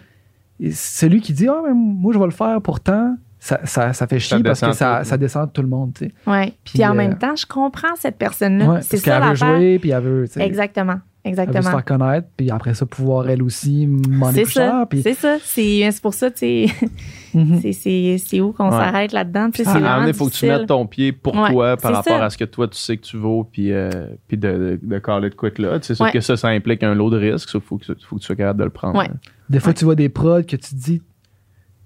Celui 0.72 1.20
qui 1.20 1.32
dit, 1.32 1.48
ah, 1.48 1.60
mais 1.64 1.74
moi, 1.74 2.12
je 2.12 2.18
vais 2.18 2.24
le 2.24 2.30
faire 2.30 2.60
pourtant, 2.62 3.16
ça, 3.38 3.60
ça, 3.64 3.92
ça 3.92 4.06
fait 4.06 4.18
chier 4.18 4.42
parce 4.42 4.60
que 4.60 4.72
ça, 4.72 5.04
ça 5.04 5.16
descend 5.16 5.52
tout 5.52 5.62
le 5.62 5.68
monde, 5.68 5.92
tu 5.94 6.06
sais. 6.06 6.14
Ouais. 6.26 6.54
Puis, 6.64 6.74
Puis, 6.74 6.86
en 6.86 6.92
euh, 6.92 6.94
même 6.94 7.18
temps, 7.18 7.36
je 7.36 7.46
comprends 7.46 7.94
cette 7.96 8.16
personne-là. 8.16 8.66
Ouais, 8.66 8.82
c'est 8.82 8.90
parce 8.90 9.02
ça 9.02 9.20
qu'elle 9.20 9.28
veut 9.28 9.34
jouer, 9.34 9.78
puis 9.78 9.90
elle 9.90 10.02
veut, 10.02 10.26
tu 10.26 10.34
sais, 10.34 10.46
Exactement. 10.46 11.00
Elle 11.24 11.30
veut 11.32 11.36
se 11.36 11.42
Exactement. 11.42 11.70
faire 11.78 11.84
connaître, 11.84 12.28
puis 12.36 12.50
après 12.50 12.74
ça, 12.74 12.84
pouvoir 12.86 13.28
elle 13.28 13.42
aussi 13.42 13.88
plus 14.32 14.44
ça. 14.46 14.60
cher. 14.60 14.86
Puis, 14.88 15.02
C'est 15.02 15.14
ça. 15.14 15.36
C'est 15.42 15.88
c'est 15.90 16.02
pour 16.02 16.12
ça, 16.14 16.30
tu 16.30 16.38
sais, 16.38 16.66
Mhm. 17.34 17.60
c'est- 17.62 17.72
c'est 17.72 18.16
c'est 18.18 18.40
où 18.40 18.52
qu'on 18.52 18.66
Ouais. 18.66 18.70
s'arrête 18.70 19.12
là-dedans. 19.12 19.50
Tu 19.50 19.64
sais, 19.64 19.72
donné, 19.72 20.08
il 20.08 20.14
faut 20.14 20.26
que 20.28 20.32
tu 20.34 20.46
mettes 20.46 20.66
ton 20.66 20.86
pied 20.86 21.12
pour 21.12 21.34
Ouais, 21.34 21.50
toi 21.50 21.76
par 21.76 21.92
rapport 21.94 22.18
ça. 22.18 22.24
à 22.26 22.30
ce 22.30 22.36
que 22.38 22.44
toi 22.44 22.68
tu 22.68 22.76
sais 22.78 22.96
que 22.98 23.02
tu 23.02 23.16
vaux, 23.16 23.42
puis, 23.44 23.72
euh, 23.72 23.88
puis 24.28 24.36
de, 24.36 24.48
de, 24.48 24.80
de 24.82 24.98
caler 24.98 25.30
de 25.30 25.34
quoi 25.34 25.50
que 25.50 25.62
là. 25.62 25.78
C'est 25.82 25.94
sûr 25.94 26.04
Ouais. 26.04 26.12
que 26.12 26.20
ça, 26.20 26.36
ça 26.36 26.48
implique 26.48 26.82
un 26.82 26.94
lot 26.94 27.10
de 27.10 27.16
risques. 27.18 27.50
Il 27.54 27.60
faut, 27.60 27.78
que 27.78 27.84
tu- 27.86 27.94
faut 28.06 28.16
que 28.16 28.20
tu 28.20 28.26
sois 28.26 28.36
capable 28.36 28.58
de 28.60 28.64
le 28.64 28.70
prendre. 28.70 28.98
Ouais. 28.98 29.08
Des 29.48 29.58
fois, 29.60 29.68
Ouais. 29.70 29.74
tu 29.74 29.84
vois 29.86 29.94
des 29.94 30.08
prods 30.08 30.42
que 30.42 30.56
tu 30.56 30.58
te 30.58 30.74
dis, 30.74 31.02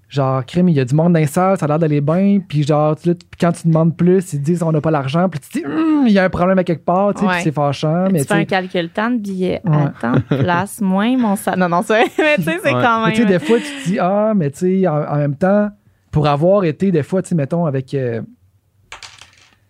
genre, 0.09 0.43
crime, 0.45 0.67
il 0.69 0.75
y 0.75 0.79
a 0.79 0.85
du 0.85 0.95
monde 0.95 1.13
dans 1.13 1.19
les 1.19 1.27
salles, 1.27 1.57
ça 1.59 1.65
a 1.65 1.67
l'air 1.69 1.79
d'aller 1.79 2.01
bien, 2.01 2.39
puis 2.45 2.63
genre, 2.63 2.95
tu- 2.95 3.09
là, 3.09 3.15
quand 3.39 3.51
tu 3.51 3.67
demandes 3.67 3.95
plus, 3.95 4.33
ils 4.33 4.39
te 4.39 4.43
disent, 4.43 4.63
on 4.63 4.71
n'a 4.71 4.81
pas 4.81 4.89
l'argent, 4.91 5.29
puis 5.29 5.39
tu 5.39 5.49
te 5.49 5.57
dis, 5.59 5.65
Hum, 5.65 6.05
il 6.07 6.11
y 6.13 6.17
a 6.17 6.23
un 6.23 6.29
problème 6.29 6.57
à 6.57 6.63
quelque 6.63 6.83
part, 6.83 7.13
tu 7.13 7.19
sais, 7.21 7.25
Ouais. 7.27 7.33
puis 7.35 7.43
c'est 7.43 7.51
fâchant, 7.51 8.07
mais 8.11 8.21
Tu 8.21 8.25
fais 8.27 8.33
un 8.33 8.45
calcul 8.45 8.89
temps 8.89 9.11
de 9.11 9.17
billets. 9.17 9.61
Ouais. 9.65 9.75
Attends, 9.77 10.19
place 10.27 10.81
moins 10.81 11.15
mon 11.17 11.35
salaire. 11.35 11.69
Non, 11.69 11.77
non, 11.77 11.83
c'est 11.83 12.01
mais 12.17 12.35
tu 12.37 12.43
sais, 12.43 12.59
c'est 12.63 12.73
Ouais. 12.73 12.81
quand 12.81 12.99
mais 13.01 13.05
même. 13.07 13.13
tu 13.15 13.21
sais, 13.21 13.27
des 13.27 13.39
fois, 13.39 13.57
tu 13.57 13.63
te 13.63 13.87
dis, 13.89 13.99
ah, 13.99 14.33
mais 14.35 14.49
tu 14.49 14.81
sais, 14.81 14.87
en, 14.87 14.95
en 15.03 15.15
même 15.17 15.35
temps, 15.35 15.69
pour 16.11 16.25
avoir 16.27 16.63
été, 16.63 16.91
des 16.91 17.03
fois, 17.03 17.21
tu 17.21 17.29
sais, 17.29 17.35
mettons, 17.35 17.65
avec, 17.67 17.93
euh, 17.93 18.21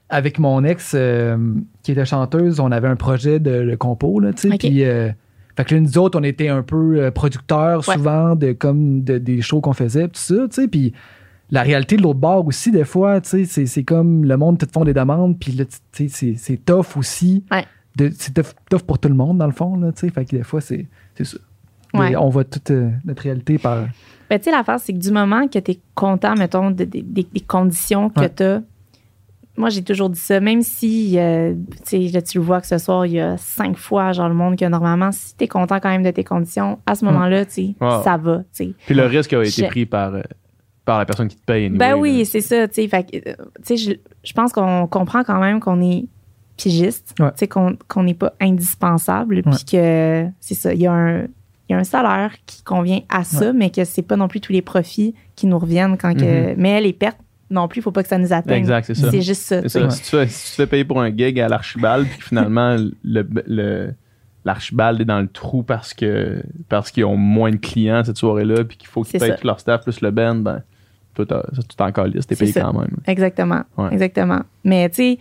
avec 0.10 0.40
mon 0.40 0.64
ex, 0.64 0.94
euh, 0.96 1.38
qui 1.84 1.92
était 1.92 2.06
chanteuse, 2.06 2.60
on 2.60 2.72
avait 2.72 2.88
un 2.88 2.96
projet 2.96 3.40
de, 3.40 3.64
de 3.64 3.76
compo, 3.76 4.20
là, 4.20 4.34
tu 4.34 4.44
sais, 4.48 4.54
Ok. 4.54 4.60
puis. 4.60 4.84
euh, 4.84 5.10
fait 5.60 5.66
que 5.70 5.76
là, 5.76 5.82
nous 5.82 5.98
autres, 5.98 6.20
on 6.20 6.24
était 6.24 6.48
un 6.50 6.64
peu 6.64 7.00
euh, 7.02 7.12
producteurs 7.12 7.88
Ouais. 7.88 7.96
souvent 7.96 8.36
de 8.36 8.54
comme 8.54 9.04
de- 9.04 9.18
des 9.18 9.42
shows 9.42 9.62
qu'on 9.62 9.74
faisait, 9.74 10.08
tout 10.08 10.20
ça, 10.20 10.36
tu 10.50 10.62
sais. 10.62 10.68
Puis 10.68 10.94
la 11.52 11.64
réalité 11.64 11.98
de 11.98 12.02
l'autre 12.04 12.20
bord 12.20 12.46
aussi, 12.48 12.72
des 12.72 12.86
fois, 12.86 13.20
tu 13.22 13.30
sais, 13.30 13.46
c'est- 13.46 13.66
c'est 13.66 13.84
comme 13.84 14.24
le 14.26 14.38
monde 14.38 14.58
te 14.58 14.66
font 14.72 14.86
des 14.86 14.94
demandes, 14.94 15.38
puis 15.40 15.52
là, 15.54 15.66
tu 15.92 16.08
sais, 16.10 16.34
c'est- 16.36 16.66
tough 16.66 16.96
aussi. 16.98 17.44
Ouais. 17.52 17.66
C'est 18.18 18.34
tough, 18.34 18.54
tough 18.70 18.84
pour 18.84 19.00
tout 19.00 19.10
le 19.10 19.16
monde, 19.16 19.38
dans 19.40 19.48
le 19.48 19.52
fond, 19.52 19.76
là, 19.76 19.92
tu 19.92 20.02
sais. 20.02 20.10
Fait 20.10 20.24
que 20.26 20.36
des 20.36 20.44
fois, 20.44 20.62
c'est 20.62 20.88
ça. 21.22 21.38
Ouais. 21.94 22.16
On 22.16 22.30
voit 22.30 22.44
toute 22.44 22.70
euh, 22.72 22.92
notre 23.04 23.24
réalité 23.24 23.58
par. 23.58 23.86
Ben, 24.30 24.38
tu 24.38 24.46
sais, 24.46 24.52
l'affaire, 24.52 24.80
c'est 24.80 24.94
que 24.94 25.00
du 25.00 25.12
moment 25.12 25.48
que 25.48 25.58
tu 25.58 25.72
es 25.72 25.80
content, 25.96 26.36
mettons, 26.36 26.70
de- 26.70 26.84
de- 26.86 27.02
des- 27.02 27.28
des 27.34 27.40
conditions 27.42 28.10
que 28.12 28.28
tu 28.28 28.44
as, 28.44 28.62
moi, 29.60 29.70
j'ai 29.70 29.84
toujours 29.84 30.10
dit 30.10 30.20
ça, 30.20 30.40
même 30.40 30.62
si, 30.62 31.20
euh, 31.20 31.54
tu 31.86 32.08
sais, 32.08 32.12
là, 32.14 32.22
tu 32.22 32.38
le 32.40 32.44
vois 32.44 32.62
que 32.62 32.68
ce 32.68 32.78
soir, 32.78 33.06
il 33.06 33.12
y 33.14 33.20
a 33.20 33.38
cinq 33.38 33.78
fois, 33.78 34.12
genre, 34.14 34.30
le 34.30 34.34
monde 34.36 34.56
que 34.58 34.66
normalement, 34.66 35.12
si 35.12 35.36
tu 35.38 35.44
es 35.44 35.48
content 35.48 35.80
quand 35.80 35.90
même 35.90 36.02
de 36.04 36.12
tes 36.12 36.24
conditions, 36.24 36.80
à 36.86 36.96
ce 36.96 37.06
moment-là, 37.06 37.46
tu 37.46 37.76
ça 37.80 38.18
va. 38.18 38.44
Puis 38.58 38.74
le 38.96 39.06
risque 39.06 39.34
a 39.34 39.42
été 39.44 39.64
Je- 39.64 39.68
pris 39.68 39.86
par, 39.86 40.16
euh, 40.16 40.22
par 40.86 40.98
la 40.98 41.06
personne 41.06 41.28
qui 41.28 41.36
te 41.36 41.44
paye. 41.46 41.66
anyway, 41.66 41.78
Ben 41.78 41.96
oui, 41.96 42.26
c'est 42.26 42.42
ça, 42.42 42.68
tu 42.68 42.88
sais. 42.88 43.06
Euh, 43.28 43.34
je, 43.70 43.94
je 44.24 44.34
pense 44.34 44.52
qu'on 44.54 44.88
comprend 44.88 45.24
quand 45.24 45.40
même 45.40 45.60
qu'on 45.60 45.82
est 45.82 46.06
pigiste, 46.58 47.14
Ouais. 47.20 47.30
tu 47.32 47.38
sais, 47.40 47.48
qu'on 47.48 47.78
qu'on 47.88 48.04
n'est 48.04 48.14
pas 48.16 48.34
indispensable, 48.42 49.44
puis 49.44 49.66
que 49.72 50.26
c'est 50.40 50.56
ça, 50.56 50.74
il 50.74 50.80
y 50.82 50.88
a 50.88 50.92
un 50.94 51.24
il 51.72 51.74
y 51.74 51.76
a 51.76 51.78
un 51.78 51.84
salaire 51.84 52.34
qui 52.48 52.64
convient 52.64 53.02
à 53.10 53.24
ça, 53.24 53.54
mais 53.54 53.70
que 53.70 53.84
c'est 53.86 54.02
pas 54.02 54.16
non 54.16 54.28
plus 54.28 54.42
tous 54.42 54.52
les 54.52 54.64
profits 54.64 55.14
qui 55.36 55.46
nous 55.46 55.60
reviennent 55.60 55.98
quand 56.00 56.16
que. 56.18 56.56
Mais 56.56 56.82
les 56.82 56.94
pertes 56.94 57.20
non 57.50 57.68
plus, 57.68 57.80
il 57.80 57.82
faut 57.82 57.92
pas 57.92 58.04
que 58.04 58.10
ça 58.10 58.18
nous 58.18 58.32
atteigne. 58.34 58.58
Exact, 58.58 58.86
c'est 58.86 58.96
ça. 58.96 59.10
C'est 59.12 59.22
juste 59.22 59.42
ça. 59.42 59.62
Si, 59.90 60.02
tu 60.04 60.10
fais, 60.10 60.28
si 60.28 60.46
tu 60.46 60.52
te 60.52 60.56
fais 60.56 60.68
payer 60.68 60.86
pour 60.86 61.02
un 61.02 61.16
gig 61.16 61.40
à 61.40 61.48
l'archibald, 61.48 62.08
puis 62.08 62.22
finalement, 62.22 62.76
le, 63.04 63.28
le, 63.48 63.94
l'archibald 64.46 65.02
est 65.02 65.06
dans 65.06 65.20
le 65.22 65.28
trou 65.28 65.64
parce 65.64 65.94
que 65.94 66.42
parce 66.70 66.92
qu'ils 66.92 67.06
ont 67.06 67.18
moins 67.18 67.52
de 67.52 67.58
clients 67.58 68.04
cette 68.04 68.18
soirée-là, 68.18 68.64
puis 68.64 68.78
qu'il 68.78 68.88
faut 68.88 69.04
qu'ils 69.04 69.20
payent 69.20 69.30
tout 69.40 69.48
leur 69.48 69.60
staff 69.60 69.84
plus 69.84 70.02
le 70.02 70.12
band, 70.12 70.36
ben, 70.36 70.62
t'as- 71.26 71.44
ça, 71.54 71.62
tu 71.68 71.76
t'es 72.28 72.36
payé 72.36 72.52
ça. 72.52 72.62
quand 72.62 72.74
même. 72.80 72.96
Exactement. 73.08 73.64
Ouais. 73.78 73.90
Exactement. 73.92 74.42
Mais 74.64 74.90
tu 74.90 74.96
sais, 74.96 75.20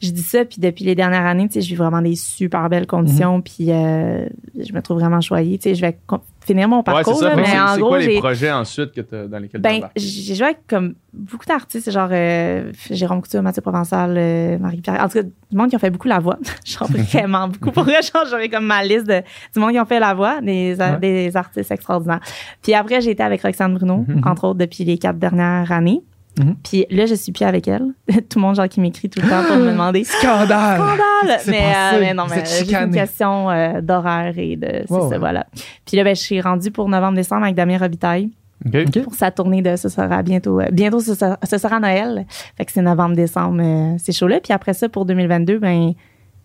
je 0.00 0.10
dis 0.10 0.22
ça, 0.22 0.44
puis 0.44 0.60
depuis 0.60 0.84
les 0.84 0.94
dernières 0.94 1.26
années, 1.26 1.46
tu 1.48 1.54
sais, 1.54 1.60
je 1.62 1.68
vis 1.68 1.74
vraiment 1.74 2.00
des 2.02 2.16
super 2.16 2.68
belles 2.68 2.86
conditions, 2.86 3.36
Mhm. 3.36 3.42
puis 3.42 3.66
euh, 3.70 4.26
je 4.58 4.72
me 4.72 4.80
trouve 4.80 4.98
vraiment 4.98 5.20
choyée. 5.20 5.58
Tu 5.58 5.68
sais, 5.70 5.74
je 5.74 5.80
vais 5.82 5.96
finir 6.44 6.68
mon 6.68 6.78
Ouais, 6.78 6.82
parcours, 6.82 7.16
ça. 7.18 7.28
là, 7.28 7.34
Fait 7.34 7.42
que 7.42 7.46
mais 7.46 7.52
c'est- 7.52 7.60
en 7.60 7.76
gros, 7.78 7.88
quoi 7.88 7.98
les 7.98 8.18
projets 8.18 8.50
ensuite 8.50 8.92
que 8.92 9.02
t'as- 9.02 9.26
dans 9.26 9.38
lesquels 9.38 9.60
ben, 9.60 9.74
t'embarques? 9.74 9.92
j'ai 9.96 10.34
joué 10.34 10.46
avec 10.46 10.66
comme 10.66 10.94
beaucoup 11.12 11.44
d'artistes, 11.44 11.90
genre 11.90 12.08
euh, 12.10 12.72
Jérôme 12.90 13.20
Couture, 13.20 13.42
Mathieu 13.42 13.60
Provençal, 13.62 14.14
euh, 14.16 14.58
Marie-Pierre. 14.58 15.00
En 15.02 15.08
tout 15.08 15.18
cas, 15.18 15.22
du 15.22 15.56
monde 15.56 15.68
qui 15.68 15.76
ont 15.76 15.80
fait 15.80 15.90
beaucoup 15.90 16.08
la 16.08 16.18
voix. 16.18 16.38
genre 16.64 16.88
vraiment 17.12 17.48
beaucoup. 17.48 17.70
Pour 17.70 17.84
genre, 17.84 18.24
j'aurais 18.30 18.48
comme 18.48 18.64
ma 18.64 18.82
liste 18.82 19.06
de, 19.06 19.22
du 19.52 19.60
monde 19.60 19.72
qui 19.72 19.80
ont 19.80 19.84
fait 19.84 20.00
la 20.00 20.14
voix, 20.14 20.40
des, 20.40 20.76
Ouais. 20.78 20.98
des 20.98 21.36
artistes 21.36 21.70
extraordinaires. 21.70 22.20
Puis 22.62 22.72
après, 22.74 23.00
j'ai 23.02 23.10
été 23.10 23.22
avec 23.22 23.42
Roxane 23.42 23.74
Bruno, 23.74 24.04
Mhm. 24.08 24.22
entre 24.24 24.44
autres, 24.44 24.58
depuis 24.58 24.84
les 24.84 24.96
quatre 24.98 25.18
dernières 25.18 25.70
années. 25.70 26.00
Mhm. 26.38 26.54
Puis 26.62 26.86
là, 26.90 27.06
je 27.06 27.14
suis 27.14 27.32
plus 27.32 27.44
avec 27.44 27.66
elle. 27.66 27.86
tout 28.28 28.38
le 28.38 28.40
monde, 28.40 28.54
genre, 28.56 28.68
qui 28.68 28.80
m'écrit 28.80 29.10
tout 29.10 29.20
le 29.20 29.28
temps 29.28 29.42
pour 29.44 29.56
me 29.56 29.66
demander. 29.72 30.04
Scandale! 30.04 30.48
Scandale! 30.78 31.40
Mais, 31.48 31.72
euh, 31.74 31.98
mais 32.00 32.14
non, 32.14 32.24
mais 32.30 32.44
c'est 32.44 32.72
une 32.72 32.92
question 32.92 33.50
euh, 33.50 33.80
d'horaire 33.80 34.34
et 34.36 34.56
de. 34.56 34.84
C'est 34.86 34.92
Ouais, 34.94 35.08
ça, 35.10 35.18
voilà. 35.18 35.46
Puis 35.84 35.96
là, 35.96 36.04
ben, 36.04 36.14
je 36.14 36.20
suis 36.20 36.40
rendue 36.40 36.70
pour 36.70 36.88
novembre-décembre 36.88 37.42
avec 37.44 37.56
Damien 37.56 37.78
Robitaille 37.78 38.30
OK. 38.66 38.74
OK. 38.86 39.02
pour 39.04 39.14
sa 39.14 39.30
tournée 39.30 39.62
de 39.62 39.74
ce 39.76 39.88
sera 39.88 40.22
bientôt. 40.22 40.60
euh, 40.60 40.66
bientôt, 40.70 41.00
ce 41.00 41.14
sera, 41.14 41.38
ce 41.42 41.58
sera 41.58 41.80
Noël. 41.80 42.26
Fait 42.56 42.64
que 42.64 42.72
c'est 42.72 42.82
novembre-décembre, 42.82 43.60
euh, 43.62 43.94
ces 43.98 44.12
shows-là. 44.12 44.40
Puis 44.40 44.52
après 44.52 44.74
ça, 44.74 44.88
pour 44.88 45.06
2022, 45.06 45.58
ben, 45.58 45.92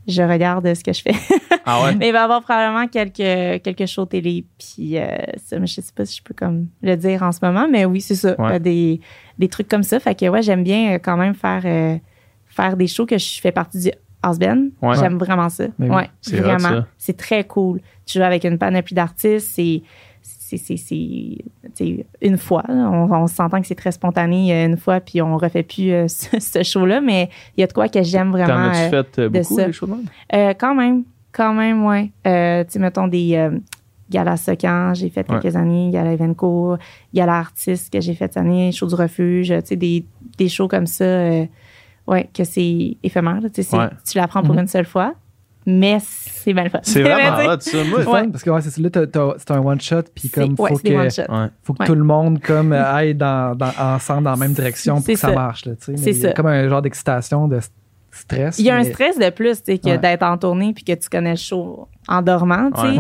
je 0.08 0.22
regarde 0.22 0.74
ce 0.74 0.84
que 0.84 0.93
je 0.93 1.01
fais. 1.01 1.16
Ah 1.66 1.84
ouais? 1.84 1.95
Mais 1.99 2.10
il 2.10 2.12
va 2.12 2.20
y 2.20 2.24
avoir 2.24 2.41
probablement 2.41 2.88
quelques, 2.88 3.62
quelques 3.64 3.88
shows 3.88 4.06
télé. 4.06 4.45
Puis 4.58 4.97
euh, 4.97 5.08
ça, 5.38 5.60
mais 5.60 5.68
je 5.68 5.82
sais 5.82 5.93
pas 5.95 6.06
si 6.06 6.18
je 6.18 6.24
peux 6.24 6.34
comme 6.34 6.68
le 6.82 6.95
dire 6.95 7.24
en 7.24 7.32
ce 7.32 7.39
moment, 7.41 7.68
mais 7.70 7.86
oui, 7.86 8.01
c'est 8.01 8.16
ça. 8.16 8.39
Ouais. 8.39 8.60
Des, 8.60 9.01
des 9.39 9.47
trucs 9.47 9.68
comme 9.68 9.84
ça. 9.84 9.99
Fait 9.99 10.16
que 10.16 10.28
ouais, 10.28 10.41
j'aime 10.41 10.64
bien 10.64 10.95
euh, 10.95 10.99
quand 11.01 11.18
même 11.18 11.34
faire, 11.34 11.62
euh, 11.66 11.97
faire 12.45 12.78
des 12.78 12.88
shows 12.88 13.06
que 13.06 13.18
je 13.18 13.41
fais 13.41 13.51
partie 13.51 13.80
du 13.80 13.91
band. 14.39 14.68
Ouais. 14.82 14.95
J'aime 14.95 15.18
vraiment 15.18 15.49
ça. 15.49 15.66
Ouais, 15.80 16.10
vraiment. 16.32 16.84
C'est 16.97 17.18
très 17.18 17.43
cool. 17.43 17.82
Tu 18.06 18.18
joues 18.18 18.24
avec 18.24 18.43
une 18.43 18.58
panoplie 18.58 18.95
d'artistes. 18.95 19.51
C'est 19.53 19.82
c'est 20.48 22.06
une 22.22 22.38
fois. 22.38 22.64
On, 22.70 23.10
on 23.12 23.28
s'entend 23.28 23.62
que 23.62 23.68
c'est 23.68 23.76
très 23.76 23.91
spontané 23.91 24.54
euh, 24.54 24.66
une 24.68 24.78
fois, 24.78 25.00
puis 25.00 25.22
on 25.22 25.38
refait 25.38 25.64
plus 25.64 25.91
euh, 25.91 26.08
ce, 26.08 26.39
ce 26.39 26.64
show-là. 26.64 27.02
Mais 27.02 27.30
il 27.58 27.62
y 27.62 27.64
a 27.64 27.68
de 27.68 27.74
quoi 27.74 27.89
que 27.89 28.04
j'aime 28.04 28.32
T'en 28.32 28.38
vraiment. 28.38 28.70
as-tu 28.70 28.78
euh, 28.78 28.89
fait 29.04 29.20
euh, 29.20 29.30
de 29.30 29.39
beaucoup, 29.39 29.56
des 29.58 29.66
de 29.66 29.86
même? 29.88 30.06
euh, 30.34 30.54
quand 30.58 30.76
même, 30.76 31.04
quand 31.32 31.54
même. 31.54 32.10
Euh, 32.28 32.64
tu 32.64 32.72
sais, 32.74 32.80
mettons 32.80 33.08
des 33.08 33.50
galas 34.10 34.38
Socan, 34.38 34.93
j'ai 34.93 35.10
fait 35.10 35.28
Ouais. 35.32 35.39
quelques 35.39 35.56
années, 35.56 35.89
gala 35.91 36.14
Evenco, 36.14 36.78
gala 37.14 37.39
artiste 37.39 37.91
que 37.91 38.00
j'ai 38.00 38.14
fait 38.14 38.26
cette 38.34 38.38
année, 38.38 38.72
show 38.72 38.86
du 38.88 38.93
refuge, 38.96 39.48
tu 39.48 39.56
sais, 39.66 39.76
des, 39.76 40.06
des 40.38 40.48
shows 40.48 40.68
comme 40.68 40.86
ça, 40.86 41.06
ouais, 42.08 42.30
que 42.34 42.43
c'est 42.43 42.98
éphémère, 43.02 43.39
tu 43.41 43.50
sais, 43.56 43.64
c'est- 43.64 43.78
Ouais. 43.78 43.89
tu 44.08 44.18
l'apprends 44.20 44.43
pour 44.43 44.54
Mhm. 44.54 44.62
une 44.62 44.68
seule 44.68 44.86
fois, 44.86 45.16
mais 45.66 45.97
c'est 46.01 46.53
bien 46.53 46.63
le 46.66 46.70
fun. 46.70 46.80
C'est 46.84 47.01
vraiment 47.03 47.57
tu 47.57 47.70
sais, 47.72 47.78
hot, 47.78 47.84
ça. 47.84 47.89
Moi, 47.89 47.97
C'est 47.99 48.03
fun, 48.05 48.11
Ouais. 48.11 48.28
parce 48.30 48.43
que 48.43 48.49
ouais, 48.51 48.61
c'est 48.61 48.70
ça, 48.70 48.82
là, 48.82 48.89
c'est 49.38 49.51
un 49.51 49.59
one-shot, 49.59 50.01
puis 50.13 50.30
comme 50.30 50.55
ouais, 50.57 50.70
faut 50.70 50.78
que, 50.78 50.93
one-shots. 50.93 51.22
Ouais. 51.34 51.47
faut 51.63 51.74
que 51.74 51.80
Ouais. 51.84 51.86
tout 51.88 51.95
le 51.95 52.03
monde 52.03 52.39
comme 52.41 52.72
aille 52.74 53.16
dans, 53.16 53.55
dans- 53.55 53.72
ensemble 53.80 54.24
dans 54.24 54.32
la 54.32 54.38
même 54.38 54.53
direction 54.53 54.95
pour 54.97 55.05
que 55.05 55.16
ça, 55.16 55.30
ça. 55.30 55.34
marche. 55.34 55.66
Là, 55.66 55.74
tu 55.76 55.86
sais. 55.86 55.97
C'est 55.97 56.13
ça. 56.13 56.34
comme 56.34 56.47
un 56.47 56.68
genre 56.70 56.82
d'excitation, 56.82 57.47
de 57.47 57.57
st- 57.59 57.70
stress. 58.11 58.59
Il 58.59 58.66
y 58.66 58.70
a 58.70 58.76
un 58.78 58.84
stress 58.84 59.18
de 59.20 59.30
plus, 59.30 59.61
tu 59.63 59.74
sais, 59.74 59.78
que 59.80 59.89
Ouais. 59.89 59.97
d'être 59.97 60.24
en 60.24 60.38
tournée 60.38 60.72
puis 60.74 60.84
que 60.84 60.93
tu 60.93 61.09
connais 61.09 61.32
le 61.32 61.36
show 61.38 61.88
en 62.07 62.22
dormant, 62.22 62.70
tu 62.72 62.82
sais. 62.82 62.97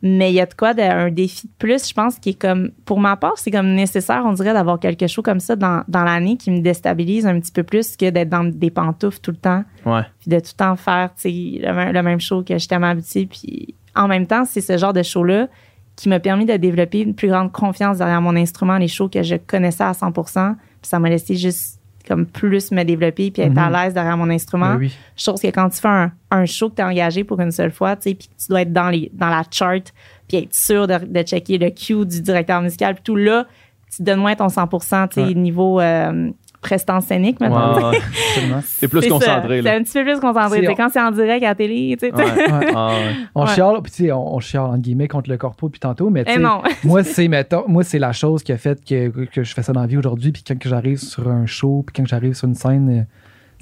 Mais 0.00 0.30
il 0.30 0.34
y 0.34 0.40
a 0.40 0.46
de 0.46 0.54
quoi 0.54 0.74
d'un 0.74 1.10
défi 1.10 1.48
de 1.48 1.52
plus, 1.58 1.88
je 1.88 1.92
pense, 1.92 2.20
qui 2.20 2.30
est 2.30 2.40
comme, 2.40 2.70
pour 2.84 3.00
ma 3.00 3.16
part, 3.16 3.32
c'est 3.36 3.50
comme 3.50 3.74
nécessaire, 3.74 4.22
on 4.24 4.32
dirait, 4.32 4.52
d'avoir 4.52 4.78
quelque 4.78 5.08
chose 5.08 5.24
comme 5.24 5.40
ça 5.40 5.56
dans, 5.56 5.82
dans 5.88 6.04
l'année 6.04 6.36
qui 6.36 6.52
me 6.52 6.60
déstabilise 6.60 7.26
un 7.26 7.40
petit 7.40 7.50
peu 7.50 7.64
plus 7.64 7.96
que 7.96 8.08
d'être 8.10 8.28
dans 8.28 8.44
des 8.44 8.70
pantoufles 8.70 9.18
tout 9.20 9.32
le 9.32 9.36
temps, 9.38 9.64
Ouais. 9.84 10.02
puis 10.20 10.30
de 10.30 10.36
tout 10.38 10.50
le 10.52 10.56
temps 10.56 10.76
faire, 10.76 11.10
tu 11.16 11.22
sais, 11.22 11.60
le, 11.66 11.72
même- 11.74 11.92
le 11.92 12.02
même 12.02 12.20
show 12.20 12.44
que 12.44 12.54
je 12.54 12.58
suis 12.58 12.68
tellement 12.68 12.90
habituée. 12.90 13.26
Puis 13.26 13.74
en 13.96 14.06
même 14.06 14.26
temps, 14.28 14.44
c'est 14.44 14.60
ce 14.60 14.78
genre 14.78 14.92
de 14.92 15.02
show-là 15.02 15.48
qui 15.96 16.08
m'a 16.08 16.20
permis 16.20 16.44
de 16.46 16.56
développer 16.56 17.00
une 17.00 17.16
plus 17.16 17.26
grande 17.26 17.50
confiance 17.50 17.98
derrière 17.98 18.20
mon 18.22 18.36
instrument, 18.36 18.78
les 18.78 18.86
shows 18.86 19.08
que 19.08 19.24
je 19.24 19.34
connaissais 19.34 19.82
à 19.82 19.90
100% 19.92 20.54
Puis 20.54 20.88
ça 20.88 21.00
m'a 21.00 21.08
laissé 21.10 21.34
juste 21.34 21.77
comme 22.08 22.26
plus 22.26 22.72
me 22.72 22.82
développer 22.84 23.30
puis 23.30 23.42
être 23.42 23.52
Mhm. 23.52 23.58
à 23.58 23.84
l'aise 23.84 23.94
derrière 23.94 24.16
mon 24.16 24.30
instrument. 24.30 24.74
Ben 24.74 24.78
oui. 24.78 24.96
Chose 25.16 25.40
que 25.40 25.48
quand 25.48 25.68
tu 25.68 25.78
fais 25.80 25.88
un, 25.88 26.12
un 26.30 26.46
show 26.46 26.70
que 26.70 26.76
tu 26.76 26.80
es 26.82 26.84
engagé 26.84 27.22
pour 27.24 27.38
une 27.40 27.50
seule 27.52 27.70
fois, 27.70 27.94
tu 27.96 28.10
sais, 28.10 28.14
puis 28.14 28.28
que 28.28 28.32
tu 28.42 28.48
dois 28.48 28.62
être 28.62 28.72
dans, 28.72 28.88
les, 28.88 29.10
dans 29.14 29.28
la 29.28 29.42
chart, 29.50 29.82
puis 30.26 30.38
être 30.38 30.54
sûr 30.54 30.86
de, 30.86 30.98
de 31.06 31.22
checker 31.22 31.58
le 31.58 31.70
cue 31.70 32.04
du 32.06 32.20
directeur 32.22 32.60
musical, 32.62 32.94
puis 32.94 33.02
tout 33.04 33.16
là, 33.16 33.46
tu 33.94 34.02
donnes 34.02 34.20
moins 34.20 34.34
ton 34.34 34.48
100 34.48 34.66
tu 34.68 35.14
sais, 35.14 35.26
Ouais. 35.26 35.34
niveau 35.34 35.80
euh, 35.80 36.30
prestance 36.60 37.06
scénique, 37.06 37.38
maintenant. 37.40 37.76
Ouais, 37.76 37.84
ouais. 37.84 37.98
Absolument. 38.30 38.60
T'es 38.80 38.88
plus 38.88 39.08
concentré, 39.08 39.62
C'est 39.62 39.70
un 39.70 39.82
petit 39.82 39.92
peu 39.92 40.04
plus 40.04 40.20
concentré. 40.20 40.66
C'est- 40.66 40.74
quand 40.74 40.88
c'est 40.88 41.00
en 41.00 41.10
direct 41.12 41.44
à 41.44 41.48
la 41.48 41.54
télé, 41.54 41.96
tu 41.98 42.06
sais. 42.08 42.14
Ouais. 42.14 42.24
Ouais. 42.24 42.50
Ouais. 42.74 42.74
On 43.34 43.44
Ouais. 43.46 43.54
chiale, 43.54 43.76
puis 43.82 43.92
tu 43.92 44.04
sais, 44.06 44.12
on, 44.12 44.34
on 44.34 44.40
chiale 44.40 44.64
entre 44.64 44.78
guillemets 44.78 45.08
contre 45.08 45.30
le 45.30 45.36
corpo 45.36 45.68
puis 45.68 45.78
tantôt, 45.80 46.10
mais 46.10 46.24
tu 46.24 46.30
Eh 46.32 46.34
sais, 46.34 46.40
non. 46.40 46.60
moi 46.84 47.02
c'est 47.04 47.28
moi 47.68 47.84
c'est 47.84 47.98
la 48.00 48.12
chose 48.12 48.42
qui 48.42 48.52
a 48.52 48.56
fait 48.58 48.84
que, 48.84 49.08
que 49.26 49.44
je 49.44 49.54
fais 49.54 49.62
ça 49.62 49.72
dans 49.72 49.80
la 49.82 49.86
vie 49.86 49.96
aujourd'hui, 49.96 50.32
puis 50.32 50.42
quand 50.46 50.58
que 50.58 50.68
j'arrive 50.68 50.98
sur 50.98 51.28
un 51.28 51.46
show, 51.46 51.84
puis 51.86 51.94
quand 51.96 52.06
j'arrive 52.08 52.34
sur 52.34 52.48
une 52.48 52.54
scène, 52.54 52.90
euh, 52.90 53.02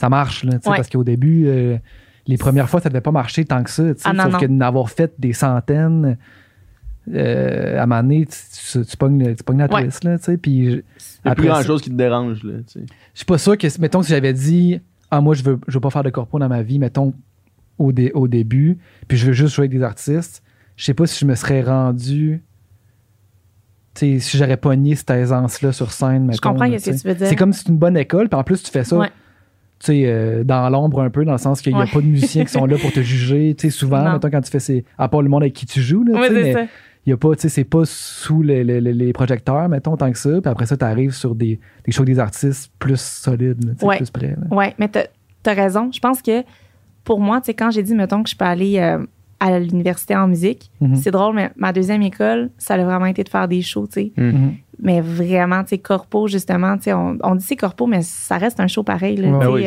ça 0.01 0.09
marche 0.09 0.45
là, 0.45 0.53
tu 0.55 0.61
sais, 0.63 0.71
Ouais. 0.71 0.77
parce 0.77 0.89
qu'au 0.89 1.05
début, 1.05 1.45
euh, 1.47 1.77
les 2.27 2.37
premières 2.39 2.69
fois 2.69 2.81
ça 2.81 2.89
devait 2.89 3.01
pas 3.03 3.11
marcher 3.13 3.45
tant 3.45 3.63
que 3.63 3.71
ça, 3.71 3.83
tu 3.95 4.01
sais, 4.01 4.09
Ah, 4.09 4.13
non, 4.15 4.25
sauf 4.25 4.33
non. 4.33 4.39
que 4.41 4.47
d'avoir 4.47 4.91
fait 4.91 5.13
des 5.19 5.33
centaines. 5.33 6.17
Euh, 7.15 7.79
à 7.79 7.83
un 7.83 7.87
moment 7.87 8.03
donné, 8.03 8.27
tu, 8.27 8.37
tu, 8.81 8.85
tu 8.87 8.97
pognes, 8.97 9.35
tu 9.35 9.43
pognes 9.45 9.59
la 9.59 9.73
Ouais. 9.73 9.83
twist, 9.83 10.05
là, 10.05 10.19
tu 10.19 10.25
sais, 10.25 10.37
puis 10.37 10.71
je- 10.71 10.77
Il 10.77 10.83
y 11.27 11.29
a 11.29 11.35
plus 11.35 11.47
grand 11.47 11.57
ça- 11.57 11.63
chose 11.65 11.81
qui 11.83 11.91
te 11.91 11.95
dérange, 11.95 12.43
là, 12.45 12.55
tu 12.67 12.81
sais. 12.81 12.87
je 13.13 13.19
suis 13.19 13.25
pas 13.27 13.39
sûr 13.39 13.57
que, 13.57 13.67
mettons, 13.81 14.03
si 14.03 14.11
j'avais 14.11 14.33
dit, 14.33 14.81
ah, 15.11 15.21
moi, 15.21 15.35
je 15.35 15.43
veux, 15.43 15.59
je 15.69 15.75
veux 15.75 15.81
pas 15.81 15.91
faire 15.91 16.03
de 16.03 16.11
corpo 16.11 16.39
dans 16.39 16.49
ma 16.49 16.63
vie, 16.63 16.79
mettons, 16.79 17.13
au, 17.79 17.93
dé- 17.93 18.11
au 18.15 18.27
début, 18.29 18.79
puis 19.09 19.17
je 19.19 19.27
veux 19.27 19.33
juste 19.33 19.55
jouer 19.55 19.65
avec 19.67 19.79
des 19.79 19.83
artistes, 19.85 20.43
je 20.77 20.85
sais 20.85 20.95
pas 20.95 21.07
si 21.07 21.19
je 21.21 21.27
me 21.27 21.35
serais 21.35 21.63
rendu, 21.63 22.43
tu 23.95 24.01
sais, 24.01 24.19
si 24.19 24.37
j'aurais 24.39 24.57
pogné 24.59 24.95
cette 24.95 25.11
aisance-là 25.11 25.73
sur 25.73 25.91
scène, 25.93 26.25
mettons. 26.27 26.37
Je 26.37 26.41
comprends 26.41 26.67
là, 26.67 26.79
ce 26.79 26.91
que 26.91 26.97
tu 27.01 27.09
veux 27.09 27.15
dire. 27.15 27.27
C'est 27.29 27.37
comme 27.37 27.53
si 27.53 27.65
c'est 27.65 27.71
une 27.71 27.79
bonne 27.79 27.97
école, 27.97 28.29
puis 28.29 28.39
en 28.39 28.45
plus, 28.45 28.63
tu 28.63 28.71
fais 28.71 28.85
ça, 28.85 28.99
Ouais. 28.99 29.09
tu 29.79 29.87
sais, 29.87 30.03
euh, 30.07 30.45
dans 30.45 30.69
l'ombre 30.69 31.01
un 31.03 31.09
peu, 31.11 31.25
dans 31.25 31.33
le 31.33 31.39
sens 31.39 31.61
qu'il 31.63 31.73
n'y 31.75 31.79
a 31.81 31.85
Ouais. 31.85 31.91
pas 31.91 32.01
de 32.01 32.07
musiciens 32.07 32.45
qui 32.45 32.53
sont 32.53 32.67
là 32.67 32.77
pour 32.79 32.93
te 32.93 33.01
juger, 33.01 33.55
tu 33.57 33.63
sais, 33.69 33.71
souvent, 33.71 34.13
mettons, 34.13 34.29
quand 34.31 34.41
tu 34.43 34.51
fais 34.51 34.61
ces, 34.61 34.85
à 34.99 35.09
part 35.09 35.23
le 35.23 35.29
monde 35.31 35.43
avec 35.43 35.55
qui 35.55 35.65
tu 35.67 35.81
joues, 35.81 36.05
là, 36.05 36.13
tu 36.15 36.21
Oui, 36.21 36.27
sais, 36.29 36.43
c'est 36.43 36.55
mais 36.55 36.69
y 37.07 37.13
a 37.13 37.17
pas, 37.17 37.35
tu 37.37 37.43
sais, 37.43 37.49
c'est 37.49 37.65
pas 37.65 37.83
sous 37.85 38.43
les, 38.43 38.65
les- 38.65 38.81
les- 38.81 39.13
projecteurs, 39.13 39.69
mettons, 39.69 39.97
tant 39.97 40.11
que 40.11 40.19
ça. 40.19 40.31
Puis 40.41 40.51
après 40.51 40.67
ça, 40.67 40.77
tu 40.77 40.85
arrives 40.85 41.13
sur 41.15 41.35
des, 41.35 41.61
des 41.85 41.93
shows 41.93 42.05
des 42.05 42.19
artistes 42.19 42.73
plus 42.79 43.01
solides, 43.01 43.65
là, 43.65 43.87
Ouais. 43.87 43.97
plus 43.99 44.11
près. 44.11 44.31
là. 44.39 44.55
Ouais, 44.57 44.75
mais 44.79 44.89
t'as 44.89 45.05
as 45.47 45.53
raison. 45.55 45.91
Je 45.93 46.01
pense 46.01 46.21
que 46.23 46.43
pour 47.05 47.21
moi, 47.21 47.41
tu 47.41 47.47
sais, 47.47 47.55
quand 47.55 47.71
j'ai 47.71 47.83
dit, 47.85 47.95
mettons, 47.95 48.23
que 48.25 48.29
je 48.31 48.35
peux 48.37 48.45
aller 48.45 48.79
euh, 48.79 48.99
à 49.39 49.59
l'université 49.61 50.17
en 50.17 50.27
musique, 50.27 50.71
Mhm. 50.81 50.97
c'est 50.97 51.11
drôle, 51.13 51.35
mais 51.37 51.51
ma 51.57 51.73
deuxième 51.73 52.03
école, 52.03 52.51
ça 52.59 52.75
a 52.75 52.85
vraiment 52.85 53.07
été 53.07 53.23
de 53.23 53.29
faire 53.29 53.47
des 53.47 53.63
shows, 53.63 53.87
tu 53.87 53.93
sais. 53.93 54.13
Mhm. 54.17 54.55
Mais 54.83 55.01
vraiment, 55.01 55.63
tu 55.63 55.71
sais, 55.71 55.79
corpo, 55.79 56.27
justement, 56.27 56.77
tu 56.77 56.85
sais, 56.85 56.93
on, 56.93 57.17
on 57.23 57.35
dit 57.37 57.45
c'est 57.45 57.57
corpo, 57.57 57.87
mais 57.87 58.03
ça 58.03 58.37
reste 58.39 58.59
un 58.61 58.67
show 58.67 58.83
pareil, 58.83 59.17
là, 59.17 59.29
Ouais. 59.31 59.45
sais, 59.45 59.51
oui, 59.53 59.63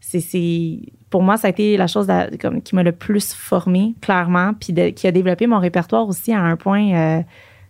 c'est 0.00 0.18
euh, 0.18 0.20
c'est- 0.20 0.80
pour 1.10 1.22
moi, 1.22 1.36
ça 1.36 1.46
a 1.46 1.50
été 1.50 1.76
la 1.76 1.86
chose 1.86 2.06
comme, 2.40 2.60
qui 2.62 2.74
m'a 2.74 2.82
le 2.82 2.92
plus 2.92 3.32
formé, 3.32 3.94
clairement, 4.00 4.52
puis 4.54 4.72
de- 4.72 4.90
qui 4.90 5.06
a 5.06 5.10
développé 5.12 5.46
mon 5.46 5.58
répertoire 5.58 6.06
aussi 6.06 6.32
à 6.32 6.40
un 6.42 6.56
point 6.56 6.92
euh, 6.94 7.22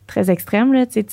très 0.06 0.30
extrême. 0.30 0.72
Là, 0.72 0.86
tu, 0.86 1.04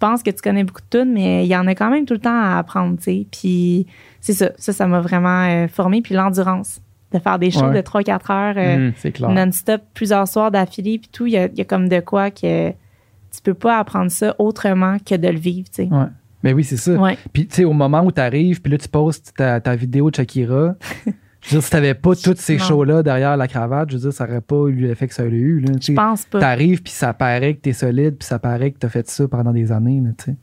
penses 0.00 0.22
que 0.22 0.30
tu 0.30 0.42
connais 0.42 0.64
beaucoup 0.64 0.82
de 0.90 0.98
tunes, 0.98 1.12
mais 1.12 1.44
il 1.44 1.48
y 1.48 1.56
en 1.56 1.66
a 1.66 1.74
quand 1.74 1.90
même 1.90 2.04
tout 2.06 2.14
le 2.14 2.20
temps 2.20 2.38
à 2.38 2.58
apprendre. 2.58 2.96
Puis 3.30 3.86
c'est 4.20 4.32
ça, 4.34 4.50
ça, 4.58 4.72
ça 4.72 4.86
m'a 4.86 5.00
vraiment 5.00 5.44
euh, 5.48 5.68
formé. 5.68 6.02
Puis 6.02 6.14
l'endurance, 6.14 6.80
de 7.12 7.18
faire 7.18 7.38
des 7.38 7.50
shows 7.50 7.66
Ouais. 7.68 7.76
de 7.76 7.80
3-4 7.86 8.32
heures 8.32 8.54
euh, 8.58 8.90
clair. 9.12 9.30
non-stop, 9.30 9.80
plusieurs 9.94 10.26
soirs 10.28 10.50
d'affilée, 10.50 10.98
puis 10.98 11.08
tout, 11.12 11.26
il 11.26 11.32
y 11.32 11.36
a, 11.38 11.46
il 11.46 11.56
y 11.56 11.60
a 11.60 11.64
comme 11.64 11.88
de 11.88 12.00
quoi 12.00 12.30
que 12.30 12.70
tu 12.70 13.42
peux 13.42 13.54
pas 13.54 13.78
apprendre 13.78 14.10
ça 14.10 14.34
autrement 14.38 14.96
que 14.98 15.14
de 15.14 15.28
le 15.28 15.38
vivre. 15.38 15.68
tu 15.68 15.84
sais. 15.84 15.88
Ouais. 15.90 16.06
Mais 16.42 16.52
oui, 16.52 16.64
c'est 16.64 16.76
ça. 16.76 16.92
Ouais. 16.92 17.16
Puis, 17.32 17.46
tu 17.46 17.54
sais, 17.56 17.64
au 17.64 17.72
moment 17.72 18.02
où 18.02 18.10
tu 18.12 18.20
arrives, 18.20 18.60
puis 18.60 18.70
là, 18.72 18.78
tu 18.78 18.88
postes 18.88 19.32
ta, 19.36 19.60
ta 19.60 19.76
vidéo 19.76 20.10
de 20.10 20.16
Shakira, 20.16 20.74
je 21.46 21.54
veux 21.54 21.58
dire, 21.60 21.62
si 21.64 21.70
t'avais 21.70 21.94
pas 21.94 22.14
tous 22.14 22.34
ces 22.36 22.58
shows-là 22.58 23.02
derrière 23.02 23.36
la 23.36 23.48
cravate, 23.48 23.90
je 23.90 23.94
veux 23.96 24.02
dire, 24.02 24.12
ça 24.12 24.24
aurait 24.24 24.40
pas 24.40 24.66
eu 24.68 24.74
l'effet 24.74 25.06
que 25.08 25.14
ça 25.14 25.22
a 25.22 25.26
eu. 25.26 25.60
Là, 25.60 25.74
tu 25.78 25.92
Je 25.92 25.96
pense 25.96 26.24
pas. 26.26 26.40
T'arrives, 26.40 26.82
puis 26.82 26.92
ça 26.92 27.12
paraît 27.14 27.54
que 27.54 27.60
t'es 27.60 27.72
solide, 27.72 28.16
puis 28.18 28.26
ça 28.26 28.38
paraît 28.38 28.70
que 28.72 28.78
t'as 28.78 28.88
fait 28.88 29.08
ça 29.08 29.26
pendant 29.28 29.52
des 29.52 29.72
années, 29.72 30.00
là, 30.04 30.10
tu 30.18 30.24
sais. 30.32 30.36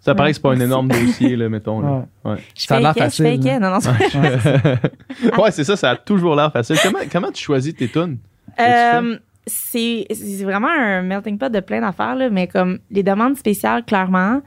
Ça 0.00 0.14
paraît 0.14 0.30
que 0.30 0.36
c'est 0.36 0.42
pas 0.42 0.52
un 0.52 0.60
énorme 0.60 0.88
dossier, 0.88 1.36
là, 1.36 1.48
mettons. 1.48 1.80
Là. 1.80 2.06
Ouais. 2.24 2.36
Je 2.56 2.66
ça 2.66 2.76
a 2.76 2.80
l'air 2.80 2.94
je 2.96 3.00
facile, 3.02 3.24
fakeais. 3.26 3.58
Non, 3.58 3.70
non, 3.70 3.80
c'est- 3.80 3.90
ouais, 5.42 5.50
c'est 5.50 5.64
ça, 5.64 5.76
ça 5.76 5.90
a 5.90 5.96
toujours 5.96 6.34
l'air 6.36 6.52
facile. 6.52 6.76
Comment, 6.82 7.00
comment 7.10 7.30
tu 7.32 7.42
choisis 7.42 7.74
tes 7.74 7.88
tunes? 7.88 8.18
Euh, 8.60 9.18
c'est 9.48 10.06
vraiment 10.44 10.68
un 10.68 11.02
melting 11.02 11.38
pot 11.38 11.50
de 11.50 11.60
plein 11.60 11.80
d'affaires, 11.80 12.14
là, 12.14 12.30
mais 12.30 12.46
comme 12.46 12.78
les 12.90 13.02
demandes 13.02 13.36
spéciales, 13.36 13.84
clairement. 13.84 14.40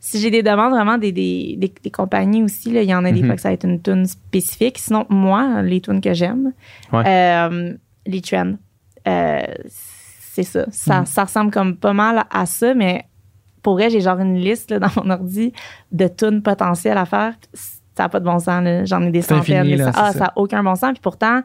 Si 0.00 0.20
j'ai 0.20 0.30
des 0.30 0.42
demandes 0.42 0.72
vraiment 0.72 0.98
des, 0.98 1.10
des, 1.12 1.56
des, 1.58 1.72
des 1.82 1.90
compagnies 1.90 2.42
aussi, 2.42 2.70
là, 2.70 2.82
il 2.82 2.88
y 2.88 2.94
en 2.94 3.04
a 3.04 3.10
des 3.12 3.20
Mhm. 3.22 3.26
fois 3.26 3.34
que 3.36 3.40
ça 3.42 3.48
va 3.48 3.54
être 3.54 3.64
une 3.64 3.80
tune 3.82 4.06
spécifique. 4.06 4.78
Sinon, 4.78 5.06
moi, 5.08 5.62
les 5.62 5.80
tunes 5.80 6.00
que 6.00 6.12
j'aime, 6.14 6.52
Ouais. 6.92 7.04
euh, 7.06 7.74
les 8.06 8.20
trends. 8.20 8.54
euh, 9.06 9.40
c'est 9.68 10.42
ça. 10.44 10.66
Ça, 10.70 11.00
Mhm. 11.00 11.06
ça 11.06 11.24
ressemble 11.24 11.50
comme 11.50 11.76
pas 11.76 11.92
mal 11.94 12.24
à 12.30 12.46
ça, 12.46 12.74
mais 12.74 13.04
pour 13.62 13.72
vrai, 13.74 13.90
j'ai 13.90 14.00
genre 14.00 14.18
une 14.20 14.36
liste 14.36 14.70
là, 14.70 14.78
dans 14.78 14.90
mon 14.96 15.10
ordi 15.10 15.52
de 15.92 16.06
tunes 16.08 16.42
potentielles 16.42 16.98
à 16.98 17.06
faire. 17.06 17.34
Ça 17.54 18.04
n'a 18.04 18.08
pas 18.08 18.20
de 18.20 18.24
bon 18.24 18.38
sens. 18.38 18.64
J'en 18.84 19.02
ai 19.02 19.10
des 19.10 19.22
centaines. 19.22 19.58
infini, 19.62 19.76
là, 19.76 19.90
ah, 19.96 20.12
ça. 20.12 20.18
n'a 20.20 20.32
aucun 20.36 20.62
bon 20.62 20.76
sens. 20.76 20.92
Puis 20.92 21.00
pourtant, 21.02 21.40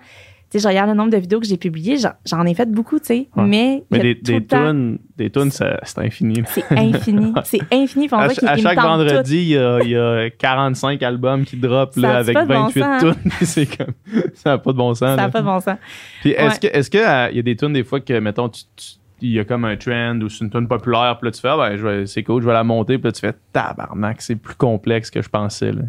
sais, 0.53 0.59
je 0.59 0.67
regarde 0.67 0.89
le 0.89 0.95
nombre 0.95 1.11
de 1.11 1.17
vidéos 1.17 1.39
que 1.39 1.45
j'ai 1.45 1.57
publiées. 1.57 1.97
J'en, 2.25 2.45
ai 2.45 2.53
fait 2.53 2.69
beaucoup, 2.71 2.99
tu 2.99 3.05
sais. 3.05 3.27
Ouais. 3.35 3.45
Mais, 3.45 3.83
Mais 3.91 3.99
des, 3.99 4.15
des 4.15 4.45
tunes, 4.45 4.99
des 5.17 5.31
c'est 5.49 5.97
infini. 5.97 6.43
C'est 6.47 6.63
infini. 6.71 7.33
c'est 7.43 7.61
infini. 7.71 8.07
À, 8.11 8.57
chaque 8.57 8.79
vendredi, 8.79 9.37
il 9.37 9.47
y, 9.49 9.57
a, 9.57 9.79
il 9.81 9.89
y 9.89 9.97
a 9.97 10.29
45 10.29 11.01
albums 11.03 11.43
qui 11.45 11.57
drop 11.57 11.95
là, 11.97 12.17
avec 12.17 12.33
pas 12.33 12.43
de 12.43 12.47
bon 12.47 12.63
28 12.65 12.79
sens, 12.81 13.03
hein? 13.03 13.13
tunes. 13.13 13.31
c'est 13.41 13.77
comme. 13.77 13.93
Ça 14.33 14.51
n'a 14.51 14.57
pas 14.57 14.71
de 14.71 14.77
bon 14.77 14.93
sens. 14.93 15.09
Ça 15.09 15.15
n'a 15.15 15.29
pas 15.29 15.41
de 15.41 15.45
bon 15.45 15.59
sens. 15.59 15.77
Puis 16.21 16.31
est-ce 16.31 16.59
que 16.59 16.67
est-ce 16.67 16.89
que 16.89 16.97
euh, 16.97 17.31
y 17.31 17.39
a 17.39 17.41
des 17.41 17.55
tunes 17.55 17.73
des 17.73 17.83
fois 17.83 17.99
que 17.99 18.19
mettons 18.19 18.49
tu- 18.49 18.63
tu- 18.75 18.93
il 19.21 19.31
y 19.31 19.39
a 19.39 19.45
comme 19.45 19.63
un 19.63 19.77
trend 19.77 20.19
ou 20.21 20.29
c'est 20.29 20.43
une 20.43 20.51
tune 20.51 20.67
populaire 20.67 21.17
puis 21.17 21.27
là 21.27 21.31
tu 21.31 21.39
fais 21.39 21.47
ah, 21.47 21.57
ben 21.57 21.77
je 21.77 21.87
vais- 21.87 22.05
c'est 22.07 22.23
cool 22.23 22.41
je 22.41 22.47
vais 22.47 22.53
la 22.53 22.65
monter 22.65 22.97
puis 22.97 23.05
là 23.05 23.11
tu 23.13 23.21
fais 23.21 23.33
tabarnak 23.53 24.21
c'est 24.21 24.35
plus 24.35 24.55
complexe 24.55 25.09
que 25.09 25.21
je 25.21 25.29
pensais 25.29 25.71
là. 25.71 25.83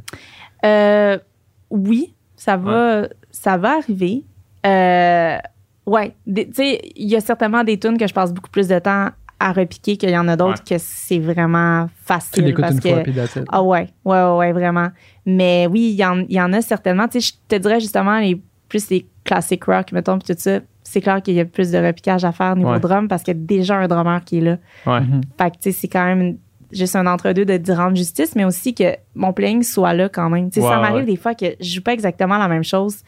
Euh, 0.64 1.18
oui, 1.70 2.14
ça 2.36 2.56
va, 2.56 3.08
ça 3.30 3.56
va 3.56 3.76
arriver. 3.78 4.24
Euh, 4.66 5.36
ouais, 5.86 6.14
tu 6.34 6.46
sais, 6.52 6.80
il 6.96 7.08
y 7.08 7.16
a 7.16 7.20
certainement 7.20 7.64
des 7.64 7.78
tunes 7.78 7.98
que 7.98 8.06
je 8.06 8.14
passe 8.14 8.32
beaucoup 8.32 8.50
plus 8.50 8.68
de 8.68 8.78
temps 8.78 9.08
à 9.40 9.52
repiquer 9.52 9.96
qu'il 9.96 10.10
y 10.10 10.16
en 10.16 10.28
a 10.28 10.36
d'autres 10.36 10.62
que 10.64 10.76
c'est 10.78 11.18
vraiment 11.18 11.86
Tu 11.86 11.92
facile 12.04 12.44
l'écoutes 12.44 12.62
parce 12.62 12.74
une 12.76 12.80
que 12.80 12.88
fois, 12.88 13.00
puis 13.00 13.14
ah 13.50 13.62
ouais, 13.62 13.88
ouais, 14.04 14.22
ouais, 14.22 14.36
ouais, 14.38 14.52
vraiment. 14.52 14.88
Mais 15.26 15.66
oui, 15.70 15.90
il 15.92 15.96
y 15.96 16.04
en, 16.04 16.20
il 16.20 16.32
y 16.32 16.40
en 16.40 16.52
a 16.52 16.62
certainement. 16.62 17.08
Tu 17.08 17.20
sais, 17.20 17.32
je 17.34 17.56
te 17.56 17.60
dirais 17.60 17.80
justement 17.80 18.18
les 18.20 18.40
plus 18.68 18.88
les 18.90 19.06
classic 19.24 19.64
rock, 19.64 19.92
mettons, 19.92 20.18
puis 20.18 20.34
tout 20.34 20.40
ça. 20.40 20.60
C'est 20.82 21.00
clair 21.00 21.22
qu'il 21.22 21.34
y 21.34 21.40
a 21.40 21.44
plus 21.46 21.70
de 21.72 21.78
repiquage 21.78 22.24
à 22.24 22.32
faire 22.32 22.54
niveau 22.56 22.70
Ouais. 22.70 22.80
drum 22.80 23.08
parce 23.08 23.22
qu'il 23.22 23.34
y 23.34 23.36
a 23.36 23.40
déjà 23.40 23.76
un 23.76 23.88
drummer 23.88 24.22
qui 24.24 24.38
est 24.38 24.40
là. 24.42 24.56
Ouais. 24.86 25.00
Mhm. 25.00 25.22
Fait 25.38 25.50
que, 25.50 25.56
tu 25.56 25.62
sais, 25.62 25.72
c'est 25.72 25.88
quand 25.88 26.04
même 26.04 26.20
une- 26.20 26.38
juste 26.72 26.94
un 26.94 27.06
entre-deux 27.06 27.44
de 27.44 27.72
rendre 27.72 27.96
justice, 27.96 28.34
mais 28.36 28.44
aussi 28.44 28.74
que 28.74 28.96
mon 29.14 29.32
playing 29.32 29.62
soit 29.62 29.94
là 29.94 30.08
quand 30.08 30.28
même. 30.28 30.50
Tu 30.50 30.60
sais, 30.60 30.66
Ouais, 30.66 30.72
ça 30.72 30.78
m'arrive 30.80 30.96
ouais. 30.98 31.04
des 31.04 31.16
fois 31.16 31.34
que 31.34 31.46
je 31.60 31.74
joue 31.74 31.82
pas 31.82 31.92
exactement 31.94 32.36
la 32.38 32.48
même 32.48 32.64
chose. 32.64 32.98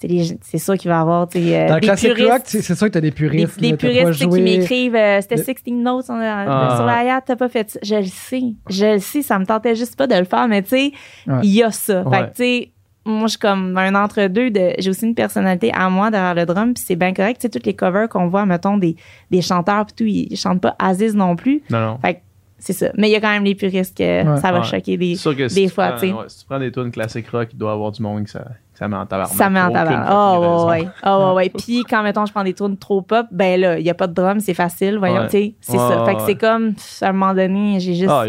Tu 0.00 0.08
C'est 0.42 0.58
sûr 0.58 0.76
qu'il 0.76 0.90
va 0.90 0.98
y 0.98 1.00
avoir 1.00 1.26
tu 1.26 1.38
euh, 1.38 1.68
Dans 1.68 1.74
des 1.76 1.80
classic 1.80 2.10
puristes, 2.12 2.30
rock, 2.32 2.42
tu 2.44 2.60
c'est 2.62 2.74
sûr 2.74 2.86
que 2.88 2.92
t'as 2.92 3.00
des 3.00 3.08
des, 3.10 3.14
puristes. 3.16 3.58
des 3.58 3.70
pas 3.70 3.76
puristes 3.78 4.20
tu 4.20 4.28
qui 4.28 4.40
m'écrivent 4.42 4.94
euh, 4.94 5.20
c'était 5.22 5.36
Le- 5.36 5.42
16 5.44 5.56
notes 5.72 6.04
sur 6.04 6.14
la, 6.16 6.44
Ah. 6.46 6.76
sur 6.76 6.84
la 6.84 7.02
yacht, 7.04 7.24
t'as 7.26 7.36
pas 7.36 7.48
fait 7.48 7.70
ça. 7.70 7.78
Je 7.82 7.94
le 7.94 8.04
sais. 8.04 8.42
Je 8.68 8.94
le 8.94 8.98
sais, 8.98 9.22
ça 9.22 9.38
me 9.38 9.46
tentait 9.46 9.74
juste 9.74 9.96
pas 9.96 10.06
de 10.06 10.14
le 10.14 10.24
faire, 10.24 10.48
mais 10.48 10.62
tu 10.62 10.68
sais, 10.68 10.92
il 11.26 11.32
Ouais. 11.32 11.46
y 11.46 11.62
a 11.62 11.70
ça. 11.70 12.04
Fait 12.10 12.18
que, 12.20 12.26
tu 12.26 12.32
sais, 12.36 12.70
moi, 13.06 13.22
je 13.22 13.30
suis 13.30 13.38
comme 13.38 13.78
un 13.78 13.94
entre-deux. 13.94 14.50
de 14.50 14.72
J'ai 14.78 14.90
aussi 14.90 15.06
une 15.06 15.14
personnalité 15.14 15.72
à 15.72 15.88
moi 15.88 16.10
derrière 16.10 16.34
le 16.34 16.44
drum, 16.44 16.74
puis 16.74 16.82
c'est 16.86 16.96
bien 16.96 17.14
correct. 17.14 17.40
Tu 17.40 17.46
sais, 17.46 17.48
toutes 17.48 17.64
les 17.64 17.74
covers 17.74 18.08
qu'on 18.08 18.26
voit, 18.28 18.44
mettons, 18.44 18.76
des, 18.76 18.96
des 19.30 19.40
chanteurs, 19.42 19.86
puis 19.86 19.94
tout, 19.94 20.04
ils 20.04 20.36
chantent 20.36 20.60
pas 20.60 20.74
Aziz 20.78 21.14
non 21.14 21.36
plus. 21.36 21.62
Non 21.70 21.80
non. 21.80 21.98
Fait 22.02 22.14
que 22.14 22.20
c'est 22.58 22.72
ça. 22.72 22.86
Mais 22.96 23.08
il 23.08 23.12
y 23.12 23.16
a 23.16 23.20
quand 23.20 23.30
même 23.30 23.44
les 23.44 23.54
puristes 23.54 23.96
que 23.96 24.02
Ouais. 24.24 24.40
ça 24.40 24.50
va 24.52 24.58
Ouais. 24.60 24.64
choquer 24.64 24.96
des, 24.96 25.14
C'est 25.14 25.20
sûr 25.22 25.36
que 25.36 25.48
si 25.48 25.54
des 25.62 25.68
tu 25.68 25.74
fois, 25.74 25.88
prends, 25.88 26.00
tu 26.00 26.06
sais. 26.08 26.12
ouais, 26.12 26.24
si 26.28 26.38
tu 26.40 26.46
prends 26.46 26.58
des 26.58 26.72
tunes 26.72 26.90
classiques 26.90 27.28
rock, 27.30 27.48
il 27.52 27.58
doit 27.58 27.70
y 27.70 27.74
avoir 27.74 27.92
du 27.92 28.02
monde 28.02 28.24
que 28.24 28.30
ça, 28.30 28.40
que 28.40 28.78
ça 28.78 28.88
met 28.88 28.96
en 28.96 29.06
tabarnak. 29.06 29.36
Ça 29.36 29.50
met 29.50 29.60
en 29.60 29.70
fucking 29.72 30.00
Oh, 30.10 30.66
ouais, 30.68 30.80
ouais. 30.84 30.88
Oh, 31.04 31.28
ouais, 31.28 31.34
ouais. 31.34 31.48
Puis 31.58 31.82
quand, 31.84 32.02
mettons, 32.02 32.24
je 32.26 32.32
prends 32.32 32.44
des 32.44 32.54
tunes 32.54 32.76
trop 32.76 33.02
pop, 33.02 33.26
ben 33.30 33.60
là, 33.60 33.78
il 33.78 33.84
n'y 33.84 33.90
a 33.90 33.94
pas 33.94 34.06
de 34.06 34.14
drum, 34.14 34.40
c'est 34.40 34.54
facile. 34.54 34.98
Voyons, 34.98 35.16
Ouais. 35.22 35.26
tu 35.28 35.30
sais, 35.38 35.54
c'est 35.60 35.72
Ouais, 35.72 35.78
ça. 35.78 36.00
ouais, 36.00 36.06
Fait 36.06 36.14
que 36.14 36.18
ouais. 36.20 36.24
c'est 36.26 36.34
comme, 36.36 36.74
à 37.02 37.08
un 37.08 37.12
moment 37.12 37.34
donné, 37.34 37.78
j'ai 37.80 37.94
juste. 37.94 38.10
Ah, 38.10 38.24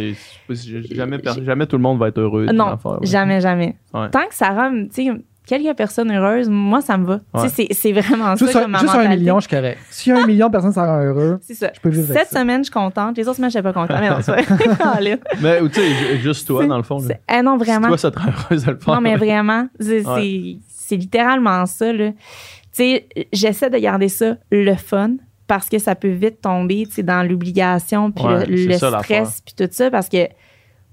jamais, 0.91 1.17
jamais 1.43 1.65
tout 1.67 1.78
le 1.78 1.82
monde 1.84 1.99
va 1.99 2.07
être 2.09 2.19
heureux. 2.19 2.45
de 2.47 2.53
non, 2.53 2.78
jamais, 3.03 3.41
jamais. 3.41 3.75
Ouais. 3.93 4.09
Tant 4.09 4.28
que 4.28 4.36
ça 4.36 4.49
rend, 4.49 4.71
tu 4.93 5.05
sais, 5.05 5.11
quelques 5.48 5.76
personnes 5.76 6.12
heureuses, 6.12 6.50
moi, 6.50 6.82
ça 6.82 6.98
me 6.98 7.06
va. 7.06 7.20
Ouais. 7.34 7.43
Tu 7.43 7.50
sais, 7.50 7.68
c'est- 7.72 7.91
vraiment 7.93 8.36
Juste, 8.36 8.52
ça 8.52 8.60
un, 8.60 8.62
comme 8.64 8.72
ma 8.72 8.80
juste 8.80 8.93
un 8.95 9.08
million, 9.10 9.39
je 9.39 9.48
suis 9.48 9.56
correct. 9.56 9.80
S'il 9.89 10.14
y 10.14 10.16
a 10.16 10.22
un 10.22 10.26
million 10.28 10.48
de 10.48 10.52
personnes, 10.52 10.74
ça 10.74 10.86
rend 10.86 11.02
heureux. 11.04 11.39
C'est 11.41 11.54
ça. 11.56 11.72
Je 11.74 11.80
peux 11.80 11.89
vivre 11.89 12.12
avec 12.12 12.18
Cette 12.24 12.30
ça. 12.34 12.39
semaine, 12.41 12.60
je 12.60 12.66
suis 12.66 12.74
contente. 12.74 13.18
Les 13.18 13.28
autres 13.28 13.38
semaines, 13.38 13.50
je 13.50 13.58
suis 13.58 13.64
pas 13.64 13.74
contente. 13.74 13.98
Mais 14.00 14.10
non, 14.10 14.18
c'est 14.22 14.32
vrai. 14.34 14.43
Colin. 14.45 15.16
Mais 15.41 15.62
ou 15.62 15.70
tu 15.70 15.80
sais, 15.80 15.88
ju- 15.89 16.18
juste 16.22 16.45
toi 16.48 16.66
dans 16.68 16.78
le 16.78 16.84
fond. 16.84 17.00
là. 17.00 17.16
Eh 17.34 17.41
non, 17.41 17.58
Si 17.58 17.66
vraiment. 17.66 17.88
toi 17.88 17.98
ça 17.98 18.12
te 18.12 18.20
rend 18.20 18.28
heureuse 18.30 18.66
de 18.66 18.72
le 18.72 18.78
faire. 18.78 18.93
Non, 18.95 19.02
mais 19.02 19.16
vraiment, 19.16 19.68
c'est 19.80 20.06
Ouais. 20.06 20.58
littéralement 20.91 21.66
ça. 21.66 21.91
là. 21.93 22.12
Tu 22.12 22.18
sais, 22.72 23.08
j'essaie 23.34 23.70
de 23.70 23.78
garder 23.78 24.10
ça 24.10 24.36
le 24.52 24.76
fun 24.76 25.16
parce 25.48 25.70
que 25.70 25.80
ça 25.80 25.95
peut 25.95 26.10
vite 26.12 26.41
tomber 26.41 26.86
tu 26.86 26.91
sais, 26.95 27.04
dans 27.04 27.28
l'obligation, 27.28 28.12
puis 28.12 28.24
Ouais, 28.26 28.45
le, 28.45 28.72
ça, 28.74 29.00
stress, 29.00 29.41
puis 29.45 29.56
tout 29.58 29.68
ça. 29.72 29.89
Parce 29.89 30.10
que 30.10 30.28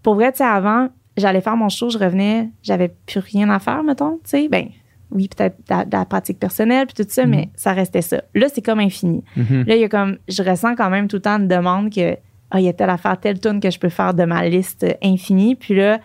pour 0.02 0.14
vrai, 0.14 0.30
tu 0.32 0.38
sais, 0.38 0.44
avant, 0.44 0.88
j'allais 1.16 1.40
faire 1.40 1.56
mon 1.56 1.68
show, 1.68 1.90
je 1.90 1.98
revenais, 1.98 2.50
j'avais 2.62 2.88
plus 3.06 3.20
rien 3.20 3.50
à 3.50 3.58
faire, 3.58 3.82
mettons. 3.82 4.14
Tu 4.24 4.30
sais, 4.30 4.48
ben 4.48 4.66
oui, 5.10 5.28
peut-être 5.28 5.56
de, 5.58 5.74
la- 5.74 5.84
de 5.84 6.08
pratique 6.08 6.38
personnelle, 6.38 6.86
puis 6.86 7.04
tout 7.04 7.08
ça, 7.08 7.24
mais 7.26 7.48
ça 7.54 7.72
restait 7.72 8.02
ça. 8.02 8.22
Là, 8.34 8.46
c'est 8.52 8.62
comme 8.62 8.80
infini. 8.80 9.22
Mhm. 9.36 9.64
Là, 9.66 9.76
il 9.76 9.80
y 9.80 9.84
a 9.84 9.88
comme, 9.88 10.18
je 10.28 10.42
ressens 10.42 10.74
quand 10.74 10.90
même 10.90 11.06
tout 11.08 11.16
le 11.16 11.22
temps 11.22 11.38
une 11.38 11.46
demande 11.48 11.90
que, 11.92 12.16
ah, 12.50 12.60
il 12.60 12.64
y 12.64 12.68
a 12.68 12.72
telle 12.72 12.90
affaire, 12.90 13.18
telle 13.20 13.38
tune 13.40 13.60
que 13.60 13.70
je 13.70 13.78
peux 13.78 13.88
faire 13.90 14.14
de 14.14 14.24
ma 14.24 14.46
liste 14.48 14.84
infinie. 15.02 15.54
Puis 15.54 15.74
là, 15.74 16.00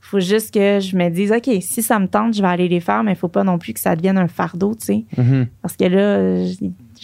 faut 0.00 0.20
juste 0.20 0.52
que 0.54 0.80
je 0.80 0.96
me 0.96 1.08
dise, 1.08 1.32
OK, 1.32 1.48
si 1.60 1.82
ça 1.82 1.98
me 1.98 2.06
tente, 2.08 2.34
je 2.34 2.42
vais 2.42 2.48
aller 2.48 2.68
les 2.68 2.80
faire, 2.80 3.02
mais 3.02 3.12
il 3.12 3.16
faut 3.16 3.28
pas 3.28 3.42
non 3.44 3.58
plus 3.58 3.72
que 3.74 3.80
ça 3.80 3.96
devienne 3.96 4.18
un 4.18 4.28
fardeau, 4.28 4.74
tu 4.74 4.84
sais. 4.86 5.04
Mhm. 5.16 5.46
Parce 5.62 5.76
que 5.76 5.84
là, 5.84 6.44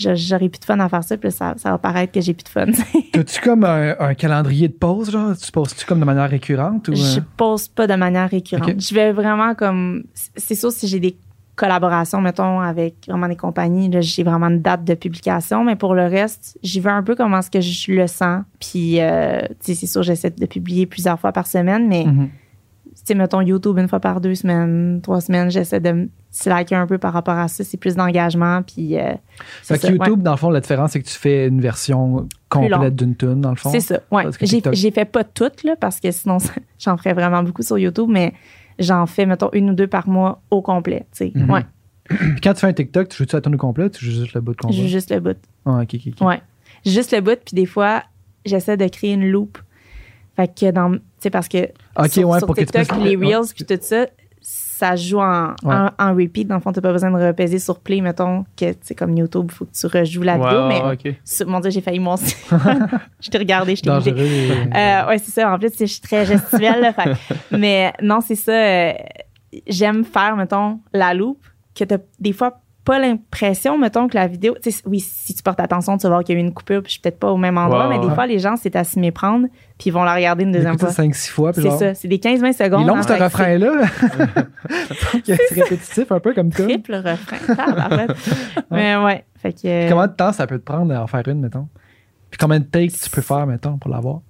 j'aurais 0.00 0.48
plus 0.48 0.58
de 0.60 0.64
fun 0.64 0.78
à 0.80 0.88
faire 0.88 1.04
ça, 1.04 1.16
puis 1.16 1.30
ça, 1.30 1.54
ça 1.56 1.70
va 1.70 1.78
paraître 1.78 2.12
que 2.12 2.20
j'ai 2.20 2.34
plus 2.34 2.44
de 2.44 2.48
fun. 2.48 2.66
tu 2.72 2.74
sais. 2.74 2.84
T'as-tu 3.12 3.40
comme 3.40 3.64
un, 3.64 3.94
un 3.98 4.14
calendrier 4.14 4.68
de 4.68 4.72
pause, 4.72 5.10
genre? 5.10 5.36
Tu 5.36 5.50
poses-tu 5.52 5.84
comme 5.86 6.00
de 6.00 6.04
manière 6.04 6.28
récurrente? 6.30 6.88
Ou, 6.88 6.94
Je 6.94 7.18
euh? 7.18 7.22
pose 7.36 7.68
pas 7.68 7.86
de 7.86 7.94
manière 7.94 8.28
récurrente. 8.30 8.80
Je 8.80 8.94
vais 8.94 9.12
vraiment 9.12 9.54
comme. 9.54 10.04
C'est 10.36 10.54
sûr, 10.54 10.72
si 10.72 10.86
j'ai 10.88 11.00
des 11.00 11.16
collaborations, 11.56 12.22
mettons, 12.22 12.60
avec 12.60 12.94
vraiment 13.06 13.28
des 13.28 13.36
compagnies, 13.36 13.90
là, 13.90 14.00
j'ai 14.00 14.22
vraiment 14.22 14.46
une 14.48 14.62
date 14.62 14.82
de 14.84 14.94
publication, 14.94 15.62
mais 15.62 15.76
pour 15.76 15.94
le 15.94 16.06
reste, 16.06 16.56
j'y 16.62 16.80
vais 16.80 16.88
un 16.90 17.02
peu 17.02 17.14
comment 17.14 17.38
est-ce 17.40 17.50
que 17.50 17.60
je 17.60 17.92
le 17.92 18.06
sens. 18.06 18.44
Puis, 18.58 18.98
euh, 19.00 19.40
tu 19.42 19.54
sais, 19.60 19.74
c'est 19.74 19.86
sûr, 19.86 20.02
j'essaie 20.02 20.30
de 20.30 20.46
publier 20.46 20.86
plusieurs 20.86 21.20
fois 21.20 21.32
par 21.32 21.46
semaine, 21.46 21.86
mais, 21.86 22.04
Mhm. 22.06 22.28
tu 22.28 22.30
sais, 23.04 23.14
mettons, 23.14 23.40
YouTube 23.40 23.78
une 23.78 23.88
fois 23.88 24.00
par 24.00 24.20
deux 24.20 24.34
semaines, 24.34 25.00
trois 25.02 25.20
semaines, 25.20 25.50
j'essaie 25.50 25.80
de 25.80 25.92
me 25.92 26.08
slacker 26.30 26.74
un 26.76 26.86
peu 26.86 26.98
par 26.98 27.12
rapport 27.12 27.36
à 27.36 27.48
ça. 27.48 27.64
C'est 27.64 27.76
plus 27.76 27.96
d'engagement, 27.96 28.62
puis. 28.62 28.98
euh, 28.98 29.14
Fait 29.62 29.74
que 29.76 29.80
ça, 29.80 29.88
ouais. 29.88 29.96
YouTube, 29.96 30.22
dans 30.22 30.32
le 30.32 30.36
fond, 30.36 30.50
la 30.50 30.60
différence, 30.60 30.92
c'est 30.92 31.00
que 31.02 31.08
tu 31.08 31.14
fais 31.18 31.46
une 31.48 31.60
version 31.60 32.28
complète 32.48 32.94
d'une 32.96 33.16
tune, 33.16 33.40
dans 33.40 33.50
le 33.50 33.56
fond. 33.56 33.70
C'est 33.70 33.80
ça, 33.80 34.00
ouais. 34.10 34.24
J'ai 34.72 34.90
fait 34.90 35.04
pas 35.04 35.24
toutes, 35.24 35.64
là, 35.64 35.76
parce 35.76 36.00
que 36.00 36.10
sinon, 36.10 36.38
j'en 36.78 36.96
ferais 36.96 37.12
vraiment 37.14 37.42
beaucoup 37.42 37.62
sur 37.62 37.78
YouTube, 37.78 38.08
mais 38.10 38.32
j'en 38.78 39.06
fais, 39.06 39.26
mettons, 39.26 39.50
une 39.52 39.70
ou 39.70 39.74
deux 39.74 39.86
par 39.88 40.08
mois 40.08 40.40
au 40.50 40.62
complet, 40.62 41.06
tu 41.12 41.26
sais. 41.26 41.32
Mhm. 41.34 41.50
Ouais, 41.50 41.64
Puis 42.08 42.40
quand 42.42 42.54
tu 42.54 42.60
fais 42.60 42.66
un 42.66 42.72
TikTok, 42.72 43.08
tu 43.08 43.16
joues-tu 43.18 43.36
la 43.36 43.40
tune 43.42 43.54
au 43.54 43.58
complet 43.58 43.84
ou 43.84 43.88
tu 43.88 44.04
joues 44.04 44.20
juste 44.22 44.34
le 44.34 44.40
bout 44.40 44.52
de 44.52 44.56
combat? 44.56 44.74
je 44.74 44.82
joue 44.82 44.88
juste 44.88 45.10
le 45.12 45.20
bout. 45.20 45.36
Ah, 45.64 45.80
ok, 45.82 45.94
ok. 46.06 46.26
Ouais. 46.26 46.40
Juste 46.84 47.12
le 47.12 47.20
bout, 47.20 47.38
puis 47.44 47.54
des 47.54 47.66
fois, 47.66 48.02
j'essaie 48.44 48.76
de 48.76 48.88
créer 48.88 49.12
une 49.12 49.28
loop. 49.30 49.58
Fait 50.36 50.48
que 50.52 50.70
dans. 50.70 50.96
Tu 51.20 51.24
sais, 51.24 51.30
parce 51.30 51.48
que. 51.48 51.58
Ok, 51.96 52.08
sur, 52.08 52.28
ouais, 52.28 52.38
sur 52.38 52.46
pour 52.46 52.56
que 52.56 52.60
TikTok, 52.62 52.88
puisses- 52.88 53.04
les 53.04 53.16
ouais. 53.16 53.34
Reels, 53.36 53.48
puis 53.54 53.64
tout 53.64 53.78
ça, 53.80 54.06
ça 54.40 54.96
joue 54.96 55.18
en, 55.20 55.48
Ouais. 55.62 55.74
en, 55.74 55.90
en 55.98 56.14
repeat. 56.14 56.48
Dans 56.48 56.54
le 56.54 56.60
fond, 56.62 56.72
t'as 56.72 56.80
pas 56.80 56.92
besoin 56.92 57.10
de 57.10 57.22
repaiser 57.26 57.58
sur 57.58 57.78
play, 57.80 58.00
mettons, 58.00 58.44
que, 58.56 58.70
tu 58.72 58.78
sais, 58.80 58.94
comme 58.94 59.14
YouTube, 59.16 59.50
faut 59.50 59.66
que 59.66 59.72
tu 59.78 59.86
rejoues 59.86 60.22
la 60.22 60.38
Ouais, 60.38 60.48
vidéo. 60.48 60.68
mais, 61.04 61.18
sur- 61.24 61.46
mon 61.46 61.60
Dieu, 61.60 61.70
j'ai 61.70 61.82
failli 61.82 61.98
mon. 61.98 62.16
je 63.20 63.28
t'ai 63.30 63.38
regardé, 63.38 63.76
je 63.76 63.82
t'ai 63.82 63.90
imité. 63.90 64.10
et- 64.10 64.50
Euh, 64.74 65.06
ouais, 65.08 65.18
c'est 65.18 65.30
ça. 65.32 65.52
En 65.52 65.58
plus, 65.58 65.72
je 65.78 65.84
suis 65.84 66.00
très 66.00 66.24
gestuelle. 66.24 66.80
là, 66.80 66.92
fait- 66.94 67.14
mais 67.58 67.92
non, 68.02 68.20
c'est 68.20 68.34
ça. 68.36 68.52
euh, 68.52 68.92
J'aime 69.66 70.04
faire, 70.04 70.36
mettons, 70.36 70.78
la 70.94 71.12
loupe, 71.12 71.44
que 71.74 71.82
t'as 71.84 71.98
des 72.20 72.32
fois 72.32 72.60
pas 72.84 72.98
l'impression, 72.98 73.76
mettons, 73.78 74.08
que 74.08 74.14
la 74.16 74.26
vidéo. 74.26 74.54
Oui, 74.86 75.00
si 75.00 75.34
tu 75.34 75.42
portes 75.42 75.60
attention, 75.60 75.96
tu 75.98 76.04
vas 76.04 76.08
voir 76.10 76.24
qu'il 76.24 76.34
y 76.34 76.38
a 76.38 76.40
eu 76.40 76.44
une 76.44 76.52
coupure, 76.54 76.80
puis 76.82 76.88
je 76.88 76.92
suis 76.92 77.00
peut-être 77.00 77.18
pas 77.18 77.30
au 77.30 77.36
même 77.36 77.58
endroit, 77.58 77.88
mais 77.88 77.98
des 77.98 78.06
ouais. 78.06 78.14
fois, 78.14 78.26
les 78.26 78.38
gens, 78.38 78.56
c'est 78.56 78.74
à 78.76 78.84
s'y 78.84 78.98
méprendre, 78.98 79.46
puis 79.78 79.88
ils 79.88 79.92
vont 79.92 80.02
la 80.02 80.14
regarder 80.14 80.44
une 80.44 80.52
deuxième 80.52 80.78
fois. 80.78 80.88
5-6 80.90 81.28
fois. 81.30 81.52
puis 81.52 81.62
C'est 81.62 81.68
genre, 81.68 81.78
ça. 81.78 81.94
C'est 81.94 82.08
des 82.08 82.18
15-20 82.18 82.46
Il 82.48 82.54
secondes. 82.54 82.86
long, 82.86 83.02
ce 83.02 83.08
fait 83.08 83.22
refrain-là. 83.22 83.72
c'est 85.24 85.34
répétitif 85.54 86.10
un 86.12 86.20
peu 86.20 86.32
comme 86.34 86.50
c'est 86.52 86.62
ça. 86.62 86.68
Triple 86.68 86.94
refrain. 86.94 88.06
mais 88.70 88.96
ouais. 88.96 89.24
Fait 89.36 89.52
que. 89.52 89.88
Combien 89.88 90.06
de 90.06 90.12
temps 90.12 90.32
ça 90.32 90.46
peut 90.46 90.58
te 90.58 90.64
prendre 90.64 90.92
d'en 90.92 91.06
faire 91.06 91.26
une, 91.28 91.40
mettons? 91.40 91.68
Puis 92.30 92.38
combien 92.38 92.60
de 92.60 92.64
takes 92.64 92.92
tu 92.92 93.10
peux 93.10 93.22
faire, 93.22 93.46
mettons, 93.46 93.76
pour 93.78 93.90
l'avoir? 93.90 94.20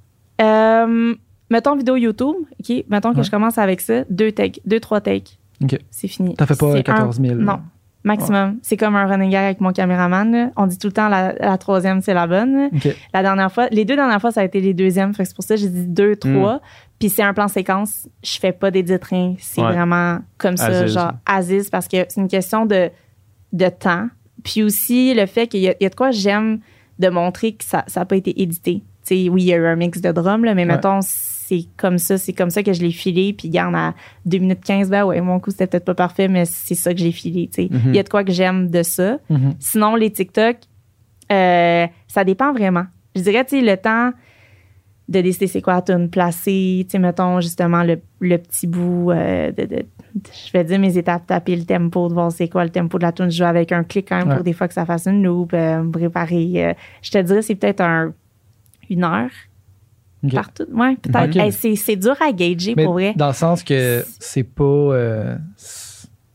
euh, 0.41 1.15
mettons 1.51 1.77
vidéo 1.77 1.97
YouTube. 1.97 2.35
OK? 2.61 2.85
Mettons 2.89 3.13
que 3.13 3.19
Ouais. 3.19 3.25
je 3.25 3.31
commence 3.31 3.59
avec 3.59 3.81
ça. 3.81 4.05
Deux 4.09 4.33
takes. 4.33 4.61
Deux, 4.65 4.81
trois 4.81 5.01
takes. 5.01 5.39
OK. 5.63 5.79
C'est 5.91 6.09
fini. 6.09 6.35
T'en 6.35 6.47
fais 6.47 6.57
pas 6.57 6.73
C'est 6.73 6.83
14 6.83 7.21
000. 7.21 7.33
un- 7.35 7.37
non. 7.45 7.61
Maximum. 8.03 8.59
C'est 8.63 8.77
comme 8.79 8.97
un 8.97 9.07
running 9.07 9.31
gag 9.31 9.45
avec 9.45 9.61
mon 9.61 9.73
caméraman. 9.73 10.33
là. 10.33 10.51
On 10.57 10.67
dit 10.67 10.79
tout 10.79 10.87
le 10.87 10.93
temps 10.93 11.09
la, 11.09 11.35
la 11.35 11.59
troisième, 11.59 12.01
c'est 12.01 12.15
la 12.15 12.27
bonne. 12.27 12.71
La 13.13 13.23
dernière 13.23 13.53
fois, 13.53 13.69
les 13.71 13.85
deux 13.85 13.95
dernières 13.97 14.21
fois, 14.21 14.31
ça 14.33 14.41
a 14.41 14.45
été 14.45 14.61
les 14.61 14.73
deuxièmes. 14.75 15.13
Fait 15.15 15.25
que 15.25 15.29
c'est 15.29 15.35
pour 15.35 15.45
ça 15.45 15.55
que 15.57 15.61
j'ai 15.61 15.69
dit 15.69 15.87
deux, 15.87 16.13
Hmm. 16.13 16.17
trois. 16.35 16.61
Puis 16.99 17.09
c'est 17.11 17.23
un 17.23 17.35
plan 17.35 17.49
séquence. 17.49 18.09
Je 18.23 18.39
fais 18.39 18.53
pas 18.53 18.71
d'édit 18.71 18.97
rien. 19.03 19.35
C'est 19.39 19.61
Ouais. 19.63 19.73
vraiment 19.73 20.19
comme 20.39 20.57
ça, 20.57 20.67
Aziz. 20.67 20.95
genre 20.95 21.13
Aziz, 21.27 21.69
parce 21.71 21.89
que 21.89 21.99
c'est 22.09 22.21
une 22.21 22.29
question 22.29 22.65
de, 22.67 22.91
de 23.53 23.69
temps. 23.69 24.09
Puis 24.45 24.63
aussi 24.63 25.13
le 25.15 25.27
fait 25.27 25.47
qu'il 25.47 25.61
y, 25.61 25.65
y 25.65 25.87
a 25.87 25.89
de 25.91 25.95
quoi 25.95 26.11
j'aime 26.11 26.61
de 26.99 27.09
montrer 27.09 27.53
que 27.53 27.65
ça 27.65 27.85
n'a 27.95 28.05
pas 28.07 28.17
été 28.17 28.41
édité. 28.43 28.83
Sais, 29.03 29.29
oui, 29.31 29.43
il 29.43 29.47
y 29.49 29.53
a 29.55 29.57
eu 29.57 29.67
un 29.67 29.77
mix 29.77 30.01
de 30.01 30.13
drums, 30.13 30.45
là, 30.45 30.55
mais 30.55 30.63
Ouais. 30.63 30.69
mettons, 30.73 31.01
c'est 31.59 31.67
comme 31.77 31.99
ça, 31.99 32.17
c'est 32.19 32.33
comme 32.33 32.51
ça 32.51 32.63
que 32.63 32.73
je 32.73 32.81
l'ai 32.83 32.91
filé. 32.93 33.33
Puis 33.33 33.49
garde 33.49 33.75
à 33.75 33.95
2 34.27 34.39
minutes 34.39 34.65
15, 34.65 34.91
ben 34.91 35.05
ouais, 35.05 35.21
mon 35.21 35.41
coup, 35.41 35.51
c'était 35.51 35.67
peut-être 35.67 35.85
pas 35.85 35.95
parfait, 35.95 36.29
mais 36.29 36.45
c'est 36.45 36.75
ça 36.75 36.93
que 36.95 37.01
j'ai 37.01 37.13
filé. 37.13 37.49
tu 37.53 37.63
sais. 37.63 37.69
Mhm. 37.71 37.81
Il 37.87 37.97
y 37.97 37.99
a 37.99 38.03
de 38.03 38.09
quoi 38.09 38.25
que 38.25 38.33
j'aime 38.33 38.71
de 38.71 38.83
ça. 38.83 39.19
Mhm. 39.29 39.55
Sinon, 39.59 39.97
les 39.97 40.11
TikTok, 40.11 40.57
Euh, 41.33 41.87
ça 42.09 42.25
dépend 42.25 42.53
vraiment. 42.53 42.87
Je 43.15 43.23
dirais, 43.23 43.45
tu 43.45 43.61
sais, 43.61 43.63
le 43.65 43.77
temps 43.77 44.11
de 45.09 45.21
décider 45.21 45.47
c'est 45.49 45.63
quoi 45.63 45.75
la 45.75 45.83
tune 45.83 46.09
placée, 46.11 46.85
tu 46.89 46.91
sais, 46.91 46.99
mettons 46.99 47.41
justement 47.41 47.83
le, 47.85 48.01
le 48.21 48.37
petit 48.39 48.67
bout 48.67 49.11
euh, 49.13 49.53
de, 49.53 49.65
de- 49.65 49.85
je 50.15 50.53
vais 50.53 50.65
dire 50.65 50.79
mes 50.81 50.97
étapes, 50.99 51.27
taper 51.27 51.55
le 51.57 51.65
tempo, 51.65 52.09
de 52.09 52.15
voir 52.15 52.31
c'est 52.33 52.49
quoi 52.49 52.65
le 52.65 52.71
tempo 52.71 52.99
de 52.99 53.03
la 53.05 53.13
tune, 53.13 53.31
jouer 53.31 53.47
avec 53.47 53.71
un 53.73 53.85
clic 53.85 54.09
quand 54.09 54.19
même 54.19 54.29
Ouais. 54.29 54.35
pour 54.37 54.45
des 54.45 54.53
fois 54.53 54.67
que 54.69 54.75
ça 54.75 54.85
fasse 54.87 55.07
une 55.07 55.23
loop, 55.25 55.53
euh, 55.55 55.83
me 55.85 55.91
préparer. 55.93 56.65
euh, 56.65 56.75
je 57.03 57.11
te 57.13 57.19
dirais, 57.19 57.43
c'est 57.43 57.55
peut-être 57.57 57.81
un, 57.81 58.13
une 58.89 59.05
heure 59.05 59.31
Partout. 60.33 60.67
Ouais, 60.73 60.97
peut-être. 60.97 61.37
Hey, 61.37 61.53
c'est, 61.53 61.77
c'est 61.77 61.97
dur 61.97 62.15
à 62.21 62.33
gager 62.33 62.75
Mais 62.77 62.85
pour 62.85 62.93
vrai. 62.95 63.15
dans 63.17 63.29
le 63.29 63.33
sens 63.33 63.63
que 63.63 64.05
c'est 64.19 64.43
pas. 64.45 64.65
euh, 64.65 65.37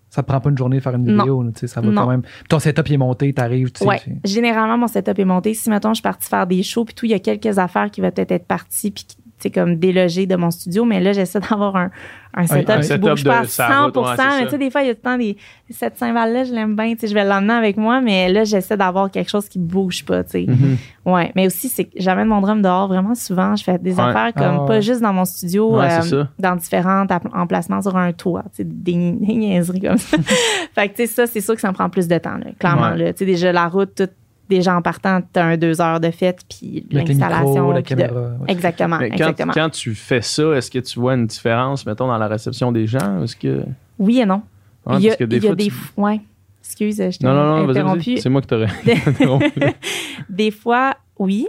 ça 0.10 0.24
prend 0.24 0.40
pas 0.40 0.50
une 0.50 0.58
journée 0.58 0.78
de 0.78 0.82
faire 0.82 0.96
une 0.96 1.06
Non. 1.06 1.24
vidéo. 1.24 1.46
sais, 1.56 1.68
ça 1.68 1.82
va 1.82 1.88
Non. 1.90 2.02
quand 2.04 2.10
même. 2.10 2.22
Ton 2.50 2.60
setup 2.60 2.90
est 2.90 2.98
monté, 2.98 3.34
t'arrives. 3.34 3.72
tu 3.74 3.80
sais, 3.80 3.86
Ouais. 3.86 4.00
Généralement, 4.24 4.78
mon 4.78 4.88
setup 4.88 5.20
est 5.20 5.26
monté. 5.26 5.54
Si, 5.54 5.70
mettons, 5.70 5.90
je 5.90 5.96
suis 5.96 6.02
partie 6.04 6.28
faire 6.30 6.48
des 6.48 6.64
shows, 6.64 6.86
puis 6.86 6.96
tout, 6.96 7.06
il 7.06 7.12
y 7.12 7.16
a 7.16 7.20
quelques 7.20 7.60
affaires 7.60 7.92
qui 7.92 8.00
vont 8.02 8.10
peut-être 8.12 8.32
être 8.32 8.46
parties, 8.48 8.92
puis 8.92 9.06
comme 9.54 9.76
délogées 9.78 10.26
de 10.26 10.36
mon 10.36 10.50
studio. 10.52 10.86
Mais 10.86 11.00
là, 11.00 11.14
j'essaie 11.14 11.40
d'avoir 11.40 11.76
un, 11.76 11.92
un 12.34 12.48
setup 12.48 12.70
un 12.70 12.78
qui 12.80 12.84
setup 12.88 13.02
bouge 13.02 13.24
de 13.24 13.30
pas 13.30 13.40
à 13.40 13.46
sa 13.46 13.68
100 13.68 13.84
route, 13.86 13.98
ouais, 13.98 14.04
mais 14.18 14.44
tu 14.46 14.50
sais, 14.52 14.58
des 14.58 14.70
fois, 14.72 14.82
il 14.82 14.88
y 14.88 14.90
a 14.90 14.94
tout 14.96 15.02
le 15.04 15.10
temps 15.12 15.18
des. 15.18 15.38
Cette 15.70 15.98
Saint-Val-là, 15.98 16.44
je 16.46 16.54
l'aime 16.54 16.76
bien, 16.76 16.94
tu 16.94 17.02
sais, 17.02 17.08
je 17.08 17.14
vais 17.14 17.24
l'emmener 17.24 17.54
avec 17.54 17.78
moi, 17.78 18.02
mais 18.02 18.30
là, 18.32 18.44
j'essaie 18.44 18.76
d'avoir 18.78 19.10
quelque 19.12 19.30
chose 19.30 19.48
qui 19.48 19.60
bouge 19.60 20.04
pas, 20.06 20.24
tu 20.24 20.32
sais. 20.32 20.46
Mhm. 20.48 20.78
Ouais. 21.06 21.32
Mais 21.36 21.48
aussi, 21.48 21.70
c'est 21.70 21.86
que 21.86 21.92
j'amène 21.98 22.28
mon 22.28 22.42
drum 22.42 22.62
dehors 22.62 22.88
vraiment 22.88 23.16
souvent. 23.16 23.56
Je 23.56 23.64
fais 23.64 23.78
des 23.78 23.94
Ouais. 23.96 24.02
affaires 24.04 24.34
comme 24.34 24.56
Ah 24.58 24.62
ouais. 24.62 24.68
pas 24.68 24.82
juste 24.82 25.02
dans 25.02 25.14
mon 25.14 25.26
studio, 25.26 25.78
Ouais, 25.78 25.88
euh, 26.14 26.24
dans 26.40 26.56
différents 26.56 27.06
emplacements 27.34 27.82
sur 27.82 27.96
un 27.98 28.12
toit, 28.14 28.44
tu 28.56 28.58
sais, 28.58 28.64
des, 28.64 28.94
des 29.12 29.34
niaiseries 29.36 29.82
comme 29.82 29.98
ça. 29.98 30.18
fait 30.74 30.90
que, 30.90 30.96
tu 30.96 31.06
sais, 31.06 31.08
ça, 31.08 31.28
c'est 31.28 31.42
sûr 31.42 31.56
que 31.56 31.62
ça 31.62 31.70
me 31.70 31.74
prend 31.74 31.90
plus 31.90 32.08
de 32.08 32.18
temps, 32.18 32.38
là, 32.38 32.48
clairement. 32.60 32.92
Ouais. 32.92 32.98
là. 32.98 33.14
Tu 33.14 33.20
sais, 33.20 33.26
déjà, 33.26 33.52
la 33.52 33.68
route, 33.68 33.94
tout, 33.96 34.10
déjà 34.50 34.76
en 34.76 34.82
partant, 34.82 35.22
t'as 35.34 35.43
un 35.46 35.58
deux 35.58 35.82
heures 35.82 36.00
de 36.00 36.12
fête, 36.12 36.41
puis 36.50 36.86
l'installation. 36.91 37.72
la 37.72 37.82
de-. 37.82 38.38
Exactement, 38.48 38.98
Mais 39.00 39.10
quand, 39.10 39.16
exactement. 39.16 39.54
quand 39.54 39.70
tu 39.70 39.96
fais 39.96 40.22
ça, 40.22 40.54
est-ce 40.56 40.70
que 40.72 40.80
tu 40.80 41.00
vois 41.00 41.16
une 41.16 41.28
différence, 41.28 41.86
mettons, 41.86 42.08
dans 42.08 42.18
la 42.18 42.28
réception 42.28 42.72
des 42.72 42.88
gens? 42.88 43.24
Est-ce 43.24 43.36
que. 43.36 43.64
Oui 44.00 44.20
et 44.20 44.26
non. 44.26 44.41
Ouais, 44.86 44.98
il 44.98 45.02
y 45.04 45.08
a, 45.08 45.10
parce 45.12 45.20
que 45.20 45.24
des 45.26 45.38
il 45.38 45.43
y 45.43 45.46
a 45.46 45.50
fois, 45.50 45.56
des 45.56 45.68
tu- 45.68 45.74
Ouais. 45.98 46.22
Excuse, 46.62 46.96
je 46.98 47.18
t'ai 47.20 47.26
Non, 47.26 47.34
non, 47.34 47.43
non, 47.58 47.66
vas-y, 47.66 47.78
interrompu. 47.78 48.12
vas-y. 48.14 48.22
C'est 48.22 48.30
moi 48.30 48.41
qui 48.41 48.48
t'aurais 48.48 48.68
des 50.30 50.52
fois, 50.52 50.96
oui. 51.20 51.48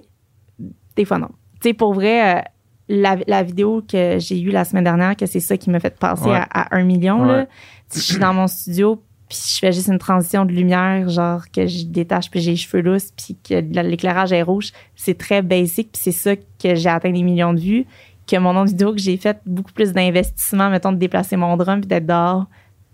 Des 0.95 1.05
fois, 1.05 1.19
non. 1.19 1.29
Tu 1.61 1.69
sais, 1.69 1.75
pour 1.75 1.95
vrai, 1.95 2.37
euh, 2.37 2.41
la, 2.89 3.17
la 3.27 3.43
vidéo 3.43 3.83
que 3.87 4.19
j'ai 4.19 4.41
eue 4.41 4.51
la 4.51 4.65
semaine 4.65 4.85
dernière, 4.85 5.17
que 5.17 5.27
c'est 5.27 5.41
ça 5.41 5.57
qui 5.57 5.71
m'a 5.71 5.81
fait 5.81 5.99
passer 5.99 6.29
Ouais. 6.29 6.37
à, 6.51 6.75
à 6.75 6.77
un 6.77 6.85
million, 6.85 7.23
Ouais. 7.23 7.29
là. 7.29 7.47
Je 7.95 8.01
suis 8.01 8.19
dans 8.19 8.35
mon 8.35 8.47
studio, 8.47 9.01
puis 9.29 9.39
je 9.55 9.59
fais 9.59 9.73
juste 9.73 9.89
une 9.89 9.99
transition 9.99 10.45
de 10.45 10.53
lumière, 10.53 11.09
genre 11.09 11.43
que 11.51 11.67
je 11.67 11.85
détache, 11.85 12.31
puis 12.31 12.41
j'ai 12.41 12.53
les 12.53 12.57
cheveux 12.57 12.83
lousses, 12.83 13.11
puis 13.17 13.37
que 13.43 13.63
la- 13.75 13.83
l'éclairage 13.83 14.33
est 14.33 14.43
rouge. 14.43 14.73
C'est 14.95 15.19
très 15.19 15.43
basic, 15.43 15.91
puis 15.93 16.01
c'est 16.03 16.13
ça 16.13 16.37
que 16.37 16.75
j'ai 16.75 16.89
atteint 16.89 17.11
des 17.11 17.23
millions 17.23 17.53
de 17.55 17.61
vues. 17.61 17.87
Que 18.27 18.37
mon 18.39 18.57
autre 18.57 18.71
vidéo 18.71 18.93
que 18.93 18.99
j'ai 18.99 19.17
fait 19.17 19.39
beaucoup 19.47 19.73
plus 19.73 19.93
d'investissement, 19.93 20.69
mettons, 20.71 20.91
de 20.93 20.97
déplacer 20.99 21.37
mon 21.37 21.57
drum 21.57 21.81
puis 21.81 21.87
d'être 21.89 22.07
dehors, 22.07 22.47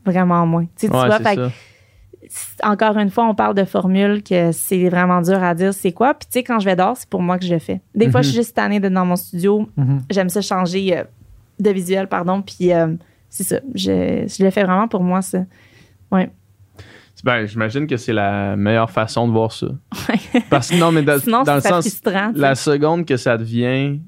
vraiment 0.04 0.46
moins. 0.46 0.64
Tu 0.64 0.70
sais, 0.76 0.88
tu 0.88 0.94
Ouais, 0.96 1.06
vois, 1.06 1.18
fait 1.20 1.36
que 1.36 1.48
encore 2.62 2.96
une 2.98 3.10
fois, 3.10 3.24
on 3.26 3.34
parle 3.34 3.54
de 3.54 3.64
formules 3.64 4.22
que 4.22 4.52
c'est 4.52 4.88
vraiment 4.88 5.20
dur 5.20 5.42
à 5.42 5.54
dire 5.54 5.74
c'est 5.74 5.92
quoi. 5.92 6.14
Puis 6.14 6.26
tu 6.30 6.38
sais, 6.38 6.42
quand 6.42 6.58
je 6.60 6.64
vais 6.64 6.76
dehors, 6.76 6.96
c'est 6.96 7.08
pour 7.08 7.20
moi 7.22 7.38
que 7.38 7.44
je 7.44 7.52
le 7.52 7.58
fais. 7.58 7.80
Des 7.94 8.10
fois, 8.10 8.20
Mhm. 8.20 8.24
je 8.24 8.28
suis 8.30 8.36
juste 8.38 8.54
tannée 8.56 8.80
d'être 8.80 8.92
dans 8.92 9.04
mon 9.04 9.16
studio. 9.16 9.68
Mhm. 9.76 10.02
J'aime 10.10 10.28
ça 10.28 10.40
changer 10.40 10.96
euh, 10.96 11.04
de 11.60 11.70
visuel, 11.70 12.06
pardon. 12.08 12.40
Puis 12.42 12.72
euh, 12.72 12.88
c'est 13.28 13.42
ça. 13.44 13.56
Je, 13.74 14.24
je 14.28 14.44
le 14.44 14.50
fais 14.50 14.64
vraiment 14.64 14.88
pour 14.88 15.02
moi, 15.02 15.20
ça. 15.20 15.40
Ouais. 16.12 16.30
Ben, 17.24 17.46
j'imagine 17.46 17.86
que 17.86 17.96
c'est 17.96 18.12
la 18.12 18.56
meilleure 18.56 18.90
façon 18.90 19.28
de 19.28 19.32
voir 19.32 19.52
ça. 19.52 19.68
Parce 20.50 20.70
que 20.70 20.76
non, 20.76 20.90
mais 20.90 21.02
dans, 21.02 21.20
Sinon, 21.20 21.44
dans 21.44 21.54
le 21.54 21.60
sens, 21.60 21.88
frustrant. 21.88 22.32
la 22.34 22.56
seconde 22.56 23.06
que 23.06 23.16
ça 23.16 23.38
devient, 23.38 24.00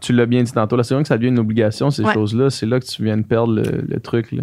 tu 0.00 0.12
l'as 0.12 0.26
bien 0.26 0.42
dit 0.42 0.50
tantôt, 0.52 0.74
la 0.76 0.82
seconde 0.82 1.02
que 1.02 1.08
ça 1.08 1.16
devient 1.18 1.28
une 1.28 1.38
obligation, 1.38 1.90
ces 1.90 2.02
Ouais. 2.02 2.12
choses-là, 2.14 2.50
c'est 2.50 2.66
là 2.66 2.80
que 2.80 2.84
tu 2.86 3.04
viens 3.04 3.16
de 3.16 3.22
perdre 3.22 3.54
le, 3.54 3.62
le 3.86 4.00
truc. 4.00 4.32
Là. 4.32 4.42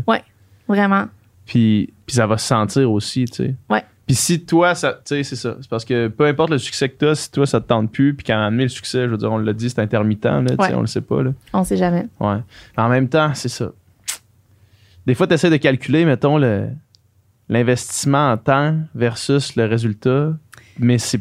Vraiment. 0.68 1.06
Puis, 1.46 1.92
puis 2.06 2.16
ça 2.16 2.26
va 2.28 2.38
se 2.38 2.48
sentir 2.48 2.90
aussi, 2.92 3.26
tu 3.26 3.34
sais. 3.44 3.56
Ouais. 3.70 3.84
Puis 4.06 4.16
si 4.16 4.46
toi, 4.46 4.74
ça, 4.76 4.94
tu 4.94 5.16
sais, 5.16 5.24
c'est 5.24 5.36
ça. 5.36 5.58
C'est 5.60 5.70
parce 5.70 5.84
que 5.86 6.08
peu 6.08 6.26
importe 6.26 6.52
le 6.52 6.58
succès 6.58 6.90
que 6.90 6.98
tu 6.98 7.06
as, 7.06 7.16
si 7.16 7.32
toi, 7.32 7.46
ça 7.46 7.60
te 7.60 7.68
tente 7.68 7.92
plus, 7.92 8.14
puis 8.16 8.26
moment 8.34 8.50
donné, 8.50 8.64
le 8.64 8.70
succès, 8.70 9.06
je 9.06 9.10
veux 9.12 9.18
dire, 9.18 9.32
on 9.32 9.38
l'a 9.40 9.54
dit, 9.54 9.70
c'est 9.70 9.80
intermittent, 9.80 10.26
là, 10.26 10.42
tu 10.48 10.56
sais, 10.56 10.62
Ouais. 10.62 10.74
on 10.74 10.82
le 10.82 10.88
sait 10.88 11.02
pas, 11.02 11.22
là. 11.22 11.32
On 11.54 11.64
sait 11.64 11.78
jamais. 11.78 12.08
Ouais. 12.20 12.38
En 12.78 12.88
même 12.90 13.10
temps, 13.10 13.32
c'est 13.34 13.50
ça. 13.50 13.72
Des 15.10 15.16
fois, 15.16 15.26
tu 15.26 15.34
essaies 15.34 15.50
de 15.50 15.58
calculer, 15.58 16.06
mettons, 16.06 16.38
le, 16.38 16.68
l'investissement 17.50 18.32
en 18.32 18.38
temps 18.38 18.78
versus 18.94 19.56
le 19.56 19.66
résultat, 19.66 20.38
mais 20.78 21.00
c'est. 21.00 21.20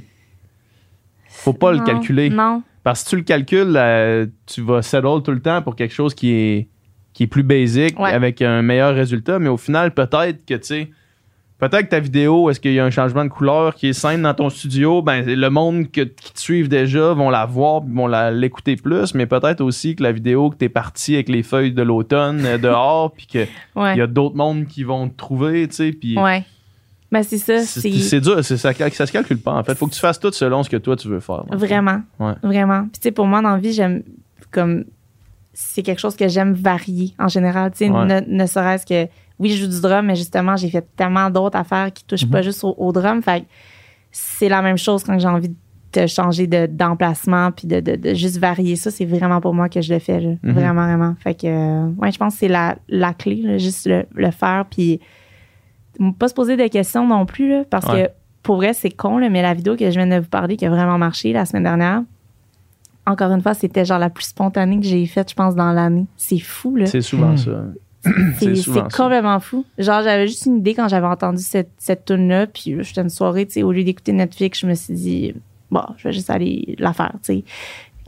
Faut 1.26 1.55
pas 1.55 1.72
le 1.72 1.78
calculer. 1.80 2.28
Non. 2.28 2.62
Parce 2.84 3.01
que 3.03 3.09
si 3.09 3.11
tu 3.14 3.16
le 3.16 3.22
calcules, 3.22 3.74
euh, 3.78 4.26
tu 4.45 4.61
vas 4.61 4.82
settle 4.82 5.22
tout 5.24 5.30
le 5.30 5.41
temps 5.41 5.62
pour 5.62 5.74
quelque 5.74 5.95
chose 5.95 6.14
qui 6.14 6.32
est, 6.32 6.68
qui 7.14 7.22
est 7.22 7.26
plus 7.28 7.43
basic, 7.43 7.99
Ouais. 7.99 8.11
avec 8.12 8.43
un 8.43 8.61
meilleur 8.61 8.95
résultat, 8.95 9.39
mais 9.39 9.49
au 9.49 9.57
final, 9.57 9.95
peut-être 9.95 10.45
que, 10.45 10.55
tu 10.57 10.64
sais, 10.64 10.91
peut-être 11.59 11.85
que 11.87 11.91
ta 11.91 12.01
vidéo, 12.01 12.51
est-ce 12.51 12.61
qu'il 12.61 12.73
y 12.73 12.81
a 12.81 12.85
un 12.85 12.91
changement 12.91 13.25
de 13.25 13.31
couleur 13.31 13.75
qui 13.75 13.89
est 13.89 13.93
simple 13.93 14.23
dans 14.23 14.35
ton 14.35 14.49
studio, 14.51 15.03
ben, 15.03 15.25
le 15.27 15.49
monde 15.51 15.91
que- 15.91 16.03
qui 16.03 16.33
te 16.33 16.41
suivent 16.41 16.69
déjà 16.69 17.13
vont 17.15 17.31
la 17.31 17.47
voir, 17.47 17.83
vont 17.87 18.07
la- 18.07 18.31
l'écouter 18.31 18.77
plus, 18.77 19.15
mais 19.15 19.27
peut-être 19.27 19.61
aussi 19.61 19.97
que 19.97 20.03
la 20.03 20.13
vidéo 20.13 20.51
que 20.51 20.57
t'es 20.57 20.69
parti 20.69 21.15
avec 21.15 21.29
les 21.29 21.43
feuilles 21.43 21.73
de 21.73 21.83
l'automne 21.83 22.45
euh, 22.45 22.59
dehors, 22.59 23.13
puis 23.17 23.27
qu'il 23.27 23.47
Ouais. 23.77 23.97
y 23.97 24.01
a 24.01 24.07
d'autres 24.07 24.37
mondes 24.37 24.67
qui 24.67 24.85
vont 24.85 25.09
te 25.09 25.17
trouver, 25.17 25.67
tu 25.69 25.75
sais, 25.77 25.93
puis 25.93 26.19
Ouais. 26.19 26.45
Ben, 27.11 27.23
c'est 27.23 27.39
ça. 27.39 27.61
c'est 27.61 27.81
C'est 27.81 27.91
c'est 27.93 28.21
dur, 28.21 28.45
c'est- 28.45 28.59
ça, 28.59 28.73
ça 28.75 29.07
se 29.07 29.13
calcule 29.13 29.39
pas, 29.39 29.55
en 29.55 29.65
fait. 29.65 29.75
Faut 29.75 29.87
que 29.87 29.95
tu 29.95 30.01
fasses 30.01 30.21
tout 30.21 30.31
selon 30.33 30.63
ce 30.63 30.69
que 30.69 30.77
toi, 30.77 30.95
tu 30.95 31.09
veux 31.09 31.21
faire. 31.21 31.45
Vraiment. 31.51 32.03
Ouais. 32.21 32.35
Vraiment. 32.43 32.83
Puis, 32.83 33.01
tu 33.01 33.05
sais, 33.05 33.13
pour 33.13 33.27
moi, 33.27 33.41
dans 33.41 33.53
la 33.53 33.59
vie, 33.59 33.73
j'aime 33.73 34.03
comme. 34.51 34.85
C'est 35.55 35.83
quelque 35.83 35.99
chose 36.01 36.15
que 36.17 36.29
j'aime 36.29 36.53
varier 36.53 37.15
en 37.19 37.27
général. 37.29 37.71
Tu 37.73 37.79
sais, 37.79 37.91
Ouais. 37.91 38.05
ne, 38.05 38.21
ne 38.27 38.47
serait-ce 38.47 38.85
que. 38.87 39.11
Oui, 39.39 39.51
je 39.51 39.64
joue 39.64 39.70
du 39.70 39.80
drum, 39.80 40.07
mais 40.07 40.16
justement, 40.16 40.57
j'ai 40.57 40.68
fait 40.70 40.86
tellement 40.97 41.30
d'autres 41.30 41.57
affaires 41.59 41.93
qui 41.93 42.05
touchent 42.05 42.24
Mhm. 42.24 42.30
pas 42.30 42.43
juste 42.43 42.64
au, 42.64 42.74
au 42.76 42.93
drum. 42.93 43.22
Fait 43.22 43.43
que 43.43 43.47
c'est 44.11 44.49
la 44.49 44.62
même 44.62 44.78
chose 44.78 45.05
quand 45.05 45.18
j'ai 45.18 45.28
envie 45.28 45.55
de 45.93 46.07
changer 46.07 46.47
de- 46.47 46.66
d'emplacement 46.66 47.51
puis 47.53 47.66
de, 47.66 47.80
de- 47.80 47.97
de 47.97 48.14
juste 48.14 48.39
varier 48.39 48.76
ça. 48.76 48.91
C'est 48.91 49.05
vraiment 49.07 49.41
pour 49.41 49.55
moi 49.55 49.68
que 49.68 49.80
je 49.80 49.93
le 49.93 49.99
fais. 50.01 50.20
là. 50.20 50.30
Mhm. 50.43 50.53
Vraiment, 50.53 50.84
vraiment. 50.84 51.14
Fait 51.20 51.34
que, 51.34 51.47
euh, 51.47 51.86
ouais, 51.99 52.11
je 52.12 52.18
pense 52.18 52.34
que 52.34 52.41
c'est 52.41 52.49
la, 52.49 52.76
la 52.89 53.14
clé, 53.14 53.36
là, 53.43 53.59
juste 53.59 53.86
le, 53.86 54.05
le 54.14 54.30
faire. 54.30 54.66
Puis, 54.70 55.01
pas 56.18 56.28
se 56.28 56.34
poser 56.34 56.57
de 56.57 56.66
questions 56.68 57.07
non 57.07 57.24
plus, 57.26 57.49
là, 57.51 57.62
parce 57.68 57.86
Ouais. 57.86 58.05
que 58.07 58.11
pour 58.43 58.57
vrai, 58.57 58.72
c'est 58.72 58.91
con, 58.91 59.18
là, 59.18 59.28
mais 59.30 59.43
la 59.43 59.55
vidéo 59.55 59.76
que 59.76 59.84
je 59.91 59.99
viens 59.99 60.07
de 60.07 60.20
vous 60.22 60.28
parler 60.28 60.57
qui 60.57 60.64
a 60.66 60.70
vraiment 60.70 60.99
marché 60.99 61.32
la 61.32 61.45
semaine 61.45 61.64
dernière, 61.64 62.03
encore 63.07 63.32
une 63.32 63.41
fois, 63.43 63.55
c'était 63.55 63.84
genre 63.84 63.99
la 63.99 64.11
plus 64.11 64.24
spontanée 64.26 64.78
que 64.80 64.86
j'ai 64.86 65.07
faite, 65.07 65.30
je 65.30 65.34
pense, 65.34 65.55
dans 65.55 65.72
l'année. 65.72 66.07
C'est 66.16 66.39
fou, 66.39 66.76
là. 66.76 66.86
C'est 66.86 67.01
souvent 67.01 67.32
Hmm. 67.32 67.36
ça. 67.39 67.64
C'est 68.03 68.92
complètement 68.96 69.40
fou. 69.40 69.64
Genre, 69.78 70.03
j'avais 70.03 70.26
juste 70.28 70.46
une 70.46 70.59
idée 70.59 70.74
quand 70.74 70.88
j'avais 70.88 71.07
entendu 71.07 71.42
cette, 71.42 71.70
cette 71.78 72.05
tune-là, 72.05 72.46
puis 72.46 72.74
là, 72.74 72.82
j'étais 72.82 73.01
une 73.01 73.11
soirée, 73.11 73.46
tu 73.46 73.55
sais, 73.55 73.62
au 73.62 73.72
lieu 73.72 73.84
d'écouter 73.84 74.12
Netflix, 74.12 74.61
je 74.61 74.66
me 74.66 74.74
suis 74.74 74.94
dit, 74.94 75.34
bon, 75.70 75.82
je 75.96 76.05
vais 76.09 76.12
juste 76.12 76.30
aller 76.30 76.76
la 76.78 76.92
faire, 76.92 77.12
tu 77.22 77.34
sais. 77.34 77.44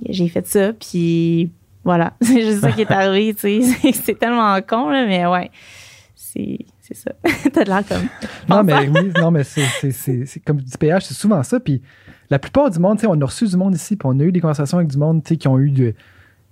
J'ai 0.09 0.29
fait 0.29 0.47
ça, 0.47 0.73
puis 0.73 1.51
voilà. 1.85 2.13
C'est 2.21 2.41
juste 2.43 2.61
ça 2.61 2.73
qui 2.73 2.83
est 2.83 2.91
arrivé, 2.91 3.35
tu 3.35 3.63
sais. 3.63 3.93
C'est- 3.93 4.19
tellement 4.19 4.59
con, 4.63 4.89
là, 4.91 5.07
mais 5.07 5.27
ouais. 5.27 5.51
C'est 6.15 6.59
c'est 6.81 6.95
ça. 6.95 7.13
T'as 7.53 7.65
de 7.65 7.69
l'air 7.69 7.87
comme. 7.87 8.09
Non, 8.49 8.63
mais 8.65 8.89
oui, 8.89 9.13
non, 9.21 9.31
mais 9.31 9.45
c'est, 9.45 9.65
c'est, 9.81 9.93
c'est, 9.93 10.27
c'est 10.27 10.41
comme 10.41 10.61
du 10.61 10.77
PH, 10.77 11.05
c'est 11.05 11.15
souvent 11.15 11.41
ça. 11.45 11.61
Puis 11.61 11.83
la 12.31 12.39
plupart 12.41 12.69
du 12.71 12.79
monde, 12.81 12.97
tu 12.99 13.03
sais, 13.03 13.07
on 13.09 13.21
a 13.21 13.25
reçu 13.25 13.47
du 13.47 13.57
monde 13.57 13.75
ici, 13.77 13.95
puis 13.97 14.09
on 14.11 14.19
a 14.19 14.23
eu 14.25 14.33
des 14.33 14.41
conversations 14.41 14.79
avec 14.79 14.91
du 14.91 14.99
monde, 14.99 15.23
tu 15.23 15.29
sais, 15.31 15.37
qui 15.37 15.47
ont 15.49 15.59
eu 15.59 15.71
de- 15.71 15.95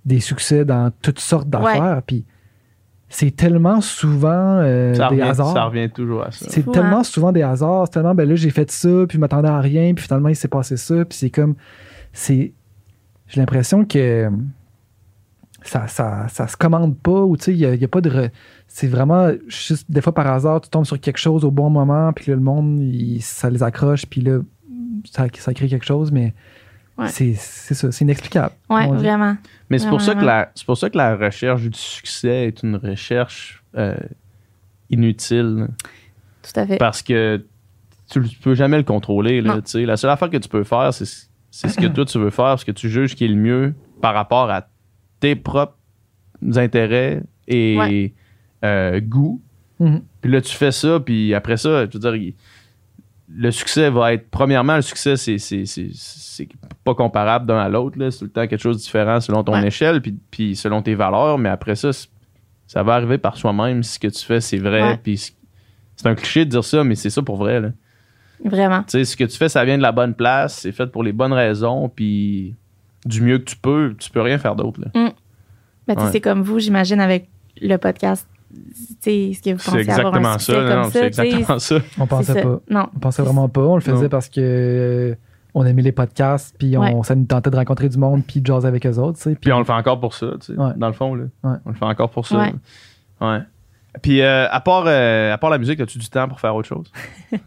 des 0.05 0.21
succès 0.21 0.65
dans 0.65 0.93
toutes 1.03 1.19
sortes 1.19 1.49
d'affaires. 1.51 2.03
Puis 2.07 2.25
c'est 3.09 3.31
tellement 3.35 3.81
souvent 3.81 4.59
euh, 4.61 4.93
Ça 4.95 5.09
des 5.09 5.17
revient, 5.17 5.23
hasards. 5.31 5.53
ça 5.55 5.65
revient 5.65 5.91
toujours 5.91 6.23
à 6.25 6.31
ça. 6.31 6.47
C'est 6.49 6.71
tellement 6.71 7.03
souvent 7.05 7.33
des 7.33 7.43
hasards. 7.43 7.87
C'est 7.87 7.93
tellement, 7.95 8.15
ben 8.15 8.29
là, 8.29 8.35
j'ai 8.35 8.51
fait 8.51 8.71
ça, 8.71 8.89
puis 9.09 9.17
je 9.17 9.21
m'attendais 9.21 9.49
à 9.49 9.61
rien, 9.61 9.95
puis 9.95 10.05
finalement, 10.05 10.29
il 10.29 10.37
s'est 10.37 10.49
passé 10.49 10.77
ça. 10.77 11.05
Puis 11.05 11.17
c'est 11.19 11.31
comme. 11.31 11.55
c'est 12.13 12.53
J'ai 13.29 13.41
l'impression 13.41 13.85
que 13.85 14.31
ça, 15.63 15.87
ça, 15.89 16.27
ça 16.29 16.47
se 16.47 16.57
commande 16.57 16.97
pas, 16.99 17.23
ou 17.23 17.37
tu 17.37 17.45
sais, 17.45 17.53
il 17.53 17.59
n'y 17.59 17.65
a, 17.67 17.75
il 17.75 17.81
y 17.81 17.85
a 17.85 17.89
pas 17.89 18.01
de. 18.01 18.11
re- 18.11 18.31
C'est 18.69 18.87
vraiment 18.87 19.31
juste 19.49 19.91
des 19.91 20.01
fois 20.01 20.15
par 20.15 20.27
hasard, 20.29 20.61
tu 20.61 20.71
tombes 20.71 20.85
sur 20.87 21.01
quelque 21.01 21.19
chose 21.19 21.45
au 21.45 21.51
bon 21.51 21.69
moment, 21.71 22.13
puis 22.13 22.31
là, 22.31 22.37
le 22.37 22.43
monde, 22.43 22.79
il- 22.81 23.21
ça 23.23 23.51
les 23.51 23.63
accroche, 23.63 24.07
puis 24.07 24.21
là, 24.21 24.39
ça, 25.11 25.27
ça 25.39 25.55
crée 25.55 25.69
quelque 25.69 25.85
chose, 25.87 26.13
mais 26.13 26.35
Ouais. 26.99 27.09
c'est 27.09 27.35
c'est 27.35 27.75
ça, 27.75 27.93
c'est 27.93 28.05
inexplicable. 28.05 28.53
Dit. 28.71 28.87
vraiment. 28.89 29.37
Mais 29.71 29.79
c'est 29.79 29.89
pour, 29.89 30.01
ça 30.01 30.15
que 30.15 30.25
la, 30.25 30.51
c'est 30.55 30.67
pour 30.67 30.77
ça 30.77 30.91
que 30.91 30.97
la 30.97 31.15
recherche 31.17 31.63
du 31.63 31.71
succès 31.79 32.47
est 32.49 32.63
une 32.63 32.77
recherche 32.77 33.63
euh, 33.77 33.95
inutile. 34.91 35.69
Tout 36.43 36.61
à 36.61 36.67
fait. 36.67 36.77
Parce 36.79 37.03
que 37.03 37.45
tu 38.11 38.21
ne 38.21 38.27
peux 38.43 38.55
jamais 38.55 38.79
le 38.79 38.83
contrôler. 38.85 39.41
Là, 39.41 39.55
Non. 39.57 39.61
tu 39.61 39.71
sais. 39.71 39.85
la 39.87 39.97
seule 39.97 40.11
affaire 40.11 40.31
que 40.31 40.39
tu 40.39 40.49
peux 40.49 40.65
faire, 40.65 40.93
c'est, 40.95 41.05
c'est 41.51 41.69
ce 41.69 41.77
que 41.79 41.87
toi 41.87 42.05
tu 42.05 42.19
veux 42.19 42.31
faire, 42.31 42.59
ce 42.59 42.65
que 42.65 42.73
tu 42.73 42.89
juges 42.89 43.15
qui 43.15 43.25
est 43.25 43.29
le 43.29 43.37
mieux 43.37 43.75
par 44.01 44.15
rapport 44.15 44.51
à 44.51 44.67
tes 45.21 45.37
propres 45.37 45.77
intérêts 46.57 47.23
et 47.47 47.77
Ouais. 47.77 48.15
euh, 48.65 49.01
goûts. 49.01 49.41
Mhm. 49.81 50.03
Puis 50.21 50.31
là, 50.33 50.41
tu 50.41 50.55
fais 50.55 50.73
ça, 50.73 50.99
puis 51.01 51.35
après 51.35 51.57
ça, 51.57 51.87
je 51.87 51.99
veux 51.99 52.19
dire, 52.19 52.33
le 53.31 53.51
succès 53.51 53.91
va 53.91 54.15
être. 54.15 54.31
Premièrement, 54.31 54.77
le 54.77 54.83
succès, 54.83 55.17
c'est, 55.17 55.39
c'est, 55.39 55.67
c'est, 55.67 55.89
c'est 55.93 56.49
pas 56.85 56.95
comparable 56.95 57.47
d'un 57.47 57.59
à 57.59 57.69
l'autre. 57.69 57.99
là. 57.99 58.11
C'est 58.11 58.21
tout 58.21 58.25
le 58.25 58.31
temps 58.31 58.47
quelque 58.47 58.61
chose 58.63 58.77
de 58.79 58.83
différent 58.83 59.21
selon 59.21 59.45
ton 59.45 59.53
Ouais. 59.53 59.67
échelle, 59.67 60.01
puis, 60.01 60.17
puis 60.31 60.57
selon 60.57 60.81
tes 60.83 60.95
valeurs. 60.95 61.39
Mais 61.39 61.49
après 61.51 61.75
ça, 61.77 61.91
ça 62.67 62.83
va 62.83 62.95
arriver 62.95 63.19
par 63.19 63.37
soi-même 63.37 63.83
si 63.83 63.95
ce 63.95 63.99
que 63.99 64.09
tu 64.09 64.25
fais, 64.25 64.41
c'est 64.41 64.59
vrai. 64.59 64.83
Ouais. 64.83 64.97
Puis 65.03 65.19
c'est- 65.19 66.07
un 66.07 66.15
cliché 66.15 66.45
de 66.45 66.51
dire 66.51 66.65
ça, 66.65 66.85
mais 66.85 66.95
c'est 66.95 67.11
ça 67.11 67.23
pour 67.23 67.37
vrai. 67.37 67.61
Là. 67.61 67.71
Vraiment. 68.45 68.83
Tu 68.85 68.91
sais, 68.93 69.05
ce 69.05 69.17
que 69.17 69.25
tu 69.25 69.37
fais, 69.37 69.49
ça 69.49 69.65
vient 69.65 69.77
de 69.77 69.83
la 69.83 69.93
bonne 69.93 70.15
place, 70.15 70.59
c'est 70.61 70.73
fait 70.73 70.87
pour 70.87 71.03
les 71.03 71.13
bonnes 71.13 71.33
raisons, 71.33 71.89
puis 71.89 72.55
du 73.05 73.21
mieux 73.21 73.39
que 73.39 73.45
tu 73.45 73.57
peux, 73.57 73.95
tu 73.99 74.09
peux 74.11 74.21
rien 74.23 74.39
faire 74.39 74.55
d'autre. 74.55 74.81
là. 74.81 74.89
Ben, 74.95 75.11
tu 75.89 75.95
sais, 75.95 76.07
Ouais. 76.07 76.13
c'est 76.13 76.21
comme 76.21 76.43
vous, 76.43 76.61
j'imagine, 76.61 77.01
avec 77.01 77.29
le 77.61 77.77
podcast. 77.79 78.29
Sais, 79.01 79.33
ce 79.35 79.43
que 79.43 79.51
vous 79.53 79.59
C'est 79.59 79.71
pensez 79.71 79.91
avoir 79.91 80.15
un 80.15 80.19
exactement 80.19 80.39
ça. 80.39 80.53
comme 80.55 80.69
non, 80.69 80.85
ça, 80.85 80.91
c'est 80.91 81.07
exactement 81.07 81.59
ça. 81.59 81.77
On 81.77 81.81
c'est 82.05 82.07
pensait 82.09 82.33
ça. 82.35 82.43
pas. 82.43 82.61
Non. 82.71 82.87
On 82.95 82.99
pensait 82.99 83.23
vraiment 83.23 83.49
pas. 83.49 83.61
On 83.61 83.75
le 83.75 83.81
faisait 83.83 84.03
Non. 84.05 84.09
parce 84.09 84.29
que 84.29 85.17
on 85.55 85.65
aimait 85.67 85.83
les 85.83 85.93
podcasts, 85.93 86.55
puis 86.59 86.77
on, 86.77 86.81
Ouais. 86.81 87.03
ça 87.03 87.15
nous 87.15 87.25
tentait 87.25 87.51
de 87.51 87.57
rencontrer 87.57 87.89
du 87.89 87.99
monde, 87.99 88.23
puis 88.27 88.41
de 88.41 88.47
jaser 88.47 88.69
avec 88.69 88.87
eux 88.87 88.97
autres. 88.99 89.19
Puis 89.41 89.53
on 89.53 89.59
le 89.59 89.65
fait 89.65 89.73
encore 89.73 89.99
pour 90.01 90.15
ça, 90.15 90.29
tu 90.41 90.55
sais, 90.55 90.59
Ouais. 90.61 90.73
dans 90.77 90.87
le 90.89 90.93
fond. 90.93 91.15
Là. 91.15 91.25
Ouais. 91.45 91.57
On 91.65 91.71
le 91.71 91.75
fait 91.75 91.85
encore 91.85 92.11
pour 92.11 92.27
ça. 92.27 92.39
Ouais. 92.39 92.55
Ouais. 93.21 93.41
Puis 94.03 94.21
euh, 94.23 94.47
à, 94.51 94.61
part, 94.61 94.85
euh, 94.87 95.33
à 95.33 95.39
part 95.39 95.51
la 95.51 95.59
musique, 95.59 95.81
as-tu 95.81 95.99
du 95.99 96.09
temps 96.09 96.29
pour 96.29 96.41
faire 96.41 96.55
autre 96.55 96.69
chose? 96.69 96.91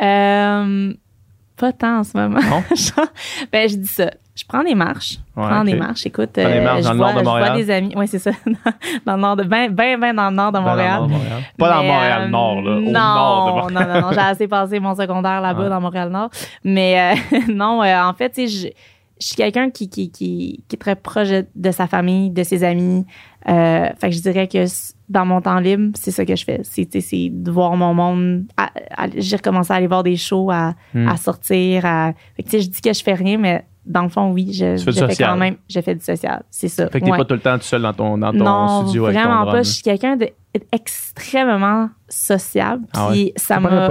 Euh, 0.00 0.92
pas 1.58 1.72
tant 1.72 1.98
en 1.98 2.04
ce 2.04 2.16
moment. 2.16 2.40
Non? 2.40 2.62
Ben, 3.52 3.68
je 3.68 3.76
dis 3.76 3.86
ça. 3.86 4.10
Je 4.36 4.44
prends 4.46 4.62
des 4.62 4.76
marches. 4.76 5.18
Je 5.36 5.40
Ouais, 5.40 5.48
prends 5.48 5.64
des 5.64 5.74
marches. 5.74 6.06
Écoute, 6.06 6.30
Prends 6.34 6.44
des 6.44 6.58
euh, 6.58 6.62
marches 6.64 6.78
je 6.82 6.84
dans 6.84 6.92
le 6.92 6.98
vois, 6.98 7.06
nord 7.12 7.14
de 7.14 7.18
je 7.18 7.24
vois 7.24 7.38
Montréal? 7.40 7.56
des 7.56 7.70
amis. 7.72 7.92
Oui, 7.96 8.06
c'est 8.06 8.20
ça. 8.20 8.30
dans 9.06 9.16
le 9.16 9.20
nord 9.20 9.34
de. 9.36 9.42
Ben, 9.42 9.68
ben, 9.72 9.98
ben 9.98 10.14
dans 10.14 10.30
le 10.30 10.36
nord 10.36 10.52
de 10.52 10.58
Ben, 10.58 10.64
dans 10.64 10.70
le 10.70 10.76
Montréal. 10.76 10.98
nord 11.00 11.08
de 11.08 11.12
Montréal. 11.14 11.42
Pas 11.58 11.68
dans 11.70 11.82
Montréal-Nord, 11.82 12.62
là. 12.62 12.70
Au 12.76 12.80
non, 12.80 12.92
nord 12.92 13.46
de 13.46 13.72
Montréal. 13.74 13.88
Non, 13.88 13.94
non, 13.94 14.00
non. 14.06 14.12
J'ai 14.12 14.18
assez 14.20 14.46
passé 14.48 14.78
mon 14.78 14.94
secondaire 14.94 15.40
là-bas 15.40 15.68
dans 15.68 15.80
Montréal-Nord. 15.80 16.30
Mais 16.62 17.14
euh, 17.32 17.38
non, 17.52 17.82
euh, 17.82 18.00
en 18.02 18.12
fait, 18.14 18.30
tu 18.30 18.46
sais, 18.48 18.74
je, 19.20 19.26
suis 19.26 19.36
quelqu'un 19.36 19.70
qui, 19.70 19.88
qui, 19.88 20.10
qui, 20.10 20.64
qui 20.68 20.74
est 20.76 20.78
très 20.78 20.96
proche 20.96 21.28
de 21.54 21.70
sa 21.70 21.86
famille, 21.86 22.30
de 22.30 22.42
ses 22.42 22.64
amis. 22.64 23.04
Euh, 23.48 23.86
fait 23.98 24.10
que 24.10 24.14
je 24.16 24.20
dirais 24.20 24.46
que 24.48 24.64
dans 25.08 25.24
mon 25.24 25.40
temps 25.40 25.58
libre, 25.60 25.92
c'est 25.98 26.10
ça 26.10 26.24
que 26.24 26.36
je 26.36 26.44
fais. 26.44 26.60
C'est, 26.62 26.84
de 27.30 27.50
voir 27.50 27.76
mon 27.76 27.94
monde. 27.94 28.44
J'ai 29.16 29.36
recommencé 29.36 29.72
à 29.72 29.76
aller 29.76 29.86
voir 29.86 30.02
des 30.02 30.16
shows, 30.16 30.50
à, 30.50 30.74
Hmm. 30.94 31.08
à 31.08 31.16
sortir. 31.16 31.84
À, 31.86 32.12
fait 32.36 32.42
que, 32.42 32.50
tu 32.50 32.58
sais, 32.58 32.62
je 32.64 32.70
dis 32.70 32.80
que 32.80 32.92
je 32.92 33.02
fais 33.02 33.14
rien, 33.14 33.38
mais 33.38 33.64
dans 33.86 34.02
le 34.02 34.08
fond, 34.10 34.30
oui, 34.32 34.52
je, 34.52 34.76
Tu 34.76 34.84
fais 34.84 34.92
du 34.92 34.98
je 34.98 35.06
fais 35.06 35.24
quand 35.24 35.36
même. 35.36 35.56
J'ai 35.68 35.80
fait 35.82 35.94
du 35.94 36.04
social. 36.04 36.42
C'est 36.50 36.68
ça. 36.68 36.88
Fait 36.90 37.00
que 37.00 37.06
t'es 37.06 37.10
Ouais. 37.10 37.16
pas 37.18 37.24
tout 37.24 37.34
le 37.34 37.40
temps 37.40 37.56
tout 37.56 37.64
seul 37.64 37.80
dans 37.82 37.92
ton, 37.94 38.18
dans 38.18 38.32
ton 38.32 38.38
Non, 38.44 38.82
studio 38.82 39.06
avec 39.06 39.16
vraiment 39.18 39.46
pas. 39.46 39.62
Je 39.62 39.70
suis 39.70 39.82
quelqu'un 39.82 40.16
de 40.16 40.28
extrêmement 40.72 41.88
sociable. 42.08 42.82
Puis 42.92 42.92
Ah 42.94 43.10
ouais? 43.10 43.32
ça 43.36 43.60
m'a. 43.60 43.90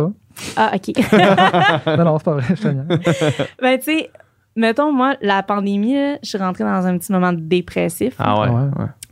Ah, 0.56 0.72
OK. 0.76 0.94
non, 1.98 2.04
non, 2.06 2.18
c'est 2.20 2.24
pas 2.26 2.34
vrai. 2.34 2.44
Je 2.49 2.62
te 2.62 3.62
ben, 3.62 3.78
tu 3.80 3.84
sais, 3.86 4.12
mettons, 4.57 4.91
moi, 4.91 5.15
la 5.21 5.41
pandémie, 5.43 5.93
là, 5.95 6.17
je 6.21 6.29
suis 6.29 6.38
rentrée 6.38 6.63
dans 6.65 6.85
un 6.85 6.97
petit 6.97 7.11
moment 7.11 7.31
dépressif. 7.34 8.15
Ah 8.19 8.41
ouais. 8.41 8.49
Ouais. 8.49 8.61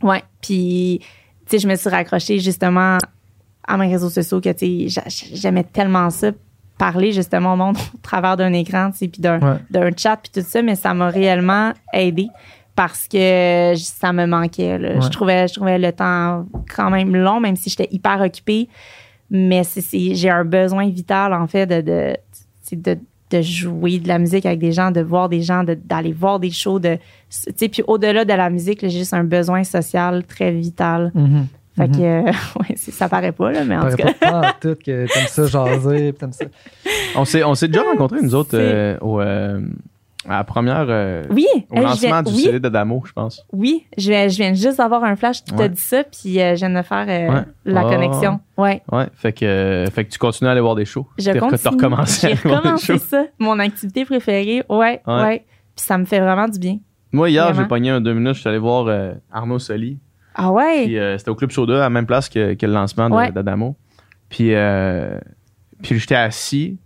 ouais. 0.02 0.08
Ouais. 0.10 0.22
Puis, 0.42 1.00
tu 1.00 1.06
sais, 1.46 1.58
je 1.58 1.66
me 1.68 1.74
suis 1.76 1.88
raccrochée 1.88 2.38
justement 2.38 2.98
à 3.66 3.76
mes 3.78 3.88
réseaux 3.88 4.10
sociaux 4.10 4.40
que, 4.40 4.50
tu 4.52 4.88
sais, 4.88 5.00
j'a- 5.00 5.26
j'aimais 5.34 5.64
tellement 5.64 6.10
ça, 6.10 6.30
parler 6.78 7.12
justement 7.12 7.54
au 7.54 7.56
monde 7.56 7.76
au 7.94 7.98
travers 8.02 8.36
d'un 8.36 8.52
écran, 8.52 8.90
tu 8.90 8.98
sais, 8.98 9.08
puis 9.08 9.22
d'un 9.22 9.40
Ouais. 9.40 9.90
chat, 9.96 10.18
puis 10.18 10.30
tout 10.42 10.46
ça, 10.46 10.60
mais 10.62 10.74
ça 10.74 10.92
m'a 10.92 11.08
réellement 11.08 11.72
aidé 11.92 12.28
parce 12.74 13.08
que 13.08 13.72
ça 13.76 14.12
me 14.12 14.26
manquait. 14.26 14.78
là. 14.78 14.94
Ouais. 14.96 15.00
Je, 15.00 15.08
trouvais, 15.08 15.48
je 15.48 15.54
trouvais 15.54 15.78
le 15.78 15.90
temps 15.92 16.44
quand 16.76 16.90
même 16.90 17.16
long, 17.16 17.40
même 17.40 17.56
si 17.56 17.70
j'étais 17.70 17.88
hyper 17.90 18.20
occupée. 18.20 18.68
Mais 19.30 19.64
c'est- 19.64 19.80
c'est- 19.80 20.14
j'ai 20.14 20.28
un 20.30 20.44
besoin 20.44 20.88
vital, 20.88 21.32
en 21.32 21.46
fait, 21.46 21.66
de, 21.66 21.80
de, 21.80 22.16
de, 22.94 22.98
de 23.30 23.42
jouer 23.42 23.98
de 23.98 24.08
la 24.08 24.18
musique 24.18 24.46
avec 24.46 24.58
des 24.60 24.72
gens, 24.72 24.90
de 24.90 25.00
voir 25.00 25.28
des 25.28 25.42
gens, 25.42 25.64
de- 25.64 25.74
d'aller 25.74 26.12
voir 26.12 26.38
des 26.38 26.50
shows. 26.50 26.78
De, 26.78 26.96
tu 26.96 27.52
sais, 27.56 27.68
puis 27.68 27.82
au-delà 27.86 28.24
de 28.24 28.32
la 28.32 28.50
musique, 28.50 28.80
j'ai 28.82 28.90
juste 28.90 29.14
un 29.14 29.24
besoin 29.24 29.64
social 29.64 30.24
très 30.24 30.52
vital. 30.52 31.10
Mhm. 31.14 31.46
Fait 31.76 31.88
que, 31.90 32.00
euh, 32.00 32.22
ouais, 32.60 32.74
ça 32.76 33.08
paraît 33.08 33.32
pas, 33.32 33.52
là, 33.52 33.64
mais 33.64 33.76
en 33.76 33.80
Paraît 33.80 33.90
tout 33.96 34.02
cas. 34.02 34.12
pas 34.14 34.30
pas 34.30 34.48
en 34.48 34.52
tout 34.60 34.76
que 34.76 35.06
t'aimes 35.12 35.26
ça 35.28 35.46
jaser, 35.46 36.12
pis 36.12 36.18
t'aimes 36.20 36.32
ça. 36.32 36.44
On 37.16 37.24
s'est, 37.24 37.44
on 37.44 37.54
s'est 37.54 37.68
déjà 37.68 37.82
rencontrés, 37.82 38.22
nous 38.22 38.34
autres, 38.34 38.50
euh, 38.54 38.96
au, 39.02 39.20
euh, 39.20 39.60
à 40.28 40.38
la 40.38 40.44
première. 40.44 40.86
euh, 40.88 41.22
Oui, 41.30 41.46
Au 41.70 41.76
lancement 41.80 42.08
viens- 42.08 42.22
du 42.22 42.32
oui, 42.32 42.42
CD 42.42 42.60
d'Adamo, 42.60 43.02
je 43.06 43.12
pense. 43.12 43.44
Oui, 43.52 43.86
je 43.96 44.10
viens, 44.10 44.28
je 44.28 44.36
viens 44.36 44.54
juste 44.54 44.78
d'avoir 44.78 45.04
un 45.04 45.16
flash 45.16 45.42
qui 45.44 45.52
t'a 45.52 45.64
Ouais. 45.64 45.68
dit 45.68 45.80
ça, 45.80 46.04
puis 46.04 46.40
euh, 46.40 46.54
je 46.54 46.66
viens 46.66 46.70
de 46.70 46.82
faire 46.82 47.06
euh, 47.08 47.34
Ouais. 47.34 47.44
la 47.64 47.80
Ah. 47.80 47.84
connexion. 47.90 48.40
Ouais, 48.56 48.82
Ouais. 48.90 49.06
Fait 49.14 49.32
que, 49.32 49.84
fait 49.92 50.04
que 50.04 50.10
tu 50.10 50.18
continues 50.18 50.48
à 50.48 50.52
aller 50.52 50.60
voir 50.60 50.74
des 50.74 50.84
shows. 50.84 51.06
je 51.18 51.30
continue. 51.38 51.58
T'as 51.62 51.70
recommencé 51.70 52.26
à 52.26 52.30
J'ai 52.30 52.48
aller 52.48 52.60
voir 52.60 52.74
des 52.74 52.80
shows. 52.82 52.98
ça, 52.98 53.24
mon 53.38 53.58
activité 53.58 54.04
préférée. 54.04 54.62
Ouais, 54.68 55.00
Ouais. 55.06 55.14
ouais. 55.22 55.44
Puis 55.74 55.84
ça 55.84 55.98
me 55.98 56.04
fait 56.04 56.20
vraiment 56.20 56.48
du 56.48 56.58
bien. 56.58 56.78
Moi, 57.12 57.30
hier, 57.30 57.52
j'ai 57.54 57.64
pogné 57.64 57.90
un 57.90 58.00
deux 58.00 58.14
minutes. 58.14 58.34
Je 58.34 58.40
suis 58.40 58.48
allé 58.48 58.58
voir 58.58 58.86
euh, 58.88 59.12
Arnaud 59.32 59.58
Soli. 59.58 59.98
Ah 60.34 60.50
ouais? 60.52 60.84
Puis 60.84 60.98
c'était 61.18 61.30
au 61.30 61.34
Club 61.34 61.50
Soda, 61.50 61.76
à 61.76 61.80
la 61.80 61.90
même 61.90 62.04
place 62.06 62.28
que, 62.28 62.54
que 62.54 62.66
le 62.66 62.72
lancement 62.72 63.08
d'Adamo. 63.08 63.74
Puis, 64.28 64.54
euh, 64.54 65.18
puis 65.82 65.98
j'étais 65.98 66.14
assis. 66.16 66.78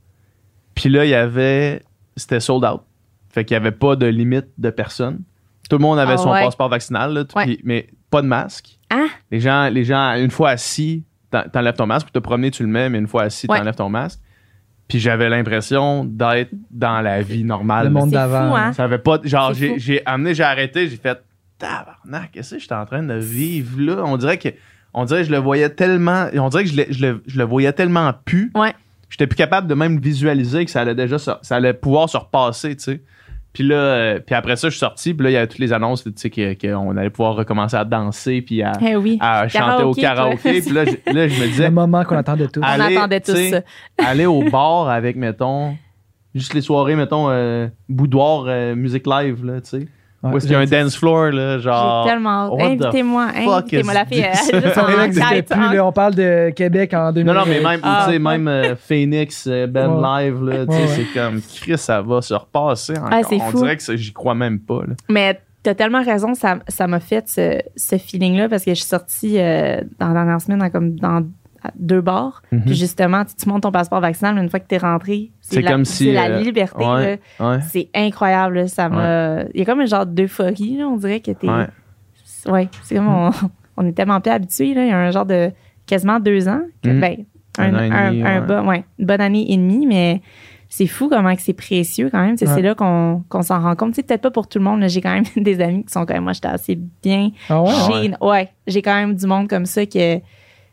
Puis 0.75 0.89
là, 0.89 1.05
il 1.05 1.11
y 1.11 1.15
avait. 1.15 1.83
C'était 2.17 2.39
sold 2.41 2.65
out. 2.65 2.83
Fait 3.31 3.45
qu'il 3.45 3.55
n'y 3.55 3.61
avait 3.65 3.71
pas 3.77 3.97
de 3.97 4.07
limite 4.07 4.47
de 4.59 4.71
personnes. 4.71 5.21
Tout 5.69 5.77
le 5.77 5.83
monde 5.83 5.99
avait 5.99 6.15
Ah 6.15 6.19
son 6.19 6.33
ouais. 6.33 6.43
passeport 6.45 6.69
vaccinal, 6.69 7.13
là, 7.15 7.25
tout- 7.25 7.37
Ouais. 7.37 7.45
puis- 7.45 7.61
mais 7.65 7.89
pas 8.11 8.23
de 8.23 8.27
masque. 8.27 8.79
Ah. 8.91 9.07
Les 9.31 9.39
gens, 9.41 9.69
les 9.69 9.85
gens, 9.85 10.15
une 10.17 10.31
fois 10.33 10.51
assis, 10.51 11.05
t'en- 11.31 11.45
t'enlèves 11.49 11.75
ton 11.77 11.87
masque. 11.87 12.07
Pour 12.07 12.13
te 12.13 12.19
promener, 12.19 12.51
tu 12.51 12.65
le 12.65 12.69
mets, 12.69 12.89
mais 12.89 12.99
une 12.99 13.07
fois 13.07 13.23
assis, 13.23 13.47
Ouais. 13.49 13.59
t'enlèves 13.59 13.77
ton 13.77 13.89
masque. 13.89 14.19
Puis 14.89 14.99
j'avais 14.99 15.29
l'impression 15.29 16.05
d'être 16.05 16.51
dans 16.73 17.01
la 17.01 17.23
vie 17.23 17.45
normale. 17.45 17.85
Le 17.87 17.91
monde 17.93 18.11
d'avant. 18.11 18.51
fou, 18.51 18.57
hein? 18.57 18.73
Ça 18.73 18.83
avait 18.85 18.99
pas. 18.99 19.21
Genre, 19.23 19.55
j'ai, 19.55 20.03
amené, 20.05 20.35
j'ai 20.35 20.43
arrêté, 20.43 20.89
j'ai 20.89 20.97
fait 20.97 21.21
Tabarnak, 21.59 22.33
qu'est-ce 22.33 22.55
que 22.57 22.61
j'étais 22.61 22.75
en 22.75 22.87
train 22.87 23.03
de 23.03 23.15
vivre 23.15 23.81
là? 23.81 24.03
On 24.05 24.17
dirait 24.17 24.39
que. 24.39 24.49
On 24.93 25.05
dirait 25.05 25.21
que 25.21 25.29
je 25.29 25.33
le 25.33 25.39
voyais 25.39 25.69
tellement. 25.71 26.27
On 26.35 26.49
dirait 26.49 26.65
que 26.65 26.71
je 26.71 26.77
le, 26.77 26.87
je 26.91 27.07
le, 27.07 27.23
je 27.27 27.39
le 27.39 27.45
voyais 27.45 27.73
tellement 27.73 28.13
pu. 28.25 28.51
Ouais. 28.57 28.75
J'étais 29.09 29.29
plus 29.29 29.37
capable 29.37 29.69
de 29.69 29.75
même 29.75 30.01
visualiser 30.01 30.65
que 30.65 30.71
ça 30.73 30.81
allait 30.81 30.95
déjà 30.97 31.19
ça 31.19 31.39
allait 31.51 31.75
pouvoir 31.75 32.09
se 32.09 32.17
repasser, 32.17 32.75
tu 32.77 32.83
sais. 32.83 33.03
Puis 33.53 33.65
là, 33.65 33.75
euh, 33.75 34.21
puis 34.25 34.35
après 34.37 34.55
ça, 34.55 34.69
je 34.69 34.75
suis 34.75 34.79
sorti, 34.79 35.13
puis 35.13 35.25
là, 35.25 35.31
il 35.31 35.33
y 35.33 35.37
avait 35.37 35.49
toutes 35.49 35.59
les 35.59 35.73
annonces, 35.73 36.05
tu 36.05 36.13
sais, 36.15 36.31
que- 36.31 36.55
qu'on 36.55 36.97
allait 36.97 37.11
pouvoir 37.11 37.35
recommencer 37.35 37.77
à 37.77 37.85
danser, 37.85 38.43
puis 38.43 38.63
à, 38.63 38.73
Eh 38.81 38.95
oui. 38.95 39.19
à 39.21 39.49
chanter 39.49 39.83
au 39.83 39.93
Karaoké. 39.93 40.61
Puis 40.63 40.71
là, 40.71 40.85
je- 40.85 41.13
là, 41.13 41.27
je 41.27 41.35
me 41.41 41.45
Le 41.45 41.49
disais, 41.49 41.71
moment 41.71 42.05
qu'on 42.05 42.17
attendait 42.17 42.47
tous. 42.47 42.61
On 42.61 42.63
Allez, 42.63 42.97
attendait 42.97 43.21
tous 43.21 43.55
aller 43.99 44.27
au 44.27 44.43
bar 44.49 44.89
avec, 44.89 45.17
mettons, 45.17 45.77
juste 46.33 46.55
les 46.55 46.61
soirées, 46.61 46.95
mettons, 46.95 47.29
euh, 47.29 47.67
boudoir, 47.89 48.45
euh, 48.47 48.77
musique 48.77 49.07
live, 49.09 49.45
là, 49.45 49.61
tu 49.61 49.69
sais. 49.81 49.89
Ouais, 50.23 50.33
Où 50.33 50.37
est-ce 50.37 50.45
qu'il 50.47 50.53
y 50.53 50.57
a 50.57 50.59
un 50.61 50.67
dance 50.67 50.97
floor, 50.97 51.31
là, 51.31 51.59
genre. 51.59 52.05
J'ai 52.05 52.11
tellement 52.11 52.55
Invitez-moi, 52.61 53.29
fuck 53.43 53.73
invitez-moi. 53.73 53.95
La 53.95 54.05
fille, 54.05 54.23
juste 54.23 54.75
Ça 54.75 54.85
en 54.85 54.99
n'existait 54.99 55.35
quête, 55.37 55.49
plus, 55.49 55.65
en- 55.65 55.73
là, 55.73 55.87
on 55.87 55.93
parle 55.93 56.15
de 56.15 56.51
Québec 56.51 56.93
en 56.93 57.11
2000. 57.11 57.33
Non, 57.33 57.41
non, 57.41 57.47
mais 57.47 57.61
même, 57.61 57.81
Ah, 57.83 58.03
tu 58.05 58.11
sais, 58.13 58.17
ouais. 58.19 58.19
même 58.39 58.47
euh, 58.49 58.77
Phoenix, 58.77 59.47
euh, 59.51 59.67
Ben 59.67 59.89
Ouais. 59.89 60.25
Live, 60.27 60.43
là, 60.45 60.67
tu 60.67 60.73
sais, 60.73 60.79
Ouais, 60.79 60.83
ouais. 60.89 60.89
c'est 61.15 61.19
comme, 61.21 61.41
Chris, 61.41 61.79
ça 61.79 62.03
va 62.03 62.21
se 62.21 62.35
repasser 62.35 62.99
encore. 62.99 63.09
Ah, 63.13 63.21
c'est 63.27 63.37
On 63.37 63.41
fou. 63.51 63.59
dirait 63.63 63.77
que 63.79 63.83
ça, 63.83 63.97
j'y 63.97 64.13
crois 64.13 64.35
même 64.35 64.59
pas, 64.61 64.81
là. 64.87 64.95
Mais 65.09 65.41
t'as 65.63 65.75
tellement 65.75 66.03
raison, 66.03 66.35
ça 66.35 66.59
ça 66.69 66.87
m'a 66.87 67.01
fait 67.01 67.27
ce, 67.27 67.59
ce 67.77 67.97
feeling-là 67.97 68.49
parce 68.51 68.65
que 68.65 68.73
je 68.73 68.77
suis 68.81 68.89
sortie 68.89 69.39
euh, 69.39 69.81
dans 69.99 70.09
la 70.09 70.15
dernière 70.15 70.41
semaine 70.43 70.59
dans, 70.59 70.69
comme 70.71 70.97
dans 70.97 71.23
deux. 71.79 72.03
Mhm. 72.03 72.63
Puis 72.67 72.75
justement, 72.75 73.25
tu, 73.25 73.35
tu 73.35 73.49
montes 73.49 73.63
ton 73.63 73.73
passeport 73.73 74.01
vaccinal, 74.01 74.35
mais 74.35 74.43
une 74.43 74.49
fois 74.51 74.61
que 74.61 74.67
t'es 74.67 74.79
rentré, 74.79 75.31
C'est 75.41 75.63
comme 75.63 75.85
si, 75.85 76.05
C'est 76.07 76.13
la 76.13 76.25
euh, 76.31 76.41
liberté. 76.41 76.85
ouais, 76.85 77.19
là. 77.39 77.49
Ouais. 77.51 77.59
C'est 77.69 77.89
incroyable. 77.95 78.55
là. 78.57 78.69
Ça 78.69 78.89
m'a. 78.89 79.43
Il 79.55 79.59
y 79.61 79.63
a 79.63 79.65
comme 79.65 79.81
un 79.81 79.87
genre 79.87 80.07
d'euphorie, 80.07 80.77
là, 80.79 80.89
on 80.89 80.97
dirait 80.97 81.21
que 81.21 81.33
t'es. 81.33 81.49
Ouais. 81.49 81.67
Ouais, 82.47 82.69
c'est 82.83 82.95
comme 82.97 83.09
on, 83.09 83.31
on 83.77 83.87
est 83.87 83.93
tellement 83.93 84.21
peu 84.21 84.31
habitués. 84.31 84.75
là. 84.75 84.85
Il 84.85 84.89
y 84.89 84.93
a 84.93 84.99
un 84.99 85.11
genre 85.11 85.27
de 85.27 85.51
quasiment 85.87 86.21
deux 86.21 86.49
ans. 86.49 86.63
que- 86.83 86.89
Mhm. 86.91 87.01
ben, 87.01 87.17
Un 87.59 87.75
un, 87.75 88.11
demi, 88.13 88.47
bon- 88.47 88.67
ouais, 88.69 88.85
une 88.99 89.07
bonne 89.07 89.21
année 89.21 89.53
et 89.53 89.57
demie, 89.57 89.85
mais 89.87 90.23
c'est 90.69 90.87
fou 90.87 91.09
comment 91.09 91.35
c'est 91.37 91.53
précieux 91.53 92.09
quand 92.11 92.23
même. 92.25 92.37
Tu 92.37 92.47
Ouais. 92.47 92.55
C'est 92.55 92.63
là 92.63 92.77
qu'on 92.77 93.43
s'en 93.43 93.61
rend 93.61 93.75
compte. 93.75 93.93
Tu 93.95 94.03
Peut-être 94.05 94.23
pas 94.23 94.31
pour 94.31 94.47
tout 94.49 94.59
le 94.59 94.65
monde. 94.65 94.85
J'ai 94.87 95.01
quand 95.01 95.13
même 95.13 95.25
des 95.37 95.61
amis 95.61 95.85
qui 95.85 95.93
sont 95.93 96.07
quand 96.07 96.15
même, 96.15 96.23
moi, 96.23 96.33
j'étais 96.33 96.47
assez 96.49 96.79
bien. 97.03 97.31
Ah 97.49 97.61
ouais, 98.21 98.51
j'ai 98.69 98.81
quand 98.83 98.95
même 98.95 99.15
du 99.17 99.27
monde 99.27 99.49
comme 99.49 99.67
ça 99.67 99.85
que 99.85 100.19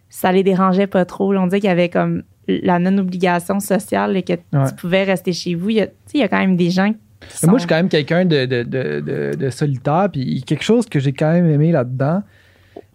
ça 0.09 0.31
les 0.31 0.43
dérangeait 0.43 0.87
pas 0.87 1.05
trop. 1.05 1.33
On 1.35 1.45
disait 1.45 1.59
qu'il 1.59 1.69
y 1.69 1.71
avait 1.71 1.89
comme 1.89 2.23
la 2.47 2.79
non-obligation 2.79 3.59
sociale 3.59 4.15
et 4.17 4.23
que 4.23 4.33
Ouais. 4.33 4.67
tu 4.69 4.73
pouvais 4.75 5.03
rester 5.03 5.33
chez 5.33 5.55
vous. 5.55 5.69
Il 5.69 5.75
y 5.77 5.81
a, 5.81 5.87
tu 5.87 5.93
sais, 6.05 6.17
il 6.17 6.21
y 6.21 6.23
a 6.23 6.27
quand 6.29 6.39
même 6.39 6.55
des 6.55 6.69
gens 6.69 6.91
qui 6.93 7.45
Moi, 7.45 7.55
je 7.55 7.59
suis 7.61 7.67
quand 7.67 7.75
même 7.75 7.89
quelqu'un 7.89 8.25
de, 8.25 8.45
de, 8.45 8.63
de, 8.63 8.99
de, 9.01 9.35
de 9.37 9.49
solitaire, 9.49 10.07
puis 10.11 10.43
quelque 10.43 10.63
chose 10.63 10.85
que 10.87 10.99
j'ai 10.99 11.11
quand 11.13 11.31
même 11.31 11.49
aimé 11.49 11.71
là-dedans. 11.71 12.21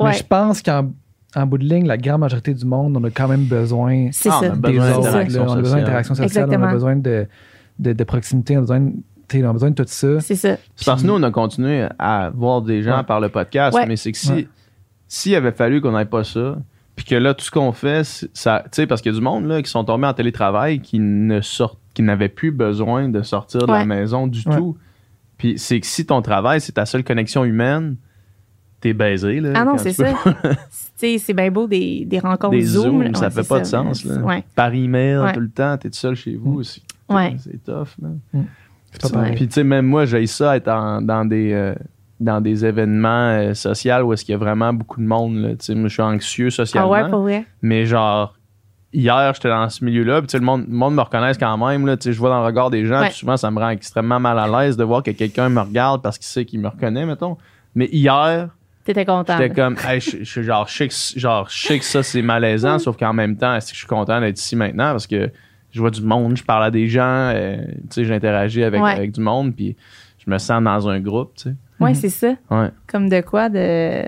Ouais. 0.00 0.10
Mais 0.10 0.12
je 0.14 0.22
pense 0.24 0.62
qu'en 0.62 0.90
en 1.34 1.46
bout 1.46 1.58
de 1.58 1.64
ligne, 1.64 1.86
la 1.86 1.96
grande 1.96 2.20
majorité 2.20 2.52
du 2.54 2.64
monde, 2.64 2.96
on 2.96 3.04
a 3.04 3.10
quand 3.10 3.26
même 3.28 3.44
besoin 3.44 4.08
C'est 4.12 4.28
Ah, 4.30 4.36
on 4.38 4.40
ça. 4.40 4.46
a 4.46 4.50
des 4.50 4.60
besoin 4.60 4.90
autres. 4.92 5.02
d'interaction 5.02 5.44
là. 5.44 5.50
On 5.50 5.52
a 5.52 5.56
besoin 5.56 5.62
sociale. 5.64 5.80
d'interaction 5.80 6.14
sociale, 6.14 6.48
on 6.50 6.62
a 6.62 6.72
besoin 6.72 6.96
de, 6.96 8.04
proximité, 8.04 8.56
on 8.56 8.58
a 8.58 8.62
besoin 8.62 8.80
de, 8.80 8.92
on 9.44 9.48
a 9.48 9.52
besoin 9.52 9.70
de 9.70 9.74
tout 9.74 9.84
ça. 9.86 10.20
C'est 10.20 10.34
ça. 10.36 10.56
C'est 10.76 10.84
parce 10.86 11.02
que 11.02 11.06
nous, 11.06 11.14
on 11.14 11.22
a 11.22 11.30
continué 11.30 11.86
à 11.98 12.30
voir 12.34 12.62
des 12.62 12.82
gens 12.82 12.98
Ouais. 12.98 13.04
par 13.04 13.18
le 13.20 13.28
podcast, 13.30 13.76
Ouais. 13.76 13.86
mais 13.86 13.96
c'est 13.96 14.12
que 14.12 14.18
si 14.18 14.32
Ouais. 14.32 14.48
s'il 15.08 15.34
avait 15.34 15.52
fallu 15.52 15.80
qu'on 15.80 15.96
n'ait 15.96 16.04
pas 16.04 16.22
ça, 16.24 16.58
Puis 16.96 17.04
que 17.06 17.14
là, 17.14 17.32
tout 17.34 17.44
ce 17.44 17.50
qu'on 17.50 17.72
fait, 17.72 18.04
c'est- 18.04 18.28
ça, 18.34 18.62
tu 18.64 18.70
sais, 18.72 18.86
parce 18.86 19.00
qu'il 19.00 19.12
y 19.12 19.14
a 19.14 19.18
du 19.18 19.24
monde 19.24 19.46
là, 19.46 19.62
qui 19.62 19.70
sont 19.70 19.84
tombés 19.84 20.06
en 20.06 20.12
télétravail 20.14 20.80
qui 20.80 20.98
ne 20.98 21.40
sortent, 21.40 21.78
qui 21.94 22.02
n'avaient 22.02 22.28
plus 22.28 22.50
besoin 22.50 23.08
de 23.08 23.22
sortir 23.22 23.66
de 23.66 23.72
la 23.72 23.84
maison 23.86 24.26
du 24.26 24.42
Ouais. 24.46 24.56
tout. 24.56 24.76
Puis 25.38 25.58
c'est 25.58 25.80
que 25.80 25.86
si 25.86 26.04
ton 26.06 26.20
travail, 26.22 26.60
c'est 26.60 26.72
ta 26.72 26.84
seule 26.86 27.02
connexion 27.02 27.44
humaine, 27.44 27.96
t'es 28.80 28.92
baisé. 28.92 29.40
Là, 29.40 29.52
Ah 29.54 29.64
non, 29.64 29.78
c'est 29.78 29.92
ça. 29.92 30.12
Tu 30.98 31.08
sais, 31.08 31.18
c'est 31.18 31.32
bien 31.34 31.50
beau 31.50 31.66
des, 31.66 32.04
des 32.04 32.18
rencontres 32.20 32.50
Des 32.56 32.62
Zoom. 32.62 33.02
Là. 33.02 33.10
ça 33.14 33.26
Ouais, 33.26 33.30
fait 33.32 33.48
pas 33.48 33.58
de 33.60 33.64
sens. 33.64 34.04
Là. 34.04 34.18
Ouais. 34.18 34.44
Par 34.54 34.72
email 34.72 35.16
Ouais. 35.18 35.32
tout 35.32 35.40
le 35.40 35.48
temps, 35.50 35.76
t'es 35.78 35.88
tout 35.90 35.96
seul 35.96 36.14
chez 36.14 36.36
vous 36.36 36.54
aussi. 36.60 36.82
Ouais. 37.08 37.34
C'est 37.38 37.62
tough. 37.64 37.88
Là. 38.00 38.08
C'est 38.92 39.02
pas 39.02 39.08
Ça- 39.08 39.14
pareil. 39.14 39.34
Puis 39.34 39.48
tu 39.48 39.54
sais, 39.54 39.64
même 39.64 39.86
moi, 39.86 40.04
j'ai 40.04 40.26
ça 40.26 40.56
être 40.56 40.68
en- 40.68 41.00
dans 41.02 41.24
des 41.24 41.52
euh, 41.52 41.74
dans 42.22 42.40
des 42.40 42.64
événements 42.64 43.30
euh, 43.30 43.54
sociaux 43.54 44.00
où 44.04 44.12
est-ce 44.12 44.24
qu'il 44.24 44.32
y 44.32 44.36
a 44.36 44.38
vraiment 44.38 44.72
beaucoup 44.72 45.00
de 45.00 45.06
monde. 45.06 45.36
Là. 45.36 45.48
Moi, 45.74 45.88
je 45.88 45.92
suis 45.92 46.02
anxieux 46.02 46.46
Ah 46.48 46.50
socialement. 46.50 46.90
ouais, 46.90 47.08
pour 47.10 47.20
vrai? 47.22 47.44
Mais 47.62 47.84
genre, 47.86 48.34
hier, 48.92 49.32
j'étais 49.34 49.48
dans 49.48 49.68
ce 49.68 49.84
milieu-là, 49.84 50.22
puis 50.22 50.38
le 50.38 50.44
monde, 50.44 50.64
le 50.68 50.74
monde 50.74 50.94
me 50.94 51.00
reconnaît 51.00 51.34
quand 51.34 51.56
même. 51.66 51.86
Là, 51.86 51.96
je 52.00 52.10
vois 52.12 52.30
dans 52.30 52.40
le 52.40 52.46
regard 52.46 52.70
des 52.70 52.86
gens, 52.86 53.00
Ouais. 53.00 53.08
puis 53.08 53.18
souvent, 53.18 53.36
ça 53.36 53.50
me 53.50 53.58
rend 53.58 53.70
extrêmement 53.70 54.20
mal 54.20 54.38
à 54.38 54.46
l'aise 54.46 54.76
de 54.76 54.84
voir 54.84 55.02
que 55.02 55.10
quelqu'un 55.10 55.48
me 55.48 55.60
regarde 55.60 56.02
parce 56.02 56.18
qu'il 56.18 56.26
sait 56.26 56.44
qu'il 56.44 56.60
me 56.60 56.68
reconnaît, 56.68 57.06
mettons. 57.06 57.36
Mais 57.74 57.88
hier, 57.90 58.48
T'étais 58.84 59.04
content. 59.04 59.36
j'étais 59.38 59.54
comme, 59.54 59.76
hey, 59.86 60.00
je, 60.00 60.22
je- 60.22 60.42
genre, 60.42 60.66
je 60.68 60.74
sais 60.76 60.88
que, 60.88 61.20
genre, 61.20 61.48
je 61.48 61.66
sais 61.66 61.78
que 61.78 61.84
ça, 61.84 62.02
c'est 62.02 62.22
malaisant, 62.22 62.78
sauf 62.78 62.96
qu'en 62.96 63.12
même 63.12 63.36
temps, 63.36 63.54
est-ce 63.54 63.68
que 63.68 63.74
je 63.74 63.78
suis 63.78 63.86
content 63.88 64.20
d'être 64.20 64.38
ici 64.38 64.56
maintenant? 64.56 64.90
Parce 64.92 65.06
que 65.06 65.30
je 65.70 65.80
vois 65.80 65.90
du 65.90 66.02
monde, 66.02 66.36
je 66.36 66.44
parle 66.44 66.64
à 66.64 66.70
des 66.70 66.86
gens, 66.88 67.30
euh, 67.34 67.56
tu 67.66 67.86
sais, 67.90 68.04
j'interagis 68.04 68.62
avec, 68.62 68.82
Ouais. 68.82 68.92
avec 68.92 69.12
du 69.12 69.20
monde, 69.20 69.54
puis 69.56 69.74
je 70.24 70.30
me 70.30 70.36
sens 70.38 70.62
dans 70.62 70.88
un 70.88 71.00
groupe, 71.00 71.32
tu 71.36 71.44
sais. 71.44 71.54
Ouais, 71.82 71.90
Mhm. 71.90 71.94
c'est 71.96 72.08
ça. 72.08 72.34
Ouais. 72.50 72.70
Comme 72.86 73.08
de 73.08 73.20
quoi 73.20 73.48
de. 73.48 74.04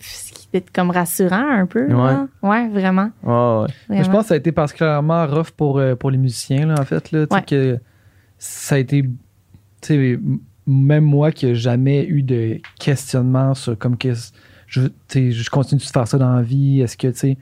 Ce 0.00 0.32
qui 0.32 0.48
est 0.52 0.70
comme 0.70 0.90
rassurant 0.90 1.48
un 1.50 1.66
peu. 1.66 1.86
là. 1.86 2.26
Ouais, 2.42 2.68
vraiment. 2.68 3.10
Ouais, 3.22 3.62
ouais. 3.62 3.74
Mais 3.88 4.04
je 4.04 4.10
pense 4.10 4.22
que 4.22 4.28
ça 4.28 4.34
a 4.34 4.36
été 4.36 4.52
particulièrement 4.52 5.26
rough 5.26 5.50
pour, 5.56 5.78
euh, 5.78 5.94
pour 5.94 6.10
les 6.10 6.18
musiciens, 6.18 6.66
là, 6.66 6.74
en 6.78 6.84
fait. 6.84 7.10
Là, 7.12 7.26
Tu 7.26 7.28
sais, 7.30 7.34
Ouais. 7.34 7.42
que 7.42 7.78
ça 8.38 8.74
a 8.74 8.78
été. 8.78 9.02
tu 9.02 9.10
sais, 9.82 9.94
m- 10.12 10.38
même 10.66 11.04
moi 11.04 11.32
qui 11.32 11.46
n'ai 11.46 11.54
jamais 11.54 12.04
eu 12.06 12.22
de 12.22 12.60
questionnement 12.78 13.54
sur 13.54 13.76
comme 13.78 13.96
que 13.96 14.12
je, 14.66 14.82
je 15.12 15.50
continue 15.50 15.80
de 15.80 15.84
faire 15.84 16.06
ça 16.06 16.18
dans 16.18 16.34
la 16.34 16.42
vie. 16.42 16.80
Est-ce 16.80 16.96
que, 16.96 17.08
tu 17.08 17.14
sais, 17.18 17.36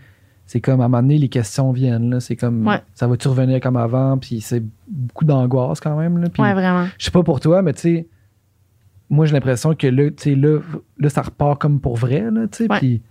c'est 0.46 0.60
comme 0.60 0.80
à 0.80 0.84
un 0.84 0.88
moment 0.88 1.02
donné, 1.02 1.18
les 1.18 1.28
questions 1.28 1.70
viennent. 1.70 2.10
là, 2.10 2.20
C'est 2.20 2.34
comme, 2.36 2.66
Ouais. 2.66 2.80
ça 2.94 3.06
va-tu 3.06 3.28
revenir 3.28 3.60
comme 3.60 3.76
avant? 3.76 4.16
Puis 4.18 4.40
c'est 4.40 4.62
beaucoup 4.88 5.24
d'angoisse 5.24 5.80
quand 5.80 5.96
même. 5.96 6.18
Là, 6.18 6.28
puis 6.28 6.42
Ouais, 6.42 6.54
vraiment. 6.54 6.86
je 6.98 7.04
sais 7.04 7.10
pas 7.10 7.22
pour 7.22 7.40
toi, 7.40 7.62
mais 7.62 7.72
tu 7.74 7.80
sais, 7.80 8.06
moi 9.10 9.26
j'ai 9.26 9.32
l'impression 9.34 9.74
que 9.74 9.86
là, 9.88 10.08
tu 10.10 10.14
sais, 10.18 10.34
là, 10.34 10.60
là, 10.98 11.08
ça 11.10 11.22
repart 11.22 11.60
comme 11.60 11.80
pour 11.80 11.96
vrai, 11.96 12.20
là, 12.32 12.46
tu 12.50 12.64
sais, 12.64 12.70
Ouais. 12.70 12.78
puis 12.78 13.02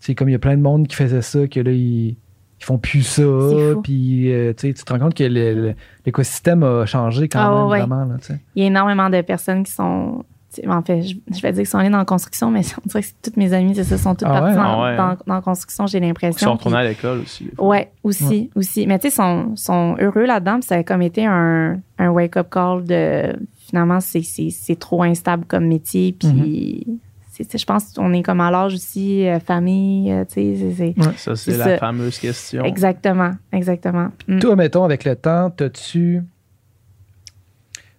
tu 0.00 0.06
sais, 0.06 0.14
comme 0.14 0.28
il 0.28 0.32
y 0.32 0.36
a 0.36 0.38
plein 0.38 0.56
de 0.56 0.62
monde 0.62 0.86
qui 0.88 0.96
faisait 0.96 1.22
ça, 1.22 1.46
que 1.46 1.60
là, 1.60 1.70
ils, 1.72 2.08
ils 2.10 2.64
font 2.64 2.78
plus 2.78 3.02
ça, 3.02 3.22
C'est 3.22 3.72
fou. 3.74 3.82
puis 3.82 4.32
euh, 4.32 4.52
tu 4.52 4.68
sais, 4.68 4.74
tu 4.74 4.84
te 4.84 4.92
rends 4.92 4.98
compte 5.00 5.14
que 5.14 5.24
le- 5.24 5.54
le- 5.54 5.74
l'écosystème 6.06 6.62
a 6.62 6.86
changé 6.86 7.28
quand 7.28 7.40
Ah, 7.40 7.54
même, 7.54 7.66
ouais, 7.68 7.78
vraiment, 7.80 8.04
là, 8.04 8.16
tu 8.20 8.26
sais. 8.28 8.40
Il 8.54 8.62
y 8.62 8.64
a 8.64 8.68
énormément 8.68 9.10
de 9.10 9.20
personnes 9.22 9.64
qui 9.64 9.72
sont. 9.72 10.24
tu 10.54 10.60
sais, 10.62 10.68
En 10.68 10.82
fait, 10.82 11.02
je, 11.02 11.14
je 11.34 11.40
vais 11.40 11.50
dire 11.52 11.62
qu'ils 11.62 11.66
sont 11.66 11.78
allés 11.78 11.88
dans 11.90 11.98
la 11.98 12.04
construction, 12.04 12.50
mais 12.50 12.60
on 12.84 12.86
dirait 12.88 13.00
que 13.00 13.06
c'est 13.08 13.22
toutes 13.22 13.36
mes 13.36 13.52
amies, 13.52 13.74
c'est 13.74 13.84
ça, 13.84 13.96
sont 13.98 14.14
toutes 14.14 14.28
Ah 14.28 14.40
parties 14.40 14.56
ouais? 14.58 14.62
dans, 14.62 14.82
Ah 14.82 14.82
ouais, 14.90 14.96
dans- 14.96 15.02
hein? 15.04 15.16
dans 15.26 15.34
la 15.34 15.40
construction, 15.40 15.86
j'ai 15.86 15.98
Ils 15.98 16.02
l'impression. 16.04 16.46
sont 16.48 16.52
retournés 16.54 16.78
à 16.78 16.84
l'école 16.84 17.18
aussi. 17.20 17.48
Ouais, 17.58 17.90
aussi, 18.04 18.50
aussi. 18.54 18.86
Mais 18.86 18.98
tu 18.98 19.08
sais, 19.10 19.16
sont, 19.16 19.56
sont 19.56 19.96
heureux 19.98 20.24
là-dedans. 20.26 20.54
Puis 20.60 20.64
ça 20.68 20.76
a 20.76 20.82
comme 20.84 21.02
été 21.02 21.24
un, 21.26 21.80
un 22.02 22.10
wake-up 22.10 22.48
call 22.50 22.84
de 22.84 23.34
finalement, 23.56 24.00
c'est, 24.00 24.22
c'est, 24.22 24.50
c'est 24.50 24.76
trop 24.76 25.02
instable 25.02 25.44
comme 25.46 25.66
métier. 25.66 26.12
Puis 26.18 26.86
c'est, 27.30 27.50
c'est- 27.50 27.58
je 27.58 27.64
pense 27.64 27.92
qu'on 27.94 28.12
est 28.12 28.22
comme 28.22 28.40
à 28.40 28.50
l'âge 28.50 28.74
aussi, 28.74 29.26
euh, 29.26 29.38
famille, 29.40 30.12
euh, 30.12 30.24
tu 30.24 30.56
sais, 30.56 30.74
c'est, 30.76 30.94
Ça, 31.16 31.36
c'est 31.36 31.56
la 31.56 31.64
ça. 31.64 31.78
fameuse 31.78 32.18
question. 32.18 32.64
Exactement, 32.64 33.30
exactement. 33.52 34.08
Mm. 34.28 34.38
Toi, 34.40 34.56
mettons, 34.56 34.84
avec 34.84 35.04
le 35.04 35.16
temps, 35.16 35.50
t'as-tu. 35.50 36.22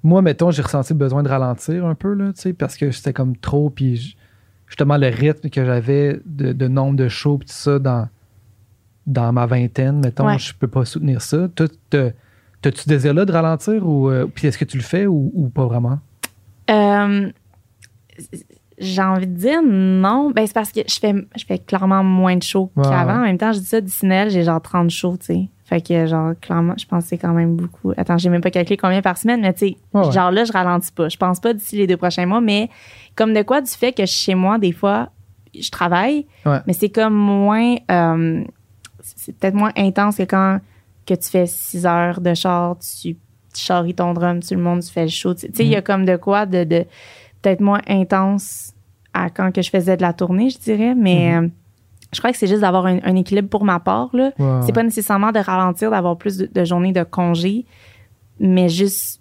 Moi, 0.03 0.21
mettons, 0.21 0.51
j'ai 0.51 0.61
ressenti 0.61 0.93
le 0.93 0.99
besoin 0.99 1.23
de 1.23 1.29
ralentir 1.29 1.85
un 1.85 1.95
peu, 1.95 2.13
là, 2.13 2.33
tu 2.33 2.41
sais, 2.41 2.53
parce 2.53 2.75
que 2.75 2.91
c'était 2.91 3.13
comme 3.13 3.37
trop, 3.37 3.69
puis 3.69 4.17
justement, 4.67 4.97
le 4.97 5.07
rythme 5.07 5.49
que 5.49 5.63
j'avais 5.63 6.19
de, 6.25 6.51
de 6.51 6.67
nombre 6.67 6.97
de 6.97 7.07
shows, 7.07 7.37
tout 7.37 7.45
ça, 7.47 7.79
dans, 7.79 8.09
dans 9.07 9.31
ma 9.31 9.45
vingtaine, 9.45 10.01
mettons, 10.01 10.25
Ouais. 10.25 10.37
je 10.39 10.53
peux 10.53 10.67
pas 10.67 10.83
soutenir 10.83 11.21
ça. 11.21 11.47
Toi, 11.55 11.67
t'as-tu 12.63 12.81
ce 12.81 12.89
désir-là 12.89 13.25
de 13.25 13.31
ralentir, 13.31 13.87
ou 13.87 14.09
euh, 14.09 14.25
puis 14.33 14.47
est-ce 14.47 14.57
que 14.57 14.65
tu 14.65 14.77
le 14.77 14.83
fais, 14.83 15.05
ou, 15.05 15.31
ou 15.35 15.49
pas 15.49 15.65
vraiment? 15.65 15.99
Euh, 16.71 17.29
j'ai 18.79 19.01
envie 19.01 19.27
de 19.27 19.35
dire 19.37 19.61
non. 19.63 20.31
Ben, 20.31 20.45
c'est 20.47 20.53
parce 20.53 20.71
que 20.71 20.81
je 20.87 20.99
fais, 20.99 21.13
je 21.37 21.45
fais 21.45 21.59
clairement 21.59 22.03
moins 22.03 22.35
de 22.35 22.43
shows 22.43 22.71
Ouais, 22.75 22.83
qu'avant. 22.83 23.13
ouais. 23.13 23.19
En 23.19 23.21
même 23.23 23.37
temps, 23.37 23.51
je 23.51 23.59
dis 23.59 23.65
ça, 23.65 23.81
Disney, 23.81 24.29
j'ai 24.29 24.43
genre 24.43 24.61
30 24.61 24.89
shows, 24.89 25.17
tu 25.17 25.25
sais. 25.27 25.49
Fait 25.65 25.79
que, 25.81 26.05
genre, 26.05 26.33
clairement, 26.41 26.73
je 26.77 26.85
c'est 27.01 27.17
quand 27.17 27.33
même 27.33 27.55
beaucoup. 27.55 27.93
Attends, 27.97 28.17
j'ai 28.17 28.29
même 28.29 28.41
pas 28.41 28.51
calculé 28.51 28.77
combien 28.77 29.01
par 29.01 29.17
semaine, 29.17 29.41
mais 29.41 29.53
tu 29.53 29.67
sais, 29.69 29.77
Ouais, 29.93 30.11
genre 30.11 30.31
là, 30.31 30.43
je 30.43 30.51
ralentis 30.51 30.91
pas. 30.91 31.07
Je 31.09 31.17
pense 31.17 31.39
pas 31.39 31.53
d'ici 31.53 31.77
les 31.77 31.87
deux 31.87 31.97
prochains 31.97 32.25
mois, 32.25 32.41
mais 32.41 32.69
comme 33.15 33.33
de 33.33 33.41
quoi, 33.43 33.61
du 33.61 33.71
fait 33.71 33.93
que 33.93 34.05
chez 34.05 34.35
moi, 34.35 34.57
des 34.57 34.71
fois, 34.73 35.09
je 35.57 35.69
travaille, 35.69 36.25
mais 36.67 36.73
c'est 36.73 36.89
comme 36.89 37.13
moins. 37.15 37.75
euh, 37.91 38.43
c'est 39.01 39.37
peut-être 39.37 39.53
moins 39.55 39.71
intense 39.77 40.17
que 40.17 40.23
quand 40.23 40.59
que 41.05 41.13
tu 41.13 41.29
fais 41.29 41.45
6 41.45 41.85
heures 41.85 42.21
de 42.21 42.33
char, 42.33 42.77
tu, 42.79 43.15
tu 43.15 43.17
charries 43.61 43.93
ton 43.95 44.13
drum, 44.13 44.39
tout 44.41 44.53
le 44.55 44.61
monde, 44.61 44.81
tu 44.81 44.91
fais 44.91 45.03
le 45.03 45.09
show. 45.09 45.33
Tu 45.33 45.41
sais, 45.53 45.65
il 45.65 45.67
y 45.67 45.75
a 45.75 45.79
Mm. 45.79 45.83
comme 45.83 46.05
de 46.05 46.15
quoi 46.15 46.45
de, 46.45 46.63
de 46.63 46.85
peut-être 47.41 47.61
moins 47.61 47.81
intense 47.87 48.73
à 49.13 49.29
quand 49.29 49.51
que 49.53 49.61
je 49.61 49.69
faisais 49.69 49.97
de 49.97 50.01
la 50.01 50.13
tournée, 50.13 50.49
je 50.49 50.57
dirais, 50.59 50.95
mais 50.95 51.31
Mm-hmm. 51.31 51.45
euh, 51.45 51.49
je 52.13 52.19
crois 52.19 52.31
que 52.31 52.37
c'est 52.37 52.47
juste 52.47 52.61
d'avoir 52.61 52.85
un, 52.85 52.99
un 53.03 53.15
équilibre 53.15 53.49
pour 53.49 53.65
ma 53.65 53.79
part. 53.79 54.09
Là. 54.13 54.31
C'est 54.65 54.71
pas 54.73 54.83
nécessairement 54.83 55.31
de 55.31 55.39
ralentir, 55.39 55.89
d'avoir 55.91 56.15
plus 56.17 56.37
de, 56.37 56.45
de 56.45 56.63
journées 56.63 56.91
de 56.93 57.03
congé, 57.03 57.65
mais 58.39 58.69
juste, 58.69 59.19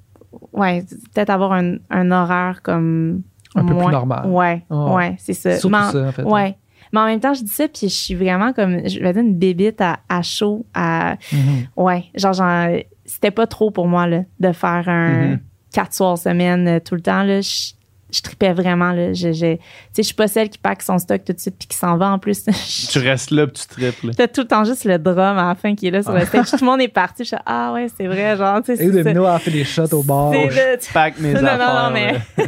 ouais, 0.52 0.84
peut-être 1.14 1.30
avoir 1.30 1.52
un, 1.52 1.76
un 1.90 2.10
horaire 2.10 2.60
comme. 2.62 3.22
Un 3.54 3.62
peu 3.66 3.74
plus 3.74 3.82
moins- 3.82 3.90
normal. 3.92 4.26
Ouais, 4.30 4.64
Ouais. 4.70 4.94
ouais, 4.94 5.16
c'est 5.18 5.34
ça. 5.34 5.52
Surtout 5.58 5.68
Mais 5.70 5.78
en- 5.78 5.90
ça, 5.90 6.08
en 6.08 6.12
fait. 6.12 6.22
Ouais. 6.22 6.56
Mais 6.92 7.00
en 7.00 7.06
même 7.06 7.20
temps, 7.20 7.34
je 7.34 7.42
dis 7.42 7.50
ça, 7.50 7.68
puis 7.68 7.88
je 7.88 7.94
suis 7.94 8.14
vraiment 8.14 8.52
comme, 8.52 8.86
je 8.88 9.00
vais 9.00 9.12
dire, 9.12 9.22
une 9.22 9.34
bébite 9.38 9.80
à, 9.80 10.00
à 10.08 10.22
chaud, 10.22 10.66
à. 10.74 11.16
Mhm. 11.32 11.66
Ouais, 11.76 12.04
genre, 12.14 12.32
genre, 12.34 12.68
c'était 13.04 13.30
pas 13.30 13.46
trop 13.46 13.70
pour 13.70 13.86
moi, 13.88 14.06
là, 14.06 14.20
de 14.40 14.52
faire 14.52 14.88
un 14.88 15.08
Mhm. 15.28 15.40
quatre 15.72 15.94
soirs 15.94 16.18
semaine 16.18 16.68
euh, 16.68 16.80
tout 16.80 16.94
le 16.94 17.00
temps, 17.00 17.22
là. 17.22 17.40
Je, 17.40 17.72
je 18.14 18.20
tripais 18.20 18.52
vraiment, 18.52 18.92
là. 18.92 19.14
Je, 19.14 19.32
je, 19.32 19.54
tu 19.54 19.58
sais, 19.58 19.58
je 19.98 20.02
suis 20.02 20.14
pas 20.14 20.28
celle 20.28 20.50
qui 20.50 20.58
pack 20.58 20.82
son 20.82 20.98
stock 20.98 21.24
tout 21.24 21.32
de 21.32 21.38
suite 21.40 21.56
puis 21.58 21.66
qui 21.66 21.76
s'en 21.78 21.96
va 21.96 22.10
en 22.10 22.18
plus. 22.18 22.44
Tu 22.90 22.98
restes 22.98 23.30
là 23.30 23.46
puis 23.46 23.62
tu 23.62 23.68
triples. 23.68 24.14
T'as 24.14 24.28
tout 24.28 24.42
le 24.42 24.46
temps 24.48 24.64
juste 24.64 24.84
le 24.84 24.98
drum 24.98 25.18
à 25.38 25.48
la 25.48 25.54
fin 25.54 25.74
qui 25.74 25.86
est 25.86 25.90
là 25.90 26.02
sur 26.02 26.12
le 26.12 26.26
stage. 26.26 26.50
Tout 26.50 26.58
le 26.60 26.66
monde 26.66 26.82
est 26.82 26.88
parti. 26.88 27.22
Je 27.24 27.28
suis 27.28 27.36
ah 27.46 27.72
ouais, 27.72 27.86
c'est 27.96 28.06
vrai, 28.06 28.36
genre, 28.36 28.60
tu 28.62 28.76
sais, 28.76 28.84
Et. 28.84 28.90
Domino 28.90 29.24
a 29.24 29.38
fait 29.38 29.50
des 29.50 29.64
shots 29.64 29.94
au 29.94 30.02
bar. 30.02 30.30
C'est 30.32 30.46
le- 30.46 30.92
Pack 30.92 31.18
mes 31.20 31.32
Non, 31.32 31.40
non, 31.40 31.48
affaires. 31.48 31.84
non, 31.84 31.90
mais-. 31.90 32.18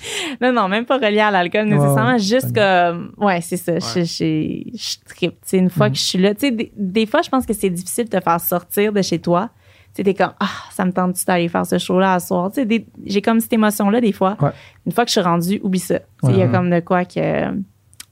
Non, 0.40 0.52
non, 0.52 0.68
même 0.68 0.84
pas 0.84 0.96
relié 0.98 1.20
à 1.20 1.30
l'alcool 1.30 1.66
nécessairement, 1.66 2.18
juste 2.18 2.54
comme, 2.54 3.12
ouais, 3.16 3.40
c'est 3.40 3.56
ça, 3.56 3.78
je, 3.78 4.04
je, 4.04 4.62
je 4.76 4.96
tripe. 5.14 5.36
Une 5.52 5.70
fois 5.70 5.86
Mhm. 5.88 5.92
que 5.92 5.98
je 5.98 6.04
suis 6.04 6.18
là, 6.18 6.34
tu 6.34 6.40
sais, 6.40 6.50
des, 6.50 6.72
des 6.76 7.06
fois, 7.06 7.22
je 7.22 7.28
pense 7.28 7.44
que 7.46 7.52
c'est 7.52 7.70
difficile 7.70 8.04
de 8.04 8.10
te 8.10 8.20
faire 8.22 8.40
sortir 8.40 8.92
de 8.92 9.02
chez 9.02 9.18
toi. 9.18 9.50
Tu 9.94 9.96
sais, 9.96 10.04
t'es 10.04 10.14
comme, 10.14 10.32
ah, 10.38 10.46
ça 10.70 10.84
me 10.84 10.92
tente-tu 10.92 11.24
d'aller 11.24 11.48
faire 11.48 11.64
ce 11.66 11.78
show-là 11.78 12.14
à 12.14 12.20
soir? 12.20 12.52
Tu 12.52 12.62
sais, 12.68 12.86
j'ai 13.06 13.22
comme 13.22 13.40
cette 13.40 13.52
émotion-là, 13.52 14.00
des 14.00 14.12
fois. 14.12 14.36
Ouais. 14.40 14.50
Une 14.86 14.92
fois 14.92 15.04
que 15.04 15.08
je 15.10 15.12
suis 15.12 15.20
rendue, 15.20 15.60
oublie 15.62 15.78
ça. 15.80 16.00
Il 16.24 16.36
y 16.36 16.42
a 16.42 16.48
comme 16.48 16.70
de 16.70 16.80
quoi 16.80 17.04
que, 17.04 17.50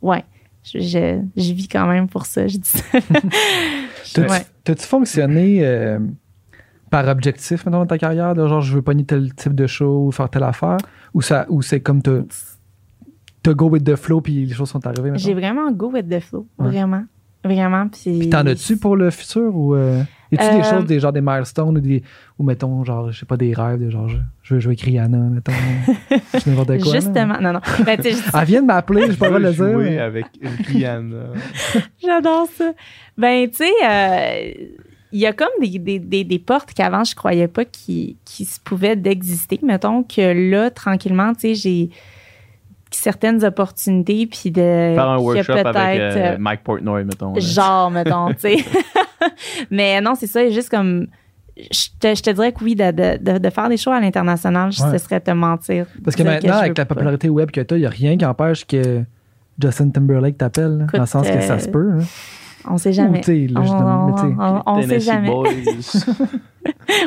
ouais, 0.03 0.25
je, 0.65 0.81
je, 0.81 1.21
je 1.37 1.53
vis 1.53 1.69
quand 1.69 1.87
même 1.87 2.09
pour 2.09 2.27
ça, 2.27 2.49
je 2.49 2.57
dis 2.57 2.69
ça. 2.69 2.81
T'as-tu 4.15 4.31
Ouais. 4.31 4.47
t'as-tu 4.65 4.85
fonctionné 4.87 5.59
euh, 5.63 5.99
par 7.05 7.09
objectif 7.09 7.65
maintenant 7.67 7.81
dans 7.81 7.87
ta 7.87 7.99
carrière? 7.99 8.35
De 8.35 8.47
genre, 8.47 8.61
je 8.63 8.75
veux 8.75 8.83
pogner 8.83 9.05
tel 9.05 9.35
type 9.35 9.55
de 9.55 9.67
show 9.67 10.07
ou 10.07 10.13
faire 10.13 10.31
telle 10.31 10.45
affaire? 10.45 10.79
Ou, 11.15 11.21
ça, 11.23 11.45
ou 11.51 11.61
c'est 11.63 11.81
comme 11.81 12.01
te, 12.03 12.25
te 13.43 13.51
go 13.51 13.69
with 13.69 13.85
the 13.85 13.97
flow 13.97 14.21
puis 14.21 14.47
les 14.47 14.55
choses 14.55 14.71
sont 14.71 14.85
arrivées 14.87 15.13
J'ai 15.17 15.35
vraiment 15.35 15.71
go 15.73 15.91
with 15.93 16.09
the 16.09 16.21
flow. 16.21 16.47
Ouais. 16.59 16.69
Vraiment. 16.69 17.05
Vraiment. 17.45 17.87
Puis, 17.89 18.19
Puis 18.19 18.31
t'en 18.31 18.45
as-tu 18.47 18.77
pour 18.77 18.97
le 18.97 19.09
futur? 19.11 19.55
Ou 19.55 19.75
euh, 19.77 20.03
y 20.33 20.37
a-tu 20.37 20.57
des 20.57 20.67
Euh, 20.67 20.71
choses, 20.71 20.85
des, 20.87 20.99
genre 20.99 21.13
des 21.13 21.21
milestones 21.21 21.77
ou, 21.77 21.81
des, 21.81 22.03
ou 22.39 22.43
mettons, 22.45 22.83
genre, 22.83 23.13
je 23.13 23.21
sais 23.21 23.27
pas, 23.27 23.37
des 23.37 23.53
rêves, 23.55 23.79
de 23.85 23.89
genre, 23.91 24.09
je, 24.09 24.17
je 24.43 24.55
veux 24.55 24.61
jouer 24.61 24.71
avec 24.71 24.81
Rihanna, 24.81 25.19
mettons. 25.19 25.53
je 26.35 26.39
sais 26.41 26.51
n'importe 26.51 26.67
quoi. 26.83 26.93
là. 26.93 27.01
Justement. 27.01 27.41
Non, 27.41 27.53
non. 27.53 27.61
Ben, 27.85 27.97
tu 28.01 28.11
je 28.11 28.15
dis- 28.17 28.23
Elle 28.35 28.45
vient 28.47 28.63
de 28.63 28.67
m'appeler, 28.67 29.07
j'ai 29.11 29.17
pas 29.17 29.39
le 29.39 29.53
Je 29.53 29.63
dire. 29.63 29.73
jouer 29.73 29.91
mais- 29.91 29.99
avec 29.99 30.27
Rihanna. 30.67 31.17
J'adore 32.05 32.49
ça. 32.57 32.73
Ben, 33.17 33.49
tu 33.49 33.59
sais, 33.59 33.71
euh, 33.89 34.53
il 35.13 35.21
y 35.21 35.27
a 35.27 35.33
comme 35.33 35.49
des, 35.61 35.79
des, 35.79 35.99
des, 35.99 36.25
des 36.25 36.39
portes 36.39 36.73
qu'avant, 36.75 37.05
je 37.05 37.15
croyais 37.15 37.49
pas 37.49 37.65
qui, 37.65 38.17
qui 38.25 38.45
se 38.45 38.59
pouvaient 38.61 38.97
d'exister. 38.97 39.61
Mettons 39.63 40.03
que 40.03 40.51
là, 40.51 40.71
tranquillement, 40.71 41.33
tu 41.35 41.41
sais, 41.41 41.55
j'ai 41.55 41.91
certaines 42.91 43.45
opportunités, 43.45 44.27
puis 44.27 44.51
de... 44.51 44.61
Faire 44.95 45.09
un 45.11 45.17
que 45.17 45.23
workshop 45.23 45.53
avec 45.53 45.65
peut-être, 45.73 46.17
euh, 46.17 46.35
euh, 46.35 46.37
Mike 46.39 46.63
Portnoy, 46.65 47.05
mettons. 47.05 47.35
là. 47.35 47.41
Genre, 47.41 47.91
mettons, 47.91 48.29
tu 48.31 48.41
sais. 48.41 48.57
Mais 49.71 50.01
non, 50.01 50.15
c'est 50.15 50.27
ça, 50.27 50.49
juste 50.51 50.71
comme... 50.71 51.07
Je 51.59 51.89
te, 51.99 52.15
je 52.15 52.23
te 52.23 52.31
dirais 52.31 52.53
que 52.53 52.63
oui, 52.63 52.75
de, 52.75 52.91
de, 52.91 53.39
de, 53.39 53.51
faire 53.51 53.69
des 53.71 53.79
shows 53.79 53.91
à 53.91 53.99
l'international, 54.01 54.69
Ouais. 54.69 54.93
ce 54.93 54.99
serait 54.99 55.21
te 55.21 55.31
mentir. 55.31 55.87
Parce 56.05 56.15
que 56.15 56.23
maintenant, 56.23 56.53
je 56.53 56.59
avec 56.59 56.77
la 56.77 56.85
pas. 56.85 56.95
popularité 56.95 57.31
web 57.31 57.51
que 57.51 57.63
tu 57.63 57.75
as, 57.75 57.77
il 57.79 57.81
n'y 57.81 57.87
a 57.87 57.91
rien 57.91 58.17
qui 58.19 58.27
empêche 58.27 58.67
que 58.67 59.03
Justin 59.63 59.89
Timberlake 59.89 60.37
t'appelle, 60.37 60.87
dans 60.93 61.01
le 61.01 61.07
sens 61.07 61.27
que 61.27 61.41
ça 61.41 61.55
euh, 61.55 61.59
se 61.59 61.69
peut. 61.69 61.93
hein. 61.99 62.05
On 62.69 62.79
sait 62.79 62.93
jamais. 62.93 63.21
là, 63.49 63.61
On, 63.61 64.15
on- 64.39 64.63
on 64.67 64.83
sait 64.83 65.01
jamais. 65.01 65.31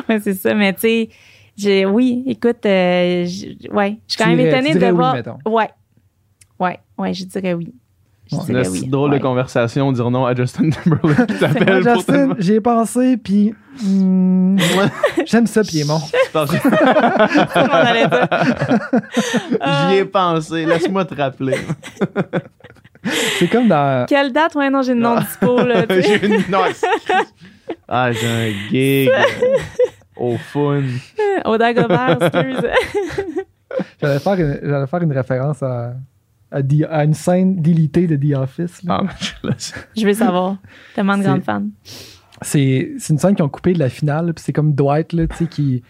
Ouais, 0.08 0.20
c'est 0.20 0.34
ça. 0.34 0.54
Mais 0.54 0.72
tu 0.72 0.80
sais, 0.80 1.08
j'ai- 1.56 1.84
oui, 1.86 2.22
écoute, 2.26 2.64
euh, 2.64 3.24
ouais, 3.24 3.26
je 3.26 4.14
suis 4.14 4.18
quand 4.18 4.26
même 4.26 4.40
étonnée 4.40 4.74
de 4.74 4.86
oui, 4.86 4.90
voir. 4.92 5.14
mettons. 5.14 5.36
ouais, 5.46 5.68
ouais, 6.58 6.78
ouais, 6.98 7.12
je 7.14 7.24
dirais 7.24 7.52
oui. 7.54 7.74
Je 8.32 8.36
dirais 8.46 8.68
oui. 8.68 8.80
C'est 8.84 8.88
drôle 8.88 9.10
ouais. 9.10 9.18
de 9.18 9.22
conversation, 9.22 9.90
dire 9.92 10.10
non 10.10 10.24
à 10.24 10.34
Justin 10.34 10.70
Timberlake 10.70 11.26
qui 11.26 11.34
t'appelle 11.40 11.82
Justin, 11.82 12.34
j'y 12.38 12.52
ai 12.54 12.60
pensé, 12.60 13.16
puis 13.16 13.54
hmm, 13.82 14.56
Ouais, 14.56 14.86
j'aime 15.26 15.46
ça, 15.46 15.62
que 16.62 16.68
On 17.58 17.70
allait 17.70 18.06
dire. 18.08 18.28
J'y 19.90 19.96
ai 19.96 20.04
pensé, 20.04 20.64
laisse-moi 20.64 21.04
te 21.04 21.14
rappeler. 21.14 21.56
C'est 23.04 23.48
comme 23.48 23.68
dans. 23.68 24.06
Quelle 24.06 24.32
date? 24.32 24.54
Ouais, 24.54 24.68
non, 24.70 24.82
j'ai 24.82 24.94
le 24.94 25.00
nom 25.00 25.14
Ah. 25.16 25.20
dispo, 25.20 25.64
là. 25.64 25.84
J'ai 25.88 26.26
une 26.26 26.42
non, 26.50 26.64
excuse. 26.66 26.88
Ah, 27.88 28.12
j'ai 28.12 28.26
un 28.26 28.50
gig 28.70 29.08
euh, 29.10 29.56
au 30.16 30.36
fun. 30.36 30.82
Au 31.44 31.56
Dagobert, 31.58 32.18
excuse. 32.20 32.70
J'allais 34.00 34.18
faire 34.18 34.34
une, 34.34 34.60
j'allais 34.62 34.86
faire 34.86 35.02
une 35.02 35.12
référence 35.12 35.62
à, 35.62 35.94
à, 36.50 36.62
The- 36.62 36.86
à 36.90 37.04
une 37.04 37.14
scène 37.14 37.56
délitée 37.60 38.06
de 38.06 38.16
The 38.16 38.36
Office. 38.36 38.82
là. 38.84 39.02
Ah, 39.08 39.50
je 39.96 40.06
veux 40.06 40.12
savoir. 40.14 40.56
Tellement 40.94 41.16
de 41.16 41.22
C'est- 41.22 41.28
grande 41.28 41.42
fan. 41.44 41.70
C'est, 42.42 42.92
c'est 42.98 43.12
une 43.12 43.18
scène 43.18 43.34
qu'ils 43.34 43.44
ont 43.44 43.48
coupée 43.50 43.72
de 43.74 43.78
la 43.78 43.88
finale, 43.90 44.32
puis 44.34 44.42
c'est 44.44 44.52
comme 44.52 44.72
Dwight, 44.74 45.12
là, 45.12 45.26
tu 45.26 45.36
sais, 45.36 45.46
qui, 45.46 45.82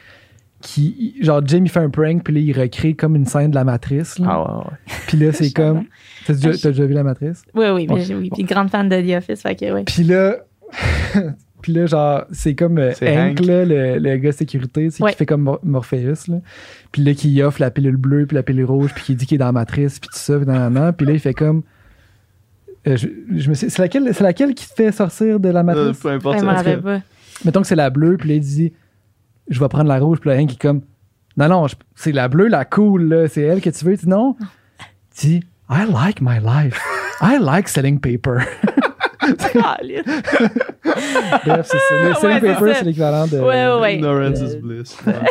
qui. 0.60 1.16
Genre, 1.20 1.40
Jim, 1.46 1.62
il 1.64 1.70
fait 1.70 1.80
un 1.80 1.90
prank, 1.90 2.22
puis 2.24 2.34
là, 2.34 2.40
il 2.40 2.58
recrée 2.60 2.94
comme 2.94 3.16
une 3.16 3.26
scène 3.26 3.50
de 3.50 3.54
la 3.54 3.64
matrice. 3.64 4.18
là. 4.18 4.26
Ah, 4.30 4.40
ouais, 4.42 4.64
ouais. 4.64 4.76
Puis 5.06 5.16
là, 5.18 5.32
c'est 5.32 5.50
comme. 5.52 5.84
T'as 6.26 6.34
déjà, 6.34 6.52
t'as 6.56 6.68
déjà 6.70 6.84
vu 6.86 6.94
la 6.94 7.02
matrice? 7.04 7.42
Oui, 7.54 7.66
oui, 7.74 7.86
mais 7.88 8.14
oui. 8.14 8.30
Puis 8.32 8.44
grande 8.44 8.70
fan 8.70 8.88
de 8.88 9.00
The 9.00 9.18
Office, 9.18 9.42
fait 9.42 9.54
que 9.56 9.72
oui. 9.72 9.84
Puis 9.84 10.04
là. 10.04 10.36
Puis 11.62 11.74
là, 11.74 11.84
genre, 11.84 12.24
c'est 12.32 12.54
comme 12.54 12.78
euh, 12.78 12.92
C'est 12.94 13.14
Hank, 13.14 13.38
Hank. 13.40 13.46
là, 13.46 13.64
le, 13.66 13.98
le 13.98 14.16
gars 14.16 14.32
sécurité, 14.32 14.88
Ouais. 14.98 15.10
qui 15.10 15.18
fait 15.18 15.26
comme 15.26 15.42
Mor- 15.42 15.60
Morpheus, 15.62 16.26
là. 16.28 16.36
Puis 16.90 17.02
là, 17.04 17.12
qui 17.12 17.42
offre 17.42 17.60
la 17.60 17.70
pilule 17.70 17.98
bleue, 17.98 18.24
puis 18.24 18.34
la 18.34 18.42
pilule 18.42 18.64
rouge, 18.64 18.92
puis 18.94 19.04
qui 19.04 19.14
dit 19.14 19.26
qu'il 19.26 19.34
est 19.34 19.38
dans 19.40 19.44
la 19.44 19.52
matrice, 19.52 19.98
puis 19.98 20.08
tout 20.10 20.16
ça, 20.18 20.38
puis 20.38 20.46
nan, 20.46 20.56
nan, 20.56 20.72
nan. 20.72 20.92
Puis 20.94 21.06
là, 21.06 21.12
il 21.12 21.20
fait 21.20 21.34
comme. 21.34 21.62
euh, 22.86 22.96
je, 22.96 23.08
je 23.36 23.50
me 23.50 23.54
sais, 23.54 23.68
c'est 23.68 23.82
laquelle, 23.82 24.08
c'est 24.14 24.24
laquelle 24.24 24.54
qui 24.54 24.66
te 24.70 24.72
fait 24.74 24.90
sortir 24.90 25.38
de 25.38 25.50
la 25.50 25.60
Euh, 25.60 25.62
matrice? 25.62 25.98
peu 25.98 26.08
importe. 26.08 26.42
En 26.42 26.62
cas. 26.62 26.76
pas. 26.78 27.00
Mettons 27.44 27.60
que 27.60 27.66
c'est 27.66 27.76
la 27.76 27.90
bleue, 27.90 28.16
puis 28.16 28.30
là, 28.30 28.34
il 28.36 28.40
dit 28.40 28.72
Je 29.50 29.60
vais 29.60 29.68
prendre 29.68 29.88
la 29.88 29.98
rouge, 29.98 30.18
puis 30.20 30.30
là, 30.30 30.36
Hank, 30.36 30.52
est 30.52 30.60
comme 30.60 30.82
Non, 31.36 31.48
non, 31.48 31.66
c'est 31.94 32.12
la 32.12 32.28
bleue, 32.28 32.48
la 32.48 32.64
cool, 32.64 33.08
là. 33.08 33.28
C'est 33.28 33.42
elle 33.42 33.60
que 33.60 33.70
tu 33.70 33.84
veux. 33.84 33.92
Il 33.92 33.98
dit 33.98 34.08
Non. 34.08 34.36
Il 35.22 35.28
dit 35.28 35.44
I 35.68 35.84
like 35.86 36.20
my 36.20 36.38
life. 36.40 36.80
I 37.20 37.38
like 37.38 37.68
selling 37.68 38.00
paper. 38.00 38.38
Ah. 39.62 39.76
Bref, 41.44 41.66
c'est 41.70 41.78
ça. 41.78 41.94
Le 42.02 42.08
Ouais, 42.08 42.14
selling 42.14 42.40
c'est 42.40 42.54
paper, 42.54 42.74
c'est 42.74 42.84
l'équivalent 42.84 43.26
de. 43.26 43.38
Ouais, 43.38 43.66
ouais, 43.66 43.80
ouais. 43.80 43.94
Ignorance 43.96 44.40
Euh, 44.40 44.46
is 44.46 44.56
bliss. 44.56 44.96
Ouais. 45.06 45.14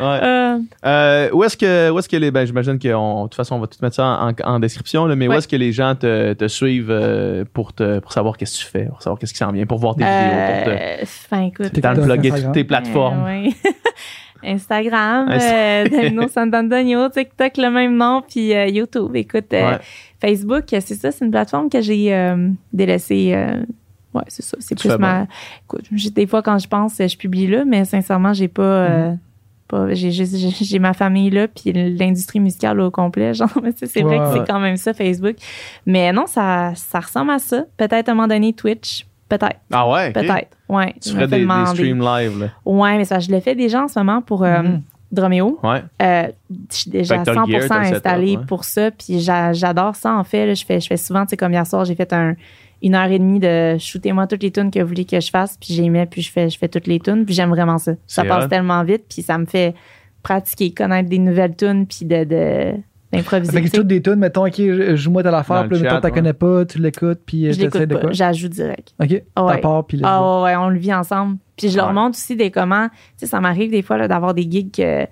Ouais. 0.00 0.18
Euh, 0.22 0.58
Euh, 0.84 1.30
où 1.32 1.44
est-ce 1.44 1.56
que, 1.56 1.90
où 1.90 1.98
est-ce 1.98 2.08
que 2.08 2.16
les, 2.16 2.30
ben, 2.30 2.46
j'imagine 2.46 2.78
que 2.78 2.88
de 2.88 3.22
toute 3.24 3.34
façon 3.34 3.56
on 3.56 3.58
va 3.60 3.66
tout 3.66 3.78
mettre 3.82 3.96
ça 3.96 4.04
en, 4.04 4.32
en 4.44 4.58
description, 4.58 5.06
là, 5.06 5.14
mais 5.14 5.28
où 5.28 5.30
Ouais. 5.30 5.38
est-ce 5.38 5.48
que 5.48 5.56
les 5.56 5.72
gens 5.72 5.94
te, 5.94 6.32
te 6.32 6.48
suivent 6.48 6.90
euh, 6.90 7.44
pour 7.52 7.72
te, 7.72 7.98
pour 8.00 8.12
savoir 8.12 8.36
qu'est-ce 8.36 8.58
que 8.58 8.64
tu 8.64 8.70
fais, 8.70 8.84
pour 8.86 9.02
savoir 9.02 9.18
qu'est-ce 9.18 9.32
qui 9.32 9.38
s'en 9.38 9.52
vient, 9.52 9.66
pour 9.66 9.78
voir 9.78 9.94
tes 9.94 10.04
vidéos, 10.04 10.54
pour 10.54 10.64
te, 10.64 10.70
euh, 10.70 10.96
Enfin, 11.02 11.42
écoute. 11.46 11.72
T'es 11.72 11.80
dans 11.80 11.92
le 11.92 12.02
plugger 12.02 12.28
Instagram. 12.30 12.42
toutes 12.44 12.52
tes 12.54 12.64
plateformes. 12.64 13.26
Instagram, 14.44 15.28
Insta- 15.28 16.22
euh, 16.24 16.28
Sant'Antonio, 16.34 17.08
TikTok, 17.08 17.56
le 17.56 17.70
même 17.70 17.96
nom, 17.96 18.22
puis 18.28 18.54
euh, 18.54 18.66
YouTube. 18.66 19.14
Écoute, 19.16 19.52
euh, 19.52 19.70
Ouais. 19.72 19.78
Facebook, 20.20 20.64
c'est 20.68 20.94
ça, 20.94 21.10
c'est 21.10 21.24
une 21.24 21.30
plateforme 21.30 21.68
que 21.70 21.80
j'ai 21.80 22.14
euh, 22.14 22.48
délaissée. 22.72 23.34
ouais, 24.14 24.22
c'est 24.28 24.42
ça. 24.42 24.56
C'est 24.60 24.78
plus 24.78 24.96
ma. 24.98 25.26
Écoute, 25.64 25.84
des 26.14 26.26
fois, 26.26 26.42
quand 26.42 26.58
je 26.58 26.68
pense, 26.68 26.96
je 26.98 27.16
publie 27.16 27.46
là, 27.46 27.64
mais 27.64 27.84
sincèrement, 27.84 28.32
j'ai 28.34 28.48
pas. 28.48 29.14
pas 29.68 29.86
j'ai, 29.94 30.78
ma 30.78 30.92
famille 30.92 31.30
là, 31.30 31.46
puis 31.48 31.72
l'industrie 31.72 32.40
musicale 32.40 32.80
au 32.80 32.90
complet. 32.90 33.32
Genre, 33.34 33.48
c'est 33.76 34.02
vrai 34.02 34.18
que 34.18 34.32
c'est 34.34 34.46
quand 34.46 34.60
même 34.60 34.76
ça, 34.76 34.92
Facebook. 34.92 35.36
Mais 35.86 36.12
non, 36.12 36.26
ça, 36.26 36.72
ça 36.74 37.00
ressemble 37.00 37.30
à 37.30 37.38
ça. 37.38 37.64
Peut-être 37.76 38.08
à 38.08 38.12
un 38.12 38.14
moment 38.14 38.28
donné, 38.28 38.52
Twitch. 38.52 39.06
Peut-être. 39.30 39.56
Ah 39.72 39.88
ouais. 39.88 40.12
Peut-être. 40.12 40.48
Ouais. 40.68 40.94
Tu 41.00 41.08
Je 41.08 41.14
me 41.14 41.20
ferais 41.20 41.28
fais 41.28 41.30
des, 41.30 41.36
des 41.36 41.42
demander. 41.42 41.70
streams 41.70 42.00
live, 42.02 42.40
là. 42.40 42.46
Ouais, 42.66 42.96
mais 42.98 43.04
ça, 43.06 43.18
je 43.18 43.30
le 43.30 43.40
fais 43.40 43.54
déjà 43.54 43.84
en 43.84 43.88
ce 43.88 43.98
moment 43.98 44.20
pour 44.20 44.44
euh, 44.44 44.62
Mhm. 44.62 44.82
Droméo. 45.10 45.58
Ouais. 45.62 45.82
Euh, 46.02 46.28
je 46.70 46.76
suis 46.76 46.90
déjà 46.90 47.14
Fait 47.16 47.20
que 47.20 47.24
t'as 47.26 47.32
le 47.32 47.38
100% 47.40 47.50
gear, 47.50 47.62
setup, 47.84 47.94
installée 47.96 48.36
ouais. 48.36 48.44
pour 48.46 48.64
ça. 48.64 48.90
Puis 48.90 49.20
j'a- 49.20 49.52
j'adore 49.54 49.96
ça, 49.96 50.14
en 50.14 50.22
fait. 50.24 50.46
là. 50.46 50.54
je, 50.54 50.64
fais, 50.64 50.78
je 50.80 50.86
fais 50.86 50.96
souvent, 50.96 51.24
tu 51.24 51.30
sais, 51.30 51.36
comme 51.36 51.52
hier 51.52 51.66
soir, 51.66 51.84
j'ai 51.84 51.94
fait 51.96 52.12
un, 52.12 52.34
une 52.82 52.94
heure 52.94 53.10
et 53.10 53.18
demie 53.18 53.40
de 53.40 53.76
shooter-moi 53.78 54.26
toutes 54.28 54.42
les 54.42 54.50
tunes 54.52 54.70
que 54.70 54.78
vous 54.80 54.86
voulez 54.88 55.04
que 55.04 55.18
je 55.20 55.30
fasse. 55.30 55.56
Puis 55.60 55.74
j'aimais, 55.74 56.06
puis 56.06 56.22
je 56.22 56.30
fais, 56.30 56.48
je 56.50 56.56
fais 56.58 56.68
toutes 56.68 56.86
les 56.86 57.00
tunes. 57.00 57.24
Puis 57.24 57.34
j'aime 57.34 57.50
vraiment 57.50 57.78
ça. 57.78 57.92
Ça 58.06 58.24
passe 58.24 58.48
tellement 58.48 58.82
vite. 58.84 59.04
Puis 59.08 59.22
ça 59.22 59.36
me 59.38 59.46
fait 59.46 59.74
pratiquer, 60.22 60.72
connaître 60.72 61.08
des 61.08 61.18
nouvelles 61.18 61.56
tunes, 61.56 61.86
puis 61.86 62.04
de, 62.04 62.24
de, 62.24 62.72
d'improviser. 63.12 63.52
Fait 63.52 63.62
que 63.62 63.76
tu 63.76 63.84
des 63.84 64.00
tunes, 64.02 64.14
mettons, 64.16 64.46
OK, 64.46 64.54
je- 64.56 64.96
joue-moi 64.96 65.22
Dans 65.32 65.38
affaire, 65.38 65.62
le 65.64 65.68
puis 65.70 65.78
là, 65.80 66.00
t'as 66.00 66.08
ouais. 66.08 66.14
connais 66.14 66.32
pas, 66.32 66.64
tu 66.64 66.78
l'écoutes, 66.78 67.20
puis 67.26 67.46
euh, 67.46 67.52
je 67.52 67.58
l'écoute 67.58 67.72
t'essaies 67.72 67.86
de 67.86 67.94
pas. 67.94 68.00
quoi? 68.00 68.12
J'ajoute 68.12 68.52
direct. 68.52 68.94
OK, 69.02 69.22
Ah 69.36 69.44
ouais. 69.44 69.54
t'as 69.54 69.58
part, 69.60 69.84
puis 69.86 69.98
là, 69.98 70.08
Ah 70.08 70.36
ouais, 70.42 70.44
ouais, 70.50 70.56
on 70.56 70.68
le 70.68 70.78
vit 70.78 70.94
ensemble. 70.94 71.38
Puis 71.56 71.68
je 71.68 71.76
leur 71.76 71.88
Ouais. 71.88 71.92
montre 71.92 72.16
aussi 72.18 72.36
des 72.36 72.50
comment. 72.50 72.88
Tu 72.88 72.94
sais, 73.18 73.26
ça 73.26 73.40
m'arrive 73.40 73.70
des 73.70 73.82
fois 73.82 74.06
d'avoir 74.06 74.32
des 74.34 74.42
gigs 74.50 74.72
que 74.74 74.82
euh, 74.82 75.06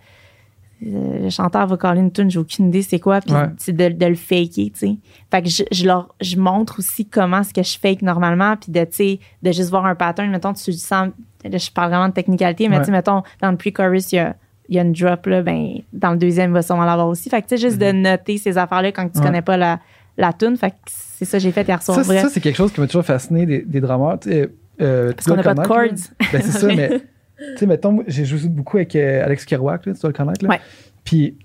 le 0.80 1.28
chanteur 1.30 1.66
va 1.66 1.76
caler 1.76 2.00
une 2.00 2.12
tune, 2.12 2.30
j'ai 2.30 2.38
aucune 2.38 2.68
idée 2.68 2.82
c'est 2.82 3.00
quoi, 3.00 3.20
puis 3.20 3.34
Ouais. 3.34 3.46
c'est 3.56 3.72
de, 3.72 3.88
de 3.88 4.06
le 4.06 4.14
faker, 4.14 4.66
tu 4.66 4.70
sais. 4.74 4.96
Fait 5.28 5.42
que 5.42 5.48
je, 5.48 5.64
je 5.72 5.84
leur 5.86 6.14
je 6.20 6.36
montre 6.36 6.78
aussi 6.78 7.04
comment 7.04 7.42
ce 7.42 7.52
que 7.52 7.64
je 7.64 7.76
fake 7.78 8.02
normalement, 8.02 8.56
puis 8.56 8.70
de, 8.70 8.80
tu 8.84 8.88
sais, 8.92 9.18
de 9.42 9.50
juste 9.50 9.70
voir 9.70 9.86
un 9.86 9.96
pattern. 9.96 10.30
Mettons, 10.30 10.52
tu 10.52 10.72
sens, 10.72 11.08
là, 11.44 11.58
je 11.58 11.70
parle 11.72 11.90
vraiment 11.90 12.08
de 12.08 12.12
technicalité, 12.14 12.68
mais 12.68 12.76
Ouais. 12.76 12.82
tu 12.82 12.86
sais, 12.86 12.92
mettons, 12.92 13.22
dans 13.42 13.50
le 13.50 13.56
pre-chorus, 13.56 14.12
il 14.12 14.16
y 14.16 14.18
a, 14.20 14.36
il 14.68 14.76
y 14.76 14.78
a 14.78 14.82
une 14.82 14.92
drop, 14.92 15.26
là, 15.26 15.42
ben, 15.42 15.78
dans 15.92 16.12
le 16.12 16.18
deuxième, 16.18 16.50
il 16.50 16.54
va 16.54 16.62
sûrement 16.62 16.84
l'avoir 16.84 17.08
aussi. 17.08 17.30
Fait 17.30 17.40
que, 17.42 17.48
tu 17.48 17.56
sais, 17.56 17.66
juste 17.68 17.78
de 17.78 17.90
noter 17.92 18.36
ces 18.38 18.58
affaires-là 18.58 18.92
quand 18.92 19.04
tu 19.08 19.18
Mhm. 19.18 19.20
Ouais. 19.20 19.26
connais 19.30 19.42
pas 19.42 19.56
la, 19.56 19.80
la 20.16 20.32
tune. 20.32 20.56
Fait 20.56 20.70
que 20.70 20.76
c'est 20.86 21.24
ça 21.24 21.38
que 21.38 21.42
j'ai 21.42 21.52
fait 21.52 21.66
hier 21.66 21.82
soir. 21.82 22.04
Ça, 22.04 22.28
c'est 22.28 22.40
quelque 22.40 22.56
chose 22.56 22.72
qui 22.72 22.80
m'a 22.80 22.86
toujours 22.86 23.04
fasciné 23.04 23.46
des, 23.46 23.62
des 23.62 23.80
sais, 24.30 24.50
euh, 24.80 25.12
Parce 25.12 25.26
qu'on 25.26 25.36
n'a 25.36 25.42
pas 25.42 25.54
de 25.54 25.60
là. 25.60 26.10
Ben, 26.32 26.42
c'est 26.42 26.58
ça, 26.58 26.66
mais 26.68 26.88
tu 27.38 27.56
sais, 27.56 27.66
mettons, 27.66 28.02
j'ai 28.06 28.24
joué 28.24 28.40
beaucoup 28.48 28.76
avec 28.76 28.94
euh, 28.94 29.24
Alex 29.24 29.44
Kerouac, 29.44 29.86
là, 29.86 29.94
tu 29.94 30.00
dois 30.00 30.10
le 30.10 30.14
connaître. 30.16 30.44
Là. 30.44 30.50
Ouais. 30.50 30.60
Puis, 31.02 31.36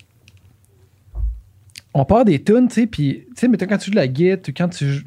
on 1.94 2.06
part 2.06 2.26
des 2.26 2.44
tunes, 2.44 2.68
tu 2.68 2.74
sais, 2.82 2.88
puis, 2.88 3.24
tu 3.30 3.34
sais, 3.36 3.48
mettons, 3.48 3.68
quand 3.68 3.78
tu 3.78 3.86
joues 3.86 3.92
de 3.92 3.96
la 3.98 4.08
guitare 4.08 4.54
quand 4.58 4.70
tu 4.70 4.86
joues. 4.90 5.06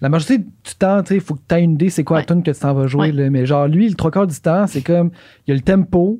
La 0.00 0.08
majorité 0.08 0.38
du 0.38 0.74
temps, 0.78 1.00
tu 1.02 1.10
sais, 1.10 1.14
il 1.16 1.20
faut 1.20 1.34
que 1.34 1.42
tu 1.48 1.54
aies 1.54 1.62
une 1.62 1.74
idée 1.74 1.88
c'est 1.88 2.02
quoi 2.02 2.16
Ouais. 2.16 2.22
la 2.22 2.26
tune 2.34 2.42
que 2.42 2.50
tu 2.50 2.58
t'en 2.58 2.74
vas 2.74 2.88
jouer. 2.88 3.08
Ouais. 3.08 3.12
là. 3.12 3.30
Mais 3.30 3.46
genre, 3.46 3.68
lui, 3.68 3.88
le 3.88 3.94
trois 3.94 4.10
quarts 4.10 4.26
du 4.26 4.40
temps, 4.40 4.66
c'est 4.66 4.80
comme, 4.82 5.10
il 5.46 5.50
y 5.50 5.52
a 5.52 5.54
le 5.54 5.60
tempo, 5.60 6.18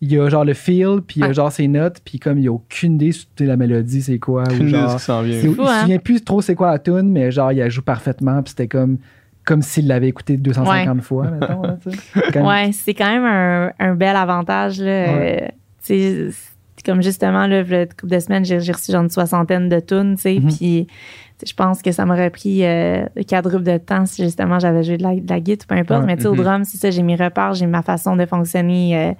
il 0.00 0.12
y 0.12 0.18
a 0.18 0.28
genre 0.28 0.44
le 0.44 0.52
feel, 0.54 1.00
puis 1.06 1.16
il 1.16 1.20
y 1.20 1.24
a 1.24 1.28
Ouais. 1.28 1.34
genre 1.34 1.50
ses 1.50 1.68
notes, 1.68 2.00
puis 2.04 2.18
comme 2.18 2.36
il 2.38 2.42
n'y 2.42 2.48
a 2.48 2.52
aucune 2.52 2.96
idée 2.96 3.12
sur 3.12 3.24
tu 3.34 3.44
sais, 3.44 3.46
la 3.46 3.56
mélodie, 3.56 4.02
c'est 4.02 4.18
quoi. 4.18 4.44
ou 4.60 4.66
genre, 4.66 5.00
s'en 5.00 5.22
vient. 5.22 5.40
fou, 5.40 5.46
il 5.48 5.54
se 5.56 5.60
hein? 5.62 5.80
souvient 5.82 5.98
plus 5.98 6.22
trop 6.22 6.40
c'est 6.42 6.54
quoi 6.54 6.70
la 6.72 6.78
tune, 6.78 7.10
mais 7.10 7.30
genre, 7.30 7.50
il 7.52 7.58
la 7.58 7.68
joue 7.68 7.82
parfaitement, 7.82 8.42
puis 8.42 8.50
c'était 8.50 8.68
comme, 8.68 8.98
comme 9.44 9.62
s'il 9.62 9.86
l'avait 9.86 10.08
écouté 10.08 10.36
250 10.36 11.00
fois, 11.02 11.30
mettons. 11.30 11.62
là, 11.62 11.78
même- 12.34 12.44
Ouais, 12.46 12.70
c'est 12.72 12.94
quand 12.94 13.08
même 13.10 13.24
un, 13.24 13.72
un 13.78 13.94
bel 13.94 14.16
avantage. 14.16 14.80
Là. 14.80 14.84
Ouais. 15.16 15.52
Euh, 15.90 16.30
c'est 16.72 16.84
comme 16.84 17.00
justement, 17.02 17.46
là, 17.46 17.60
une 17.60 17.86
couple 17.98 18.12
de 18.12 18.18
semaines, 18.18 18.44
j'ai 18.44 18.58
reçu 18.58 18.92
genre 18.92 19.02
une 19.02 19.08
soixantaine 19.10 19.68
de 19.68 19.80
tunes, 19.80 20.16
tu 20.16 20.22
sais, 20.22 20.40
Mhm. 20.40 20.52
puis 20.54 20.86
je 21.46 21.52
pense 21.54 21.80
que 21.82 21.90
ça 21.92 22.04
m'aurait 22.06 22.30
pris 22.30 22.64
euh, 22.64 23.04
le 23.14 23.22
quadruple 23.24 23.62
de 23.64 23.76
temps 23.78 24.04
si 24.06 24.22
justement 24.24 24.58
j'avais 24.58 24.82
joué 24.82 24.96
de 24.98 25.02
la, 25.02 25.14
de 25.14 25.28
la 25.28 25.40
guitare, 25.40 25.66
peu 25.68 25.74
importe. 25.74 26.00
Ouais. 26.00 26.06
Mais 26.06 26.16
tu 26.16 26.22
sais, 26.22 26.28
au 26.28 26.34
Mhm. 26.34 26.42
drum, 26.42 26.64
c'est 26.64 26.78
ça, 26.78 26.90
j'ai 26.90 27.02
mes 27.02 27.14
repères, 27.16 27.54
j'ai 27.54 27.66
ma 27.66 27.82
façon 27.82 28.14
de 28.16 28.26
fonctionner 28.26 28.96
euh, 28.96 29.12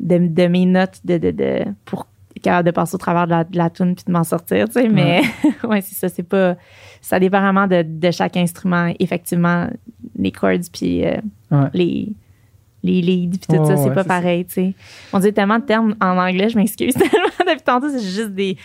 de, 0.00 0.18
de 0.18 0.46
mes 0.46 0.66
notes 0.66 1.00
de, 1.04 1.18
de, 1.18 1.30
de, 1.30 1.64
pour 1.84 2.06
capable 2.42 2.66
de 2.66 2.70
passer 2.70 2.94
au 2.94 2.98
travers 2.98 3.24
de 3.26 3.30
la, 3.30 3.44
de 3.44 3.56
la 3.56 3.70
tune 3.70 3.94
puis 3.94 4.04
de 4.06 4.12
m'en 4.12 4.22
sortir, 4.24 4.66
tu 4.66 4.74
sais. 4.74 4.88
Mais 4.88 5.22
ouais, 5.68 5.80
c'est 5.80 5.94
ça, 5.94 6.08
c'est 6.08 6.22
pas. 6.22 6.56
Ça 7.00 7.18
dépend 7.18 7.40
vraiment 7.40 7.66
de, 7.66 7.82
de 7.82 8.10
chaque 8.10 8.36
instrument, 8.36 8.92
effectivement, 8.98 9.68
les 10.18 10.32
chords 10.32 10.68
puis 10.72 11.04
euh, 11.06 11.16
Ouais. 11.50 11.68
les, 11.74 12.12
les 12.82 13.00
leads 13.00 13.38
puis 13.38 13.56
tout 13.56 13.64
ça, 13.66 13.76
c'est 13.76 13.88
ouais, 13.88 13.94
pas 13.94 14.02
c'est 14.02 14.08
pareil, 14.08 14.44
tu 14.44 14.52
sais. 14.54 14.74
On 15.12 15.18
dit 15.18 15.32
tellement 15.32 15.58
de 15.60 15.64
termes 15.64 15.94
en 16.00 16.18
anglais, 16.18 16.48
je 16.48 16.56
m'excuse 16.58 16.92
tellement 16.94 17.28
depuis 17.40 17.62
tantôt, 17.64 17.88
c'est 17.88 18.00
juste 18.00 18.30
des, 18.32 18.56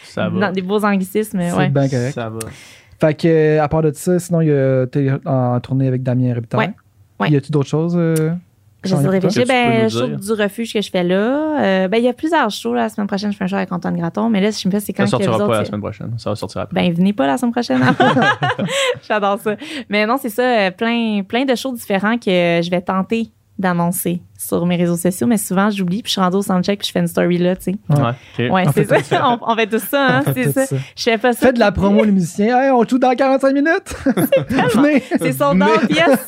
des 0.53 0.61
beaux 0.61 0.83
anglicismes, 0.83 1.39
C'est 1.41 1.53
ouais. 1.55 1.69
bien 1.69 1.87
correct. 1.87 2.13
Ça 2.13 2.29
va. 2.29 2.39
Fait 2.99 3.13
que, 3.15 3.57
à 3.59 3.67
part 3.67 3.81
de 3.83 3.91
ça, 3.93 4.19
sinon, 4.19 4.41
il 4.41 4.49
y 4.49 4.51
a, 4.51 4.85
t'es 4.87 5.09
en 5.25 5.59
tournée 5.59 5.87
avec 5.87 6.03
Damien 6.03 6.33
Rébitaille. 6.33 6.59
Ouais. 6.67 6.73
Ouais. 7.19 7.29
Y 7.31 7.35
a-tu 7.37 7.51
d'autres 7.51 7.69
choses? 7.69 7.95
euh, 7.95 8.31
J'essaie 8.83 9.03
de 9.03 9.07
réfléchir. 9.09 9.45
Ben, 9.47 9.89
show 9.89 10.07
du 10.07 10.31
refuge 10.33 10.73
que 10.73 10.81
je 10.81 10.89
fais 10.89 11.03
là. 11.03 11.15
euh, 11.61 11.87
ben, 11.87 11.97
il 11.97 12.03
y 12.03 12.07
a 12.07 12.13
plusieurs 12.13 12.49
shows. 12.49 12.73
là. 12.73 12.83
La 12.83 12.89
semaine 12.89 13.07
prochaine, 13.07 13.31
je 13.31 13.37
fais 13.37 13.43
un 13.43 13.47
show 13.47 13.55
avec 13.55 13.71
Antoine 13.71 13.95
Graton. 13.95 14.29
Mais 14.29 14.41
là, 14.41 14.49
je 14.49 14.67
me 14.67 14.71
sais 14.73 14.79
c'est 14.79 14.93
quand 14.93 15.03
Ça 15.05 15.11
sortira 15.11 15.37
pas 15.37 15.59
la 15.59 15.65
semaine 15.65 15.81
prochaine. 15.81 16.13
Ça 16.17 16.31
va 16.31 16.35
sortir 16.35 16.61
après. 16.61 16.81
Ben, 16.81 16.93
venez 16.93 17.13
pas 17.13 17.27
la 17.27 17.37
semaine 17.37 17.51
prochaine. 17.51 17.79
J'adore 19.07 19.39
ça. 19.39 19.55
Mais 19.89 20.05
non, 20.05 20.17
c'est 20.19 20.29
ça. 20.29 20.41
euh, 20.43 20.71
Plein, 20.71 21.21
plein 21.27 21.45
de 21.45 21.55
shows 21.55 21.73
différents 21.73 22.17
que 22.17 22.59
je 22.63 22.69
vais 22.69 22.81
tenter 22.81 23.29
d'annoncer 23.61 24.21
sur 24.38 24.65
mes 24.65 24.75
réseaux 24.75 24.97
sociaux, 24.97 25.27
mais 25.27 25.38
souvent 25.38 25.69
j'oublie, 25.69 26.01
puis 26.01 26.09
je 26.09 26.13
suis 26.13 26.21
rendue 26.21 26.38
au 26.38 26.41
soundcheck, 26.41 26.79
puis 26.79 26.88
je 26.88 26.91
fais 26.91 26.99
une 26.99 27.07
story 27.07 27.38
là, 27.38 27.55
tu 27.55 27.71
sais. 27.71 27.75
Ouais. 28.39 28.49
Ouais, 28.49 28.65
c'est 28.73 28.85
ça. 29.03 29.29
on, 29.39 29.39
on 29.51 29.55
fait 29.55 29.67
tout 29.67 29.79
ça, 29.79 30.07
hein, 30.17 30.23
c'est 30.33 30.51
ça. 30.51 30.65
ça. 30.65 30.75
Je 30.95 31.03
fais 31.03 31.17
pas 31.17 31.33
ça. 31.33 31.45
Faites 31.47 31.55
de 31.55 31.59
la 31.59 31.71
promo, 31.71 32.03
les 32.03 32.11
musiciens. 32.11 32.59
Hey, 32.59 32.71
on 32.71 32.83
joue 32.85 32.97
dans 32.97 33.15
45 33.15 33.53
minutes. 33.53 33.95
Venez. 34.75 35.03
C'est 35.19 35.31
son 35.33 35.55
dans 35.55 35.67
pièce. 35.88 36.27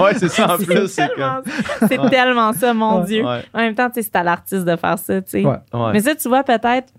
Ouais, 0.00 0.14
c'est 0.16 0.28
ça 0.28 0.54
en 0.54 0.56
plus. 0.62 0.86
C'est 0.88 1.08
tellement, 1.08 1.40
comme. 1.88 2.10
tellement 2.10 2.52
ça, 2.52 2.74
mon 2.74 3.00
Ouais. 3.00 3.06
Dieu. 3.06 3.24
Ouais. 3.24 3.42
En 3.54 3.58
même 3.58 3.74
temps, 3.74 3.88
tu 3.88 3.94
sais, 3.94 4.02
c'est 4.02 4.16
à 4.16 4.22
l'artiste 4.22 4.64
de 4.64 4.76
faire 4.76 4.98
ça, 4.98 5.20
tu 5.22 5.30
sais. 5.30 5.44
Ouais. 5.44 5.56
Ouais. 5.72 5.92
Mais 5.94 6.00
ça, 6.00 6.14
tu 6.14 6.28
vois, 6.28 6.44
peut-être, 6.44 6.92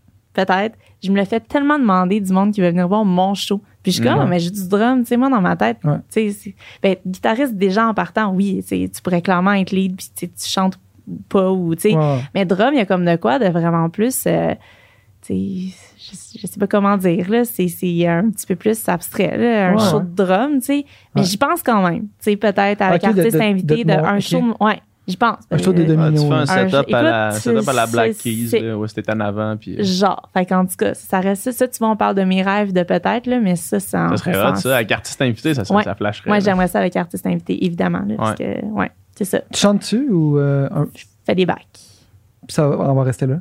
peut-être, 0.45 0.76
je 1.03 1.11
me 1.11 1.18
le 1.18 1.26
fais 1.26 1.39
tellement 1.39 1.77
demander 1.80 2.19
du 2.19 2.31
monde 2.31 2.51
qui 2.53 2.61
veut 2.61 2.69
venir 2.69 2.88
voir 2.88 3.03
mon 3.05 3.34
show. 3.34 3.61
Puis 3.84 3.91
je 3.91 3.97
suis 4.01 4.03
comme, 4.03 4.15
Mhm. 4.18 4.22
Ah, 4.23 4.26
mais 4.26 4.39
j'ai 4.39 4.51
du 4.51 4.68
drum, 4.68 5.01
tu 5.01 5.07
sais, 5.07 5.18
moi, 5.18 5.30
dans 5.30 5.41
ma 5.41 5.55
tête, 5.55 5.77
Ouais. 5.84 5.97
tu 6.11 6.30
sais, 6.30 6.31
c'est- 6.31 6.55
ben, 6.84 6.95
guitariste, 7.05 7.55
déjà 7.55 7.88
en 7.88 7.93
partant, 7.93 8.31
oui, 8.34 8.64
tu 8.68 8.89
pourrais 9.03 9.22
clairement 9.22 9.53
être 9.53 9.72
lead, 9.72 9.95
puis 9.95 10.09
tu 10.15 10.30
chantes 10.47 10.77
pas, 11.30 11.51
ou, 11.51 11.73
tu 11.76 11.91
sais. 11.91 11.95
Mais 12.35 12.45
drum, 12.45 12.69
il 12.73 12.77
y 12.77 12.81
a 12.81 12.85
comme 12.85 13.05
de 13.05 13.15
quoi 13.15 13.39
de 13.39 13.45
vraiment 13.47 13.89
plus, 13.89 14.23
euh, 14.27 14.53
tu 15.22 15.34
sais, 15.34 15.76
je, 15.97 16.39
je 16.41 16.47
sais 16.47 16.59
pas 16.59 16.68
comment 16.68 16.97
dire, 16.97 17.30
là, 17.30 17.43
c'est, 17.45 17.65
un 18.07 18.30
petit 18.30 18.45
peu 18.45 18.55
plus 18.55 18.88
abstrait, 18.89 19.38
là, 19.38 19.69
un 19.69 19.77
show 19.77 19.99
de 20.01 20.15
drum, 20.15 20.59
tu 20.59 20.65
sais. 20.65 20.85
Mais 21.15 21.22
Ouais. 21.22 21.27
j'y 21.27 21.38
pense 21.38 21.64
quand 21.64 21.81
même, 21.88 22.03
tu 22.03 22.07
sais, 22.31 22.35
peut-être 22.35 22.81
avec 22.81 23.03
Ok, 23.03 23.14
de- 23.14 23.19
artiste 23.19 23.38
de- 23.38 23.41
invité, 23.41 23.84
de 23.85 23.91
un 23.93 24.19
show, 24.19 24.41
ouais, 24.59 24.81
j'y 25.07 25.17
pense. 25.17 25.38
Un 25.49 25.57
show 25.57 25.71
de 25.73 25.84
demi- 25.84 26.19
tu 26.19 26.27
fais 26.27 26.34
un 26.34 26.45
setup, 26.45 26.93
à, 26.93 27.01
la, 27.01 27.31
setup 27.31 27.67
à 27.67 27.73
la 27.73 27.88
Black 27.88 28.13
c'est- 28.13 28.23
Keys, 28.23 28.47
c'est- 28.49 28.59
là, 28.59 28.77
où 28.77 28.85
c'était 28.88 29.11
en 29.11 29.19
avant. 29.19 29.55
Puis, 29.57 29.79
euh, 29.79 29.84
Genre. 29.84 30.29
Fait 30.34 30.45
qu'en 30.45 30.65
tout 30.65 30.75
cas, 30.77 30.93
ça 30.93 31.19
reste 31.19 31.43
ça. 31.43 31.51
Ça, 31.51 31.67
tu 31.67 31.77
vois, 31.79 31.89
on 31.89 31.95
parle 31.95 32.15
de 32.15 32.23
mes 32.23 32.41
rêves 32.41 32.73
de 32.73 32.84
peut-être, 32.84 33.25
là, 33.27 33.39
mais 33.39 33.55
ça, 33.55 33.79
ça. 33.79 34.09
ça 34.09 34.17
serait 34.17 34.38
hot, 34.38 34.55
ça. 34.55 34.75
Avec 34.75 34.91
artiste 34.91 35.21
invité, 35.21 35.53
ça, 35.53 35.63
ça, 35.65 35.73
Ouais. 35.73 35.84
ça 35.84 35.95
flasherait. 35.95 36.29
Moi, 36.29 36.39
j'aimerais 36.39 36.67
ça 36.67 36.79
avec 36.79 36.95
artiste 36.95 37.25
invité, 37.25 37.63
évidemment, 37.65 38.03
là, 38.07 38.15
parce 38.17 38.35
que, 38.35 38.65
ouais, 38.65 38.91
c'est 39.15 39.25
ça. 39.25 39.39
Tu 39.51 39.59
chantes-tu 39.59 40.09
ou 40.09 40.38
euh, 40.38 40.67
un- 40.71 40.88
Je 40.95 41.05
fais 41.25 41.35
des 41.35 41.45
bacs. 41.45 41.65
ça 42.49 42.67
va, 42.67 42.77
on 42.91 42.93
va 42.93 43.03
rester 43.03 43.25
là? 43.27 43.39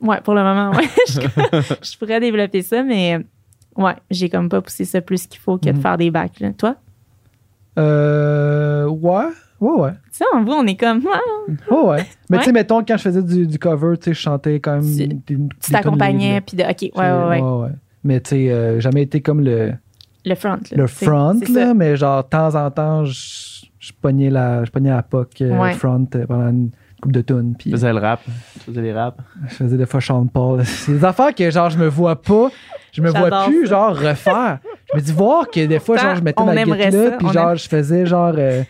Ouais, 0.00 0.20
pour 0.22 0.34
le 0.34 0.42
moment, 0.42 0.70
ouais. 0.72 0.84
je, 1.08 1.20
je 1.92 1.98
pourrais 1.98 2.18
développer 2.18 2.62
ça, 2.62 2.82
mais 2.82 3.20
ouais, 3.76 3.94
j'ai 4.10 4.28
comme 4.28 4.48
pas 4.48 4.60
poussé 4.60 4.84
ça 4.84 5.00
plus 5.00 5.26
qu'il 5.28 5.40
faut 5.40 5.58
que 5.58 5.66
de 5.66 5.72
Mhm. 5.72 5.80
faire 5.80 5.96
des 5.96 6.10
bacs, 6.10 6.40
là. 6.40 6.52
Toi? 6.52 6.74
Euh, 7.78 8.86
ouais, 8.86 9.28
ouais, 9.62 9.80
ouais. 9.82 9.92
Tu 9.92 9.98
sais, 10.18 10.24
en 10.34 10.42
vous, 10.44 10.52
on 10.52 10.66
est 10.66 10.76
comme, 10.76 10.98
Ouais, 10.98 11.76
ouais. 11.76 12.06
Mais 12.28 12.36
Ouais. 12.36 12.42
tu 12.42 12.44
sais, 12.46 12.52
mettons, 12.52 12.82
quand 12.84 12.96
je 12.96 13.02
faisais 13.02 13.22
du, 13.22 13.46
du 13.46 13.58
cover, 13.58 13.96
tu 13.98 14.04
sais, 14.04 14.14
je 14.14 14.20
chantais 14.20 14.60
quand 14.60 14.72
même. 14.72 14.82
Tu- 14.82 14.96
des- 14.96 15.06
des 15.08 15.20
tunes 15.26 15.48
tu 15.60 15.70
t'accompagnais, 15.72 16.40
puis 16.40 16.56
de, 16.56 16.62
OK, 16.64 16.82
ouais, 16.96 17.40
ouais, 17.40 17.40
ouais. 17.40 17.70
Mais 18.04 18.20
tu 18.20 18.30
sais, 18.30 18.50
euh, 18.50 18.80
jamais 18.80 19.02
été 19.02 19.20
comme 19.20 19.40
le, 19.40 19.72
Le 20.24 20.34
front, 20.34 20.50
là. 20.70 20.76
le 20.76 20.86
front, 20.86 21.38
c'est 21.44 21.48
là, 21.52 21.66
ça. 21.68 21.74
mais 21.74 21.96
genre, 21.96 22.24
de 22.24 22.28
temps 22.28 22.54
en 22.54 22.70
temps, 22.70 23.04
je, 23.04 23.64
je 23.78 23.92
pognais 24.00 24.30
la, 24.30 24.64
je 24.64 24.70
pognais 24.70 24.90
la 24.90 25.02
POC 25.02 25.40
euh, 25.42 25.58
Ouais. 25.58 25.72
front 25.74 26.06
euh, 26.16 26.26
pendant 26.26 26.48
une 26.48 26.70
coupe 27.00 27.12
de 27.12 27.20
tunes. 27.20 27.54
Puis 27.58 27.70
Tu 27.70 27.76
faisais 27.76 27.92
le 27.92 27.98
rap. 27.98 28.20
Tu 28.54 28.60
faisais 28.60 28.82
les 28.82 28.92
raps. 28.92 29.16
je 29.48 29.54
faisais 29.54 29.76
des 29.76 29.86
fois 29.86 30.00
Sean 30.00 30.26
Paul. 30.26 30.60
C'est 30.64 30.92
des 30.92 31.04
affaires 31.04 31.34
que, 31.34 31.48
genre, 31.50 31.70
je 31.70 31.78
me 31.78 31.86
vois 31.88 32.20
pas. 32.20 32.48
Je 32.92 33.00
me 33.02 33.08
vois 33.10 33.44
plus, 33.46 33.66
ça. 33.66 33.70
genre, 33.70 33.96
refaire. 33.96 34.58
Je 34.92 34.96
me 34.98 35.02
dis, 35.02 35.12
voir 35.12 35.48
que 35.48 35.64
des 35.64 35.78
fois, 35.78 35.96
genre, 35.96 36.14
je 36.16 36.22
mettais 36.22 36.44
ma 36.44 36.54
guitare 36.64 36.90
là, 36.90 37.10
puis 37.18 37.28
genre, 37.28 37.50
aime- 37.52 37.56
je 37.56 37.68
faisais, 37.68 38.04
genre, 38.06 38.34
euh, 38.36 38.62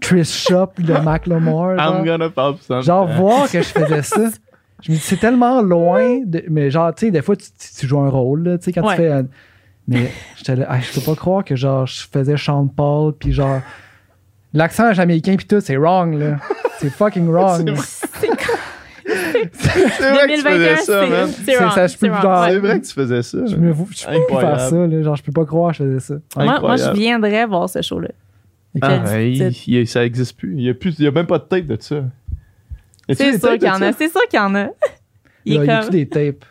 Trish 0.00 0.46
Shop 0.48 0.70
de 0.78 0.92
Macklemore. 1.04 1.76
genre. 1.78 1.96
I'm 1.98 2.04
gonna 2.04 2.30
pop 2.30 2.60
some. 2.62 2.82
Genre, 2.82 3.06
voir 3.08 3.50
que 3.50 3.58
je 3.62 3.68
faisais 3.68 4.02
ça. 4.02 4.28
Je 4.80 4.92
me 4.92 4.96
dis, 4.96 5.02
c'est 5.02 5.16
tellement 5.16 5.60
loin. 5.60 6.20
De, 6.24 6.44
mais 6.48 6.70
genre, 6.70 6.94
tu 6.94 7.06
sais, 7.06 7.10
des 7.10 7.20
fois, 7.20 7.34
tu, 7.34 7.46
tu- 7.46 7.80
tu 7.80 7.86
joues 7.88 7.98
un 7.98 8.08
rôle, 8.08 8.44
là, 8.44 8.58
tu 8.58 8.64
sais, 8.66 8.72
quand 8.72 8.86
Ouais. 8.86 8.94
tu 8.94 9.02
fais. 9.02 9.10
un- 9.10 9.26
mais 9.88 10.12
j'étais 10.36 10.54
là, 10.54 10.66
ah, 10.68 10.78
je 10.78 10.92
peux 10.92 11.04
pas 11.04 11.16
croire 11.16 11.42
que, 11.44 11.56
genre, 11.56 11.84
je 11.84 12.04
faisais 12.12 12.36
Sean 12.36 12.68
Paul, 12.68 13.12
puis 13.18 13.32
genre, 13.32 13.60
l'accent 14.54 14.92
jamaïcain, 14.92 15.34
puis 15.34 15.46
tout, 15.48 15.60
c'est 15.60 15.76
wrong, 15.76 16.14
là. 16.16 16.36
C'est 16.78 16.90
fucking 16.90 17.26
wrong. 17.28 17.68
C'est 19.04 20.12
vrai 20.12 20.28
que 20.28 20.36
tu 20.36 20.42
2021, 20.42 20.42
faisais 20.42 20.76
ça, 20.76 20.84
c'est- 20.84 21.10
man. 21.10 21.28
c'est 21.28 21.52
je 21.54 21.58
vrai 22.60 22.80
que 22.80 22.86
tu 22.86 22.92
faisais 22.92 23.22
ça. 23.22 23.38
je 23.46 23.56
me, 23.56 23.72
je 23.72 23.76
peux 23.78 23.84
pas 24.12 24.16
Incroyable. 24.16 24.58
faire 24.58 24.68
ça, 24.68 24.76
là. 24.86 25.02
Genre, 25.02 25.16
je 25.16 25.22
peux 25.22 25.32
pas 25.32 25.44
croire 25.44 25.72
que 25.72 25.78
je 25.78 25.84
faisais 25.84 26.00
ça. 26.00 26.14
Moi, 26.44 26.60
moi, 26.60 26.76
je 26.76 26.90
viendrais 26.92 27.46
voir 27.46 27.68
ce 27.68 27.82
show-là. 27.82 28.10
Ah, 28.82 29.20
il 29.20 29.86
ça 29.86 30.04
existe 30.04 30.36
plus. 30.36 30.54
Il 30.56 30.62
y 30.62 30.70
a, 30.70 30.74
plus. 30.74 30.98
il 30.98 31.04
y 31.04 31.08
a 31.08 31.10
même 31.10 31.26
pas 31.26 31.38
de 31.38 31.44
tape 31.44 31.66
de 31.66 31.76
ça. 31.80 32.04
C'est 33.10 33.38
sûr 33.38 33.52
qu'il 33.52 33.62
y 33.62 33.70
de 33.70 33.76
en 33.76 33.82
a. 33.82 33.92
C'est 33.92 34.08
sûr 34.10 34.20
qu'il 34.28 34.38
y 34.38 34.42
en 34.42 34.54
a. 34.54 34.68
Il 35.44 35.54
y 35.54 35.70
a 35.70 35.88
des 35.88 36.06
tapes? 36.06 36.44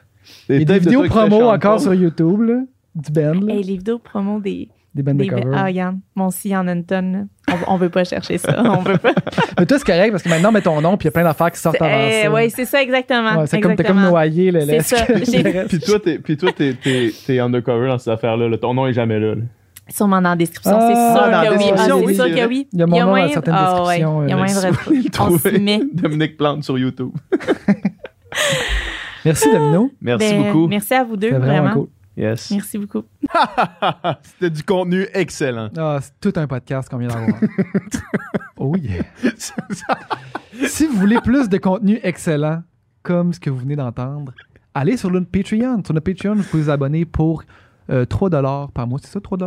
Des 0.50 0.56
Il 0.56 0.60
y 0.60 0.62
a 0.64 0.66
des 0.66 0.66
de 0.66 0.80
vidéos 0.80 1.04
promo 1.04 1.50
encore 1.50 1.80
sur 1.80 1.94
YouTube, 1.94 2.42
là. 2.42 2.62
Du 2.96 3.12
band. 3.12 3.48
Hey, 3.48 3.62
les 3.64 3.78
vidéos 3.78 4.00
promo 4.00 4.40
des. 4.40 4.70
Des 4.96 5.04
bands 5.04 5.14
de 5.14 5.20
des 5.20 5.28
cover. 5.28 5.44
ah, 5.54 5.66
regarde. 5.66 5.98
Mon 6.16 6.32
si, 6.32 6.56
en 6.58 6.68
a 6.68 6.72
une 6.72 6.84
tonne. 6.84 7.28
On, 7.48 7.74
on 7.76 7.78
veut 7.78 7.90
pas 7.90 8.04
chercher 8.04 8.40
ça. 8.40 8.64
On 8.66 8.82
veut 8.82 8.98
pas. 8.98 9.14
Mais 9.60 9.68
toi, 9.68 9.78
c'est 9.78 9.86
correct 9.86 10.10
parce 10.10 10.24
que 10.24 10.30
maintenant, 10.30 10.52
mets 10.52 10.62
ton 10.62 10.82
nom, 10.82 10.98
puis 10.98 11.06
il 11.06 11.08
y 11.08 11.10
a 11.10 11.12
plein 11.12 11.24
d'affaires 11.24 11.52
qui 11.52 11.60
sortent 11.60 11.80
avant 11.80 12.08
Eh, 12.10 12.24
ça. 12.24 12.32
ouais, 12.32 12.50
c'est 12.50 12.66
ça, 12.66 12.82
exactement. 12.82 13.38
Ouais, 13.42 13.46
c'est 13.46 13.60
comme, 13.60 13.76
t'es 13.76 13.84
comme 13.84 14.02
noyé, 14.02 14.50
là. 14.50 14.62
C'est 14.62 14.78
là, 14.78 14.82
ça. 14.82 15.06
Puis 15.68 15.80
toi, 15.80 16.00
t'es, 16.00 16.18
puis 16.18 16.38
toi, 16.38 16.52
t'es, 16.52 16.74
t'es, 16.74 17.12
t'es 17.28 17.38
undercover 17.40 17.88
dans 17.88 18.00
cette 18.00 18.14
affaire-là. 18.14 18.50
là. 18.50 18.58
Ton 18.58 18.74
nom 18.74 18.88
est 18.88 18.94
jamais 18.94 19.20
là. 19.20 19.36
là. 19.36 19.42
Sûrement 19.90 20.22
dans 20.22 20.30
la 20.30 20.36
description. 20.36 20.78
Ah, 20.80 20.88
c'est 20.88 21.20
sûr 21.20 21.32
dans 21.32 21.42
la 21.42 21.48
que 21.50 21.58
oui. 21.58 21.64
Ah, 21.74 21.78
c'est 21.86 21.92
oui, 21.94 22.16
sûr 22.16 22.24
c'est 22.26 22.30
que 22.32 22.36
vrai. 22.36 22.46
oui. 22.48 22.68
Il 22.74 22.80
y 22.80 22.82
a 22.84 22.88
mon 22.88 23.00
nom 23.00 23.16
dans 23.16 23.30
certaines 23.30 23.54
ah, 23.56 23.84
ouais. 23.84 24.00
descriptions, 24.00 24.24
Il 24.24 24.30
y 24.30 24.34
a 24.34 24.38
euh, 24.38 25.02
On 25.20 25.38
s'y 25.38 25.60
met. 25.60 25.82
Dominique 25.94 26.38
Plante 26.38 26.64
sur 26.64 26.78
YouTube. 26.78 27.12
Merci, 29.26 29.52
Domino. 29.52 29.92
Merci 30.02 30.34
Ben, 30.34 30.44
beaucoup. 30.44 30.68
Merci 30.68 30.94
à 30.94 31.04
vous 31.04 31.18
deux, 31.18 31.30
vraiment, 31.30 31.46
vraiment. 31.46 31.74
cool. 31.74 31.88
Yes. 32.16 32.50
Merci 32.52 32.78
beaucoup. 32.80 33.04
C'était 34.24 34.50
du 34.50 34.64
contenu 34.64 35.06
excellent. 35.14 35.70
Ah, 35.78 36.00
c'est 36.02 36.14
tout 36.20 36.40
un 36.40 36.48
podcast 36.48 36.90
qu'on 36.90 36.98
vient 36.98 37.10
d'avoir. 37.10 37.38
oh 38.58 38.76
yeah. 38.76 39.04
si 40.68 40.88
vous 40.88 40.98
voulez 40.98 41.20
plus 41.22 41.48
de 41.48 41.58
contenu 41.58 42.00
excellent, 42.02 42.64
comme 43.04 43.34
ce 43.34 43.40
que 43.40 43.50
vous 43.52 43.58
venez 43.60 43.76
d'entendre, 43.76 44.34
allez 44.74 44.98
sur 44.98 45.12
notre 45.12 45.30
Patreon. 45.30 45.84
Sur 45.86 45.94
notre 45.94 46.12
Patreon, 46.12 46.36
vous 46.36 46.44
pouvez 46.44 46.64
vous 46.64 46.70
abonner 46.72 47.06
pour 47.06 47.44
euh, 47.90 48.06
3 48.06 48.30
par 48.74 48.88
mois. 48.88 49.00
C'est 49.02 49.12
ça, 49.12 49.22
3 49.22 49.38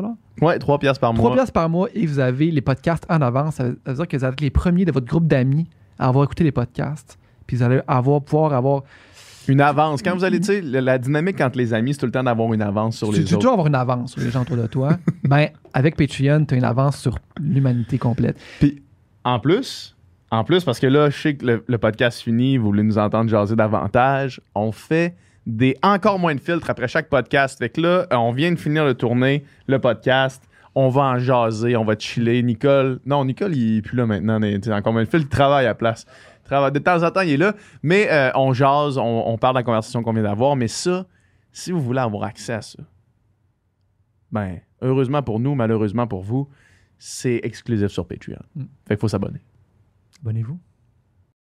Ouais, 0.41 0.59
3 0.59 0.79
piastres 0.79 1.01
par 1.01 1.13
3 1.13 1.23
mois. 1.23 1.35
piastres 1.37 1.53
par 1.53 1.69
mois 1.69 1.89
et 1.95 2.07
vous 2.07 2.19
avez 2.19 2.51
les 2.51 2.61
podcasts 2.61 3.05
en 3.11 3.21
avance. 3.21 3.57
Ça 3.57 3.65
veut 3.65 3.79
ça 3.85 3.93
veut 3.93 3.97
dire 3.97 4.09
que 4.09 4.17
vous 4.17 4.25
êtes 4.25 4.41
les 4.41 4.51
premiers 4.51 4.85
de 4.85 4.93
votre 4.93 5.07
groupe 5.07 5.27
d'amis 5.27 5.69
à 5.99 6.09
avoir 6.09 6.25
écouté 6.25 6.45
les 6.45 6.53
podcasts. 6.53 7.19
Puis 7.47 7.57
vous 7.57 7.63
allez 7.63 7.81
avoir, 7.87 8.23
pouvoir 8.23 8.53
avoir. 8.53 8.83
Une 9.49 9.61
avance. 9.61 10.03
Quand 10.03 10.15
vous 10.15 10.23
allez, 10.23 10.39
tu 10.39 10.47
sais, 10.47 10.61
la, 10.61 10.99
dynamique 10.99 11.41
entre 11.41 11.59
les 11.59 11.75
amis, 11.75 11.95
c'est 11.95 12.01
tout 12.01 12.07
le 12.07 12.13
temps 12.13 12.23
d'avoir 12.23 12.53
une 12.53 12.63
avance 12.63 12.99
sur 12.99 13.09
tu 13.09 13.19
les 13.19 13.25
tu 13.25 13.35
autres. 13.35 13.41
toujours 13.41 13.53
avoir 13.53 13.67
une 13.67 13.75
avance 13.75 14.13
sur 14.13 14.21
les 14.21 14.31
gens 14.31 14.43
autour 14.43 14.57
de 14.57 14.67
toi. 14.67 14.97
ben, 15.25 15.49
avec 15.75 15.97
Patreon, 15.97 16.45
tu 16.45 16.55
as 16.55 16.59
une 16.59 16.65
avance 16.65 16.99
sur 16.99 17.19
l'humanité 17.41 17.99
complète. 17.99 18.37
Puis, 18.61 18.83
en 19.25 19.41
plus, 19.41 19.97
en 20.31 20.45
plus, 20.45 20.63
parce 20.63 20.79
que 20.79 20.87
là, 20.87 21.11
je 21.11 21.19
sais 21.19 21.35
que 21.35 21.45
le, 21.45 21.65
le 21.67 21.79
podcast 21.79 22.21
finit, 22.21 22.59
vous 22.59 22.67
voulez 22.67 22.85
nous 22.85 22.99
entendre 22.99 23.29
jaser 23.29 23.57
davantage, 23.57 24.41
on 24.55 24.71
fait 24.71 25.17
des 25.47 25.77
encore 25.83 26.19
moins 26.19 26.35
de 26.35 26.41
filtres 26.41 26.71
après 26.71 26.89
chaque 26.89 27.09
podcast. 27.09 27.59
Fait 27.59 27.71
que 27.71 27.81
là, 27.81 28.07
euh, 28.13 28.17
on 28.17 28.33
vient 28.33 28.53
de 28.53 28.59
finir 28.59 28.87
de 28.87 28.93
tourner 28.93 29.45
le 29.67 29.79
podcast. 29.79 30.43
On 30.75 30.89
va 30.89 31.03
en 31.03 31.19
jaser, 31.19 31.77
on 31.77 31.85
va 31.85 31.99
chiller. 31.99 32.43
Nicole, 32.43 33.01
non, 33.05 33.25
Nicole, 33.25 33.57
il 33.57 33.79
est 33.79 33.83
plus 33.83 33.97
là 33.97 34.07
maintenant. 34.07 34.41
tu 34.41 34.61
sais, 34.63 34.73
encore 34.73 34.93
moins 34.93 35.05
de 35.05 35.09
filtres, 35.09 35.27
il 35.27 35.29
travaille 35.29 35.65
à 35.65 35.71
la 35.71 35.75
place. 35.75 36.07
Il 36.51 36.73
De 36.73 36.79
temps 36.79 37.03
en 37.03 37.11
temps, 37.11 37.21
il 37.21 37.31
est 37.31 37.37
là. 37.37 37.55
Mais 37.83 38.11
euh, 38.11 38.31
on 38.35 38.53
jase, 38.53 38.99
on, 38.99 39.25
on 39.27 39.39
parle 39.39 39.55
de 39.55 39.61
la 39.61 39.63
conversation 39.65 40.03
qu'on 40.03 40.13
vient 40.13 40.23
d'avoir. 40.23 40.57
Mais 40.57 40.69
ça, 40.69 41.07
si 41.53 41.73
vous 41.73 41.81
voulez 41.81 42.01
avoir 42.01 42.25
accès 42.25 42.55
à 42.55 42.63
ça, 42.63 42.79
ben, 44.33 44.61
heureusement 44.81 45.23
pour 45.23 45.41
nous, 45.41 45.55
malheureusement 45.55 46.07
pour 46.07 46.23
vous, 46.23 46.49
c'est 46.99 47.41
exclusif 47.43 47.89
sur 47.89 48.07
Patreon. 48.07 48.43
Mm. 48.55 48.63
Fait 48.87 48.95
qu'il 48.95 48.99
faut 48.99 49.09
s'abonner. 49.09 49.41
Abonnez-vous. 50.23 50.59